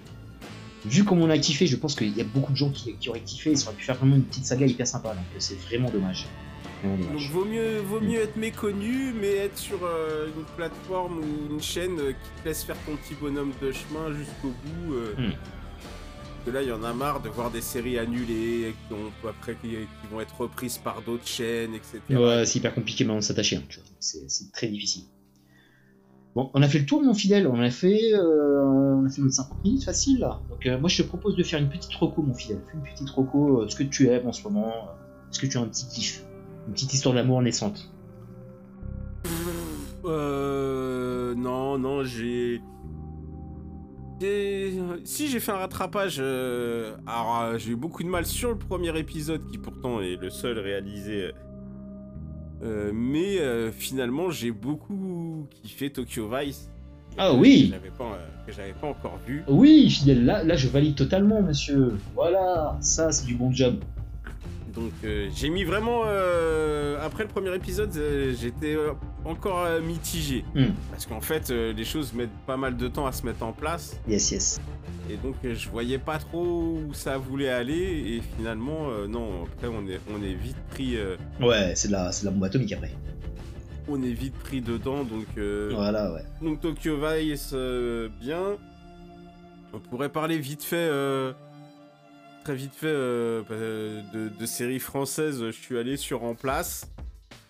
vu 0.85 1.03
comme 1.05 1.21
on 1.21 1.29
a 1.29 1.37
kiffé, 1.37 1.67
je 1.67 1.75
pense 1.77 1.95
qu'il 1.95 2.15
y 2.17 2.21
a 2.21 2.25
beaucoup 2.25 2.51
de 2.51 2.57
gens 2.57 2.69
qui, 2.69 2.95
qui 2.99 3.09
auraient 3.09 3.21
kiffé, 3.21 3.51
ils 3.51 3.63
auraient 3.65 3.75
pu 3.75 3.85
faire 3.85 3.95
vraiment 3.95 4.15
une 4.17 4.23
petite 4.23 4.45
saga 4.45 4.65
hyper 4.65 4.85
sympa, 4.87 5.09
donc 5.13 5.23
c'est 5.37 5.59
vraiment 5.61 5.89
dommage. 5.89 6.27
Vraiment 6.83 6.97
Donc 6.97 7.07
dommage. 7.07 7.29
vaut 7.29 7.45
mieux, 7.45 7.77
vaut 7.79 8.01
mieux 8.01 8.19
être 8.21 8.35
méconnu, 8.35 9.13
mais 9.13 9.35
être 9.35 9.57
sur 9.57 9.79
euh, 9.85 10.27
une 10.35 10.43
plateforme 10.57 11.19
ou 11.19 11.53
une 11.53 11.61
chaîne 11.61 11.97
euh, 11.99 12.11
qui 12.11 12.41
te 12.43 12.47
laisse 12.49 12.63
faire 12.63 12.77
ton 12.85 12.95
petit 12.97 13.13
bonhomme 13.19 13.53
de 13.61 13.71
chemin 13.71 14.11
jusqu'au 14.13 14.49
bout. 14.65 14.93
euh. 14.95 15.13
Parce 15.15 16.45
que 16.45 16.51
là, 16.51 16.63
il 16.63 16.69
y 16.69 16.71
en 16.71 16.83
a 16.83 16.91
marre 16.91 17.21
de 17.21 17.29
voir 17.29 17.51
des 17.51 17.61
séries 17.61 17.99
annulées, 17.99 18.73
qui, 18.87 18.93
ont, 18.95 19.29
après, 19.29 19.55
qui, 19.61 19.69
qui 19.69 20.07
vont 20.11 20.19
être 20.21 20.35
reprises 20.41 20.79
par 20.79 21.03
d'autres 21.03 21.27
chaînes, 21.27 21.75
etc. 21.75 21.99
Ouais, 22.09 22.45
c'est 22.47 22.57
hyper 22.57 22.73
compliqué 22.73 23.03
maintenant 23.03 23.19
de 23.19 23.23
s'attacher. 23.23 23.57
hein, 23.57 23.63
c'est 23.99 24.51
très 24.51 24.67
difficile. 24.67 25.03
Bon, 26.33 26.49
on 26.53 26.61
a 26.61 26.67
fait 26.67 26.79
le 26.79 26.85
tour, 26.85 27.03
mon 27.03 27.13
fidèle. 27.13 27.45
On 27.47 27.59
a 27.59 27.69
fait, 27.69 28.13
euh, 28.13 28.63
on 28.63 29.05
a 29.05 29.09
fait 29.09 29.21
notre 29.21 29.33
50 29.33 29.63
minutes 29.65 29.83
facile. 29.83 30.19
Donc, 30.49 30.65
euh, 30.65 30.79
moi, 30.79 30.87
je 30.87 31.01
te 31.01 31.07
propose 31.07 31.35
de 31.35 31.43
faire 31.43 31.59
une 31.59 31.69
petite 31.69 31.93
reco, 31.93 32.21
mon 32.21 32.33
fidèle. 32.33 32.61
Fais 32.67 32.77
une 32.77 32.83
petite 32.83 33.09
reco, 33.09 33.61
euh, 33.61 33.67
ce 33.67 33.75
que 33.75 33.83
tu 33.83 34.07
aimes 34.07 34.27
en 34.27 34.31
ce 34.31 34.43
moment. 34.43 34.71
Est-ce 35.29 35.39
que 35.39 35.45
tu 35.45 35.57
as 35.57 35.61
un 35.61 35.67
petit 35.67 35.87
kiff 35.87 36.25
Une 36.67 36.73
petite 36.73 36.93
histoire 36.93 37.15
d'amour 37.15 37.41
naissante. 37.41 37.91
Euh. 40.05 41.35
Non, 41.35 41.77
non, 41.77 42.03
j'ai. 42.03 42.61
Si 45.03 45.27
j'ai 45.29 45.39
fait 45.39 45.51
un 45.51 45.57
rattrapage, 45.57 46.17
euh, 46.19 46.95
alors 47.07 47.57
j'ai 47.57 47.71
eu 47.71 47.75
beaucoup 47.75 48.03
de 48.03 48.07
mal 48.07 48.23
sur 48.23 48.51
le 48.51 48.57
premier 48.57 48.95
épisode 48.99 49.43
qui 49.49 49.57
pourtant 49.57 49.99
est 49.99 50.15
le 50.15 50.29
seul 50.29 50.59
réalisé. 50.59 51.31
Euh, 52.63 52.91
mais 52.93 53.39
euh, 53.39 53.71
finalement 53.71 54.29
j'ai 54.29 54.51
beaucoup 54.51 55.47
kiffé 55.63 55.89
Tokyo 55.89 56.29
Vice. 56.29 56.69
Ah 57.17 57.33
oui. 57.33 57.65
Que 57.65 57.75
j'avais 57.75 57.89
pas, 57.89 58.03
euh, 58.03 58.45
que 58.47 58.51
j'avais 58.53 58.73
pas 58.73 58.87
encore 58.87 59.19
vu. 59.27 59.43
Oui, 59.47 59.89
fidèle, 59.89 60.25
là, 60.25 60.43
là, 60.43 60.55
je 60.55 60.67
valide 60.67 60.95
totalement, 60.95 61.41
monsieur. 61.41 61.97
Voilà, 62.15 62.77
ça, 62.79 63.11
c'est 63.11 63.25
du 63.25 63.35
bon 63.35 63.51
job. 63.51 63.81
Donc 64.73 64.91
euh, 65.03 65.29
j'ai 65.35 65.49
mis 65.49 65.63
vraiment 65.65 66.03
euh, 66.05 66.97
après 67.05 67.23
le 67.23 67.29
premier 67.29 67.53
épisode 67.55 67.95
euh, 67.97 68.33
j'étais 68.39 68.77
encore 69.25 69.65
mitigé 69.81 70.45
Hmm. 70.55 70.71
parce 70.89 71.05
qu'en 71.05 71.19
fait 71.21 71.49
les 71.49 71.83
choses 71.85 72.13
mettent 72.13 72.29
pas 72.47 72.57
mal 72.57 72.77
de 72.77 72.87
temps 72.87 73.05
à 73.05 73.11
se 73.11 73.25
mettre 73.25 73.43
en 73.43 73.51
place 73.51 73.97
Yes, 74.07 74.31
yes. 74.31 74.61
et 75.09 75.17
donc 75.17 75.35
je 75.43 75.69
voyais 75.69 75.97
pas 75.97 76.17
trop 76.19 76.43
où 76.87 76.93
ça 76.93 77.17
voulait 77.17 77.49
aller 77.49 77.75
et 78.15 78.21
finalement 78.37 78.87
non 79.09 79.43
après 79.43 79.67
on 79.67 79.85
est 79.87 79.99
on 80.13 80.23
est 80.23 80.33
vite 80.33 80.57
pris 80.69 80.97
Ouais, 81.41 81.73
c'est 81.75 81.89
de 81.89 81.93
la, 81.93 82.09
de 82.09 82.25
la 82.25 82.31
bombe 82.31 82.43
atomique 82.45 82.71
après. 82.73 82.91
on 83.89 84.01
est 84.01 84.13
vite 84.13 84.35
pris 84.35 84.61
dedans 84.61 85.03
donc 85.03 85.27
Voilà, 85.73 86.13
ouais. 86.13 86.23
donc 86.41 86.61
Tokyo 86.61 86.97
Vice 86.97 87.53
bien 88.21 88.57
on 89.73 89.79
pourrait 89.79 90.09
parler 90.09 90.37
vite 90.37 90.63
fait 90.63 90.89
très 92.43 92.55
vite 92.55 92.73
fait 92.75 92.87
euh, 92.87 93.43
euh, 93.51 94.01
de, 94.13 94.29
de 94.39 94.45
séries 94.45 94.79
françaises 94.79 95.39
je 95.45 95.51
suis 95.51 95.77
allé 95.77 95.97
sur 95.97 96.23
En 96.23 96.35
Place 96.35 96.89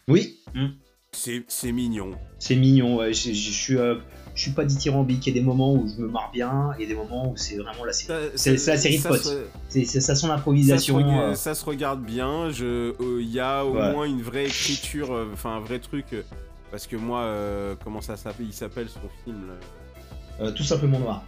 Oui, 0.07 0.39
hmm. 0.55 0.67
c'est 1.11 1.43
c'est 1.47 1.71
mignon 1.71 2.11
c'est 2.39 2.55
mignon. 2.55 2.97
Ouais. 2.97 3.13
Je, 3.13 3.29
je- 3.29 3.33
je 3.33 3.51
suis, 3.51 3.77
euh, 3.77 3.95
je 4.33 4.41
suis 4.41 4.51
pas 4.51 4.65
dithyrambique. 4.65 5.27
Il 5.27 5.35
y 5.35 5.37
a 5.37 5.39
des 5.39 5.45
moments 5.45 5.73
où 5.75 5.87
je 5.87 6.01
me 6.01 6.07
marre 6.07 6.31
bien 6.33 6.71
et 6.79 6.87
des 6.87 6.95
moments 6.95 7.31
où 7.31 7.37
c'est 7.37 7.55
vraiment 7.57 7.85
la 7.85 7.93
série. 7.93 8.29
C'est- 8.35 8.53
la 8.65 8.77
série 8.77 8.97
de 8.97 9.01
ça 9.03 9.09
potes. 9.09 9.21
se- 9.23 9.43
C'est 9.69 9.85
ça 9.85 10.15
son 10.15 10.25
Ça 10.27 10.33
se, 10.33 10.39
improvisation. 10.39 10.95
rega- 10.95 11.21
euh, 11.21 11.35
ça 11.35 11.53
se 11.53 11.63
regarde 11.63 12.03
bien. 12.03 12.49
Il 12.49 13.29
y 13.31 13.39
a 13.39 13.63
au 13.63 13.75
Ouais. 13.75 13.91
moins 13.91 14.05
une 14.05 14.23
vraie 14.23 14.45
écriture, 14.45 15.13
euh, 15.13 15.29
enfin 15.33 15.51
un 15.57 15.59
vrai 15.59 15.77
truc. 15.79 16.05
euh, 16.13 16.23
parce 16.71 16.87
que 16.87 16.95
moi, 16.95 17.21
euh, 17.21 17.75
comment 17.83 18.01
ça 18.01 18.17
s'appelle 18.17 18.47
Il 18.47 18.53
s'appelle 18.53 18.89
son 18.89 19.01
film. 19.23 19.47
là? 19.47 20.45
Euh, 20.47 20.51
tout 20.51 20.63
simplement 20.63 20.97
noir. 20.97 21.23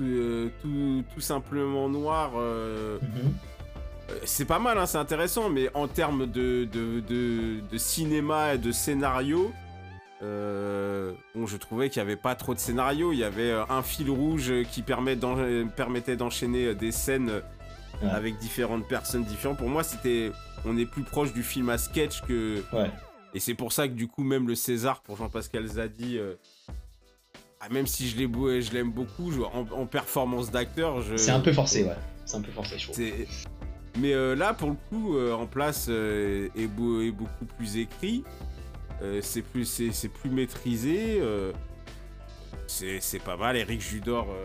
Euh, 0.00 0.48
tout, 0.62 1.02
tout 1.14 1.20
simplement 1.20 1.88
noir. 1.88 2.32
euh, 2.36 2.98
Mhm. 3.02 3.32
euh, 4.10 4.14
c'est 4.24 4.44
pas 4.44 4.58
mal, 4.58 4.78
hein, 4.78 4.86
c'est 4.86 4.98
intéressant, 4.98 5.48
mais 5.50 5.68
en 5.74 5.88
termes 5.88 6.26
de, 6.26 6.64
de, 6.72 7.00
de, 7.00 7.60
de 7.70 7.78
cinéma 7.78 8.54
et 8.54 8.58
de 8.58 8.70
scénario, 8.72 9.52
bon, 11.34 11.46
je 11.46 11.56
trouvais 11.56 11.90
qu'il 11.90 12.02
n'y 12.02 12.08
avait 12.08 12.16
pas 12.20 12.34
trop 12.34 12.54
de 12.54 12.58
scénario. 12.58 13.12
Il 13.12 13.18
y 13.18 13.24
avait 13.24 13.52
un 13.68 13.82
fil 13.82 14.10
rouge 14.10 14.52
qui 14.70 14.82
permet 14.82 15.16
permettait 15.76 16.16
d'enchaîner 16.16 16.74
des 16.74 16.92
scènes 16.92 17.42
Ouais. 18.00 18.10
avec 18.10 18.38
différentes 18.38 18.86
personnes 18.86 19.24
différentes. 19.24 19.58
Pour 19.58 19.68
moi, 19.68 19.82
c'était, 19.82 20.30
on 20.64 20.76
est 20.78 20.86
plus 20.86 21.02
proche 21.02 21.32
du 21.32 21.42
film 21.42 21.68
à 21.68 21.78
sketch 21.78 22.22
que. 22.22 22.62
Ouais. 22.72 22.90
Et 23.34 23.40
c'est 23.40 23.54
pour 23.54 23.72
ça 23.72 23.88
que 23.88 23.94
du 23.94 24.06
coup, 24.06 24.22
même 24.22 24.46
le 24.46 24.54
César 24.54 25.00
pour 25.02 25.16
Jean-Pascal 25.16 25.66
Zadi. 25.66 26.16
Ah, 27.60 27.68
même 27.70 27.86
si 27.86 28.08
je 28.08 28.72
l'aime 28.72 28.90
beaucoup, 28.92 29.32
je- 29.32 29.40
en, 29.40 29.66
en 29.72 29.86
performance 29.86 30.50
d'acteur, 30.50 31.00
je. 31.02 31.16
C'est 31.16 31.30
un 31.30 31.40
peu 31.40 31.52
forcé, 31.52 31.84
ouais. 31.84 31.96
C'est 32.24 32.36
un 32.36 32.42
peu 32.42 32.52
forcé, 32.52 32.78
je 32.78 32.84
trouve. 32.90 33.04
Mais 34.00 34.12
euh, 34.14 34.36
là, 34.36 34.54
pour 34.54 34.70
le 34.70 34.76
coup, 34.90 35.16
euh, 35.16 35.32
en 35.32 35.46
place 35.46 35.86
euh, 35.88 36.48
est, 36.56 36.66
beau- 36.68 37.00
est 37.00 37.10
beaucoup 37.10 37.46
plus 37.56 37.78
écrit. 37.78 38.22
C'est 39.22 39.42
plus, 39.42 39.64
c'est, 39.64 39.92
c'est 39.92 40.08
plus 40.08 40.28
maîtrisé. 40.30 41.20
c'est, 42.66 43.22
pas 43.24 43.36
mal. 43.36 43.56
Eric 43.56 43.80
Judor. 43.80 44.26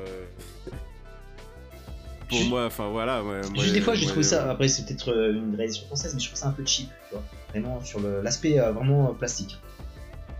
pour 2.29 2.43
moi, 2.45 2.65
enfin 2.65 2.89
voilà. 2.89 3.23
ouais, 3.23 3.41
moi, 3.53 3.63
Juste 3.63 3.73
des 3.73 3.81
fois, 3.81 3.95
j'ai 3.95 4.05
trouvé 4.05 4.23
ça. 4.23 4.49
Après, 4.49 4.67
c'est 4.67 4.85
peut-être 4.85 5.09
une 5.33 5.55
réalisation 5.55 5.85
française, 5.87 6.13
mais 6.15 6.19
je 6.21 6.27
trouve 6.27 6.39
ça 6.39 6.47
un 6.47 6.51
peu 6.51 6.65
cheap, 6.65 6.89
tu 7.09 7.15
vois. 7.15 7.23
Vraiment 7.49 7.83
sur 7.83 7.99
l'aspect 7.99 8.57
vraiment 8.59 9.13
plastique. 9.13 9.59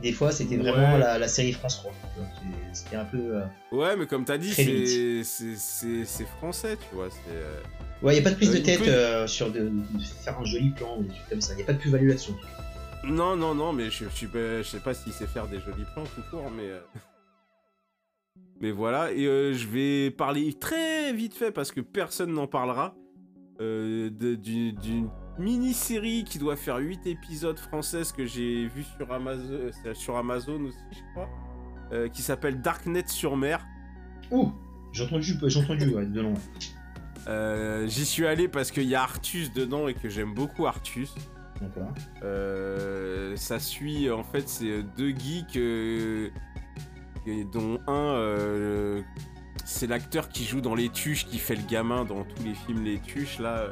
Des 0.04 0.12
fois, 0.12 0.32
c'était 0.32 0.58
vraiment 0.58 0.94
Ouais. 0.94 1.00
la, 1.00 1.18
la 1.18 1.28
série 1.28 1.54
France 1.54 1.78
3. 1.78 1.92
tu 2.14 2.20
vois. 2.20 2.30
C'est- 2.74 2.84
C'était 2.84 2.96
un 2.98 3.06
peu. 3.06 3.18
euh, 3.38 3.42
Ouais, 3.72 3.96
mais 3.96 4.06
comme 4.06 4.26
t'as 4.26 4.38
dit, 4.38 4.52
c'est, 4.54 6.26
français, 6.38 6.78
tu 6.78 6.96
vois. 6.96 7.08
Euh, 7.32 7.60
Ouais, 8.02 8.18
y 8.18 8.20
a 8.20 8.22
pas 8.22 8.32
de 8.32 8.36
prise 8.36 8.50
Euh, 8.50 8.54
de 8.54 8.58
il 8.58 8.64
tête 8.64 8.80
peut- 8.80 8.90
euh, 8.90 9.28
sur 9.28 9.50
de, 9.50 9.60
de 9.70 10.04
faire 10.24 10.38
un 10.38 10.44
joli 10.44 10.72
plan 10.72 10.98
ou 11.00 11.04
des 11.04 11.10
trucs 11.10 11.30
comme 11.30 11.40
ça. 11.42 11.54
Y 11.56 11.62
a 11.62 11.66
pas 11.66 11.72
de 11.74 11.78
plus-value 11.80 12.10
là-dessus. 12.10 12.34
Non, 13.06 13.36
non, 13.38 13.56
non, 13.56 13.72
mais 13.74 13.90
je, 13.90 14.04
je, 14.06 14.10
suis 14.16 14.28
pas- 14.28 14.58
je 14.62 14.64
sais 14.68 14.80
pas 14.80 14.94
s'il 14.94 15.14
sait 15.14 15.26
faire 15.28 15.48
des 15.48 15.60
jolis 15.62 15.86
plans 15.94 16.04
tout 16.04 16.22
court, 16.30 16.52
mais. 16.56 16.64
euh, 16.68 16.80
Mais 18.60 18.72
voilà, 18.72 19.12
et 19.12 19.26
euh, 19.26 19.54
je 19.54 19.68
vais 19.68 20.10
parler 20.12 20.54
très 20.54 21.12
vite 21.14 21.34
fait 21.36 21.52
parce 21.52 21.72
que 21.72 21.82
personne 21.82 22.32
n'en 22.34 22.48
parlera. 22.48 22.96
Euh, 23.64 24.10
D'une 24.36 25.10
mini-série 25.40 26.24
qui 26.26 26.38
doit 26.38 26.56
faire 26.56 26.78
8 26.78 27.08
épisodes 27.08 27.58
françaises 27.58 28.12
que 28.12 28.26
j'ai 28.26 28.68
vu 28.68 28.84
sur 28.98 29.12
Amazon, 29.12 29.50
euh, 29.86 29.94
sur 29.94 30.18
Amazon 30.18 30.62
aussi, 30.66 30.78
je 30.92 31.00
crois. 31.14 31.30
euh, 31.92 32.08
qui 32.10 32.22
s'appelle 32.22 32.62
Darknet 32.62 33.08
sur 33.08 33.36
mer. 33.38 33.66
Ouh 34.32 34.52
J'ai 34.92 35.06
entendu, 35.06 35.34
j'ai 35.48 35.60
entendu 35.60 35.94
ouais, 35.94 36.06
de. 36.06 36.24
Euh, 37.28 37.88
J'y 37.88 38.06
suis 38.06 38.28
allé 38.28 38.48
parce 38.48 38.70
qu'il 38.72 38.84
y 38.84 38.96
a 38.96 39.02
Artus 39.04 39.52
dedans 39.54 39.88
et 39.88 39.94
que 39.94 40.10
j'aime 40.10 40.34
beaucoup 40.34 40.68
Artus. 40.68 41.14
D'accord. 41.62 41.94
Ça 43.38 43.60
suit 43.60 44.10
en 44.12 44.24
fait 44.24 44.50
c'est 44.50 44.84
deux 44.98 45.12
geeks 45.12 45.58
dont 47.54 47.80
un 47.88 49.02
c'est 49.66 49.88
l'acteur 49.88 50.30
qui 50.30 50.46
joue 50.46 50.62
dans 50.62 50.76
Les 50.76 50.90
Tuches 50.90 51.26
qui 51.26 51.40
fait 51.40 51.56
le 51.56 51.64
gamin 51.64 52.06
dans 52.06 52.24
tous 52.24 52.44
les 52.44 52.54
films 52.54 52.84
Les 52.84 53.00
Tuches 53.00 53.40
là 53.40 53.68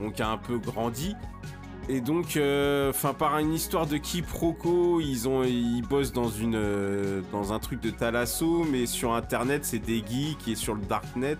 donc 0.00 0.20
a 0.20 0.28
un 0.28 0.38
peu 0.38 0.58
grandi 0.58 1.14
et 1.88 2.00
donc 2.00 2.38
enfin 2.88 3.14
par 3.14 3.38
une 3.38 3.52
histoire 3.52 3.86
de 3.86 3.96
quiproquo 3.96 5.00
ils 5.00 5.28
ont 5.28 5.44
ils 5.44 5.82
bossent 5.82 6.12
dans 6.12 6.30
euh, 6.42 7.22
un 7.32 7.58
truc 7.58 7.80
de 7.80 7.90
Thalasso 7.90 8.64
mais 8.64 8.86
sur 8.86 9.14
internet 9.14 9.64
c'est 9.64 9.78
des 9.78 10.04
geeks 10.06 10.48
et 10.48 10.54
sur 10.54 10.74
le 10.74 10.82
darknet 10.82 11.38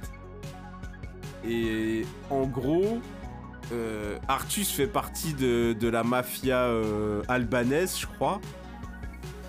et 1.45 2.05
en 2.31 2.47
gros 2.47 3.01
euh, 3.73 4.19
Artus 4.29 4.71
fait 4.71 4.87
partie 4.87 5.35
de, 5.35 5.89
la 5.89 6.03
mafia 6.03 6.59
euh, 6.59 7.23
albanaise, 7.29 7.97
je 7.99 8.07
crois. 8.07 8.41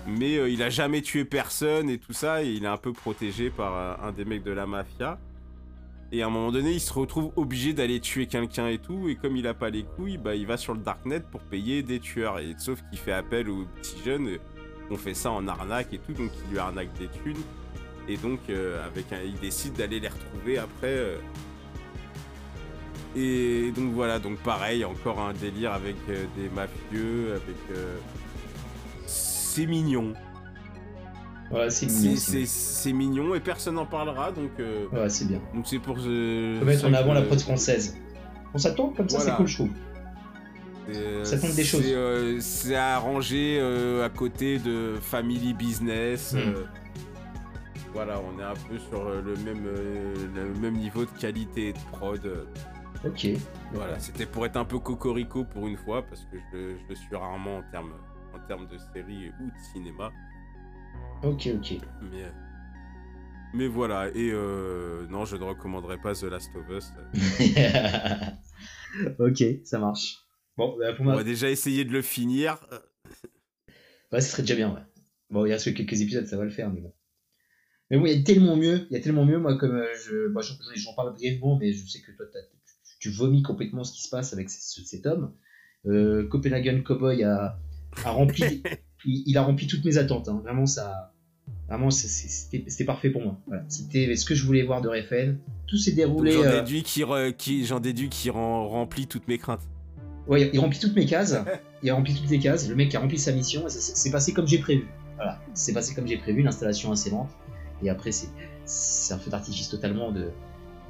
Mais 0.06 0.36
euh, 0.36 0.48
il 0.48 0.62
a 0.62 0.70
jamais 0.70 1.00
tué 1.00 1.24
personne 1.24 1.88
et 1.88 1.98
tout 1.98 2.12
ça, 2.12 2.42
et 2.42 2.50
il 2.50 2.64
est 2.64 2.68
un 2.68 2.76
peu 2.76 2.92
protégé 2.92 3.50
par 3.50 3.76
euh, 3.76 4.08
un 4.08 4.12
des 4.12 4.24
mecs 4.24 4.42
de 4.42 4.50
la 4.50 4.66
mafia. 4.66 5.18
Et 6.10 6.22
à 6.22 6.26
un 6.26 6.30
moment 6.30 6.52
donné, 6.52 6.72
il 6.72 6.80
se 6.80 6.92
retrouve 6.92 7.32
obligé 7.36 7.72
d'aller 7.72 8.00
tuer 8.00 8.26
quelqu'un 8.26 8.68
et 8.68 8.78
tout, 8.78 9.08
et 9.08 9.16
comme 9.16 9.36
il 9.36 9.46
a 9.46 9.54
pas 9.54 9.70
les 9.70 9.84
couilles, 9.84 10.18
bah, 10.18 10.34
il 10.34 10.46
va 10.46 10.56
sur 10.56 10.74
le 10.74 10.80
darknet 10.80 11.20
pour 11.20 11.40
payer 11.40 11.82
des 11.82 12.00
tueurs. 12.00 12.38
Et 12.38 12.54
sauf 12.58 12.82
qu'il 12.90 12.98
fait 12.98 13.12
appel 13.12 13.48
aux 13.48 13.64
petits 13.76 14.02
jeunes, 14.04 14.38
on 14.90 14.96
fait 14.96 15.14
ça 15.14 15.30
en 15.30 15.46
arnaque 15.48 15.94
et 15.94 15.98
tout, 15.98 16.12
donc 16.12 16.30
il 16.44 16.52
lui 16.52 16.58
arnaque 16.58 16.92
des 16.98 17.08
thunes. 17.08 17.42
Et 18.08 18.16
donc, 18.16 18.40
euh, 18.50 18.84
avec 18.84 19.06
il 19.24 19.38
décide 19.38 19.74
d'aller 19.74 20.00
les 20.00 20.08
retrouver 20.08 20.58
après. 20.58 21.16
et 23.16 23.70
donc 23.70 23.92
voilà, 23.92 24.18
donc 24.18 24.38
pareil, 24.38 24.84
encore 24.84 25.20
un 25.20 25.32
délire 25.32 25.72
avec 25.72 25.96
des 26.06 26.48
mafieux, 26.50 27.34
avec... 27.34 27.78
euh, 29.52 29.54
C'est 29.54 29.66
mignon. 29.66 30.12
Ouais, 31.50 31.70
c'est 31.70 31.86
mignon. 31.86 32.16
C'est 32.16 33.36
et 33.36 33.40
personne 33.40 33.74
n'en 33.74 33.86
parlera, 33.86 34.32
donc 34.32 34.50
euh. 34.58 34.86
Ouais, 34.92 35.08
c'est 35.08 35.26
bien. 35.26 35.40
donc 35.54 35.66
c'est 35.66 35.78
pour... 35.78 35.96
euh, 35.98 36.58
Faut 36.60 36.64
mettre 36.64 36.84
en 36.86 36.90
que- 36.90 36.94
avant 36.96 37.12
la 37.14 37.22
prod 37.22 37.40
française. 37.40 37.96
On 38.54 38.58
s'attend 38.58 38.88
comme 38.90 39.08
ça, 39.08 39.18
Voilà. 39.18 39.30
c'est 39.32 39.36
cool, 39.36 39.46
je 39.46 39.54
trouve. 39.56 39.70
c'est- 40.90 41.24
ça 41.24 41.38
compte 41.38 41.54
des 41.54 41.64
choses. 41.64 41.82
euh, 41.86 42.38
C'est 42.40 42.74
arrangé 42.76 43.58
euh, 43.60 44.04
à 44.04 44.08
côté 44.08 44.58
de 44.58 44.94
Family 45.00 45.52
Business. 45.54 46.32
Mm. 46.32 46.38
euh, 46.38 46.64
voilà, 47.92 48.14
on 48.20 48.40
est 48.40 48.44
un 48.44 48.54
peu 48.68 48.78
sur 48.78 49.06
euh, 49.06 49.20
le 49.22 49.34
même, 49.36 49.66
euh, 49.66 50.14
le 50.34 50.58
même 50.60 50.74
niveau 50.76 51.04
de 51.04 51.10
qualité 51.20 51.68
et 51.68 51.72
de 51.74 51.78
prod. 51.92 52.24
euh. 52.24 52.44
Ok. 53.06 53.26
Voilà, 53.74 53.98
c'était 53.98 54.26
pour 54.26 54.46
être 54.46 54.56
un 54.56 54.64
peu 54.64 54.78
cocorico 54.78 55.44
pour 55.44 55.66
une 55.66 55.76
fois, 55.76 56.02
parce 56.02 56.22
que 56.30 56.38
je, 56.52 56.58
je 56.70 56.88
le 56.88 56.94
suis 56.94 57.14
rarement 57.16 57.58
en 57.58 57.62
termes, 57.70 57.92
termes 58.46 58.66
de 58.68 58.78
série 58.78 59.30
ou 59.40 59.46
de 59.46 59.58
cinéma. 59.72 60.12
Ok, 61.22 61.48
ok. 61.54 61.78
Mais, 62.10 62.24
mais 63.54 63.68
voilà, 63.68 64.08
et 64.08 64.30
euh, 64.32 65.06
non, 65.08 65.24
je 65.24 65.36
ne 65.36 65.44
recommanderais 65.44 65.98
pas 65.98 66.14
The 66.14 66.24
Last 66.24 66.50
of 66.56 66.68
Us. 66.70 66.92
ok, 69.18 69.44
ça 69.64 69.78
marche. 69.78 70.18
Bon, 70.56 70.76
bah, 70.78 70.92
pour 70.94 71.06
On 71.06 71.14
va 71.14 71.24
déjà 71.24 71.50
essayer 71.50 71.84
de 71.84 71.92
le 71.92 72.02
finir. 72.02 72.58
Ouais, 74.12 74.20
ce 74.20 74.30
serait 74.30 74.42
déjà 74.42 74.54
bien, 74.56 74.74
ouais. 74.74 74.80
Bon, 75.30 75.46
il 75.46 75.52
reste 75.52 75.64
que 75.66 75.70
quelques 75.70 76.00
épisodes, 76.00 76.26
ça 76.26 76.36
va 76.36 76.44
le 76.44 76.50
faire, 76.50 76.70
mais 76.70 76.80
bon. 76.80 76.92
Mais 77.90 77.98
bon, 77.98 78.06
il 78.06 78.18
y 78.18 78.20
a 78.20 78.22
tellement 78.22 78.56
mieux, 78.56 78.86
il 78.90 78.94
y 78.94 78.96
a 78.96 79.00
tellement 79.00 79.24
mieux, 79.24 79.38
moi, 79.38 79.56
comme 79.56 79.74
euh, 79.76 79.86
je, 80.04 80.28
moi, 80.28 80.42
j'en- 80.42 80.94
parle 80.94 81.12
brièvement, 81.14 81.58
mais 81.58 81.72
je 81.72 81.86
sais 81.86 82.00
que 82.00 82.12
toi, 82.12 82.26
tu 83.00 83.10
vomis 83.10 83.42
complètement 83.42 83.84
ce 83.84 83.92
qui 83.92 84.02
se 84.02 84.10
passe 84.10 84.32
avec 84.32 84.50
ce- 84.50 84.84
cet 84.84 85.06
homme. 85.06 85.34
Euh, 85.86 86.28
Copenhagen 86.28 86.82
Cowboy 86.82 87.24
a, 87.24 87.58
a 88.04 88.10
rempli, 88.10 88.62
il, 89.04 89.22
il 89.26 89.36
a 89.38 89.42
rempli 89.42 89.66
toutes 89.66 89.84
mes 89.84 89.98
attentes, 89.98 90.28
hein. 90.28 90.40
Vraiment, 90.42 90.66
ça, 90.66 91.12
vraiment, 91.68 91.90
c'était 91.90 92.84
parfait 92.84 93.10
pour 93.10 93.22
moi. 93.22 93.38
Voilà. 93.46 93.64
C'était 93.68 94.14
ce 94.16 94.24
que 94.24 94.34
je 94.34 94.44
voulais 94.46 94.62
voir 94.62 94.80
de 94.80 94.88
Refn. 94.88 95.36
Tout 95.66 95.76
s'est 95.78 95.92
déroulé. 95.92 96.32
J'en 96.32 96.42
euh, 96.44 96.60
déduis 96.60 96.82
qui, 96.82 97.02
re- 97.02 97.32
qui, 97.34 97.64
j'en 97.66 97.80
déduis 97.80 98.08
qui 98.08 98.30
rend- 98.30 98.68
remplit 98.68 99.06
toutes 99.06 99.26
mes 99.28 99.38
craintes. 99.38 99.62
Ouais, 100.26 100.50
il 100.52 100.60
remplit 100.60 100.78
toutes 100.78 100.94
mes 100.94 101.06
cases. 101.06 101.36
Il 101.84 101.90
a 101.90 101.94
rempli 101.94 102.14
toutes 102.14 102.30
les 102.30 102.38
cases. 102.38 102.68
Le 102.68 102.76
mec 102.76 102.94
a 102.94 103.00
rempli 103.00 103.18
sa 103.18 103.32
mission. 103.32 103.64
C'est 103.68 104.12
passé 104.12 104.32
comme 104.32 104.46
j'ai 104.46 104.58
prévu. 104.58 104.86
Voilà, 105.16 105.40
c'est 105.52 105.72
passé 105.72 105.96
comme 105.96 106.06
j'ai 106.06 106.16
prévu. 106.16 106.42
L'installation 106.42 106.92
assez 106.92 107.10
lente. 107.10 107.30
Et 107.82 107.90
après, 107.90 108.12
c'est 108.12 108.28
c'est 108.64 109.14
un 109.14 109.18
feu 109.18 109.32
d'artifice 109.32 109.68
totalement 109.68 110.12
de, 110.12 110.28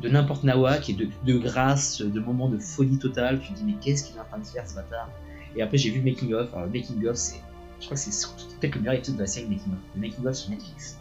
de 0.03 0.09
n'importe 0.11 0.45
nawak 0.45 0.91
et 0.91 0.93
de, 0.93 1.09
de 1.25 1.39
grâce, 1.39 2.03
de 2.03 2.21
moments 2.21 2.51
de 2.51 2.59
folie 2.59 2.99
totale. 2.99 3.41
Tu 3.41 3.55
te 3.55 3.59
dis, 3.59 3.65
mais 3.65 3.75
qu'est-ce 3.81 4.05
qu'il 4.05 4.17
est 4.17 4.21
en 4.21 4.25
train 4.25 4.39
de 4.39 4.45
faire 4.45 4.69
ce 4.69 4.75
bâtard? 4.75 5.11
Et 5.57 5.63
après, 5.63 5.79
j'ai 5.79 5.91
vu 5.91 5.99
le 5.99 6.05
making-of. 6.05 6.53
Alors, 6.55 6.67
le 6.67 6.73
making-of, 6.73 7.17
c'est. 7.17 7.41
Je 7.81 7.87
crois 7.87 7.97
que 7.97 8.03
c'est 8.03 8.27
peut-être 8.61 8.75
le 8.77 8.81
meilleur 8.81 8.95
épisode 8.95 9.17
de 9.17 9.21
la 9.21 9.27
série 9.27 9.47
making-of. 9.47 9.79
Le 9.95 10.01
making-of 10.01 10.35
sur 10.35 10.51
Netflix. 10.51 10.99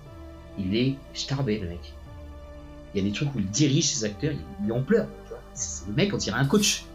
Il 0.57 0.75
est 0.75 0.95
starbé, 1.13 1.59
le 1.59 1.69
mec. 1.69 1.93
Il 2.93 3.01
y 3.01 3.05
a 3.05 3.09
des 3.09 3.13
trucs 3.13 3.33
où 3.33 3.39
il 3.39 3.49
dirige 3.49 3.85
ses 3.85 4.03
acteurs, 4.03 4.33
il, 4.33 4.65
il 4.65 4.71
en 4.71 4.81
pleure. 4.81 5.07
C'est- 5.53 5.87
Le 5.87 5.93
mec, 5.93 6.13
on 6.13 6.17
dirait 6.17 6.39
un 6.39 6.45
coach 6.45 6.85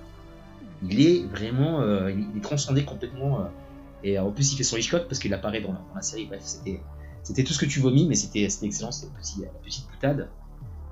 il 0.82 1.00
est 1.00 1.22
vraiment 1.24 1.80
euh, 1.80 2.10
il 2.10 2.36
est 2.36 2.42
transcendé 2.42 2.84
complètement 2.84 3.40
euh, 3.40 3.44
et 4.04 4.18
euh, 4.18 4.24
en 4.24 4.30
plus 4.30 4.52
il 4.52 4.56
fait 4.56 4.64
son 4.64 4.76
Hitchcock 4.76 5.06
parce 5.08 5.18
qu'il 5.18 5.32
apparaît 5.34 5.60
dans 5.60 5.74
la, 5.94 6.02
série 6.02 6.26
bref 6.26 6.42
c'était 6.42 6.80
c'était 7.22 7.44
tout 7.44 7.52
ce 7.52 7.58
que 7.58 7.66
tu 7.66 7.80
vomis 7.80 8.06
mais 8.06 8.14
c'était 8.14 8.42
excellent 8.42 8.92
c'était 8.92 9.12
la 9.12 9.18
petite, 9.20 9.38
la 9.40 9.48
petite 9.64 9.86
boutade 9.90 10.28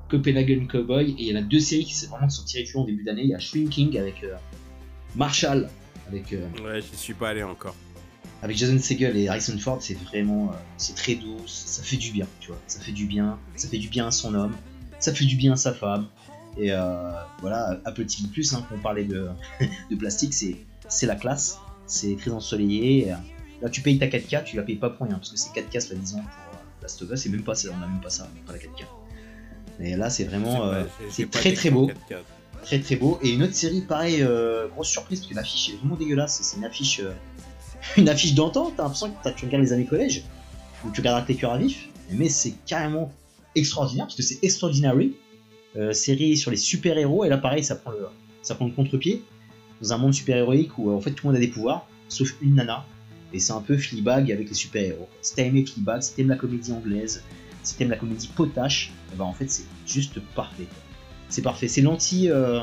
Copenhagen 0.09 0.67
Cowboy 0.67 1.11
et 1.11 1.23
il 1.23 1.29
y 1.29 1.37
en 1.37 1.41
a 1.41 1.43
deux 1.43 1.61
séries 1.61 1.85
qui, 1.85 2.07
vraiment 2.07 2.29
sont 2.29 2.45
tirées 2.45 2.65
du 2.65 2.77
en 2.77 2.85
début 2.85 3.05
d'année 3.05 3.23
il 3.23 3.31
y 3.31 3.35
a 3.35 3.39
Shrinking 3.39 3.99
avec 3.99 4.23
euh, 4.25 4.35
Marshall 5.17 5.69
avec 6.09 6.33
euh, 6.33 6.47
Ouais, 6.63 6.81
j'y 6.81 6.97
suis 6.97 7.15
pas 7.15 7.31
allé 7.31 7.43
encore. 7.43 7.75
avec 8.43 8.57
Jason 8.57 8.79
Segel 8.79 9.17
et 9.17 9.29
Harrison 9.29 9.57
Ford, 9.59 9.79
c'est 9.81 9.95
vraiment, 9.95 10.51
euh, 10.51 10.57
c'est 10.77 10.95
très 10.95 11.15
doux, 11.15 11.39
ça 11.47 11.83
fait 11.83 11.97
du 11.97 12.11
bien, 12.11 12.27
tu 12.41 12.49
vois, 12.49 12.59
ça 12.67 12.81
fait 12.81 12.93
du 12.93 13.07
bien, 13.07 13.39
ça 13.57 13.69
fait 13.69 13.79
du 13.79 13.89
bien 13.89 14.07
à 14.07 14.11
son 14.11 14.35
homme, 14.35 14.55
ça 14.99 15.15
fait 15.15 15.25
du 15.25 15.37
bien 15.37 15.53
à 15.55 15.57
sa 15.57 15.73
femme, 15.73 16.07
et 16.59 16.73
euh, 16.73 17.13
voilà, 17.41 17.81
Apple 17.85 18.05
TV+, 18.07 18.29
hein, 18.53 18.67
on 18.73 18.79
parlait 18.79 19.05
de, 19.05 19.29
de 19.91 19.97
plastique, 19.97 20.35
c'est, 20.35 21.07
la 21.07 21.17
classe, 21.17 21.59
c'est 21.87 22.17
très 22.17 22.31
ensoleillé, 22.31 23.15
là 23.63 23.69
tu 23.71 23.81
payes 23.81 23.99
ta 23.99 24.07
4K, 24.07 24.45
tu 24.45 24.57
la 24.57 24.63
payes 24.63 24.77
pas 24.77 24.91
pour 24.91 25.07
rien, 25.07 25.17
parce 25.17 25.31
que 25.31 25.39
c'est 25.39 25.51
4K 25.51 25.81
soi-disant 25.81 26.19
pour 26.19 26.59
euh, 26.59 26.83
Last 26.83 27.01
of 27.03 27.11
Us, 27.11 27.27
et 27.27 27.29
même 27.31 27.43
pas, 27.43 27.55
ça, 27.55 27.69
on 27.71 27.83
a 27.83 27.87
même 27.87 28.01
pas 28.01 28.11
ça, 28.11 28.29
pas 28.47 28.53
la 28.53 28.59
4K. 28.59 28.85
Mais 29.81 29.97
là 29.97 30.09
c'est 30.11 30.25
vraiment, 30.25 30.67
euh, 30.67 30.85
c'est 31.11 31.31
très 31.31 31.53
très 31.53 31.71
beau, 31.71 31.87
d'écran 31.87 32.01
4K. 32.11 32.17
Très 32.65 32.81
très 32.81 32.97
beau. 32.97 33.19
Et 33.23 33.31
une 33.31 33.43
autre 33.43 33.55
série, 33.55 33.83
pareil, 33.83 34.23
euh, 34.23 34.69
grosse 34.69 34.89
surprise, 34.89 35.21
parce 35.21 35.31
que 35.31 35.37
l'affiche 35.37 35.71
est 35.71 35.77
vraiment 35.77 35.97
dégueulasse. 35.97 36.41
C'est 36.43 36.57
une 36.57 36.65
affiche, 36.65 37.01
euh, 37.01 37.13
une 37.97 38.09
affiche 38.09 38.35
d'antan. 38.35 38.73
T'as 38.77 38.85
l'impression 38.85 39.11
que 39.11 39.29
tu 39.31 39.47
regardes 39.47 39.63
les 39.63 39.73
années 39.73 39.87
collège, 39.87 40.25
ou 40.85 40.91
tu 40.91 41.01
regardes 41.01 41.27
tes 41.27 41.37
cœurs 41.37 41.53
à 41.53 41.59
vif. 41.59 41.89
Mais 42.11 42.29
c'est 42.29 42.55
carrément 42.67 43.13
extraordinaire, 43.55 44.07
parce 44.07 44.17
que 44.17 44.23
c'est 44.23 44.39
Extraordinary, 44.43 45.15
euh, 45.77 45.93
série 45.93 46.37
sur 46.37 46.51
les 46.51 46.57
super-héros. 46.57 47.25
Et 47.25 47.29
là, 47.29 47.39
pareil, 47.39 47.63
ça 47.63 47.77
prend 47.77 47.93
le, 47.93 48.07
le 48.49 48.71
contre-pied 48.75 49.23
dans 49.81 49.93
un 49.93 49.99
monde 49.99 50.15
super-héroïque 50.15 50.79
où 50.79 50.91
euh, 50.91 50.95
en 50.95 51.01
fait 51.01 51.11
tout 51.11 51.27
le 51.27 51.33
monde 51.33 51.37
a 51.37 51.41
des 51.41 51.49
pouvoirs, 51.49 51.87
sauf 52.09 52.35
une 52.41 52.55
nana. 52.55 52.85
Et 53.33 53.41
c'est 53.41 53.53
un 53.53 53.61
peu 53.61 53.77
Fleabag 53.77 54.31
avec 54.31 54.49
les 54.49 54.55
super-héros. 54.55 55.09
Si 55.21 55.35
t'as 55.35 55.43
aimé 55.43 55.65
Fleabag, 55.67 56.03
si 56.03 56.15
t'aimes 56.15 56.29
la 56.29 56.37
comédie 56.37 56.73
anglaise, 56.73 57.23
si 57.63 57.77
t'aimes 57.77 57.91
la 57.91 57.97
comédie 57.97 58.29
potache, 58.29 58.93
eh 59.13 59.17
ben 59.17 59.25
en 59.25 59.33
fait 59.33 59.51
c'est 59.51 59.65
juste 59.87 60.21
parfait. 60.35 60.67
C'est 61.29 61.43
parfait. 61.43 61.69
C'est 61.69 61.81
l'anti, 61.83 62.31
euh, 62.31 62.61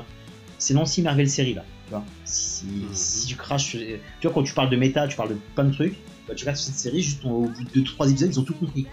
c'est 0.57 0.73
l'anti 0.73 1.01
Marvel 1.01 1.29
série 1.29 1.53
là. 1.53 1.63
Tu 1.87 1.91
vois 1.91 2.03
si, 2.25 2.65
si 2.93 3.27
tu 3.27 3.35
craches, 3.35 3.65
sur- 3.65 3.79
tu 3.79 4.27
vois 4.27 4.33
quand 4.33 4.43
tu 4.43 4.53
parles 4.53 4.69
de 4.69 4.77
méta, 4.77 5.07
tu 5.07 5.17
parles 5.17 5.29
de 5.29 5.37
plein 5.55 5.65
de 5.65 5.73
trucs. 5.73 5.95
Bah, 6.27 6.35
tu 6.35 6.43
regardes 6.43 6.57
cette 6.57 6.75
série, 6.75 7.01
juste 7.01 7.25
au 7.25 7.47
bout 7.47 7.63
de 7.63 7.81
2-3 7.81 8.09
épisodes, 8.09 8.29
ils 8.31 8.39
ont 8.39 8.43
tout 8.43 8.53
compris. 8.53 8.85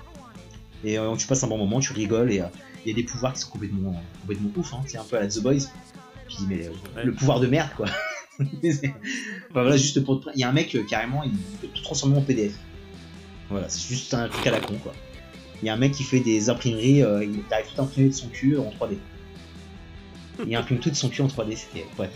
Et 0.85 0.99
euh, 0.99 1.15
tu 1.17 1.27
passes 1.27 1.43
un 1.45 1.49
bon 1.49 1.59
moment, 1.59 1.81
tu 1.81 1.93
rigoles 1.93 2.33
et 2.33 2.41
euh, 2.41 2.45
il 2.85 2.89
y 2.91 2.93
a 2.93 2.97
des 2.97 3.03
pouvoirs 3.05 3.33
qui 3.35 3.41
sont 3.41 3.51
complètement, 3.51 4.01
complètement 4.23 4.51
ouf. 4.57 4.73
Hein. 4.75 4.81
C'est 4.87 4.99
un 4.99 5.05
peu 5.05 5.17
à 5.17 5.21
la 5.21 5.29
The 5.29 5.41
Boys. 5.41 5.67
Tu 6.29 6.37
dis 6.39 6.47
mais 6.49 6.67
euh, 6.67 6.71
Ouais. 6.97 7.05
le 7.05 7.13
pouvoir 7.13 7.41
de 7.41 7.47
merde 7.47 7.71
quoi. 7.77 7.87
Enfin, 8.41 9.63
voilà, 9.63 9.77
juste 9.77 10.05
pour 10.05 10.23
il 10.35 10.41
y 10.41 10.45
a 10.45 10.49
un 10.49 10.53
mec 10.53 10.75
euh, 10.77 10.85
carrément, 10.89 11.23
il 11.25 11.33
peut 11.61 11.67
tout 11.75 11.83
transformer 11.83 12.17
en 12.19 12.21
PDF. 12.23 12.53
Voilà, 13.51 13.69
c'est 13.69 13.81
juste 13.89 14.15
un 14.15 14.29
truc 14.29 14.47
à 14.47 14.51
la 14.53 14.61
con 14.61 14.75
quoi. 14.83 14.93
Il 15.63 15.67
y 15.67 15.69
a 15.71 15.75
un 15.75 15.77
mec 15.77 15.93
qui 15.93 16.05
fait 16.05 16.21
des 16.21 16.49
imprimeries, 16.51 17.03
euh, 17.03 17.25
il 17.25 17.43
arrive 17.53 17.67
tout 17.75 17.83
imprimé 17.83 18.09
de 18.11 18.15
son 18.15 18.29
cul 18.29 18.57
en 18.59 18.71
3D. 18.71 18.97
Il 20.47 20.55
imprime 20.55 20.79
tout 20.79 20.91
de 20.91 20.95
son 20.95 21.09
cul 21.09 21.23
en 21.23 21.27
3D, 21.27 21.57
c'était 21.57 21.87
bref. 21.97 22.11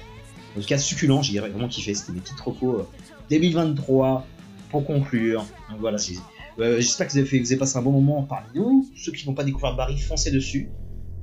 En 0.57 0.61
tout 0.61 0.67
cas, 0.67 0.79
succulent, 0.79 1.23
j'ai 1.23 1.39
vraiment 1.39 1.69
kiffé, 1.69 1.95
c'était 1.95 2.13
mes 2.13 2.21
petites 2.21 2.41
recos 2.41 2.81
euh, 2.81 2.85
2023 3.31 4.27
pour 4.71 4.85
conclure. 4.85 5.45
Voilà, 5.79 5.99
c'est- 5.99 6.15
euh, 6.59 6.77
j'espère 6.77 7.07
que 7.09 7.13
vous 7.13 7.19
avez, 7.19 7.57
passé 7.57 7.79
un 7.79 7.83
bon 7.83 7.93
moment 7.93 8.23
parmi 8.23 8.47
nous. 8.55 8.87
Ceux 8.97 9.13
qui 9.13 9.27
n'ont 9.27 9.35
pas 9.35 9.45
découvert 9.45 9.75
Barry, 9.75 9.99
foncez 9.99 10.31
dessus. 10.31 10.71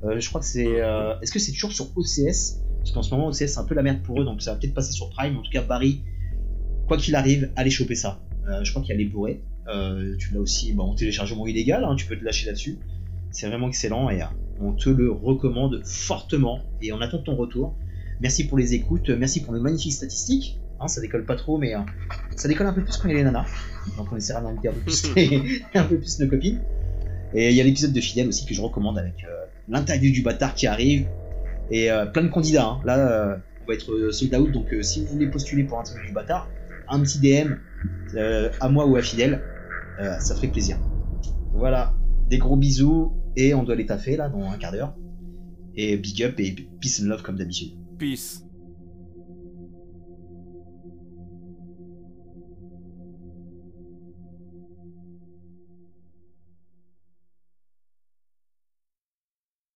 Euh, 0.03 0.19
je 0.19 0.27
crois 0.29 0.41
que 0.41 0.47
c'est. 0.47 0.81
euh, 0.81 1.13
Est-ce 1.21 1.31
que 1.31 1.39
c'est 1.39 1.51
toujours 1.51 1.71
sur 1.71 1.85
OCS 1.95 2.61
Parce 2.79 2.91
qu'en 2.93 3.03
ce 3.03 3.11
moment, 3.13 3.27
OCS 3.27 3.47
c'est 3.53 3.59
un 3.59 3.65
peu 3.65 3.75
la 3.75 3.83
merde 3.83 4.01
pour 4.01 4.19
eux, 4.21 4.25
donc 4.25 4.41
ça 4.41 4.53
va 4.53 4.57
peut-être 4.59 4.73
passer 4.73 4.91
sur 4.91 5.09
Prime. 5.11 5.37
En 5.37 5.41
tout 5.41 5.51
cas, 5.51 5.61
Barry, 5.61 6.03
quoi 6.87 6.97
qu'il 6.97 7.15
arrive, 7.15 7.51
allez 7.55 7.69
choper 7.69 7.95
ça. 7.95 8.19
Euh, 8.49 8.63
je 8.63 8.71
crois 8.71 8.81
qu'il 8.81 8.89
y 8.91 8.93
a 8.93 8.97
les 8.97 9.05
bourrés. 9.05 9.41
Euh, 9.67 10.15
tu 10.17 10.33
l'as 10.33 10.39
aussi 10.39 10.73
bah, 10.73 10.83
en 10.83 10.95
téléchargement 10.95 11.45
illégal, 11.45 11.83
hein, 11.83 11.95
tu 11.95 12.07
peux 12.07 12.17
te 12.17 12.23
lâcher 12.25 12.47
là-dessus. 12.47 12.79
C'est 13.29 13.47
vraiment 13.47 13.67
excellent 13.67 14.09
et 14.09 14.21
euh, 14.23 14.25
on 14.59 14.73
te 14.73 14.89
le 14.89 15.11
recommande 15.11 15.81
fortement. 15.85 16.61
Et 16.81 16.91
on 16.91 17.01
attend 17.01 17.19
ton 17.19 17.35
retour. 17.35 17.77
Merci 18.19 18.47
pour 18.47 18.57
les 18.57 18.73
écoutes, 18.73 19.09
merci 19.09 19.41
pour 19.41 19.53
les 19.53 19.61
magnifiques 19.61 19.93
statistiques. 19.93 20.59
Hein, 20.81 20.87
ça 20.87 21.01
décolle 21.01 21.25
pas 21.25 21.35
trop, 21.35 21.57
mais 21.57 21.75
euh, 21.75 21.79
ça 22.35 22.47
décolle 22.47 22.67
un 22.67 22.73
peu 22.73 22.83
plus 22.83 22.97
quand 22.97 23.07
il 23.07 23.11
y 23.11 23.15
a 23.15 23.17
les 23.17 23.23
nanas. 23.23 23.45
Donc 23.97 24.11
on 24.11 24.15
essaiera 24.17 24.41
d'inviter 24.41 24.69
un 24.69 24.73
peu 24.73 24.79
plus, 24.81 25.03
les- 25.15 25.61
un 25.73 25.83
peu 25.83 25.97
plus 25.97 26.19
nos 26.19 26.27
copines. 26.27 26.59
Et 27.33 27.49
il 27.51 27.55
y 27.55 27.61
a 27.61 27.63
l'épisode 27.63 27.93
de 27.93 28.01
Fidèle 28.01 28.27
aussi 28.27 28.45
que 28.45 28.53
je 28.53 28.61
recommande 28.61 28.97
avec 28.97 29.23
euh, 29.23 29.45
l'interview 29.67 30.11
du 30.11 30.21
bâtard 30.21 30.55
qui 30.55 30.67
arrive. 30.67 31.07
Et 31.69 31.91
euh, 31.91 32.05
plein 32.05 32.23
de 32.23 32.29
candidats. 32.29 32.65
hein. 32.65 32.81
Là, 32.85 32.97
euh, 32.97 33.37
on 33.61 33.65
va 33.67 33.73
être 33.75 34.11
sold 34.11 34.33
out. 34.35 34.51
Donc 34.51 34.73
si 34.81 35.05
vous 35.05 35.13
voulez 35.13 35.27
postuler 35.27 35.63
pour 35.63 35.77
l'interview 35.77 36.05
du 36.07 36.13
bâtard, 36.13 36.49
un 36.87 36.99
petit 37.01 37.19
DM 37.19 37.53
à 38.59 38.69
moi 38.69 38.85
ou 38.87 38.95
à 38.95 39.01
Fidèle, 39.01 39.43
ça 39.97 40.35
ferait 40.35 40.47
plaisir. 40.47 40.77
Voilà, 41.53 41.93
des 42.29 42.37
gros 42.37 42.55
bisous. 42.57 43.13
Et 43.35 43.53
on 43.53 43.63
doit 43.63 43.75
les 43.75 43.85
taffer 43.85 44.17
là 44.17 44.29
dans 44.29 44.49
un 44.49 44.57
quart 44.57 44.71
d'heure. 44.71 44.95
Et 45.75 45.97
big 45.97 46.23
up 46.23 46.39
et 46.39 46.55
peace 46.81 47.01
and 47.01 47.07
love 47.07 47.21
comme 47.21 47.37
d'habitude. 47.37 47.73
Peace. 47.97 48.43